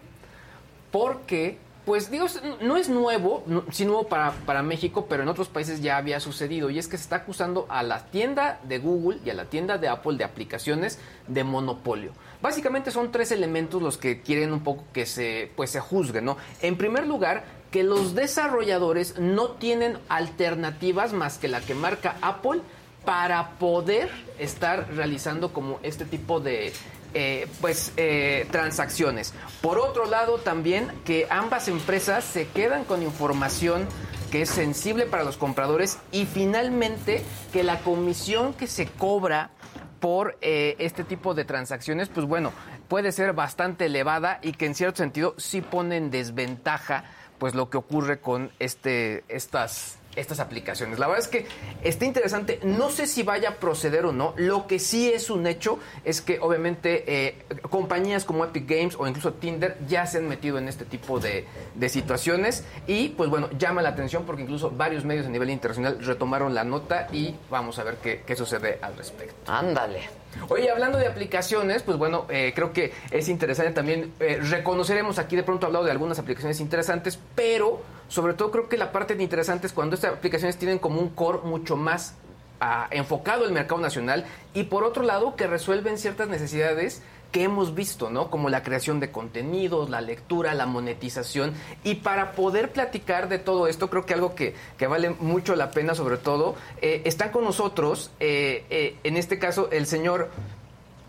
[0.91, 2.27] Porque, pues digo,
[2.61, 6.19] no es nuevo, no- sí nuevo para, para México, pero en otros países ya había
[6.19, 6.69] sucedido.
[6.69, 9.77] Y es que se está acusando a la tienda de Google y a la tienda
[9.77, 12.11] de Apple de aplicaciones de monopolio.
[12.41, 16.37] Básicamente son tres elementos los que quieren un poco que se, pues, se juzguen, ¿no?
[16.61, 22.61] En primer lugar, que los desarrolladores no tienen alternativas más que la que marca Apple
[23.05, 26.73] para poder estar realizando como este tipo de
[27.13, 29.33] eh, pues eh, transacciones.
[29.61, 33.87] Por otro lado también que ambas empresas se quedan con información
[34.31, 39.51] que es sensible para los compradores y finalmente que la comisión que se cobra
[39.99, 42.51] por eh, este tipo de transacciones, pues bueno,
[42.87, 47.03] puede ser bastante elevada y que en cierto sentido sí pone en desventaja
[47.37, 50.99] pues lo que ocurre con este, estas, estas aplicaciones.
[50.99, 51.45] La verdad es que
[51.83, 52.59] está interesante.
[52.63, 54.33] No sé si vaya a proceder o no.
[54.37, 57.35] Lo que sí es un hecho es que obviamente eh,
[57.69, 61.45] compañías como Epic Games o incluso Tinder ya se han metido en este tipo de,
[61.75, 66.03] de situaciones y pues bueno, llama la atención porque incluso varios medios a nivel internacional
[66.03, 69.51] retomaron la nota y vamos a ver qué, qué sucede al respecto.
[69.51, 70.19] Ándale.
[70.49, 75.35] Oye, hablando de aplicaciones, pues bueno, eh, creo que es interesante también, eh, reconoceremos aquí
[75.35, 79.23] de pronto hablado de algunas aplicaciones interesantes, pero sobre todo creo que la parte de
[79.23, 82.15] interesante es cuando estas aplicaciones tienen como un core mucho más
[82.59, 87.01] ah, enfocado al mercado nacional y por otro lado que resuelven ciertas necesidades
[87.31, 88.29] que hemos visto, ¿no?
[88.29, 91.53] Como la creación de contenidos, la lectura, la monetización.
[91.83, 95.71] Y para poder platicar de todo esto, creo que algo que, que vale mucho la
[95.71, 100.29] pena, sobre todo, eh, están con nosotros, eh, eh, en este caso, el señor.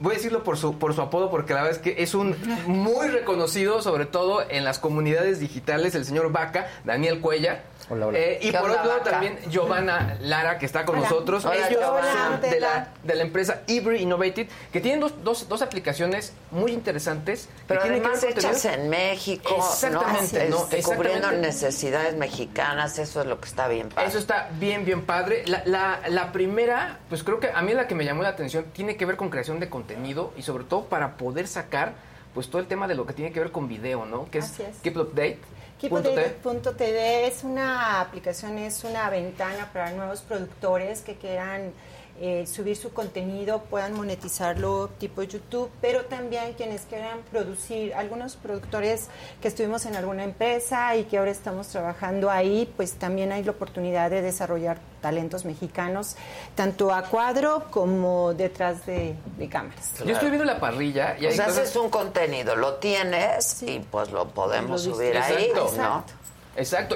[0.01, 2.35] Voy a decirlo por su, por su apodo, porque la verdad es que es un
[2.67, 7.65] muy reconocido, sobre todo en las comunidades digitales, el señor Vaca, Daniel Cuella.
[7.93, 8.19] Hola, hola.
[8.19, 11.09] Eh, y ¿Qué por otro lado también Giovanna Lara, que está con Hola.
[11.09, 11.45] nosotros.
[11.45, 12.29] Hola, Ellos Giovanna.
[12.41, 16.71] son de la, de la empresa Ibri Innovated, que tienen dos, dos, dos aplicaciones muy
[16.71, 17.47] interesantes.
[17.47, 20.51] que Pero tienen que además ver hechas contenido- en México, Exactamente, ¿no?
[20.51, 20.63] ¿no?
[20.63, 20.83] Exactamente.
[20.97, 24.09] cubriendo necesidades mexicanas, eso es lo que está bien padre.
[24.09, 25.43] Eso está bien, bien padre.
[25.47, 28.67] La, la, la primera, pues creo que a mí la que me llamó la atención
[28.73, 31.95] tiene que ver con creación de contenido y sobre todo para poder sacar
[32.35, 34.31] pues todo el tema de lo que tiene que ver con video, ¿no?
[34.31, 34.77] Que es, es.
[34.85, 35.39] Keep Update.
[35.81, 41.73] Keepupdate.tv es una aplicación, es una ventana para nuevos productores que quieran
[42.21, 49.09] eh, subir su contenido, puedan monetizarlo tipo YouTube, pero también quienes quieran producir, algunos productores
[49.41, 53.53] que estuvimos en alguna empresa y que ahora estamos trabajando ahí, pues también hay la
[53.53, 56.17] oportunidad de desarrollar talentos mexicanos,
[56.55, 59.95] tanto a cuadro como detrás de, de cámaras.
[60.05, 64.11] Yo estoy viendo la parrilla y hay cosas- haces un contenido, lo tienes y pues
[64.13, 65.61] lo podemos Lo subir ahí, Exacto.
[65.79, 65.99] ¿no?
[66.01, 66.13] Exacto,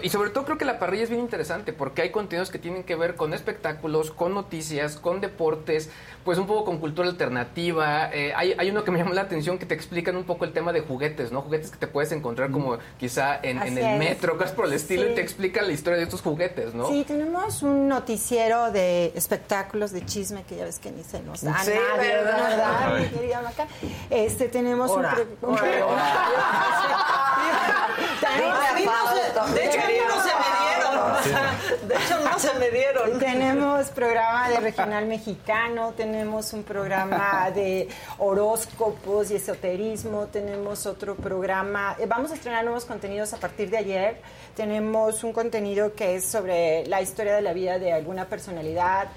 [0.03, 2.83] y sobre todo creo que la parrilla es bien interesante porque hay contenidos que tienen
[2.83, 5.91] que ver con espectáculos, con noticias, con deportes,
[6.25, 8.11] pues un poco con cultura alternativa.
[8.13, 10.53] Eh, hay, hay uno que me llamó la atención que te explican un poco el
[10.53, 11.43] tema de juguetes, ¿no?
[11.43, 13.99] Juguetes que te puedes encontrar como quizá en, el es.
[13.99, 15.11] metro, cosas por el estilo, Sí.
[15.11, 16.89] y te explican la historia de estos juguetes, ¿no?
[16.89, 21.43] Sí, tenemos un noticiero de espectáculos de chisme que ya ves que ni se nos
[21.43, 22.49] da Sí, a nadie, ¿verdad?
[22.49, 23.67] ¿verdad, mi querida Maca?
[24.11, 25.01] Este, tenemos un...
[25.05, 25.65] Ora, ora, se-
[29.55, 30.74] de hecho, a mí no se me dieron.
[31.89, 33.19] De hecho, no se me dieron.
[33.19, 41.97] Tenemos programa de regional mexicano, tenemos un programa de horóscopos y esoterismo, tenemos otro programa,
[41.99, 44.21] eh, vamos a estrenar nuevos contenidos a partir de ayer,
[44.57, 49.09] tenemos un contenido que es sobre la historia de la vida de alguna personalidad,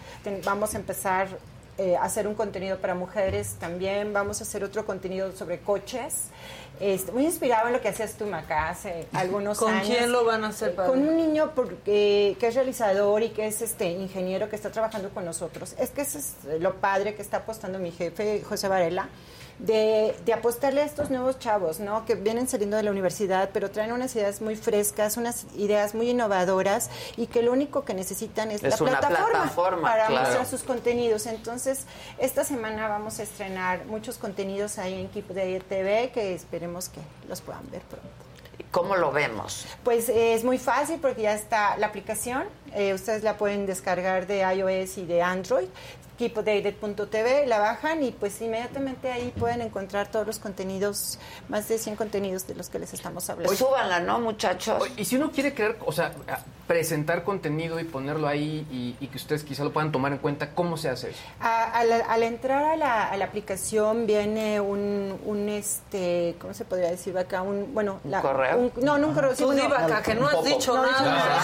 [0.43, 1.27] vamos a empezar
[1.79, 6.29] eh, hacer un contenido para mujeres también, vamos a hacer otro contenido sobre coches.
[6.79, 9.87] Este, muy inspirado en lo que hacías tú, Maca, hace algunos ¿Con años.
[9.87, 10.91] quién lo van a hacer, padre?
[10.91, 15.09] Con un niño porque, que es realizador y que es este ingeniero que está trabajando
[15.09, 15.73] con nosotros.
[15.79, 19.09] Es que eso es lo padre que está apostando mi jefe, José Varela,
[19.59, 22.05] de, de apostarle a estos nuevos chavos, ¿no?
[22.05, 26.09] Que vienen saliendo de la universidad, pero traen unas ideas muy frescas, unas ideas muy
[26.11, 30.21] innovadoras y que lo único que necesitan es, Es la plataforma, plataforma, para claro.
[30.25, 31.25] mostrar sus contenidos.
[31.25, 31.85] Entonces,
[32.19, 36.99] esta semana vamos a estrenar muchos contenidos ahí en Keep de TV que esperemos que
[37.27, 38.07] los puedan ver pronto.
[38.71, 39.65] ¿Cómo lo vemos?
[39.83, 42.43] Pues eh, es muy fácil porque ya está la aplicación.
[42.73, 45.67] eh, ustedes la pueden descargar de iOS y de Android.
[46.17, 51.19] keepupdated.tv, la bajan y pues inmediatamente ahí pueden encontrar todos los contenidos,
[51.49, 53.49] más de 100 contenidos de los que les estamos hablando.
[53.49, 54.83] Pues súbanla, ¿no, muchachos?
[54.97, 56.11] Y si uno quiere crear, o sea,
[56.65, 60.51] presentar contenido y ponerlo ahí y, y que ustedes quizá lo puedan tomar en cuenta,
[60.53, 61.19] ¿cómo se hace eso?
[61.39, 66.65] A- al, al entrar a la, a la aplicación viene un, un, este, ¿cómo se
[66.65, 67.41] podría decir acá?
[67.41, 68.57] Un, bueno, la- correo?
[68.57, 69.35] un- no, no un correo.
[69.35, 69.49] Tú,
[70.03, 71.43] que no has dicho No nada.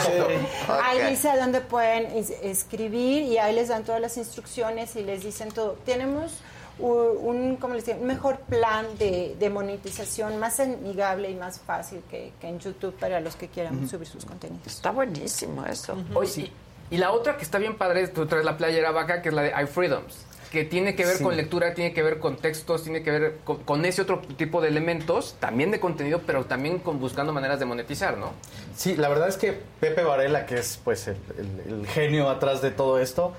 [0.68, 0.80] Ok.
[0.84, 4.63] Ahí dice a dónde pueden es- escribir y ahí les dan todas las instrucciones
[4.96, 5.78] y les dicen todo.
[5.86, 6.40] Tenemos
[6.80, 8.00] un, ¿cómo les digo?
[8.00, 12.94] un mejor plan de, de monetización más amigable y más fácil que, que en YouTube
[12.96, 14.66] para los que quieran subir sus contenidos.
[14.68, 15.96] Está buenísimo eso.
[16.16, 16.52] Oye,
[16.90, 19.36] y, y la otra que está bien padre, tú traes la playera vaca, que es
[19.36, 21.24] la de iFreedoms, que tiene que ver Sí.
[21.24, 24.60] con lectura, tiene que ver con textos, tiene que ver con, con ese otro tipo
[24.62, 28.32] de elementos, también de contenido, pero también con buscando maneras de monetizar, ¿no?
[28.76, 32.62] Sí, la verdad es que Pepe Varela, que es pues el, el- el genio atrás
[32.62, 33.34] de todo esto,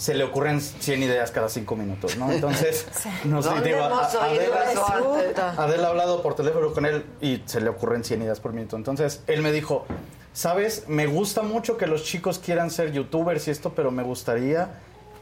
[0.00, 2.32] se le ocurren 100 ideas cada 5 minutos, ¿no?
[2.32, 2.86] Entonces,
[3.24, 5.54] no sé, ¿Dónde digo, a- Adela-?
[5.58, 8.76] Adela ha hablado por teléfono con él y se le ocurren 100 ideas por minuto.
[8.76, 9.84] Entonces, él me dijo,
[10.32, 14.70] sabes, me gusta mucho que los chicos quieran ser youtubers y esto, pero me gustaría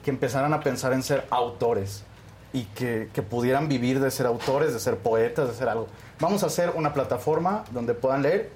[0.05, 2.05] que empezaran a pensar en ser autores
[2.53, 5.89] y que, que pudieran vivir de ser autores, de ser poetas, de ser algo.
[6.21, 8.51] Vamos a hacer una plataforma donde puedan leer,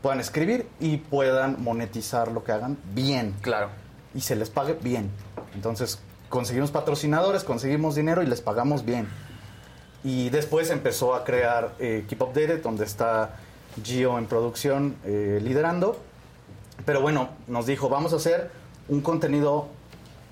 [0.00, 3.34] puedan escribir y puedan monetizar lo que hagan bien.
[3.42, 3.68] Claro.
[4.14, 5.10] Y se les pague bien.
[5.54, 9.08] Entonces, conseguimos patrocinadores, conseguimos dinero y les pagamos bien.
[10.04, 13.36] Y después empezó a crear eh, Keep Updated, donde está
[13.82, 15.96] Gio en producción eh, liderando.
[16.84, 18.50] Pero bueno, nos dijo, vamos a hacer
[18.88, 19.68] un contenido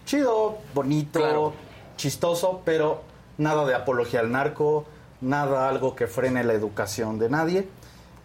[0.05, 1.53] chido, bonito,
[1.97, 3.03] chistoso, pero
[3.39, 4.87] nada de apología al narco,
[5.21, 7.69] nada algo que frene la educación de nadie.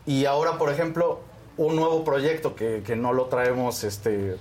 [0.06, 1.20] Y ahora, por ejemplo,
[1.58, 4.38] un nuevo proyecto que, que no lo traemos, este,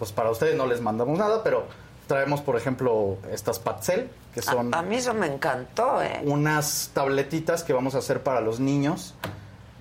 [0.00, 1.66] pues para ustedes no les mandamos nada, pero
[2.06, 6.22] traemos, por ejemplo, estas Patzel, que son A mí eso me encantó, ¿eh?
[6.24, 9.14] unas tabletitas que vamos a hacer para los niños.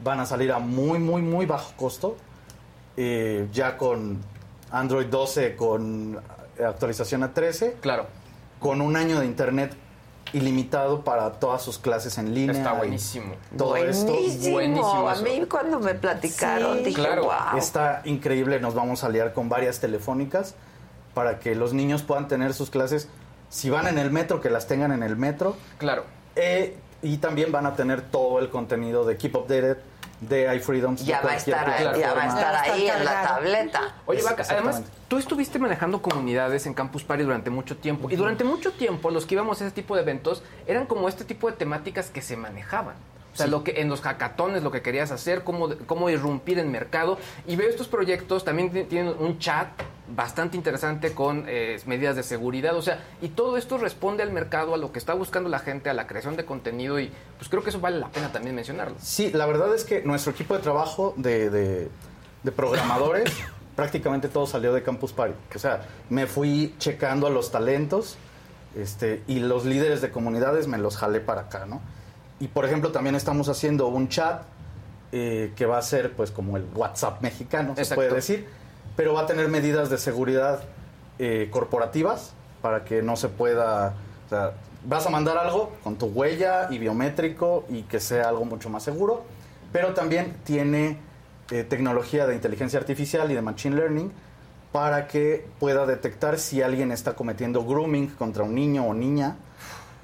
[0.03, 2.17] Van a salir a muy, muy, muy bajo costo.
[2.97, 4.19] eh, ya con
[4.71, 6.19] Android 12, con
[6.63, 7.77] actualización a 13.
[7.79, 8.07] Claro.
[8.59, 9.73] Con un año de internet
[10.33, 12.55] ilimitado para todas sus clases en línea.
[12.55, 13.33] Está buenísimo.
[13.57, 14.13] Todo esto.
[14.51, 15.09] Buenísimo.
[15.09, 17.57] A mí cuando me platicaron dije, wow.
[17.57, 20.55] Está increíble, nos vamos a aliar con varias telefónicas
[21.13, 23.09] para que los niños puedan tener sus clases,
[23.49, 25.55] si van en el metro, que las tengan en el metro.
[25.77, 26.03] Claro.
[26.35, 29.77] Eh, y también van a tener todo el contenido de Keep Updated,
[30.21, 31.05] de iFreedoms.
[31.05, 32.39] Ya va a estar ahí, ya va a plataforma.
[32.39, 33.81] estar ahí en la tableta.
[34.05, 38.09] Oye, Vaca, además, tú estuviste manejando comunidades en Campus Party durante mucho tiempo.
[38.09, 41.23] Y durante mucho tiempo, los que íbamos a ese tipo de eventos eran como este
[41.23, 42.95] tipo de temáticas que se manejaban.
[43.39, 46.71] O sea, lo que en los hackatones, lo que querías hacer, cómo, cómo irrumpir en
[46.71, 47.17] mercado.
[47.47, 49.67] Y veo estos proyectos, también ti- tienen un chat
[50.15, 52.75] bastante interesante con eh, medidas de seguridad.
[52.75, 55.89] O sea, y todo esto responde al mercado, a lo que está buscando la gente,
[55.89, 56.99] a la creación de contenido.
[56.99, 58.95] Y pues creo que eso vale la pena también mencionarlo.
[59.01, 61.89] Sí, la verdad es que nuestro equipo de trabajo de, de-
[62.43, 63.31] de programadores
[63.75, 65.35] prácticamente todo salió de Campus Party.
[65.55, 68.17] O sea, me fui checando a los talentos
[68.75, 71.81] este, y los líderes de comunidades me los jalé para acá, ¿no?
[72.39, 74.43] Y por ejemplo, también estamos haciendo un chat
[75.11, 78.47] eh, que va a ser pues como el WhatsApp mexicano, se puede decir,
[78.95, 80.61] pero va a tener medidas de seguridad
[81.17, 83.95] eh, corporativas para que no se pueda,
[84.27, 84.53] o sea,
[84.85, 88.83] vas a mandar algo con tu huella y biométrico y que sea algo mucho más
[88.83, 89.23] seguro,
[89.71, 90.97] pero también tiene
[91.51, 94.11] eh, tecnología de inteligencia artificial y de machine learning
[94.71, 99.35] para que pueda detectar si alguien está cometiendo grooming contra un niño o niña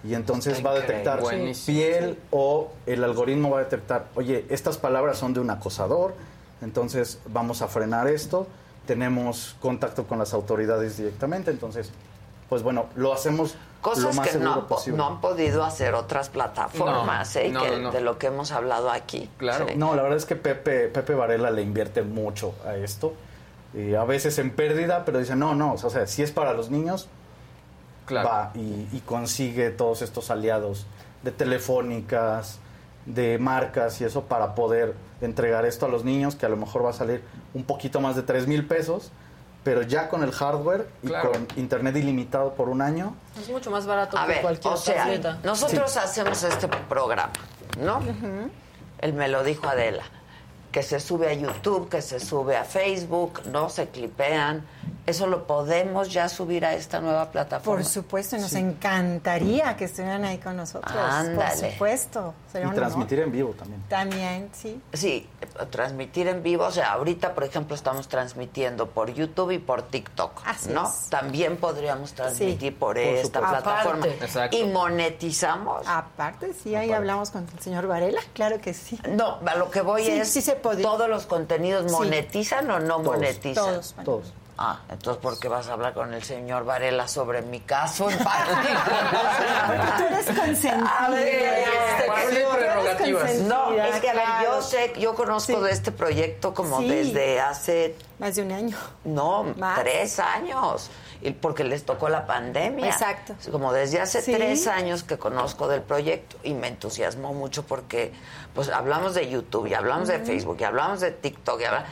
[0.07, 1.77] y entonces va a detectar Buenísimo.
[1.77, 6.13] piel o el algoritmo va a detectar, oye, estas palabras son de un acosador,
[6.61, 8.47] entonces vamos a frenar esto,
[8.85, 11.91] tenemos contacto con las autoridades directamente, entonces,
[12.49, 14.97] pues bueno, lo hacemos lo Cosas más que no seguro han, po- posible.
[14.97, 17.49] no han podido hacer otras plataformas, No, ¿eh?
[17.51, 17.91] no, que- no, no.
[17.91, 19.29] de lo que hemos hablado aquí.
[19.39, 19.75] Sí.
[19.75, 23.13] No, la verdad es que Pepe, Pepe Varela le invierte mucho a esto.
[23.75, 26.71] Y a veces en pérdida, pero dice, no, no, o sea, si es para los
[26.71, 27.09] niños,
[28.11, 30.85] va y, y consigue todos estos aliados
[31.23, 32.59] de telefónicas,
[33.05, 36.85] de marcas y eso para poder entregar esto a los niños, que a lo mejor
[36.85, 37.23] va a salir
[37.53, 39.11] un poquito más de 3 mil pesos,
[39.63, 41.31] pero ya con el hardware y Claro.
[41.31, 43.15] con internet ilimitado por un año.
[43.39, 45.39] Es mucho más barato A que ver, cualquier o sea, tableta.
[45.43, 47.33] nosotros hacemos este programa,
[47.79, 47.99] ¿no?
[48.99, 50.03] Él me lo dijo Adela,
[50.75, 54.65] que se sube a YouTube, que se sube a Facebook, no se clipean.
[55.05, 57.81] Eso lo podemos ya subir a esta nueva plataforma.
[57.81, 60.91] Por supuesto, nos encantaría que estuvieran ahí con nosotros.
[60.97, 61.61] Ándale.
[61.61, 62.33] Por supuesto.
[62.51, 63.83] Sería Y un transmitir en vivo también.
[63.87, 64.81] También, sí.
[64.93, 65.29] Sí,
[65.69, 70.41] transmitir en vivo, o sea, ahorita, por ejemplo, estamos transmitiendo por YouTube y por TikTok,
[70.45, 70.87] Así ¿no?
[70.89, 71.09] es.
[71.09, 73.63] También podríamos transmitir por, Por esta supuesto.
[73.63, 74.05] plataforma.
[74.05, 74.25] Aparte.
[74.25, 74.57] Exacto.
[74.57, 75.87] Y monetizamos.
[75.87, 78.99] Aparte, sí, ahí hablamos con el señor Varela, claro que sí.
[79.09, 80.83] No, a lo que voy Sí, es, sí se podía.
[80.83, 81.91] ¿todos los contenidos Sí.
[81.91, 83.05] monetizan o no Todos.
[83.05, 83.65] monetizan?
[83.65, 83.95] Todos.
[84.03, 84.33] Todos.
[84.57, 88.17] Ah, entonces, ¿por qué vas a hablar con el señor Varela sobre mi caso en
[88.17, 88.27] Porque
[89.97, 90.95] tú eres consentida.
[90.99, 93.33] A ver, este, no, prerrogativas.
[93.41, 95.61] No, es que a ver, yo sé, yo conozco Sí.
[95.61, 96.87] de este proyecto como Sí.
[96.87, 98.77] desde hace, Más de un año.
[99.03, 99.79] no, Más.
[99.81, 100.89] tres años.
[101.21, 102.87] Y porque les tocó la pandemia.
[102.87, 103.33] Exacto.
[103.51, 104.31] Como desde hace Sí.
[104.33, 108.13] tres años que conozco del proyecto y me entusiasmó mucho porque
[108.53, 111.85] pues hablamos de YouTube y hablamos de Facebook y hablamos de TikTok y habla-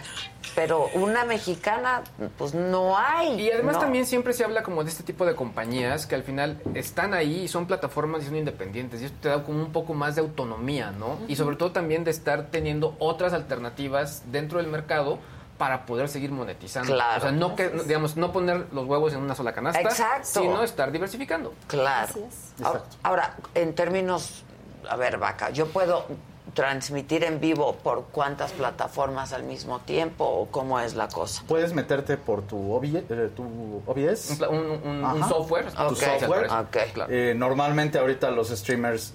[0.56, 2.03] pero una mexicana
[2.38, 3.41] pues no hay.
[3.41, 3.82] Y además ¿no?
[3.82, 7.41] también siempre se habla como de este tipo de compañías que al final están ahí
[7.44, 10.22] y son plataformas y son independientes y esto te da como un poco más de
[10.22, 11.18] autonomía, ¿no?
[11.28, 15.20] Y sobre todo también de estar teniendo otras alternativas dentro del mercado
[15.57, 16.94] para poder seguir monetizando.
[16.94, 17.18] Claro.
[17.18, 20.41] O sea, no que digamos no poner los huevos en una sola canasta, Exacto.
[20.41, 21.53] sino estar diversificando.
[21.68, 22.10] Claro.
[22.10, 22.65] Así es.
[22.65, 24.44] Ahora, ahora, en términos,
[24.90, 26.06] a ver, Vaca, yo puedo
[26.54, 31.44] transmitir en vivo por cuántas plataformas al mismo tiempo o cómo es la cosa.
[31.48, 34.40] Puedes meterte por tu, OBS, eh, tu OBS.
[34.50, 36.50] Un, software, Tu Ok, software.
[36.52, 36.78] ok.
[36.94, 37.12] Claro.
[37.14, 39.14] Eh, normalmente ahorita los streamers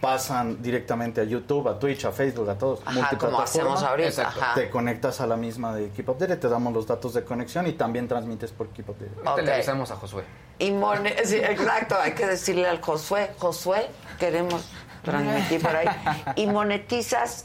[0.00, 2.80] pasan directamente a YouTube, a Twitch, a Facebook, a todos.
[2.86, 4.28] Ajá, como hacemos ahorita.
[4.28, 4.54] Ajá.
[4.54, 7.72] Te conectas a la misma de Keep Updated, te damos los datos de conexión y
[7.72, 9.16] también transmites por Keep Updated.
[9.16, 9.42] Ahorita Ok.
[9.42, 10.22] le avisamos a Josué.
[10.60, 13.88] Y mone- sí, exacto, hay que decirle al Josué, Josué,
[14.20, 14.64] queremos
[15.10, 15.88] transmitir por ahí.
[16.36, 17.44] Y monetizas,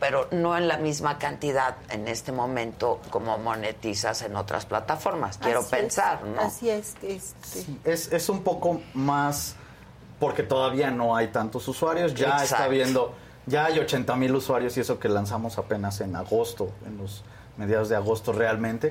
[0.00, 5.60] pero no en la misma cantidad en este momento como monetizas en otras plataformas, quiero
[5.60, 6.40] Así es, pensar, ¿no?
[6.42, 6.94] Así es.
[7.02, 9.56] este, Es, es un poco más
[10.18, 13.14] porque todavía no hay tantos usuarios, ya está viendo,
[13.46, 17.22] ya hay 80 mil usuarios y eso que lanzamos apenas en agosto, en los
[17.56, 18.90] mediados de agosto realmente,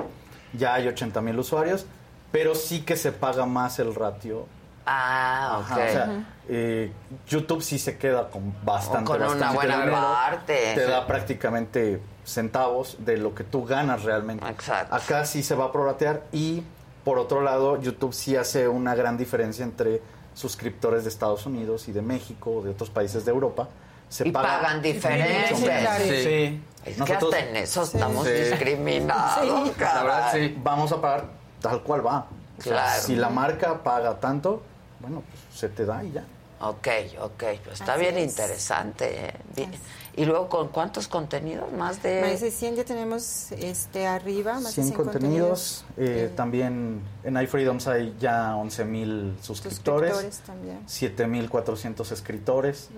[0.53, 1.85] ya hay 80 mil usuarios,
[2.31, 4.45] pero sí que se paga más el ratio.
[4.85, 5.71] Ah, ok.
[5.71, 6.91] Ajá, o sea, eh,
[7.27, 9.93] YouTube sí se queda con bastante, Con una bastante buena dinero.
[10.01, 10.73] parte.
[10.75, 10.91] Te Sí.
[10.91, 14.47] da prácticamente centavos de lo que tú ganas realmente.
[14.47, 14.93] Exacto.
[14.95, 16.63] Acá sí se va a prorratear y
[17.03, 20.01] por otro lado YouTube sí hace una gran diferencia entre
[20.33, 23.67] suscriptores de Estados Unidos y de México o de otros países de Europa.
[24.09, 25.51] Se Y pagan diferente.
[25.53, 25.93] mucho menos.
[26.03, 26.23] Sí.
[26.23, 26.63] Sí.
[26.85, 28.33] Es Nosotros- que hasta en eso estamos Sí.
[28.33, 30.55] discriminados, La verdad, sí.
[30.61, 31.25] Vamos a pagar
[31.61, 32.27] tal cual va.
[32.57, 33.01] O sea, Claro.
[33.01, 34.61] Si la marca paga tanto,
[34.99, 36.25] bueno, pues se te da y ya.
[36.61, 36.87] Ok,
[37.19, 38.31] ok, pues está Así bien es.
[38.31, 39.25] interesante.
[39.27, 39.33] ¿eh?
[39.55, 39.71] Bien.
[40.15, 41.69] Y luego, ¿con cuántos contenidos?
[41.73, 42.21] Más de...
[42.21, 45.83] Más de 100 ya tenemos este arriba, más 100 de 100 contenidos.
[45.97, 50.79] eh, Eh, también en iFreedoms hay ya 11 mil suscriptores, suscriptores también.
[50.87, 52.89] 7.400 escritores,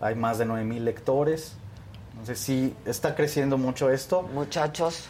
[0.00, 1.54] hay más de 9.000 lectores.
[2.12, 4.22] Entonces sí, está creciendo mucho esto.
[4.22, 5.06] Muchachos,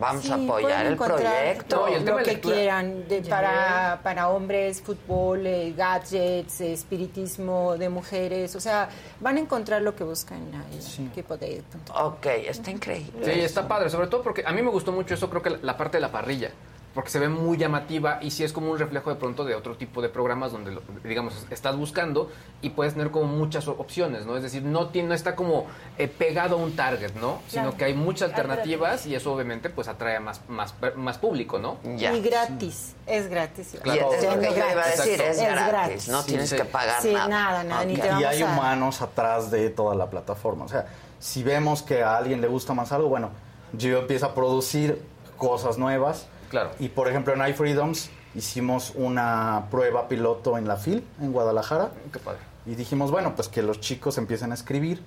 [0.00, 1.76] vamos Sí, a apoyar el encontrar proyecto.
[1.76, 2.56] No, el lo que lectura.
[2.56, 8.88] quieran de- para, para hombres, fútbol, eh, gadgets, eh, espiritismo de mujeres, o sea,
[9.20, 12.06] van a encontrar lo que buscan ahí, equipodated.com.
[12.06, 13.24] Ok, está increíble.
[13.24, 15.58] Sí, está padre, sobre todo porque a mí me gustó mucho eso, creo que la,
[15.62, 16.50] la parte de la parrilla,
[16.94, 19.76] porque se ve muy llamativa y sí es como un reflejo de pronto de otro
[19.76, 22.30] tipo de programas donde, lo- digamos, estás buscando
[22.62, 24.36] y puedes tener como muchas opciones, ¿no?
[24.36, 25.66] Es decir, no, tiene, no está como
[25.98, 27.40] eh, pegado a un target, ¿no?
[27.48, 27.76] Sino Claro.
[27.76, 31.76] que hay muchas alternativas y eso obviamente pues atrae a más, más, más público, ¿no?
[31.96, 32.12] Ya.
[32.12, 33.74] Y gratis, es gratis.
[33.84, 36.56] Y es lo que yo iba a decir, es, gratis, no Sí, tienes sí.
[36.56, 37.62] que pagar Sí, nada.
[37.62, 40.64] nada, ni Y hay a- humanos atrás de toda la plataforma.
[40.64, 40.86] O sea,
[41.20, 43.30] si vemos que a alguien le gusta más algo, bueno,
[43.74, 45.00] yo empieza a producir
[45.36, 46.26] cosas nuevas.
[46.50, 46.70] Claro.
[46.78, 51.90] Y por ejemplo en iFreedoms hicimos una prueba piloto en la FIL, en Guadalajara.
[52.12, 52.40] Qué padre.
[52.66, 55.02] Y dijimos, bueno, pues que los chicos empiecen a escribir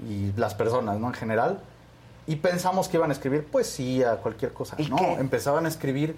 [0.00, 1.08] y las personas, ¿no?
[1.08, 1.60] En general.
[2.26, 4.74] Y pensamos que iban a escribir poesía, cualquier cosa.
[4.78, 5.14] ¿Y no, qué?
[5.14, 6.16] empezaban a escribir.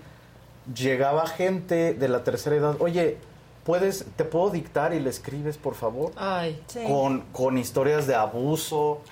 [0.74, 2.76] Llegaba gente de la tercera edad.
[2.80, 3.18] Oye,
[3.64, 6.12] ¿puedes, ¿te puedo dictar y le escribes, por favor?
[6.16, 6.62] Ay.
[6.66, 6.80] Sí.
[6.86, 9.02] Con, con historias de abuso,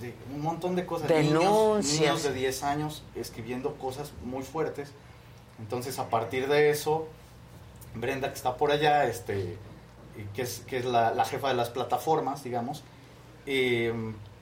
[0.00, 1.08] de un montón de cosas.
[1.10, 2.00] Niños, Denuncias.
[2.00, 4.90] niños de 10 años escribiendo cosas muy fuertes.
[5.58, 7.06] Entonces, a partir de eso,
[7.94, 9.56] Brenda, que está por allá, este,
[10.34, 12.82] que es, que es la, la jefa de las plataformas, digamos,
[13.46, 13.92] eh,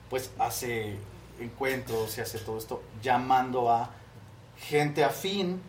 [0.09, 0.95] pues hace
[1.39, 3.89] encuentros y hace todo esto llamando a
[4.57, 5.61] gente afín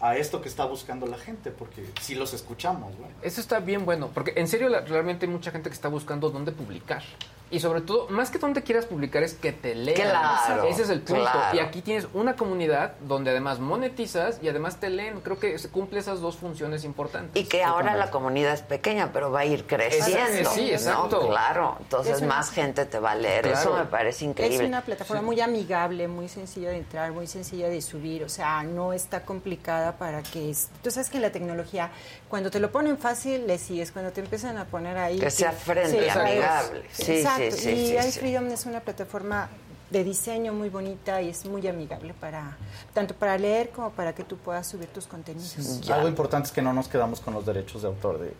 [0.00, 3.10] a esto que está buscando la gente, porque si los escuchamos, güey.
[3.22, 6.30] Eso está bien bueno, porque en serio la- realmente hay mucha gente que está buscando
[6.30, 7.02] dónde publicar.
[7.50, 9.96] Y sobre todo, más que dónde quieras publicar, es que te lean.
[9.96, 11.22] Claro, Ese es el punto.
[11.22, 11.56] claro.
[11.56, 15.20] Y aquí tienes una comunidad donde además monetizas y además te leen.
[15.20, 17.42] Creo que se cumple esas dos funciones importantes.
[17.42, 20.50] Y que ahora la comunidad es pequeña, pero va a ir creciendo.
[20.50, 20.72] Sí, ¿no?
[20.72, 21.26] exacto.
[21.28, 23.46] Claro, entonces una- más gente te va a leer.
[23.46, 24.64] Eso me parece increíble.
[24.64, 28.62] Es una plataforma muy amigable, muy sencilla de entrar, muy sencilla de subir, o sea,
[28.62, 30.50] no está complicada para que...
[30.50, 31.90] es- Tú sabes que la tecnología,
[32.28, 35.18] cuando te lo ponen fácil, le sigues, cuando te empiezan a poner ahí...
[35.18, 36.82] Que sea friendly, Sí, amigable.
[36.92, 38.08] Sí, Exacto, sí, sí, y sí, sí.
[38.08, 39.48] iFreedom es una plataforma
[39.90, 42.56] de diseño muy bonita y es muy amigable para
[42.92, 45.88] tanto para leer como para que tú puedas subir tus contenidos.
[45.90, 48.34] Algo importante es que no nos quedamos con los derechos de autor de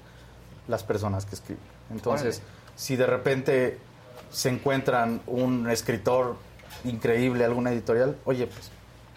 [0.66, 1.62] las personas que escriben.
[1.90, 2.42] Entonces,
[2.76, 3.78] si de repente
[4.30, 6.36] se encuentran un escritor
[6.84, 8.70] increíble, alguna editorial, oye, pues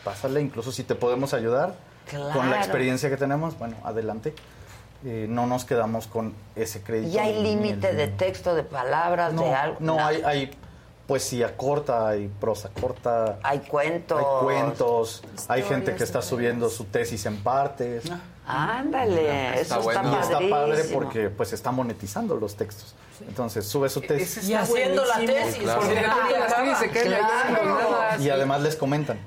[0.05, 1.75] pásale, incluso si te podemos ayudar
[2.33, 4.33] con la experiencia que tenemos, bueno, adelante.
[5.03, 7.11] Eh, no nos quedamos con ese crédito.
[7.11, 9.77] ¿Y hay límite de texto, de palabras, no, de algo?
[9.79, 10.51] No, hay, hay
[11.07, 13.39] poesía corta, hay prosa corta.
[13.43, 14.19] Hay cuentos.
[14.19, 15.23] Hay cuentos.
[15.47, 18.03] hay gente que está subiendo su tesis en partes.
[18.45, 22.95] Ándale, eso está, Y está padre porque pues está monetizando los textos.
[23.27, 24.47] Entonces sube su tesis.
[24.47, 25.63] Y haciendo la tesis.
[25.63, 25.81] Claro.
[25.81, 27.65] porque tesis se en Claro.
[27.65, 29.19] nada, Y además les comentan.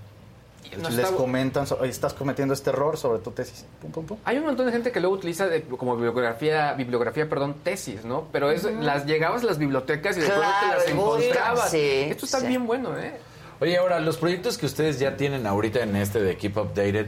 [0.81, 3.65] No les está- comentan, so- "Oye, estás cometiendo este error sobre tu tesis.
[3.81, 4.19] Pum, pum, pum.
[4.25, 8.29] Hay un montón de gente que luego utiliza de- como bibliografía, bibliografía, perdón, tesis, ¿no?
[8.33, 11.71] Pero eso, las llegabas a las bibliotecas y después te las encontrabas.
[11.71, 11.79] sí,
[12.11, 12.47] Esto está sí.
[12.47, 13.15] bien bueno, ¿eh?
[13.61, 17.07] Oye, ahora, los proyectos que ustedes ya tienen ahorita en este de Keep Updated,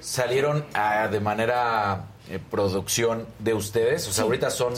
[0.00, 4.08] ¿salieron ah, de manera eh, producción de ustedes?
[4.08, 4.74] O sea, ahorita son...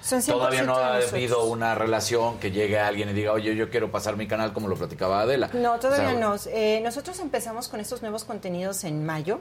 [0.00, 3.68] Son 100% Todavía no ha habido una relación que llegue alguien y diga, oye, yo
[3.70, 5.50] quiero pasar mi canal como lo platicaba Adela.
[5.52, 6.56] No, todavía O sea, no.
[6.58, 9.40] Eh, nosotros empezamos con estos nuevos contenidos en mayo,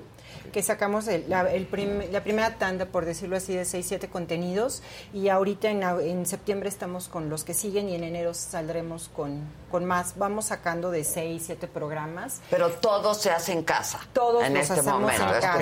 [0.52, 4.08] que sacamos el- la, el prim- la primera tanda, por decirlo así, de 6, 7
[4.10, 4.82] contenidos.
[5.14, 9.42] Y ahorita en, en septiembre estamos con los que siguen y en enero saldremos con,
[9.72, 10.18] con más.
[10.18, 12.42] Vamos sacando de 6, 7 programas.
[12.50, 14.00] Pero todo se hace en casa.
[14.14, 15.24] Todos en los este hacemos momento.
[15.24, 15.54] en casa.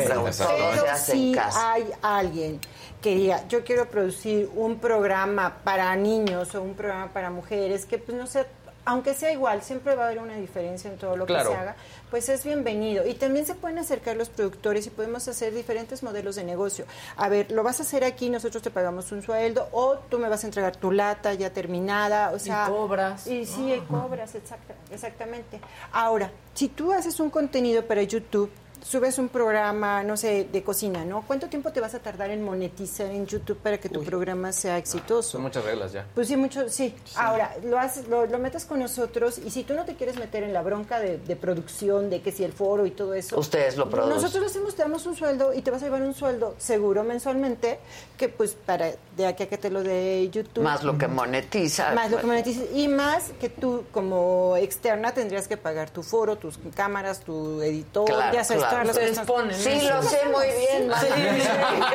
[0.47, 1.72] todo Pero se hace si en casa.
[1.73, 2.59] hay alguien
[3.01, 7.97] que diga, yo quiero producir un programa para niños o un programa para mujeres, que
[7.99, 8.45] pues no sé,
[8.88, 11.49] aunque sea igual, siempre va a haber una diferencia en todo lo Claro.
[11.49, 11.76] que se haga,
[12.11, 13.05] pues es bienvenido.
[13.07, 16.85] Y también se pueden acercar los productores y podemos hacer diferentes modelos de negocio.
[17.17, 20.30] A ver, lo vas a hacer aquí, nosotros te pagamos un sueldo, o tú me
[20.30, 22.67] vas a entregar tu lata ya terminada, o sea...
[22.69, 23.26] cobras.
[23.27, 25.59] Y sí, y cobras, exacta- exactamente.
[25.91, 28.51] Ahora, si tú haces un contenido para YouTube,
[28.86, 31.24] subes un programa, no sé, de cocina, ¿no?
[31.26, 34.78] ¿Cuánto tiempo te vas a tardar en monetizar en YouTube para que tu programa sea
[34.78, 35.32] exitoso?
[35.32, 36.06] Son muchas reglas ya.
[36.14, 36.94] Pues sí, mucho, sí.
[37.16, 40.44] Ahora, lo, haces, lo, lo metes con nosotros y si tú no te quieres meter
[40.44, 43.40] en la bronca de, de producción, de que si el foro y todo eso.
[43.40, 44.16] Ustedes lo producen.
[44.16, 47.03] Nosotros lo hacemos, te damos un sueldo y te vas a llevar un sueldo seguro
[47.03, 47.80] mensualmente
[48.18, 50.64] que pues para de aquí a que te lo de YouTube.
[50.64, 51.91] Más lo que monetiza.
[51.94, 52.70] Más lo que monetices.
[52.76, 58.06] Y más que tú como externa tendrías que pagar tu foro, tus cámaras, tu editor,
[58.06, 58.74] Claro, ya sabes, claro.
[58.84, 59.27] Todas las Ustedes cosas.
[59.27, 59.95] ponen Sí, eso.
[59.95, 60.91] lo sé muy bien.
[60.99, 61.07] Sí.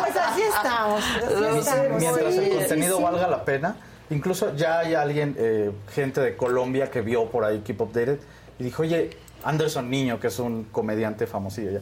[0.00, 1.02] Pues así estamos.
[1.04, 1.80] así.
[1.98, 3.02] Mientras Sí, el sí, contenido sí.
[3.02, 3.76] valga la pena.
[4.10, 8.18] Incluso ya hay alguien, eh, gente de Colombia que vio por ahí Keep Updated
[8.58, 9.10] y dijo, oye,
[9.44, 11.80] Anderson Niño, que es un comediante famosillo ya,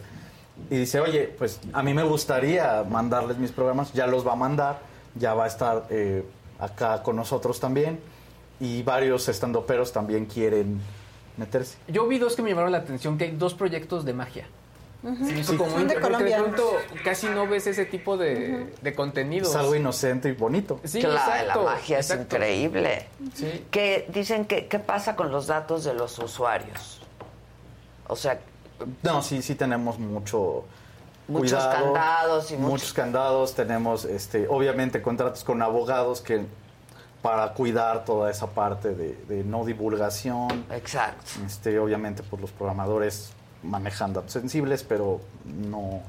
[0.71, 4.37] y dice, oye, pues a mí me gustaría mandarles mis programas, ya los va a
[4.37, 4.81] mandar,
[5.15, 6.25] ya va a estar eh,
[6.59, 8.01] acá con nosotros también,
[8.59, 10.81] y varios estandoperos también quieren
[11.37, 11.77] meterse.
[11.89, 14.47] Yo vi dos que me llamaron la atención, que hay dos proyectos de magia.
[15.45, 15.57] Sí.
[15.57, 16.73] como de pronto
[17.05, 19.51] casi no ves ese tipo de, de contenidos.
[19.51, 20.81] Es algo inocente y bonito.
[20.83, 23.07] Sí, Claro, exacto, la magia es increíble.
[23.35, 23.65] Sí.
[23.71, 27.03] Que dicen que qué pasa con los datos de los usuarios.
[28.09, 28.41] O sea,
[29.05, 30.65] No, sí, sí tenemos mucho
[31.29, 33.55] Muchos cuidado, candados y muchos- muchos candados.
[33.55, 36.47] Tenemos, este, obviamente, contratos con abogados que
[37.27, 40.65] para cuidar toda esa parte de, de no divulgación.
[40.71, 41.25] exacto.
[41.45, 43.33] Este, obviamente, pues los programadores
[43.63, 46.01] manejan datos sensibles, pero no,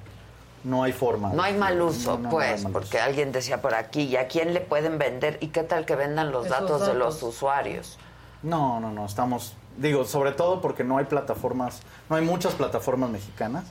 [0.64, 1.30] no hay forma.
[1.34, 3.06] No hay mal uso, No, no, no pues, hay mal porque uso.
[3.06, 5.38] alguien decía por aquí, ¿y a quién le pueden vender?
[5.42, 7.30] ¿Y qué tal que vendan los Esos datos, de los datos.
[7.36, 7.98] usuarios?
[8.44, 13.10] No, no, no, estamos, digo, sobre todo porque no hay plataformas, no hay muchas plataformas
[13.10, 13.64] mexicanas,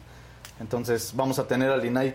[0.58, 2.14] entonces vamos a tener al INAI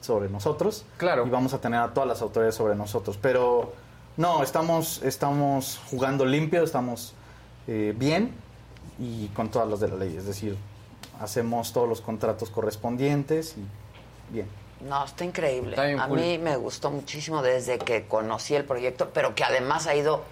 [0.00, 1.24] sobre nosotros Claro.
[1.26, 3.72] y vamos a tener a todas las autoridades sobre nosotros, pero
[4.16, 7.14] no, estamos, estamos jugando limpio, estamos
[7.66, 8.32] eh, bien
[8.98, 10.56] y con todas las de la ley, es decir,
[11.20, 14.48] hacemos todos los contratos correspondientes y bien.
[14.80, 15.70] No, está increíble.
[15.70, 16.20] Está a cool.
[16.20, 20.22] mí me gustó muchísimo desde que conocí el proyecto, pero que además ha ido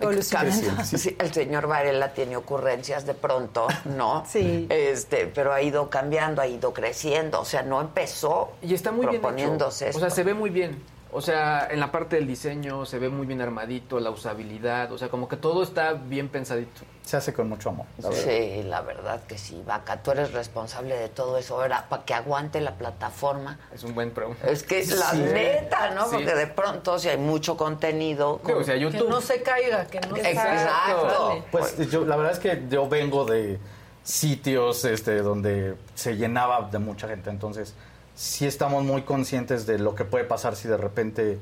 [0.00, 0.84] evolucionando.
[0.84, 4.24] Sí, el señor Varela tiene ocurrencias de pronto, ¿no?
[4.28, 4.66] Sí.
[4.68, 9.06] Este, pero ha ido cambiando, ha ido creciendo, o sea, no empezó y está muy
[9.06, 9.66] bien hecho.
[9.66, 10.82] O sea, se ve muy bien.
[11.16, 14.98] O sea, en la parte del diseño se ve muy bien armadito, la usabilidad, o
[14.98, 16.82] sea, como que todo está bien pensadito.
[17.02, 17.86] Se hace con mucho amor.
[17.98, 22.04] La sí, la verdad que sí, Vaca, tú eres responsable de todo eso ahora para
[22.04, 23.60] que aguante la plataforma.
[23.72, 24.34] Es un buen pro.
[24.44, 26.10] Es que es la neta, ¿no?
[26.10, 29.04] Porque de pronto si hay mucho contenido, o sea, YouTube.
[29.04, 31.44] que no se caiga, que no se Exacto.
[31.52, 33.60] Pues yo, la verdad es que yo vengo de
[34.02, 37.72] sitios este, donde se llenaba de mucha gente, entonces
[38.14, 41.38] sí estamos muy conscientes de lo que puede pasar si de repente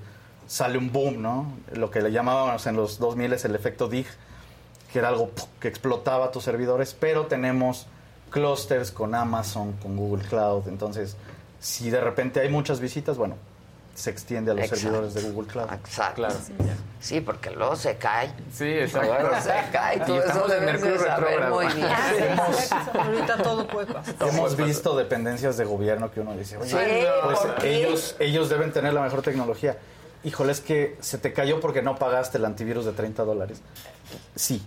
[0.47, 1.53] sale un boom, ¿no?
[1.73, 4.07] Lo que le llamábamos en los 2000 es el efecto DIG,
[4.93, 5.31] que era algo
[5.61, 7.87] que explotaba tus servidores, pero tenemos
[8.31, 11.17] clusters con Amazon, con Google Cloud, entonces
[11.61, 13.37] si de repente hay muchas visitas, bueno,
[13.95, 15.73] se extiende a los servidores de Google Cloud.
[15.73, 16.15] Exacto.
[16.17, 16.35] Claro.
[17.01, 18.33] Sí, porque luego se cae.
[18.53, 19.13] Sí, exacto.
[19.21, 20.01] Luego se cae.
[20.01, 21.55] Todo Y eso en Mercurio saber retrógrado.
[21.55, 21.89] muy bien.
[22.99, 24.15] Ahorita todo puede pasar.
[24.29, 27.75] Hemos visto dependencias de gobierno que uno dice, oye, Sí, pues ¿por qué?
[27.77, 29.77] ellos, ellos deben tener la mejor tecnología.
[30.25, 33.61] Híjole, es que se te cayó porque no pagaste el antivirus de 30 dólares.
[34.37, 34.63] Sí.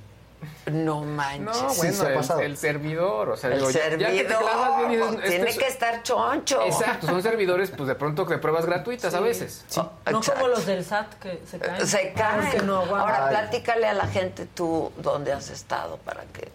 [0.72, 1.62] No manches.
[1.62, 2.40] No, Sí, bueno, se ha el, pasado.
[2.42, 5.30] el servidor, o sea, El digo, ya- ya que te clavas bien y dices, servidor
[5.30, 6.62] tiene es- que estar choncho.
[6.64, 9.64] Exacto, son servidores, pues de pronto de pruebas gratuitas a veces.
[9.68, 9.80] Sí.
[9.80, 10.34] No Exacto.
[10.34, 11.88] como los del SAT que se caen.
[11.88, 12.66] Se caen.
[12.66, 12.80] No.
[12.80, 13.36] Ahora, Ay.
[13.36, 16.52] platícale a la gente tú dónde has estado para que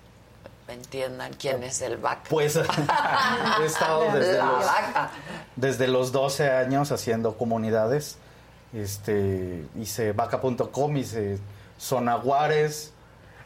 [0.69, 2.23] entiendan quién es el vaca.
[2.31, 2.55] Pues
[3.61, 5.11] he estado desde La los, vaca.
[5.57, 8.19] desde los 12 años haciendo comunidades.
[8.73, 11.39] Este, hice vaca.com, hice
[11.77, 12.93] Sonaguares.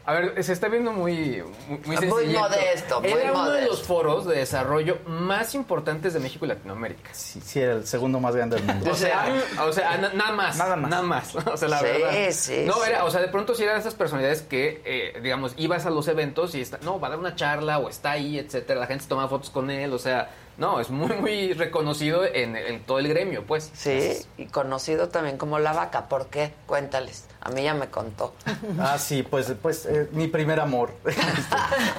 [0.07, 4.25] A ver, se está viendo muy muy, Muy modesto, muy Era uno de los foros
[4.25, 7.09] de desarrollo más importantes de México y Latinoamérica.
[7.13, 8.91] Sí, sí, era el segundo más grande del mundo.
[8.91, 9.25] O sea,
[9.67, 10.57] o sea, na- nada más.
[10.57, 10.89] Nada más.
[10.91, 11.35] Nada más.
[11.47, 12.11] O sea, la Sí, verdad.
[12.31, 12.79] sí, No, sí.
[12.87, 16.07] era, o sea, de pronto sí eran esas personalidades que, eh, digamos, ibas a los
[16.07, 18.79] eventos y está, no, va a dar una charla o está ahí, etcétera.
[18.81, 22.55] La gente se toma fotos con él, o sea, no, es muy, muy reconocido en,
[22.55, 23.71] en todo el gremio, pues.
[23.73, 26.07] Sí, y conocido también como la vaca.
[26.07, 26.53] ¿Por qué?
[26.65, 27.25] Cuéntales.
[27.41, 28.33] A mí ya me contó.
[28.79, 31.25] Ah, sí, pues, pues eh, mi primer amor este,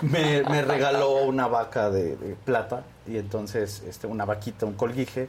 [0.02, 5.28] me, me regaló una vaca de, de plata y entonces este, una vaquita, un colguije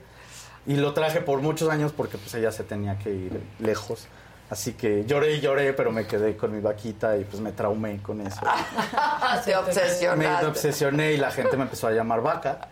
[0.65, 4.07] y lo traje por muchos años porque pues ella se tenía que ir lejos.
[4.49, 8.01] Así que lloré y lloré, pero me quedé con mi vaquita y pues me traumé
[8.01, 8.39] con eso.
[9.45, 10.45] Me obsesionaste.
[10.45, 12.67] obsesioné y la gente me empezó a llamar vaca.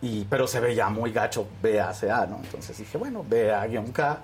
[0.00, 2.36] Y, pero se veía muy gacho BACA, ¿no?
[2.36, 4.18] Entonces dije, bueno, BA-K.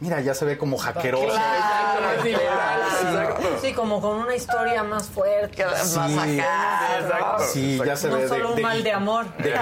[0.00, 1.26] Mira, ya se ve como hackeroso.
[1.26, 3.36] Claro, Sí, claro.
[3.60, 5.62] Sí, como con una historia más fuerte.
[5.66, 5.98] Más Sí,
[6.40, 7.44] acá, ¿no?
[7.44, 9.26] Sí, ya se No ve solo un mal de amor.
[9.36, 9.58] De, de-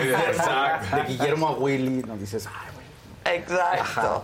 [0.97, 3.36] de Guillermo a Willy, nos dices, ay, güey.
[3.39, 4.22] Exacto.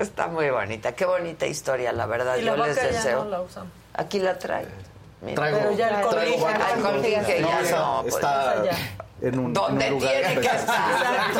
[0.00, 0.92] Está muy bonita.
[0.96, 2.36] Qué bonita historia, la verdad.
[2.38, 3.22] Y la Yo les deseo.
[3.22, 3.70] no la usamos.
[3.94, 4.68] Aquí la traigo.
[5.34, 6.46] Traigo, Pero ya el traigo
[6.82, 8.64] colguije No, ya no, pues, está
[9.20, 11.34] en un, en Donde un lugar tiene que estar.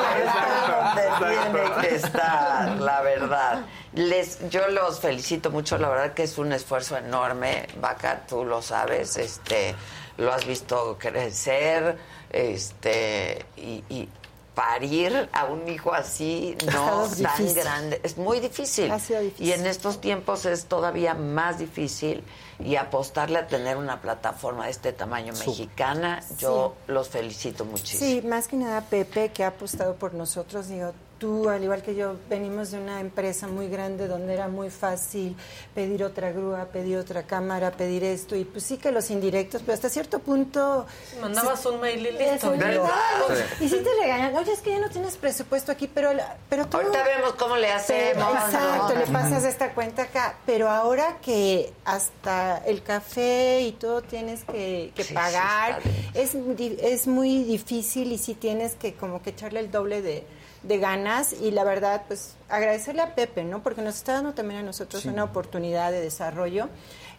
[0.70, 3.64] Donde tiene que estar, la verdad.
[3.94, 8.62] Les, yo los felicito mucho, la verdad que es un esfuerzo enorme, Vaca, tú lo
[8.62, 9.74] sabes, este,
[10.16, 11.98] lo has visto crecer,
[12.30, 14.08] este, y, y
[14.54, 17.62] parir a un hijo así, no estado tan difícil.
[17.62, 18.90] grande, es muy difícil.
[18.90, 19.46] Ha sido difícil.
[19.46, 22.22] Y en estos tiempos es todavía más difícil
[22.64, 28.22] y apostarle a tener una plataforma de este tamaño mexicana, yo los felicito muchísimo.
[28.22, 30.68] Sí, más que nada Pepe, que ha apostado por nosotros.
[30.68, 34.70] Digo, tú, al igual que yo, venimos de una empresa muy grande donde era muy
[34.70, 35.36] fácil
[35.72, 38.34] pedir otra grúa, pedir otra cámara, pedir esto.
[38.34, 40.84] Y pues sí que los indirectos, pero hasta cierto punto...
[41.20, 42.52] Mandabas un mail y listo.
[42.52, 43.64] Sí.
[43.64, 46.10] Y sí te regañan, oye, es que ya no tienes presupuesto aquí, pero,
[46.48, 46.78] pero tú...
[46.78, 48.34] Ahorita vemos cómo le hacemos.
[48.34, 48.98] Exacto, ¿no?
[48.98, 50.34] le pasas esta cuenta acá.
[50.44, 55.78] Pero ahora que hasta el café y todo tienes que, que Sí, pagar,
[56.14, 60.26] es, es muy difícil y sí tienes que como que echarle el doble de,
[60.62, 61.32] de ganas.
[61.32, 63.62] Y la verdad, pues agradecerle a Pepe, ¿no?
[63.62, 66.68] Porque nos está dando también a nosotros una oportunidad de desarrollo.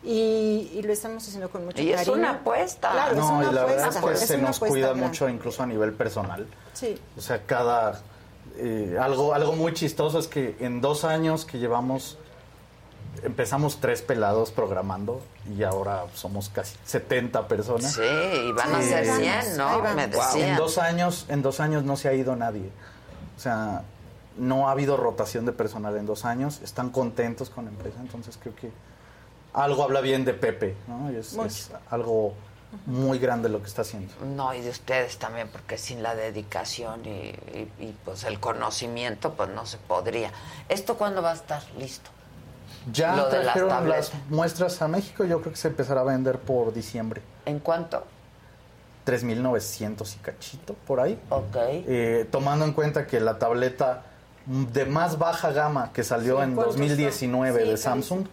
[0.06, 2.18] Y, y lo estamos haciendo con mucho Y es cariño.
[2.18, 2.92] una apuesta.
[2.92, 3.66] Claro, es No, una y la apuesta.
[3.86, 5.06] verdad es que es se nos apuesta cuida grande.
[5.08, 6.46] mucho incluso a nivel personal.
[6.74, 7.00] Sí.
[7.18, 8.02] O sea, cada...
[8.58, 12.18] eh, algo, algo muy chistoso es que en dos años que llevamos,
[13.24, 15.22] empezamos tres pelados programando
[15.58, 17.94] y ahora somos casi 70 personas.
[17.94, 19.94] Sí, y van a ser ahí 100, vamos, ¿no?
[19.96, 22.70] Me Wow, en dos años, en dos años no se ha ido nadie.
[23.44, 23.82] O sea,
[24.38, 26.62] no ha habido rotación de personal en dos años.
[26.64, 28.72] Están contentos con la empresa, entonces creo que
[29.52, 31.12] algo habla bien de Pepe, ¿no?
[31.12, 32.34] Y es, es algo
[32.86, 34.14] muy grande lo que está haciendo.
[34.26, 39.34] No, y de ustedes también, porque sin la dedicación y, y- y, pues el conocimiento,
[39.34, 40.32] pues no se podría.
[40.70, 42.10] ¿Esto cuándo va a estar listo?
[42.94, 46.40] Ya lo de las las muestras a México, yo creo que se empezará a vender
[46.40, 47.22] por diciembre.
[47.46, 48.06] ¿En cuánto?
[49.06, 51.20] 3.900 y cachito, por ahí.
[51.30, 51.56] Ok.
[51.58, 54.04] Eh, tomando en cuenta que la tableta
[54.46, 57.70] de más baja gama que salió Sí, en ¿cuántos 2019 son?
[57.70, 58.26] de Sí, Samsung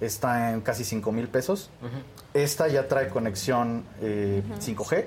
[0.00, 1.70] está en casi 5 mil pesos.
[2.32, 5.06] Esta ya trae conexión eh, 5G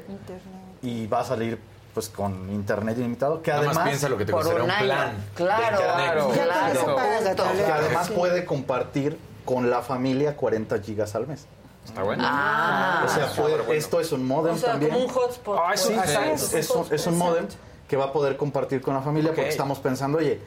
[0.82, 1.58] y va a salir
[1.94, 4.72] pues con internet ilimitado que Nada más además piensa lo que te Por costaría un
[4.72, 4.86] año.
[4.86, 5.16] plan.
[5.36, 6.34] Claro, de internet.
[6.34, 7.36] claro, claro.
[7.36, 7.66] tableta.
[7.66, 8.14] que además Sí.
[8.16, 11.46] puede compartir con la familia 40 gigas al mes.
[11.86, 12.24] Está bueno.
[12.26, 14.92] Ah, o sea, puede- esto es un modem O sea, también.
[14.94, 15.60] como un hotspot.
[15.62, 16.34] Ah, eso- Sí, Exacto.
[16.34, 17.48] es, es un, es un modem
[17.88, 19.36] que va a poder compartir con la familia Ok.
[19.36, 20.40] porque estamos pensando, oye,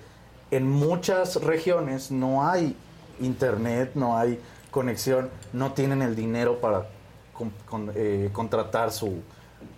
[0.50, 2.76] en muchas regiones no hay
[3.20, 4.40] internet, no hay
[4.70, 6.86] conexión, no tienen el dinero para
[7.32, 9.20] con- con- eh, contratar su,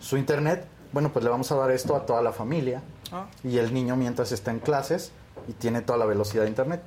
[0.00, 0.64] su internet.
[0.92, 2.82] Bueno, pues le vamos a dar esto a toda la familia
[3.12, 3.26] Ah.
[3.44, 5.12] y el niño mientras está en clases
[5.48, 6.82] y tiene toda la velocidad de internet.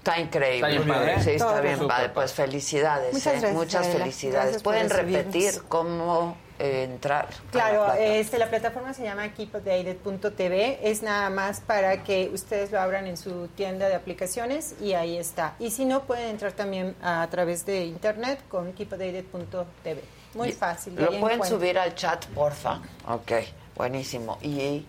[0.00, 0.56] Está increíble.
[0.56, 1.22] Está bien padre.
[1.22, 2.08] Sí, está Todo bien padre.
[2.08, 3.12] Pues felicidades.
[3.12, 3.30] Muchas ¿eh?
[3.32, 3.98] gracias, Muchas Adela.
[3.98, 4.44] felicidades.
[4.44, 7.26] Gracias ¿Pueden repetir cómo eh, entrar?
[7.26, 8.06] a Claro, la plataforma?
[8.16, 10.78] este, la plataforma se llama keepupdated.tv.
[10.90, 15.18] Es nada más para que ustedes lo abran en su tienda de aplicaciones y ahí
[15.18, 15.54] está.
[15.58, 20.02] Y si no, pueden entrar también a, través de internet con keepupdated.tv.
[20.32, 20.94] Muy fácil.
[20.94, 21.48] Lo pueden encuentran.
[21.50, 22.80] subir al chat, porfa.
[23.06, 23.32] Ok,
[23.76, 24.38] buenísimo.
[24.40, 24.86] Y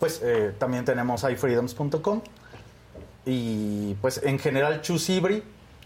[0.00, 2.20] Pues eh, también tenemos iFreedoms.com
[3.26, 5.42] y pues en general Chusibri,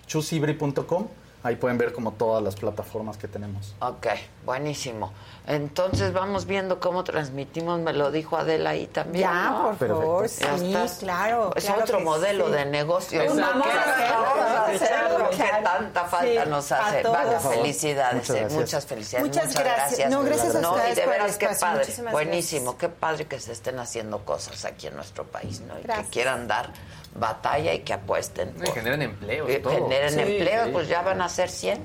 [0.07, 1.07] chusibri.com,
[1.43, 3.75] ahí pueden ver como todas las plataformas que tenemos.
[3.81, 4.07] Ok,
[4.45, 5.13] buenísimo.
[5.51, 9.23] Entonces vamos viendo cómo transmitimos, me lo dijo Adela ahí también.
[9.25, 9.75] Ya, ¿no?
[9.79, 10.99] por favor, Ya sí, estás.
[10.99, 11.53] claro.
[11.57, 12.53] Es claro otro modelo sí.
[12.53, 13.25] de negocio.
[13.25, 15.07] Pues vamos ¿Qué a hacerlo, vamos a vamos a hacerlo?
[15.07, 17.01] hacerlo, que tanta falta Sí, nos hace.
[17.03, 17.55] Por favor.
[17.55, 18.61] felicidades, Muchas eh, gracias.
[18.61, 19.27] muchas felicidades.
[19.27, 20.11] Muchas gracias.
[20.11, 21.67] No, gracias a No, ustedes y de por veras qué espacio.
[21.67, 22.81] padre, Muchísimas buenísimo, gracias.
[22.81, 25.79] qué padre que se estén haciendo cosas aquí en nuestro país, ¿no?
[25.79, 26.07] Y Gracias.
[26.09, 26.71] que quieran dar
[27.15, 28.55] batalla y que apuesten.
[28.63, 29.73] Y generan empleos, Eh, todo.
[29.73, 30.73] Generen Sí, empleos, sí.
[30.73, 31.83] pues ya van a ser 100.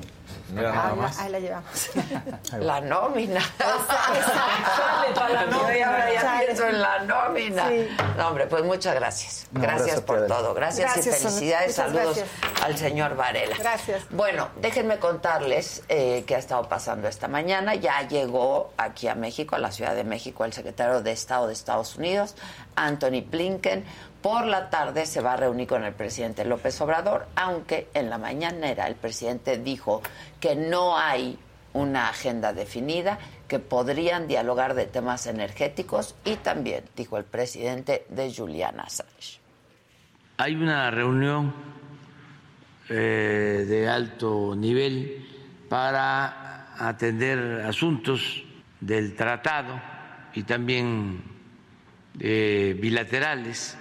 [0.54, 1.20] Mira Ah, nada la- más.
[1.20, 1.90] ahí la llevamos.
[2.60, 3.42] La nómina.
[3.42, 6.46] Sale para la Yo ahora ya Sale.
[6.46, 7.68] pienso en la nómina.
[7.70, 7.88] Sí.
[8.18, 9.48] No, hombre, pues muchas gracias.
[9.52, 10.54] No, gracias, por todo.
[10.54, 11.76] Gracias, Gracias, y felicidades.
[11.76, 12.30] Saludos gracias.
[12.64, 13.56] al señor Varela.
[13.58, 14.04] Gracias.
[14.10, 17.76] Bueno, déjenme contarles eh, qué ha estado pasando esta mañana.
[17.76, 21.54] Ya llegó aquí a México, a la Ciudad de México, el secretario de Estado de
[21.54, 22.36] Estados Unidos,
[22.76, 23.86] Anthony Blinken.
[24.24, 28.18] Por la tarde se va a reunir con el presidente López Obrador, aunque en la
[28.18, 30.02] mañanera el presidente dijo
[30.40, 31.38] que no hay
[31.74, 33.20] una agenda definida,
[33.50, 39.42] que podrían dialogar de temas energéticos y también, dijo el presidente, de Julian Assange.
[40.38, 41.54] Hay una reunión
[42.88, 45.28] eh, de alto nivel
[45.68, 48.42] para atender asuntos
[48.80, 49.82] del tratado
[50.34, 51.22] y también
[52.22, 53.78] eh, bilaterales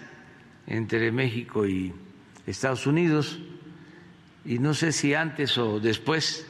[0.66, 1.92] entre México y
[2.46, 3.38] Estados Unidos.
[4.44, 6.46] Y no sé si antes o después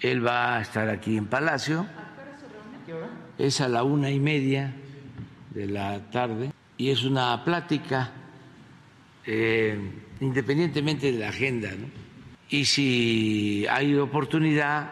[0.00, 1.86] él va a estar aquí en Palacio.
[3.38, 4.72] Es a la una y media
[5.50, 8.12] de la tarde y es una plática
[9.26, 9.78] eh,
[10.20, 11.70] independientemente de la agenda.
[12.48, 14.90] Y si hay oportunidad,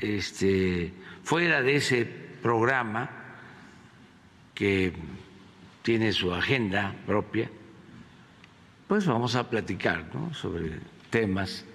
[0.00, 3.10] este, fuera de ese programa
[4.54, 4.92] que
[5.84, 7.50] tiene su agenda propia,
[8.88, 10.32] pues vamos a platicar ¿no?
[10.32, 10.80] sobre
[11.10, 11.66] temas.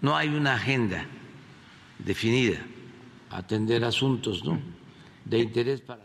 [0.00, 1.04] No hay una agenda
[1.98, 2.60] definida,
[3.30, 4.58] atender asuntos ¿no?
[5.26, 6.00] de interés para...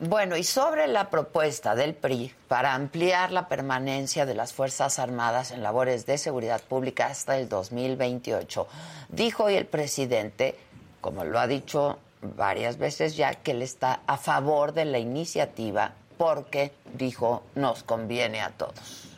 [0.00, 5.50] Bueno, y sobre la propuesta del PRI para ampliar la permanencia de las Fuerzas Armadas
[5.50, 8.68] en labores de seguridad pública hasta el 2028,
[9.08, 10.56] dijo hoy el presidente,
[11.00, 11.98] como lo ha dicho
[12.36, 18.40] varias veces ya, que él está a favor de la iniciativa porque, dijo, nos conviene
[18.40, 19.08] a todos.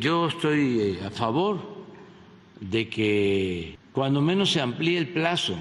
[0.00, 1.58] Yo estoy eh, a favor
[2.60, 5.56] de que cuando menos se amplíe el plazo,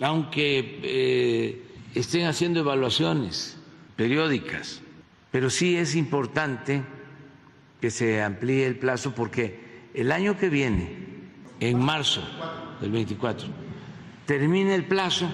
[0.00, 1.62] aunque eh,
[1.94, 3.58] estén haciendo evaluaciones
[3.96, 4.80] periódicas,
[5.30, 6.82] pero sí es importante
[7.80, 11.06] que se amplíe el plazo porque el año que viene,
[11.60, 12.22] en marzo
[12.80, 13.48] del 24,
[14.26, 15.28] termina el plazo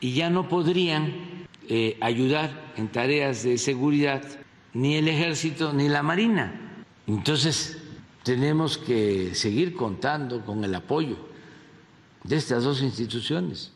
[0.00, 1.35] y ya no podrían
[1.68, 4.22] eh, ayudar en tareas de seguridad
[4.72, 6.84] ni el ejército ni la marina.
[7.06, 7.78] Entonces,
[8.22, 11.16] tenemos que seguir contando con el apoyo
[12.24, 13.72] de estas dos instituciones.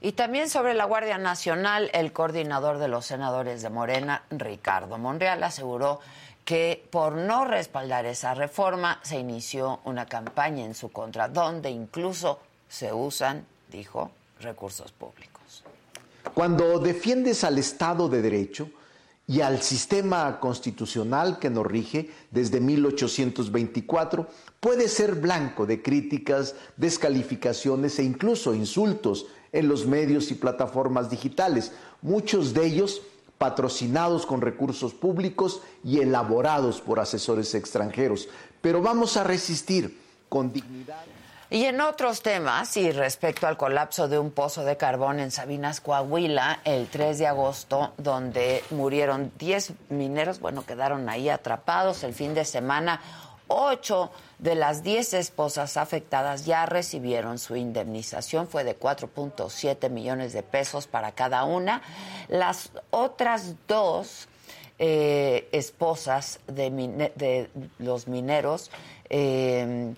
[0.00, 5.42] Y también sobre la Guardia Nacional, el coordinador de los senadores de Morena, Ricardo Monreal,
[5.42, 6.00] aseguró
[6.44, 12.40] que por no respaldar esa reforma se inició una campaña en su contra, donde incluso
[12.68, 15.35] se usan, dijo, recursos públicos.
[16.34, 18.70] Cuando defiendes al Estado de Derecho
[19.26, 24.28] y al sistema constitucional que nos rige desde 1824,
[24.60, 31.72] puede ser blanco de críticas, descalificaciones e incluso insultos en los medios y plataformas digitales,
[32.02, 33.02] muchos de ellos
[33.38, 38.28] patrocinados con recursos públicos y elaborados por asesores extranjeros.
[38.60, 39.98] Pero vamos a resistir
[40.28, 41.04] con dignidad.
[41.48, 45.80] Y en otros temas, y respecto al colapso de un pozo de carbón en Sabinas,
[45.80, 52.34] Coahuila, el 3 de agosto, donde murieron 10 mineros, bueno, quedaron ahí atrapados el fin
[52.34, 53.00] de semana.
[53.46, 54.10] Ocho
[54.40, 60.88] de las 10 esposas afectadas ya recibieron su indemnización, fue de 4.7 millones de pesos
[60.88, 61.80] para cada una.
[62.26, 64.26] Las otras dos
[64.80, 66.70] eh, esposas de,
[67.14, 68.72] de los mineros
[69.10, 69.94] eh,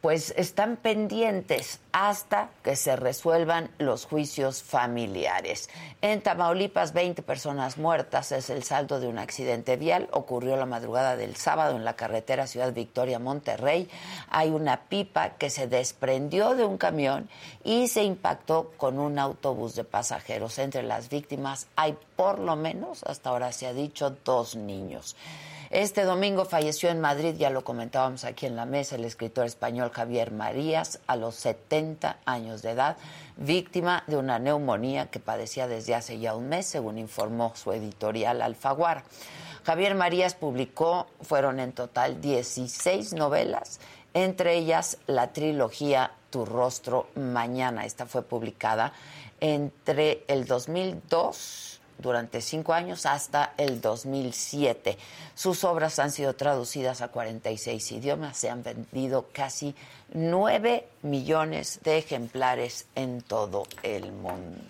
[0.00, 5.68] pues están pendientes hasta que se resuelvan los juicios familiares.
[6.02, 10.08] En Tamaulipas, 20 personas muertas es el saldo de un accidente vial.
[10.12, 13.88] Ocurrió la madrugada del sábado en la carretera Ciudad Victoria Monterrey.
[14.28, 17.28] Hay una pipa que se desprendió de un camión
[17.64, 20.58] y se impactó con un autobús de pasajeros.
[20.58, 25.16] Entre las víctimas hay por lo menos, hasta ahora se ha dicho, dos niños.
[25.70, 29.90] Este domingo falleció en Madrid, ya lo comentábamos aquí en la mesa, el escritor español
[29.90, 32.96] Javier Marías, a los 70 años de edad,
[33.36, 38.40] víctima de una neumonía que padecía desde hace ya un mes, según informó su editorial
[38.40, 39.04] Alfaguara.
[39.62, 43.78] Javier Marías publicó, fueron en total 16 novelas,
[44.14, 47.84] entre ellas la trilogía Tu rostro mañana.
[47.84, 48.94] Esta fue publicada
[49.40, 51.67] entre el 2002
[51.98, 54.96] durante cinco años hasta el 2007.
[55.34, 59.74] Sus obras han sido traducidas a 46 idiomas, se han vendido casi
[60.12, 64.62] 9 millones de ejemplares en todo el mundo.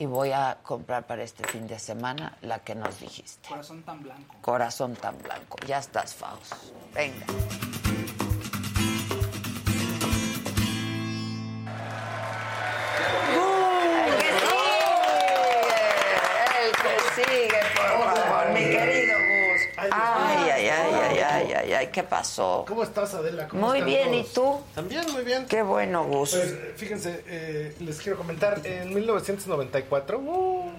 [0.00, 3.48] Y voy a comprar para este fin de semana la que nos dijiste.
[3.48, 4.34] Corazón tan blanco.
[4.40, 5.58] Corazón tan blanco.
[5.66, 6.54] Ya estás, Faust.
[6.94, 7.26] Venga.
[17.24, 19.62] Sigue, por favor, mi querido Gus.
[19.76, 22.64] Ay, ay, ay, ay, ay, ay, ay, ¿qué pasó?
[22.66, 23.46] ¿Cómo estás, Adela?
[23.48, 24.60] ¿Cómo Muy están bien, ¿y tú?
[24.74, 25.46] También, muy bien.
[25.46, 26.30] Qué bueno, Gus.
[26.30, 30.72] Pues fíjense, eh, les quiero comentar, en 1994 uh,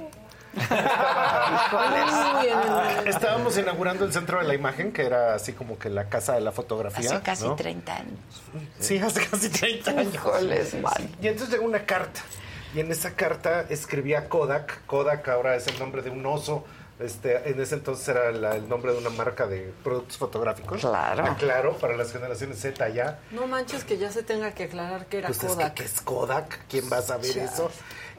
[1.71, 6.33] estábamos- estábamos inaugurando el Centro de la Imagen, que era así como que la casa
[6.33, 7.09] de la fotografía.
[7.11, 7.55] Hace casi ¿no?
[7.55, 8.19] 30 años.
[8.79, 10.13] Sí, hace casi 30 años.
[10.13, 10.93] Híjoles, man.
[11.21, 12.21] Y entonces llegó una carta.
[12.73, 14.85] Y en esa carta escribía Kodak.
[14.85, 16.65] Kodak ahora es el nombre de un oso.
[16.99, 20.81] Este, en ese entonces era la- el nombre de una marca de productos fotográficos.
[20.81, 21.33] Claro.
[21.39, 23.19] Claro, para las generaciones Z ya.
[23.31, 25.73] No manches que ya se tenga que aclarar que era Pues es que, Kodak.
[25.75, 26.59] ¿qué es Kodak?
[26.67, 27.71] ¿Quién va a saber eso?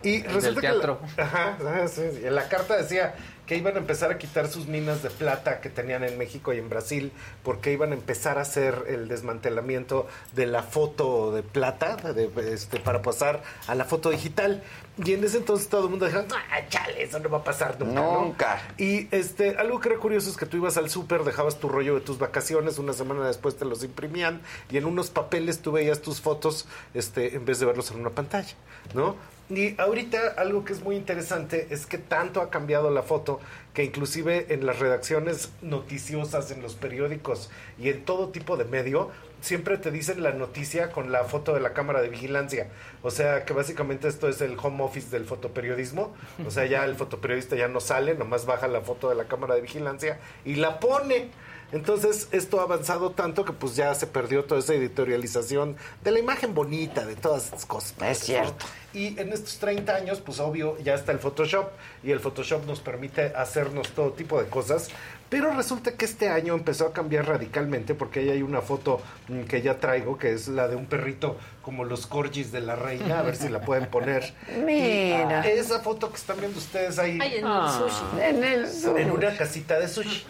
[0.02, 1.00] Y del resulta que la- teatro.
[1.18, 2.26] ajá, ajá, sí, sí.
[2.26, 3.14] en la carta decía
[3.50, 6.58] que iban a empezar a quitar sus minas de plata que tenían en México y
[6.58, 7.10] en Brasil
[7.42, 10.06] porque iban a empezar a hacer el desmantelamiento
[10.36, 14.62] de la foto de plata de- este, para pasar a la foto digital.
[15.04, 17.76] Y en ese entonces todo el mundo dijo, ah, chale, eso no va a pasar
[17.80, 17.92] nunca.
[18.00, 18.20] ¿no?".
[18.20, 18.62] Nunca.
[18.78, 21.96] Y este, algo que era curioso es que tú ibas al súper, dejabas tu rollo
[21.96, 26.02] de tus vacaciones, una semana después te los imprimían y en unos papeles tú veías
[26.02, 28.54] tus fotos este, en vez de verlos en una pantalla,
[28.94, 29.16] ¿no?
[29.50, 33.40] Y ahorita algo que es muy interesante es que tanto ha cambiado la foto
[33.74, 39.10] que inclusive en las redacciones noticiosas, en los periódicos y en todo tipo de medio,
[39.40, 42.68] siempre te dicen la noticia con la foto de la cámara de vigilancia.
[43.02, 46.14] O sea que básicamente esto es el home office del fotoperiodismo.
[46.46, 49.56] O sea, ya el fotoperiodista ya no sale, nomás baja la foto de la cámara
[49.56, 51.30] de vigilancia y la pone.
[51.72, 56.18] Entonces, esto ha avanzado tanto que pues ya se perdió toda esa editorialización de la
[56.18, 57.94] imagen bonita, de todas estas cosas.
[58.02, 58.66] Es cierto.
[58.92, 61.68] Y en estos 30 años, pues obvio, ya está el Photoshop
[62.02, 64.88] y el Photoshop nos permite hacernos todo tipo de cosas.
[65.30, 69.42] Pero resulta que este año empezó a cambiar radicalmente porque ahí hay una foto mm,
[69.42, 73.20] que ya traigo, que es la de un perrito como los corgis de la reina,
[73.20, 74.34] a ver si la pueden poner.
[74.66, 75.46] Mira.
[75.46, 77.18] Y, ah, esa foto que están viendo ustedes ahí.
[77.22, 78.20] Ay, en el sushi.
[78.20, 79.02] En el sushi.
[79.02, 80.26] En una casita de sushi.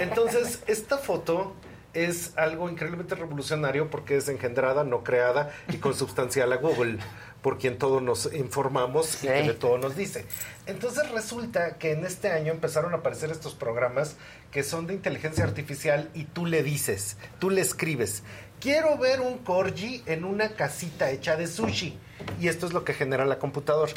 [0.00, 1.54] Entonces, esta foto
[1.94, 6.98] es algo increíblemente revolucionario porque es engendrada, no creada y consubstancial a Google,
[7.44, 10.24] por quien todo nos informamos y que de todo nos dice.
[10.64, 14.16] Entonces resulta que en este año empezaron a aparecer estos programas
[14.50, 18.22] que son de inteligencia artificial y tú le dices, tú le escribes,
[18.60, 21.98] quiero ver un corgi en una casita hecha de sushi.
[22.40, 23.92] Y esto es lo que genera la computadora.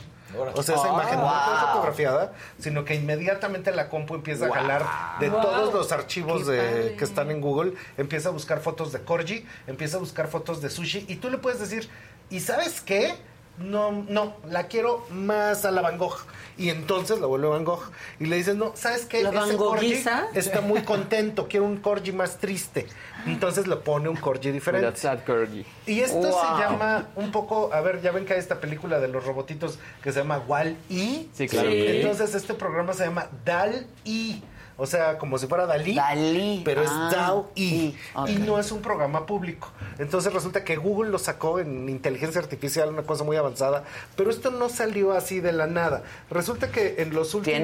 [0.56, 4.56] O sea, esa Oh, imagen no fue fotografiada, sino que inmediatamente la compu empieza Wow.
[4.56, 4.86] a jalar
[5.22, 5.42] de Wow.
[5.42, 9.96] todos los archivos de, que están en Google, empieza a buscar fotos de corgi, empieza
[9.96, 11.88] a buscar fotos de sushi y tú le puedes decir,
[12.30, 13.16] ¿y sabes qué?
[13.60, 16.18] No, no, la quiero más a la Van Gogh.
[16.58, 17.92] Y entonces la vuelve Van Gogh.
[18.20, 19.22] Y le dices, no, ¿sabes qué?
[19.24, 20.28] ¿La Ese Van corgi Goghiza?
[20.34, 22.88] está muy contento, quiero un corgi más triste.
[23.26, 24.88] Entonces le pone un corgi diferente.
[24.88, 25.66] That's sad corgi.
[25.86, 26.32] Y esto Wow.
[26.32, 29.78] se llama un poco, a ver, ya ven que hay esta película de los robotitos
[30.02, 31.28] que se llama Wall-E.
[31.34, 31.70] Sí, claro.
[31.70, 31.86] Sí.
[31.88, 34.42] Entonces este programa se llama Dal-E.
[34.80, 36.62] O sea, como si fuera Dalí, Dalí.
[36.64, 37.96] pero es Ah, DAL-E.
[38.16, 38.30] ok.
[38.30, 39.72] Y no es un programa público.
[39.98, 43.84] Entonces resulta que Google lo sacó en inteligencia artificial, una cosa muy avanzada.
[44.16, 46.04] Pero esto no salió así de la nada.
[46.30, 47.60] Resulta que en los últimos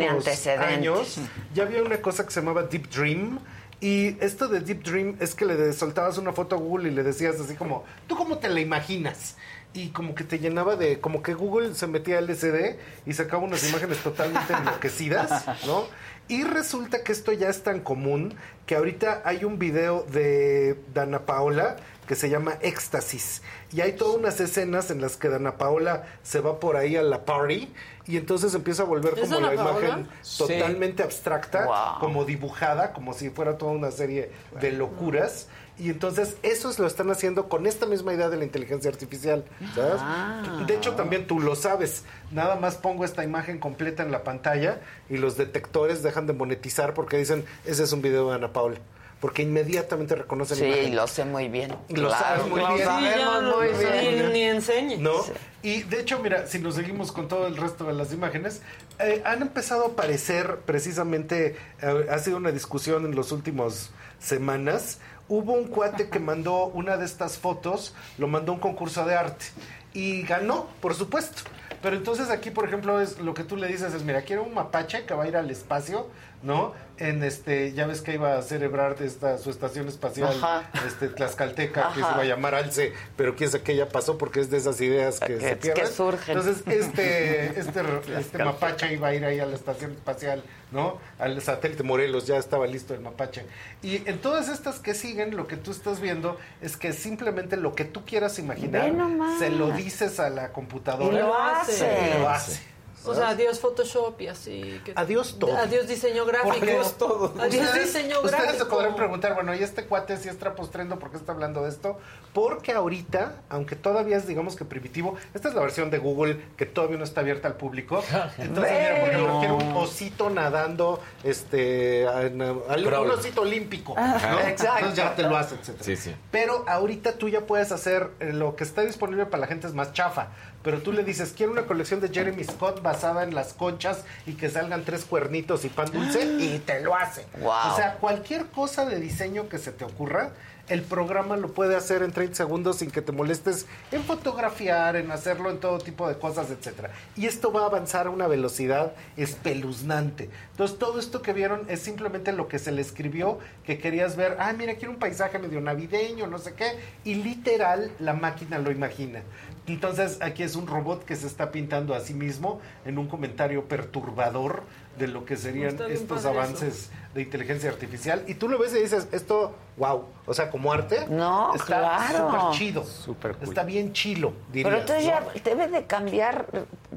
[0.67, 1.17] años
[1.53, 3.39] ya había una cosa que se llamaba Deep Dream.
[3.79, 7.03] Y esto de Deep Dream es que le soltabas una foto a Google y le
[7.03, 9.35] decías así como, ¿tú cómo te la imaginas?
[9.75, 13.43] Y como que te llenaba de, como que Google se metía al LCD y sacaba
[13.43, 15.85] unas imágenes totalmente enloquecidas, ¿no?
[16.27, 18.35] Y resulta que esto ya es tan común
[18.65, 21.75] que ahorita hay un video de Dana Paola
[22.07, 23.41] que se llama Éxtasis.
[23.71, 27.03] Y hay todas unas escenas en las que Dana Paola se va por ahí a
[27.03, 27.71] la party
[28.05, 29.87] y entonces empieza a volver ¿Es como la Paola?
[29.89, 30.37] imagen Sí.
[30.39, 31.99] totalmente abstracta, Wow.
[31.99, 35.47] como dibujada, como si fuera toda una serie de locuras.
[35.79, 39.43] Y entonces eso lo están haciendo con esta misma idea de la inteligencia artificial,
[39.73, 39.95] ¿sabes?
[39.99, 40.63] Ah.
[40.67, 42.03] De hecho, también tú lo sabes.
[42.31, 46.93] Nada más pongo esta imagen completa en la pantalla y los detectores dejan de monetizar
[46.93, 48.77] porque dicen, ese es un video de Ana Paula.
[49.19, 50.95] Porque inmediatamente reconocen la Sí, imagen.
[50.97, 51.71] lo sé muy bien.
[51.87, 52.85] Lo Claro, sabes muy lo bien.
[52.85, 54.25] sabemos Sí, muy no, bien.
[54.27, 54.97] Ni, ni enseñe.
[54.97, 55.13] ¿No?
[55.61, 58.61] Y de hecho, mira, si nos seguimos con todo el resto de las imágenes,
[58.99, 64.99] eh, han empezado a aparecer precisamente, eh, ha sido una discusión en las últimas semanas.
[65.35, 69.15] Hubo un cuate que mandó una de estas fotos, lo mandó a un concurso de
[69.15, 69.45] arte
[69.91, 71.41] y ganó, por supuesto.
[71.81, 74.53] Pero entonces aquí, por ejemplo, es lo que tú le dices es, mira, quiero un
[74.53, 76.07] mapache que va a ir al espacio,
[76.43, 76.73] ¿no?
[76.97, 80.69] En este, ya ves que iba a celebrar esta, su estación espacial, Ajá.
[80.85, 84.39] este, Tlaxcalteca, que se iba a llamar Alce, pero quién sabe qué ya pasó porque
[84.41, 86.37] es de esas ideas que, Que- se que surgen.
[86.37, 87.81] Entonces, este, este,
[88.19, 90.99] este mapache iba a ir ahí a la estación espacial, ¿no?
[91.17, 93.43] Al satélite Morelos, ya estaba listo el mapache.
[93.81, 97.73] Y en todas estas que siguen, lo que tú estás viendo es que simplemente lo
[97.73, 98.91] que tú quieras imaginar,
[99.39, 101.17] se lo dices a la computadora.
[101.17, 102.11] Y lo hace.
[102.15, 102.72] Y lo hace.
[103.05, 104.81] O sea, adiós Photoshop y así.
[104.85, 105.55] que- Adiós todo.
[105.57, 106.53] Adiós diseño gráfico.
[106.55, 108.67] Adiós Ustedes, diseño ustedes se gráfico.
[108.69, 110.99] podrán preguntar, bueno, ¿y este cuate si es trapostrendo?
[110.99, 111.97] ¿Por qué está hablando de esto?
[112.33, 116.65] Porque ahorita, aunque todavía es, digamos que primitivo, esta es la versión de Google que
[116.65, 118.03] todavía no está abierta al público.
[118.37, 123.93] Entonces, mira, por ejemplo, quiero un osito nadando, este, en, al- un osito olímpico.
[123.97, 124.31] Ajá.
[124.31, 124.39] ¿no?
[124.39, 124.77] Exacto.
[124.79, 125.83] Entonces ya te lo hace, etcétera.
[125.83, 126.15] Sí, sí.
[126.31, 129.73] Pero ahorita tú ya puedes hacer eh, lo que está disponible para la gente es
[129.73, 130.29] más chafa.
[130.63, 134.33] Pero tú le dices, quiero una colección de Jeremy Scott basada en las conchas y
[134.33, 137.25] que salgan tres cuernitos y pan dulce y te lo hace.
[137.41, 137.71] Wow.
[137.71, 140.31] O sea, cualquier cosa de diseño que se te ocurra,
[140.69, 145.11] el programa lo puede hacer en 30 segundos sin que te molestes en fotografiar, en
[145.11, 146.91] hacerlo en todo tipo de cosas, etcétera.
[147.17, 150.29] Y esto va a avanzar a una velocidad espeluznante.
[150.51, 154.37] Entonces, todo esto que vieron es simplemente lo que se le escribió, que querías ver,
[154.39, 158.71] ah, mira, quiero un paisaje medio navideño, no sé qué, y literal la máquina lo
[158.71, 159.21] imagina.
[159.65, 163.65] Entonces, aquí es un robot que se está pintando a sí mismo en un comentario
[163.65, 164.63] perturbador
[164.97, 168.23] de lo que serían estos avances de inteligencia artificial.
[168.27, 172.29] Y tú lo ves y dices, esto, wow, o sea, como arte, No, está claro.
[172.29, 172.85] súper chido.
[173.05, 173.35] Cool.
[173.41, 174.69] Está bien chilo, diría.
[174.69, 176.45] Pero entonces ya debe de cambiar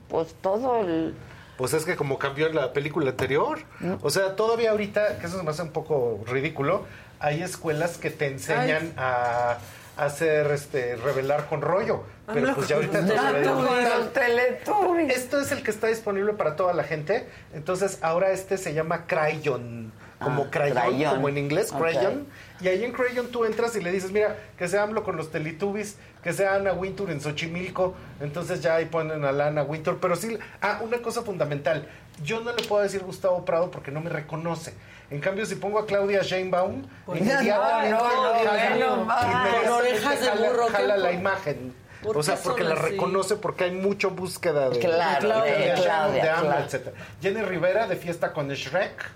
[0.08, 1.14] pues todo el...
[1.56, 3.60] Pues es que como cambió en la película anterior.
[4.02, 6.84] O sea, todavía ahorita, que eso se me hace un poco ridículo,
[7.18, 9.56] hay escuelas que te enseñan a
[9.96, 12.02] hacer, este, revelar con rollo.
[12.26, 13.06] Pero Habla pues ya ahorita
[13.42, 15.16] todo Teletubbies.
[15.16, 17.26] Esto es el que está disponible para toda la gente.
[17.54, 19.92] Entonces, ahora este se llama Crayon.
[20.18, 21.14] Como Ah, crayon, crayon.
[21.16, 21.72] como en inglés.
[21.72, 22.26] Crayon.
[22.60, 25.30] Y ahí en Crayon tú entras y le dices, mira, que sea AMLO con los
[25.30, 27.94] Teletubbies, que sea Ana Wintour en Xochimilco.
[28.20, 29.98] Entonces ya ahí ponen a la Ana Wintour.
[30.00, 31.86] Pero sí, ah, una cosa fundamental.
[32.24, 34.72] Yo no le puedo decir Gustavo Prado porque no me reconoce.
[35.10, 39.72] En cambio, si pongo a Claudia Sheinbaum, Pues inmediatamente no, no, jala- no, inmediatamente con
[39.72, 41.74] orejas de jala- burro, jala la imagen.
[42.02, 42.90] ¿Por O sea, porque la así?
[42.90, 46.64] reconoce porque hay mucha búsqueda de, Claro, de, de Sheinbaum, Claudia, de AMLO, claro.
[46.64, 46.96] etcétera.
[47.22, 49.10] Jenny Rivera de fiesta con Shrek.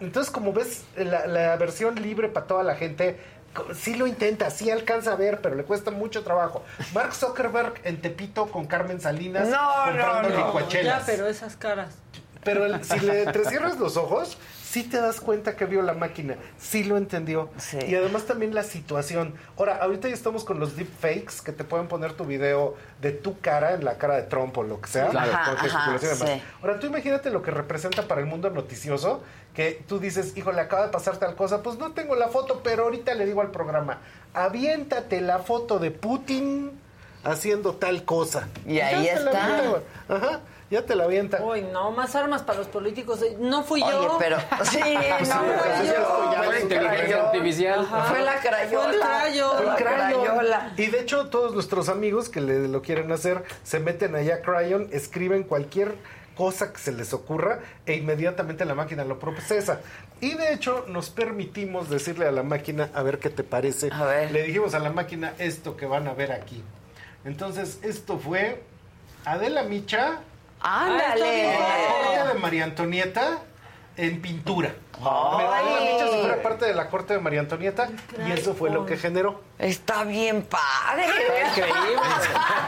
[0.00, 3.18] Entonces, como ves, la, la versión libre para toda la gente
[3.74, 6.62] sí lo intenta, sí alcanza a ver, pero le cuesta mucho trabajo.
[6.94, 10.46] Mark Zuckerberg en Tepito con Carmen Salinas No, comprando no, no.
[10.46, 11.00] licuachelas.
[11.00, 11.94] Ya, pero esas caras.
[12.44, 16.36] Pero el- si le entrecierras los ojos, sí te das cuenta que vio la máquina,
[16.58, 17.50] sí lo entendió.
[17.58, 17.78] Sí.
[17.86, 19.34] Y además también la situación.
[19.58, 23.38] Ahora, ahorita ya estamos con los deepfakes que te pueden poner tu video de tu
[23.40, 25.08] cara en la cara de Trump o lo que sea.
[25.08, 25.32] Claro.
[25.32, 26.42] Ajá, ajá, sí.
[26.62, 29.22] Ahora, tú imagínate lo que representa para el mundo noticioso,
[29.54, 32.84] que tú dices, híjole, acaba de pasar tal cosa, pues no tengo la foto, pero
[32.84, 33.98] ahorita le digo al programa,
[34.34, 36.70] aviéntate la foto de Putin
[37.24, 38.48] haciendo tal cosa.
[38.66, 39.82] Y ahí ya te la está.
[40.08, 40.40] Ajá,
[40.70, 41.42] ya te la avienta.
[41.42, 43.20] Uy, no, más armas para los políticos.
[43.38, 44.16] No fui Oye, yo.
[44.18, 44.78] pero sí,
[45.28, 46.34] no fui yo.
[46.36, 47.86] Fue la inteligencia artificial.
[48.08, 48.82] Fue la crayola.
[48.82, 49.52] Fue el crayo.
[49.56, 50.24] Fue la Crayon.
[50.24, 50.72] crayola.
[50.76, 54.40] Y de hecho, todos nuestros amigos que le, lo quieren hacer se meten allá a
[54.42, 55.94] Crayon, escriben cualquier
[56.36, 59.80] cosa que se les ocurra e inmediatamente la máquina lo procesa.
[60.22, 63.90] Y de hecho, nos permitimos decirle a la máquina, a ver qué te parece.
[63.92, 64.30] A ver.
[64.30, 66.62] Le dijimos a la máquina esto que van a ver aquí.
[67.24, 68.62] Entonces, esto fue
[69.24, 70.20] Adela Micha
[70.60, 71.54] Ándale.
[71.54, 73.38] en la corte de María Antonieta
[73.96, 74.74] en pintura.
[75.02, 77.88] Pero Adela Micha se fuera parte de la corte de María Antonieta
[78.26, 79.40] y eso fue lo que generó.
[79.58, 81.04] Está bien padre.
[81.48, 82.00] Increíble.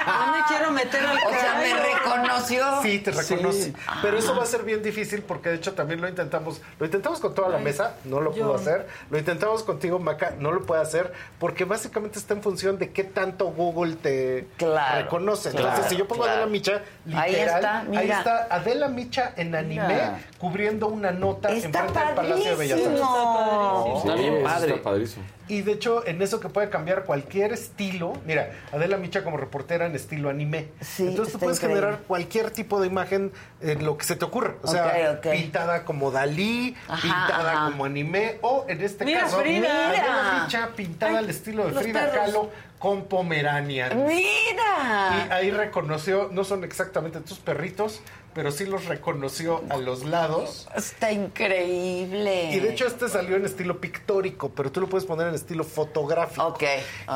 [0.07, 2.83] No me quiero meter al O sea, me reconoció.
[2.83, 3.63] Sí, te reconoce.
[3.65, 3.73] Sí.
[4.03, 4.39] Pero eso Ah.
[4.39, 6.61] va a ser bien difícil porque de hecho también lo intentamos.
[6.79, 8.87] Lo intentamos con toda la mesa, no lo pudo hacer.
[9.11, 13.05] Lo intentamos contigo, Maca, no lo puede hacer porque básicamente está en función de qué
[13.05, 15.49] tanto Google te Claro, reconoce.
[15.51, 16.39] Entonces, claro, si yo pongo claro.
[16.39, 18.19] Adela Micha, literal, Ahí está, ahí mira.
[18.19, 20.21] está Adela Micha en anime Mira.
[20.39, 23.01] cubriendo una nota Está enfrente del Palacio de Bellas Artes.
[23.01, 23.99] padrísimo.
[23.99, 24.71] Está bien padre.
[24.73, 25.25] Está padrísimo.
[25.53, 28.15] Y de hecho, en eso que puede cambiar cualquier estilo.
[28.25, 30.69] Mira, Adela Micha como reportera en estilo anime.
[30.81, 31.81] Sí, Entonces tú puedes increíble.
[31.83, 34.55] generar cualquier tipo de imagen en lo que se te ocurra.
[34.63, 37.65] O sea, pintada como Dalí, Ajá, pintada ajá.
[37.71, 39.89] como anime, o en este Mira, caso, Frida.
[39.91, 42.17] Adela Micha pintada al estilo de Frida perros.
[42.17, 43.93] Kahlo con Pomeranian.
[44.11, 44.15] Y
[44.51, 45.35] Mira.
[45.37, 48.01] ahí reconoció, no son exactamente tus perritos,
[48.35, 50.67] pero sí los reconoció a los lados.
[50.75, 52.51] Está increíble.
[52.53, 55.65] Y de hecho este salió en estilo pictórico, pero tú lo puedes poner en estilo
[55.65, 56.47] fotográfico.
[56.47, 56.63] Ok,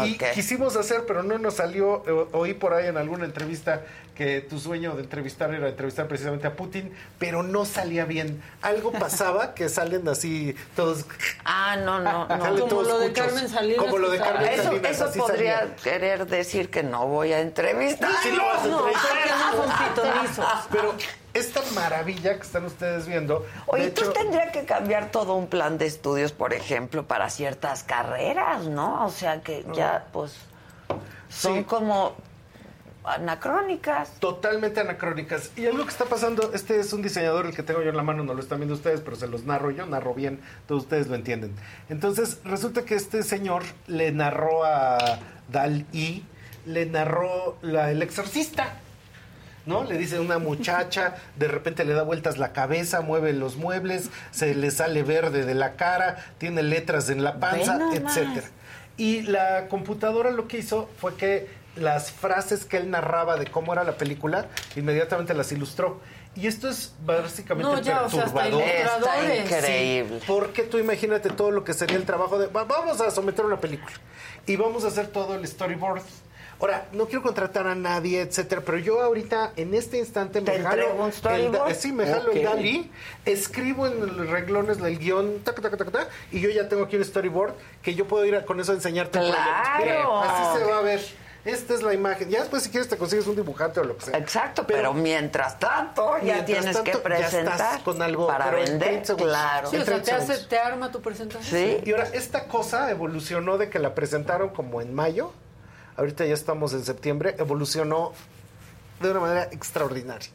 [0.04, 0.24] Y ok.
[0.34, 3.82] quisimos hacer, pero no nos salió, eh, oí por ahí en alguna entrevista
[4.14, 8.42] que tu sueño de entrevistar era entrevistar precisamente a Putin, pero no salía bien.
[8.62, 11.04] Algo pasaba que salen así todos...
[11.44, 12.38] Ah, no, no, no.
[12.38, 13.26] Como todos lo de cuchos.
[13.26, 14.48] Carmen Salinas, Como lo de que Carmen.
[14.52, 14.90] Eso, Salinas.
[14.90, 15.76] eso así podría salía.
[15.76, 18.10] querer decir que no voy a entrevistar.
[18.22, 19.10] Sí lo vas a No, entrevistar.
[19.10, 20.46] porque no son pitonizos.
[20.72, 20.94] Pero
[21.38, 23.44] esta maravilla que están ustedes viendo...
[23.66, 27.82] Oye, tú hecho, tendrías que cambiar todo un plan de estudios, por ejemplo, para ciertas
[27.82, 29.04] carreras, ¿no?
[29.06, 30.32] O sea que ya, pues,
[31.28, 31.64] son Sí.
[31.64, 32.14] como
[33.04, 34.10] anacrónicas.
[34.18, 35.50] totalmente anacrónicas.
[35.56, 38.02] Y algo que está pasando, este es un diseñador, el que tengo yo en la
[38.02, 41.06] mano, no lo están viendo ustedes, pero se los narro yo, narro bien, todos ustedes
[41.06, 41.54] lo entienden.
[41.88, 46.24] Entonces, resulta que este señor le narró a Dal-I,
[46.66, 48.80] le narró la, El Exorcista.
[49.66, 49.82] ¿No?
[49.84, 54.54] Le dice una muchacha, de repente le da vueltas la cabeza, mueve los muebles, se
[54.54, 58.46] le sale verde de la cara, tiene letras en la panza, etcétera.
[58.96, 63.72] Y la computadora lo que hizo fue que las frases que él narraba de cómo
[63.72, 64.46] era la película,
[64.76, 66.00] inmediatamente las ilustró.
[66.36, 68.62] Y esto es básicamente No, ya, o sea, hasta perturbador.
[68.68, 68.86] Está
[69.24, 69.44] ilustradores.
[69.52, 70.20] increíble.
[70.26, 72.46] Porque tú imagínate todo lo que sería el trabajo de...
[72.46, 73.92] va- Vamos a someter una película
[74.46, 76.02] y vamos a hacer todo el storyboard.
[76.58, 80.62] Ahora, no quiero contratar a nadie, etcétera, pero yo ahorita, en este instante, me ¿Te
[80.62, 80.82] jalo...
[80.82, 82.36] entrego un el sí, me jalo Ok.
[82.36, 82.90] el DALI,
[83.26, 86.96] escribo en los renglones del guion, tac, tac, tac, tac, y yo ya tengo aquí
[86.96, 87.52] un storyboard
[87.82, 89.76] que yo puedo ir a- con eso a enseñarte el ¡Claro!
[89.76, 90.20] proyecto.
[90.22, 91.00] Así se va a ver.
[91.44, 92.28] Esta es la imagen.
[92.28, 94.18] Ya después, si quieres, te consigues un dibujante o lo que sea.
[94.18, 98.50] Exacto, pero, mientras tanto ya mientras tienes que tanto, ya estás presentar con algo, para
[98.50, 99.28] vender, 30 segundos.
[99.28, 99.70] claro.
[99.70, 101.60] Sí, o sea, te, 30 hace, te arma tu presentación.
[101.60, 101.78] Sí.
[101.84, 105.32] Y ahora, esta cosa evolucionó de que la presentaron como en mayo,
[105.96, 108.12] ahorita ya estamos en septiembre, evolucionó
[109.00, 110.28] de una manera extraordinaria.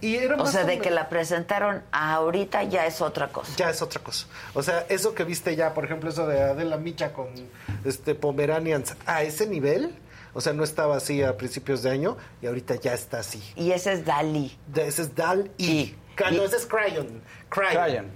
[0.00, 3.52] Y era O sea, de menos- que la presentaron ahorita ya es otra cosa.
[3.56, 4.26] Ya es otra cosa.
[4.54, 7.28] O sea, eso que viste ya, por ejemplo, eso de Adela Micha con
[7.84, 9.94] este Pomeranians a ese nivel,
[10.34, 13.40] o sea, no estaba así a principios de año y ahorita ya está así.
[13.54, 14.56] Y ese es Dalí.
[14.66, 15.94] De- ese es Dal y.
[16.32, 17.22] No, ese es Crayon.
[17.48, 17.72] Crayon.
[17.82, 18.10] Crayon.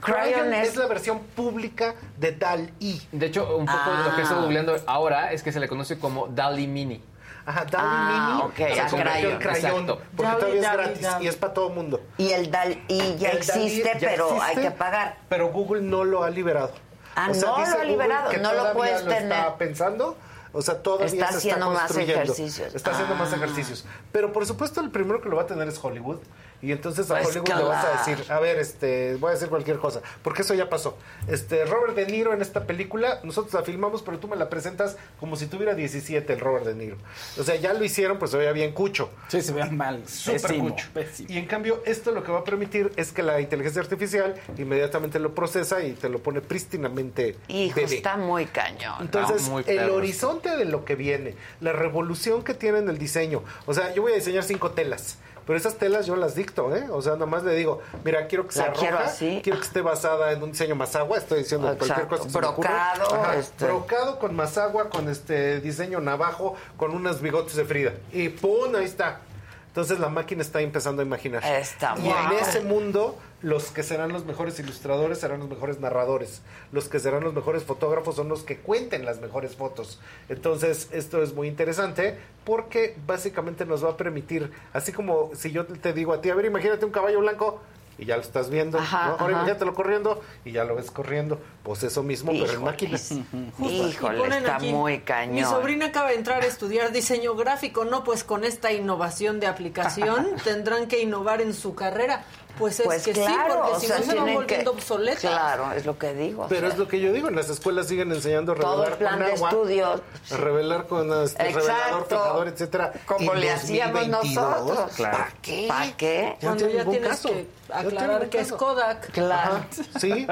[0.00, 0.68] Crayon Crayon es...
[0.70, 3.00] es- la versión pública de Dal y.
[3.12, 4.24] De hecho, un poco lo que Ah.
[4.24, 7.02] estoy googleando ahora es que se le conoce como DALI Mini.
[7.46, 9.86] Ajá, Dali Ah, Mini ok, se convirtió en Crayon.
[9.86, 11.24] Porque Dali, todavía es Dali, gratis Dali.
[11.24, 12.00] y es para todo el mundo.
[12.18, 15.16] Y el Dalí ya El Dali existe, ya pero existe, hay que pagar.
[15.28, 16.72] Pero Google no lo ha liberado.
[17.16, 19.32] Ah, no lo dice ha liberado, que no lo puedes lo tener.
[19.32, 20.16] Está pensando,
[20.52, 22.74] o sea, todavía Está se haciendo está más ejercicios.
[22.74, 23.36] Está haciendo más Ah.
[23.36, 23.84] ejercicios.
[24.12, 26.18] Pero por supuesto, el primero que lo va a tener es Hollywood.
[26.62, 29.48] Y entonces a Pues Hollywood le vas a decir, a ver, este, voy a decir
[29.48, 30.96] cualquier cosa, porque eso ya pasó.
[31.26, 34.96] Este, Robert De Niro en esta película, nosotros la filmamos, pero tú me la presentas
[35.18, 36.96] como si tuviera 17 el Robert De Niro.
[37.38, 39.10] O sea, ya lo hicieron, pues se veía bien cucho.
[39.28, 40.02] Sí, se vean mal.
[40.06, 41.28] Súper Pésimo, pésimo.
[41.32, 45.18] Y en cambio, esto lo que va a permitir es que la inteligencia artificial inmediatamente
[45.18, 47.96] lo procesa y te lo pone prístinamente Hijo, bebé.
[47.96, 48.96] está muy cañón.
[49.00, 53.42] Entonces, muy el horizonte de lo que viene, la revolución que tiene en el diseño.
[53.66, 55.18] O sea, yo voy a diseñar cinco telas,
[55.50, 56.86] Pero esas telas yo las dicto, ¿eh?
[56.92, 59.40] O sea, nomás le digo, mira, quiero que sea La quiero roja, así.
[59.42, 62.22] quiero que esté basada en un diseño Mazagua, estoy diciendo cualquier cosa.
[62.22, 62.92] que se me ocurra.
[62.94, 63.64] Brocado, este.
[63.64, 67.94] Brocado con Mazagua, con este diseño navajo, con unos bigotes de Frida.
[68.12, 68.76] Y ¡pum!
[68.76, 69.22] Ahí está.
[69.66, 71.42] Entonces la máquina está empezando a imaginar.
[71.44, 75.80] Está y muy en ese mundo, los que serán los mejores ilustradores serán los mejores
[75.80, 76.42] narradores.
[76.72, 80.00] Los que serán los mejores fotógrafos son los que cuenten las mejores fotos.
[80.28, 85.66] Entonces, esto es muy interesante porque básicamente nos va a permitir, así como si yo
[85.66, 87.60] te digo a ti, a ver, imagínate un caballo blanco
[88.00, 88.78] y ya lo estás viendo.
[88.78, 89.16] Ajá, ¿no?
[89.18, 91.38] Ahora imagínatelo corriendo y ya lo ves corriendo.
[91.62, 93.12] Pues eso mismo, pero en máquinas.
[93.58, 95.34] Híjole, está aquí, muy cañón.
[95.34, 99.46] Mi sobrina acaba de entrar a estudiar diseño gráfico, no, pues con esta innovación de
[99.46, 102.24] aplicación tendrán que innovar en su carrera.
[102.58, 104.76] Pues es Pues que claro, sí, porque o si sea, no se van volviendo que-
[104.78, 105.20] obsoletas.
[105.20, 106.44] Claro, es lo que digo.
[106.44, 108.84] o Pero sea, es lo que yo digo, en las escuelas siguen enseñando a Todo
[108.84, 110.00] revelar el plan con de agua, estudios.
[110.30, 112.92] a revelar con este, revelador, fijador, etcétera.
[113.06, 114.92] Como le hacíamos 2022, nosotros.
[114.96, 115.16] Claro.
[115.18, 115.64] ¿Para qué?
[115.68, 116.36] ¿Para qué?
[116.40, 117.28] Ya Cuando ya tienes caso.
[117.28, 118.52] que aclarar que es.
[118.52, 119.10] Kodak.
[119.12, 119.54] Claro.
[119.56, 119.66] Ajá,
[120.00, 120.26] sí.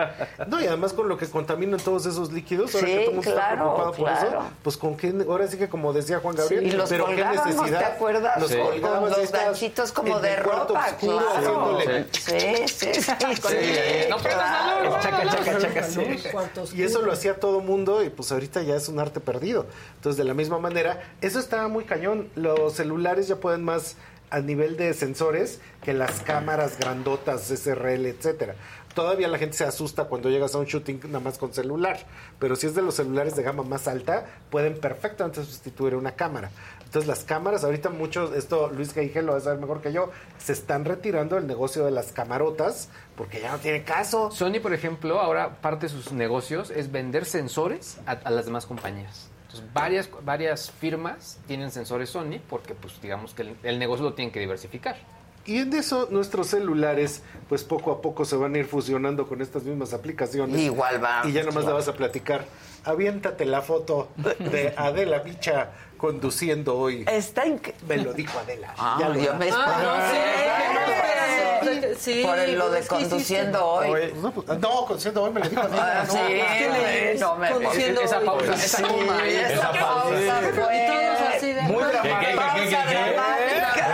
[0.48, 3.14] No, y además con lo que contaminan todos esos líquidos, ahora Sí, que todo el
[3.16, 4.42] mundo está claro, preocupado por eso, claro.
[4.62, 7.46] pues con qué, ahora sí que como decía Juan Gabriel, Y los pero qué colgábamos,
[7.46, 7.78] necesidad.
[7.78, 8.40] ¿te acuerdas?
[8.40, 8.56] Los Sí.
[8.58, 11.84] colgabas, Con los ganchitos como de ropa, oscuro claro.
[12.12, 13.12] Sí, sí, sí.
[14.08, 14.18] No.
[15.00, 16.00] Chaca, chaca, chaca, sí.
[16.74, 19.66] Y eso lo hacía todo mundo y pues ahorita ya es un arte perdido.
[19.96, 22.28] Entonces, de la misma manera, eso está muy cañón.
[22.34, 23.96] Los celulares ya pueden más
[24.30, 28.54] a nivel de sensores que las cámaras grandotas, SRL, etcétera.
[28.94, 32.04] Todavía la gente se asusta cuando llegas a un shooting nada más con celular,
[32.40, 36.50] pero si es de los celulares de gama más alta, pueden perfectamente sustituir una cámara.
[36.88, 40.10] Entonces las cámaras, ahorita muchos, esto Luis Gaigel lo va a saber mejor que yo,
[40.38, 44.30] se están retirando del negocio de las camarotas porque ya no tiene caso.
[44.30, 48.64] Sony, por ejemplo, ahora parte de sus negocios es vender sensores a, a las demás
[48.64, 49.28] compañías.
[49.48, 54.14] Entonces, varias, varias firmas tienen sensores Sony porque, pues, digamos que el, el negocio lo
[54.14, 54.96] tienen que diversificar.
[55.44, 59.40] Y en eso nuestros celulares, pues poco a poco se van a ir fusionando con
[59.40, 60.60] estas mismas aplicaciones.
[60.60, 61.22] Igual va.
[61.24, 61.68] Y ya nomás Claro.
[61.68, 62.44] le vas a platicar.
[62.84, 67.04] Aviéntate la foto de Adela Micha conduciendo hoy.
[67.06, 68.72] Está inc- Me lo dijo Adela.
[68.78, 69.96] Ah, Ya lo yo me Ah, no,
[71.70, 74.14] sí, sí, Por el- lo de pues conduciendo hoy.
[74.22, 76.00] No, pues, no, conduciendo hoy me lo dijo Adela.
[76.00, 76.12] Ah, no.
[76.14, 76.20] sí,
[77.20, 78.26] no me Conduciendo Esa hoy.
[78.26, 79.34] pausa, esa Sí, coma ahí.
[79.34, 80.40] esa Esa pausa pausa.
[80.54, 82.54] fue Y todos así de- Muy Pausa dramática.
[82.54, 82.76] ¿Qué, qué, qué,
[83.14, 83.84] dramática.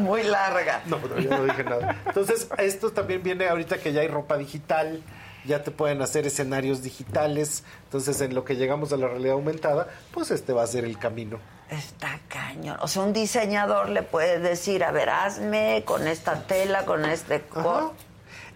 [0.00, 0.80] Muy larga.
[0.86, 1.96] No, no, yo no dije nada.
[2.06, 5.00] Entonces, esto también viene ahorita que ya hay ropa digital,
[5.44, 7.64] ya te pueden hacer escenarios digitales.
[7.84, 10.98] Entonces, en lo que llegamos a la realidad aumentada, pues este va a ser el
[10.98, 11.38] camino.
[11.70, 12.76] Está cañón.
[12.80, 17.42] O sea, un diseñador le puede decir, a ver, hazme con esta tela, con este
[17.50, 17.92] Ajá.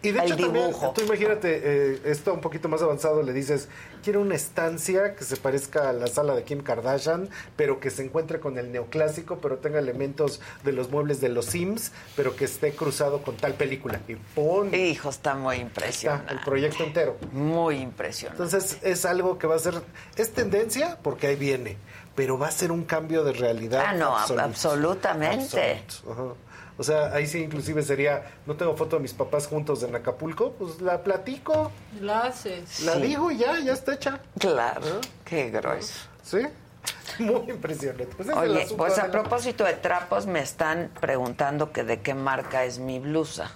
[0.03, 3.69] Y de el hecho también, tú imagínate, eh, esto un poquito más avanzado, le dices,
[4.05, 8.05] quiero una estancia que se parezca a la sala de Kim Kardashian, pero que se
[8.05, 12.45] encuentre con el neoclásico, pero tenga elementos de los muebles de los Sims, pero que
[12.45, 14.01] esté cruzado con tal película.
[14.07, 16.33] Y pon Hijo, está muy está impresionante.
[16.33, 17.17] el proyecto entero.
[17.33, 18.43] Muy impresionante.
[18.43, 19.75] Entonces es algo que va a ser,
[20.17, 21.77] es tendencia porque ahí viene,
[22.15, 23.85] pero va a ser un cambio de realidad.
[23.89, 24.45] Ah, no, absoluto.
[24.45, 25.81] absolutamente.
[25.85, 26.46] Absoluto, ajá.
[26.79, 30.53] O sea, ahí sí inclusive sería, no tengo foto de mis papás juntos en Acapulco,
[30.53, 32.81] pues la platico, La haces.
[32.81, 33.03] la Sí.
[33.03, 34.21] digo y ya, ya está hecha.
[34.39, 35.95] Claro, qué grueso.
[36.23, 36.39] ¿Sí?
[37.19, 38.07] Muy impresionante.
[38.17, 42.65] Pues Oye, pues a la- propósito de trapos, me están preguntando que de qué marca
[42.65, 43.51] es mi blusa.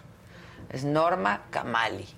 [0.71, 2.09] Es Norma Camali.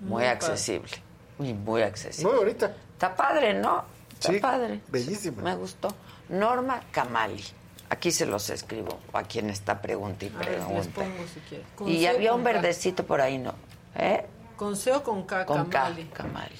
[0.00, 0.28] Muy Muy padre.
[0.28, 0.92] accesible.
[1.38, 2.30] Y muy accesible.
[2.30, 2.74] Muy bonita.
[2.92, 3.84] Está padre, ¿no?
[4.12, 4.80] Está Sí, padre.
[4.88, 5.42] bellísima.
[5.42, 5.88] Me gustó.
[6.28, 7.42] Norma Camali.
[7.88, 10.90] Aquí se los escribo a quien está pregunta y A ver, les pregunta.
[10.94, 11.66] pongo si quieres.
[11.76, 12.52] Con Y había un K.
[12.52, 13.54] verdecito por ahí, ¿no?
[13.94, 14.26] ¿Eh?
[14.56, 15.46] ¿Con C o con K?
[15.46, 16.04] Con Camali?
[16.04, 16.54] K, Camali.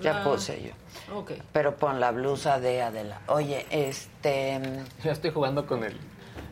[0.00, 1.14] Ya La- puse yo.
[1.16, 1.32] Ok.
[1.52, 3.20] Pero pon la blusa de Adela.
[3.28, 4.60] Oye, este...
[5.04, 5.98] Ya estoy jugando con el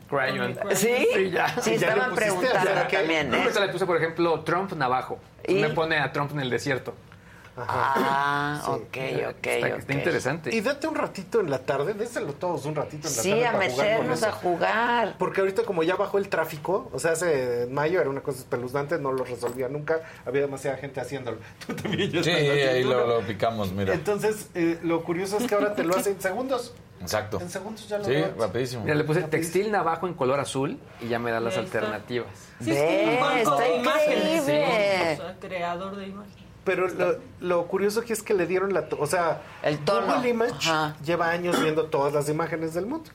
[0.08, 0.56] crayon.
[0.74, 1.08] ¿Sí?
[1.14, 1.48] Sí, ya.
[1.60, 3.38] Sí, Ya le estaban preguntando o sea, que- también, ¿eh?
[3.42, 5.18] ahorita le puse, por ejemplo, Trump navajo.
[5.48, 5.54] ¿Y?
[5.54, 6.94] Me pone a Trump en el desierto.
[7.56, 8.70] Ah, Sí.
[8.70, 9.78] ok, ok, Está, ok.
[9.78, 10.54] está interesante.
[10.54, 13.46] Y date un ratito en la tarde, déselo todos un ratito en la Sí, tarde.
[13.46, 14.26] a para jugar con meternos eso.
[14.28, 15.14] a jugar.
[15.18, 18.38] Porque ahorita como ya bajó el tráfico, o sea, hace en mayo era una cosa
[18.38, 21.38] espeluznante, no lo resolvía nunca, había demasiada gente haciéndolo.
[21.66, 23.92] Tú también ya Sí, ahí lo, picamos, mira.
[23.94, 26.74] Entonces, eh, lo curioso es que ahora te lo hace en segundos.
[27.00, 27.40] Exacto.
[27.40, 28.84] En segundos ya lo Sí, rapidísimo.
[28.84, 32.28] Mira, le puse textil navajo en color azul y ya me da las alternativas.
[32.60, 34.18] Sí, es que Ve, un banco está de imágenes.
[34.18, 35.12] increíble.
[35.12, 36.41] O sea, creador de imágenes.
[36.64, 38.86] Pero lo, lo curioso aquí es que le dieron la...
[38.98, 40.06] O sea, El tono.
[40.14, 40.96] Google Image Ajá.
[41.04, 43.10] lleva años viendo todas las imágenes del mundo.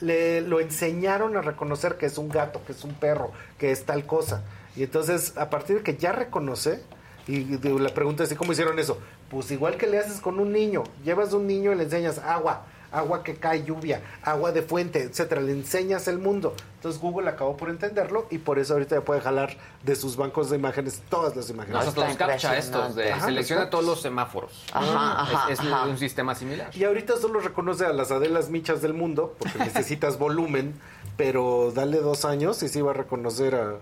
[0.00, 3.84] Le lo enseñaron a reconocer que es un gato, que es un perro, que es
[3.84, 4.42] tal cosa.
[4.76, 6.82] Y entonces, a partir de que ya reconoce,
[7.26, 8.98] y de- la pregunta es, ¿y cómo hicieron eso?
[9.30, 10.84] Pues igual que le haces con un niño.
[11.04, 12.66] Llevas un niño y le enseñas agua.
[12.92, 15.40] Agua que cae, lluvia, agua de fuente, etcétera.
[15.40, 16.54] Le enseñas el mundo.
[16.76, 20.48] Entonces Google acabó por entenderlo y por eso ahorita ya puede jalar de sus bancos
[20.48, 21.74] de imágenes todas las imágenes.
[21.74, 24.64] No, estos los captcha estos, de, Ajá, selecciona los todos los semáforos.
[24.72, 25.86] Ajá, ajá, es es ajá.
[25.86, 26.70] un sistema similar.
[26.74, 30.74] Y ahorita solo reconoce a las Adelas Michas del mundo, porque necesitas volumen,
[31.18, 33.74] pero dale dos años y sí va a reconocer a,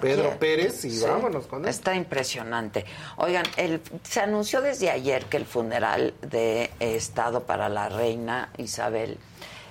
[0.00, 1.68] Pedro Pérez y Sí, vámonos con él.
[1.68, 2.84] Está impresionante.
[3.16, 9.18] Oigan, el, se anunció desde ayer que el funeral de Estado para la reina Isabel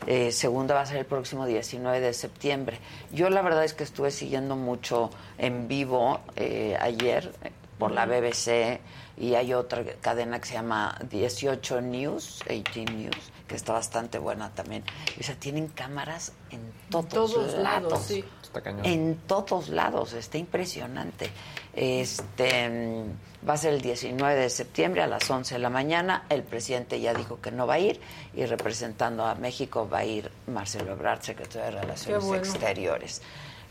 [0.07, 2.79] eh, segunda va a ser el próximo 19 de septiembre.
[3.11, 8.05] Yo la verdad es que estuve siguiendo mucho en vivo eh, ayer eh, por la
[8.05, 8.79] BBC
[9.17, 14.49] y hay otra cadena que se llama 18 News, 18 News, que está bastante buena
[14.49, 14.83] también.
[15.19, 18.05] O sea, tienen cámaras en todos, todos lados, lados.
[18.07, 18.25] sí.
[18.51, 18.85] Está cañón.
[18.85, 21.29] En todos lados, está impresionante.
[21.73, 26.25] Este mm, va a ser el 19 de septiembre a las 11 de la mañana.
[26.27, 28.01] El presidente ya dijo que no va a ir
[28.33, 32.43] y representando a México va a ir Marcelo Ebrard, secretario de Relaciones bueno.
[32.43, 33.21] Exteriores.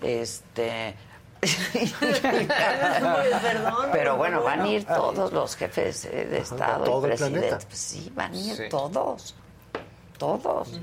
[0.03, 0.95] Este
[3.93, 7.65] pero bueno, van a ir todos los jefes eh, de Estado todo y presidentes.
[7.67, 8.63] Pues sí, van a ir Sí.
[8.71, 9.35] todos.
[10.19, 10.79] Todos.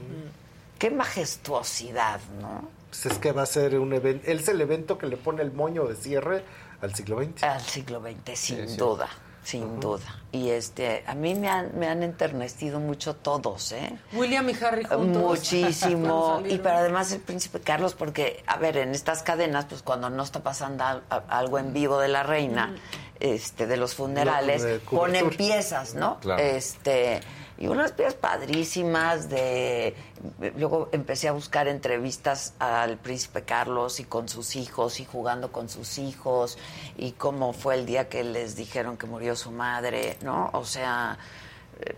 [0.79, 2.67] Qué majestuosidad, ¿no?
[2.89, 5.41] Pues es que va a ser un evento, él es el evento que le pone
[5.41, 6.43] el moño de cierre
[6.81, 7.43] al siglo XX.
[7.43, 8.77] Al siglo XX, sin sí.
[8.77, 9.09] duda,
[9.43, 10.05] sin duda.
[10.31, 13.97] Y este, a mí me han, me han enternecido mucho todos, ¿eh?
[14.13, 15.21] William y Harry juntos.
[15.21, 16.41] Muchísimo.
[16.47, 20.23] Y pero además el príncipe Carlos, porque, a ver, en estas cadenas, pues cuando no
[20.23, 22.73] está pasando a- algo en vivo de la reina,
[23.19, 25.21] este, de los funerales, de cobertura.
[25.21, 26.19] ponen piezas, ¿no?
[26.19, 26.41] Claro.
[26.41, 27.19] Este,
[27.57, 29.95] y unas piezas padrísimas de
[30.57, 35.67] luego empecé a buscar entrevistas al príncipe Carlos y con sus hijos y jugando con
[35.69, 36.57] sus hijos
[36.97, 40.49] y cómo fue el día que les dijeron que murió su madre, ¿no?
[40.53, 41.17] O sea,
[41.79, 41.95] eh,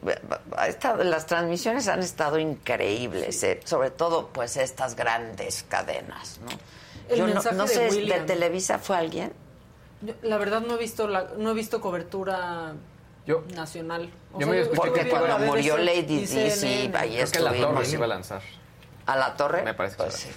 [0.58, 6.50] ha estado- las transmisiones han estado increíbles, eh, sobre todo pues estas grandes cadenas, ¿no?
[7.10, 8.26] El Yo no, de sé, ¿de William.
[8.26, 9.34] Televisa fue alguien?
[10.02, 12.74] Yo, la verdad no he visto la, no he visto cobertura
[13.30, 14.09] Yo- nacional.
[14.33, 16.98] O yo sea, me Porque cuando murió Lady y Di, sí, CNN.
[16.98, 18.41] ahí Creo que la torre se iba a lanzar.
[19.06, 19.61] ¿A la torre?
[19.61, 20.30] Me parece que Pues sí.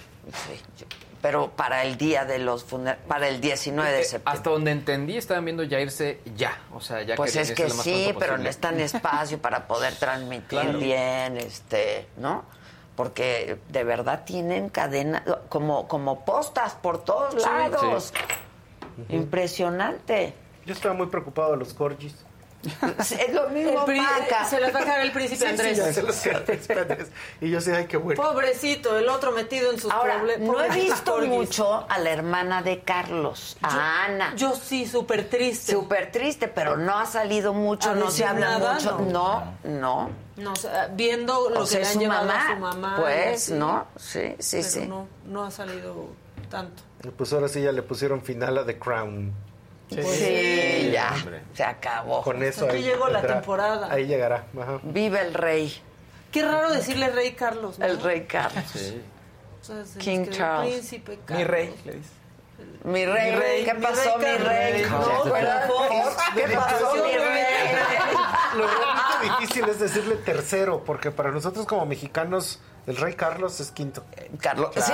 [0.79, 0.87] Yo-
[1.23, 4.33] Pero para el día de los funerales, para el 19 de septiembre.
[4.39, 6.61] Hasta donde entendí, estaban viendo ya irse ya.
[6.75, 8.39] O sea, ya Pues es que lo más sí, pero posible.
[8.45, 10.79] necesitan espacio para poder transmitir Claro.
[10.79, 12.45] bien, este, ¿no?
[12.97, 17.49] Porque de verdad tienen cadena, como, como postas por todos Sí.
[17.49, 18.13] lados.
[19.09, 19.15] Sí.
[19.17, 20.35] Impresionante.
[20.67, 22.15] Yo estaba muy preocupado de los corgis.
[23.01, 24.45] Es lo mismo, El pri- Maca.
[24.45, 25.77] se las va a el príncipe Sí, sí, Andrés.
[25.79, 26.23] ya se los.
[27.41, 28.23] Y yo sé, ay, qué bueno.
[28.23, 30.49] Pobrecito, el otro metido en sus Ahora, problemas.
[30.49, 34.35] no he visto mucho a la hermana de Carlos, a Ana.
[34.37, 35.73] Yo sí, súper triste.
[35.73, 38.99] Súper triste, pero no ha salido mucho, no se habla nada, mucho.
[39.01, 40.11] No, no.
[40.37, 42.61] No, o sea, viendo lo O que le es han su llevado mamá, a su
[42.61, 42.97] mamá.
[43.01, 43.87] pues, ¿no?
[43.97, 44.87] Sí, sí, pero sí.
[44.87, 46.07] No, no ha salido
[46.49, 46.83] tanto.
[47.17, 49.33] Pues ahora sí ya le pusieron final a The Crown.
[49.93, 51.15] Sí, ya.
[51.55, 52.23] Se acabó.
[52.23, 53.89] Con eso Aquí ahí llegó la temporada.
[53.91, 54.45] Ahí llegará.
[54.61, 54.81] Ajá.
[54.83, 55.75] Vive el rey.
[56.31, 57.87] Qué raro decirle rey Carlos, ¿no?
[57.87, 58.65] El rey Carlos.
[58.71, 60.73] Se King Charles.
[60.73, 61.39] Príncipe Carlos.
[61.39, 62.11] Mi rey, le dice.
[62.85, 64.83] Mi rey, Mi rey, ¿qué mi pasó, rey mi rey?
[64.83, 64.89] ¿Qué
[66.57, 67.45] pasó, mi rey?
[68.57, 73.71] Lo realmente difícil es decirle tercero, porque para nosotros como mexicanos, el rey Carlos es
[73.71, 74.05] quinto.
[74.41, 74.71] Carlos.
[74.75, 74.93] Sí,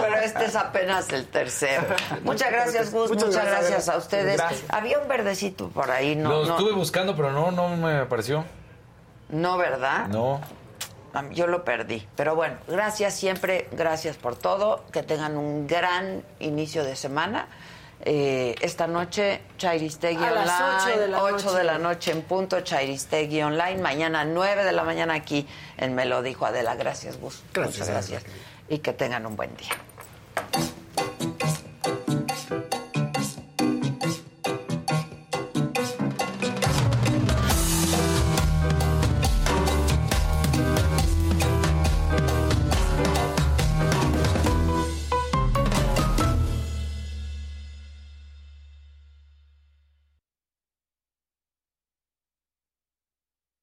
[0.00, 1.94] pero este es apenas el tercero.
[2.24, 3.10] Muchas gracias, Gus.
[3.10, 3.88] Muchas, Muchas gracias, gracias.
[3.94, 4.36] a ustedes.
[4.36, 4.64] Gracias.
[4.70, 6.30] Había un verdecito por ahí, ¿no?
[6.30, 8.44] Lo no, estuve buscando, pero no, no me apareció.
[9.28, 10.08] no, ¿verdad?
[10.08, 10.40] No.
[11.32, 12.06] Yo lo perdí.
[12.16, 14.84] Pero bueno, gracias siempre, gracias por todo.
[14.92, 17.48] Que tengan un gran inicio de semana.
[18.02, 20.76] Eh, esta noche, Chairistegui A las Online.
[20.90, 21.58] ocho de la 8 noche.
[21.58, 23.76] de la noche en punto, Chairistegui Online.
[23.82, 25.46] Mañana 9 de la mañana aquí
[25.76, 26.74] en Me lo dijo Adela.
[26.76, 27.42] Gracias, Gus.
[27.52, 28.22] Gracias, Muchas gracias.
[28.68, 29.76] Y que tengan un buen día.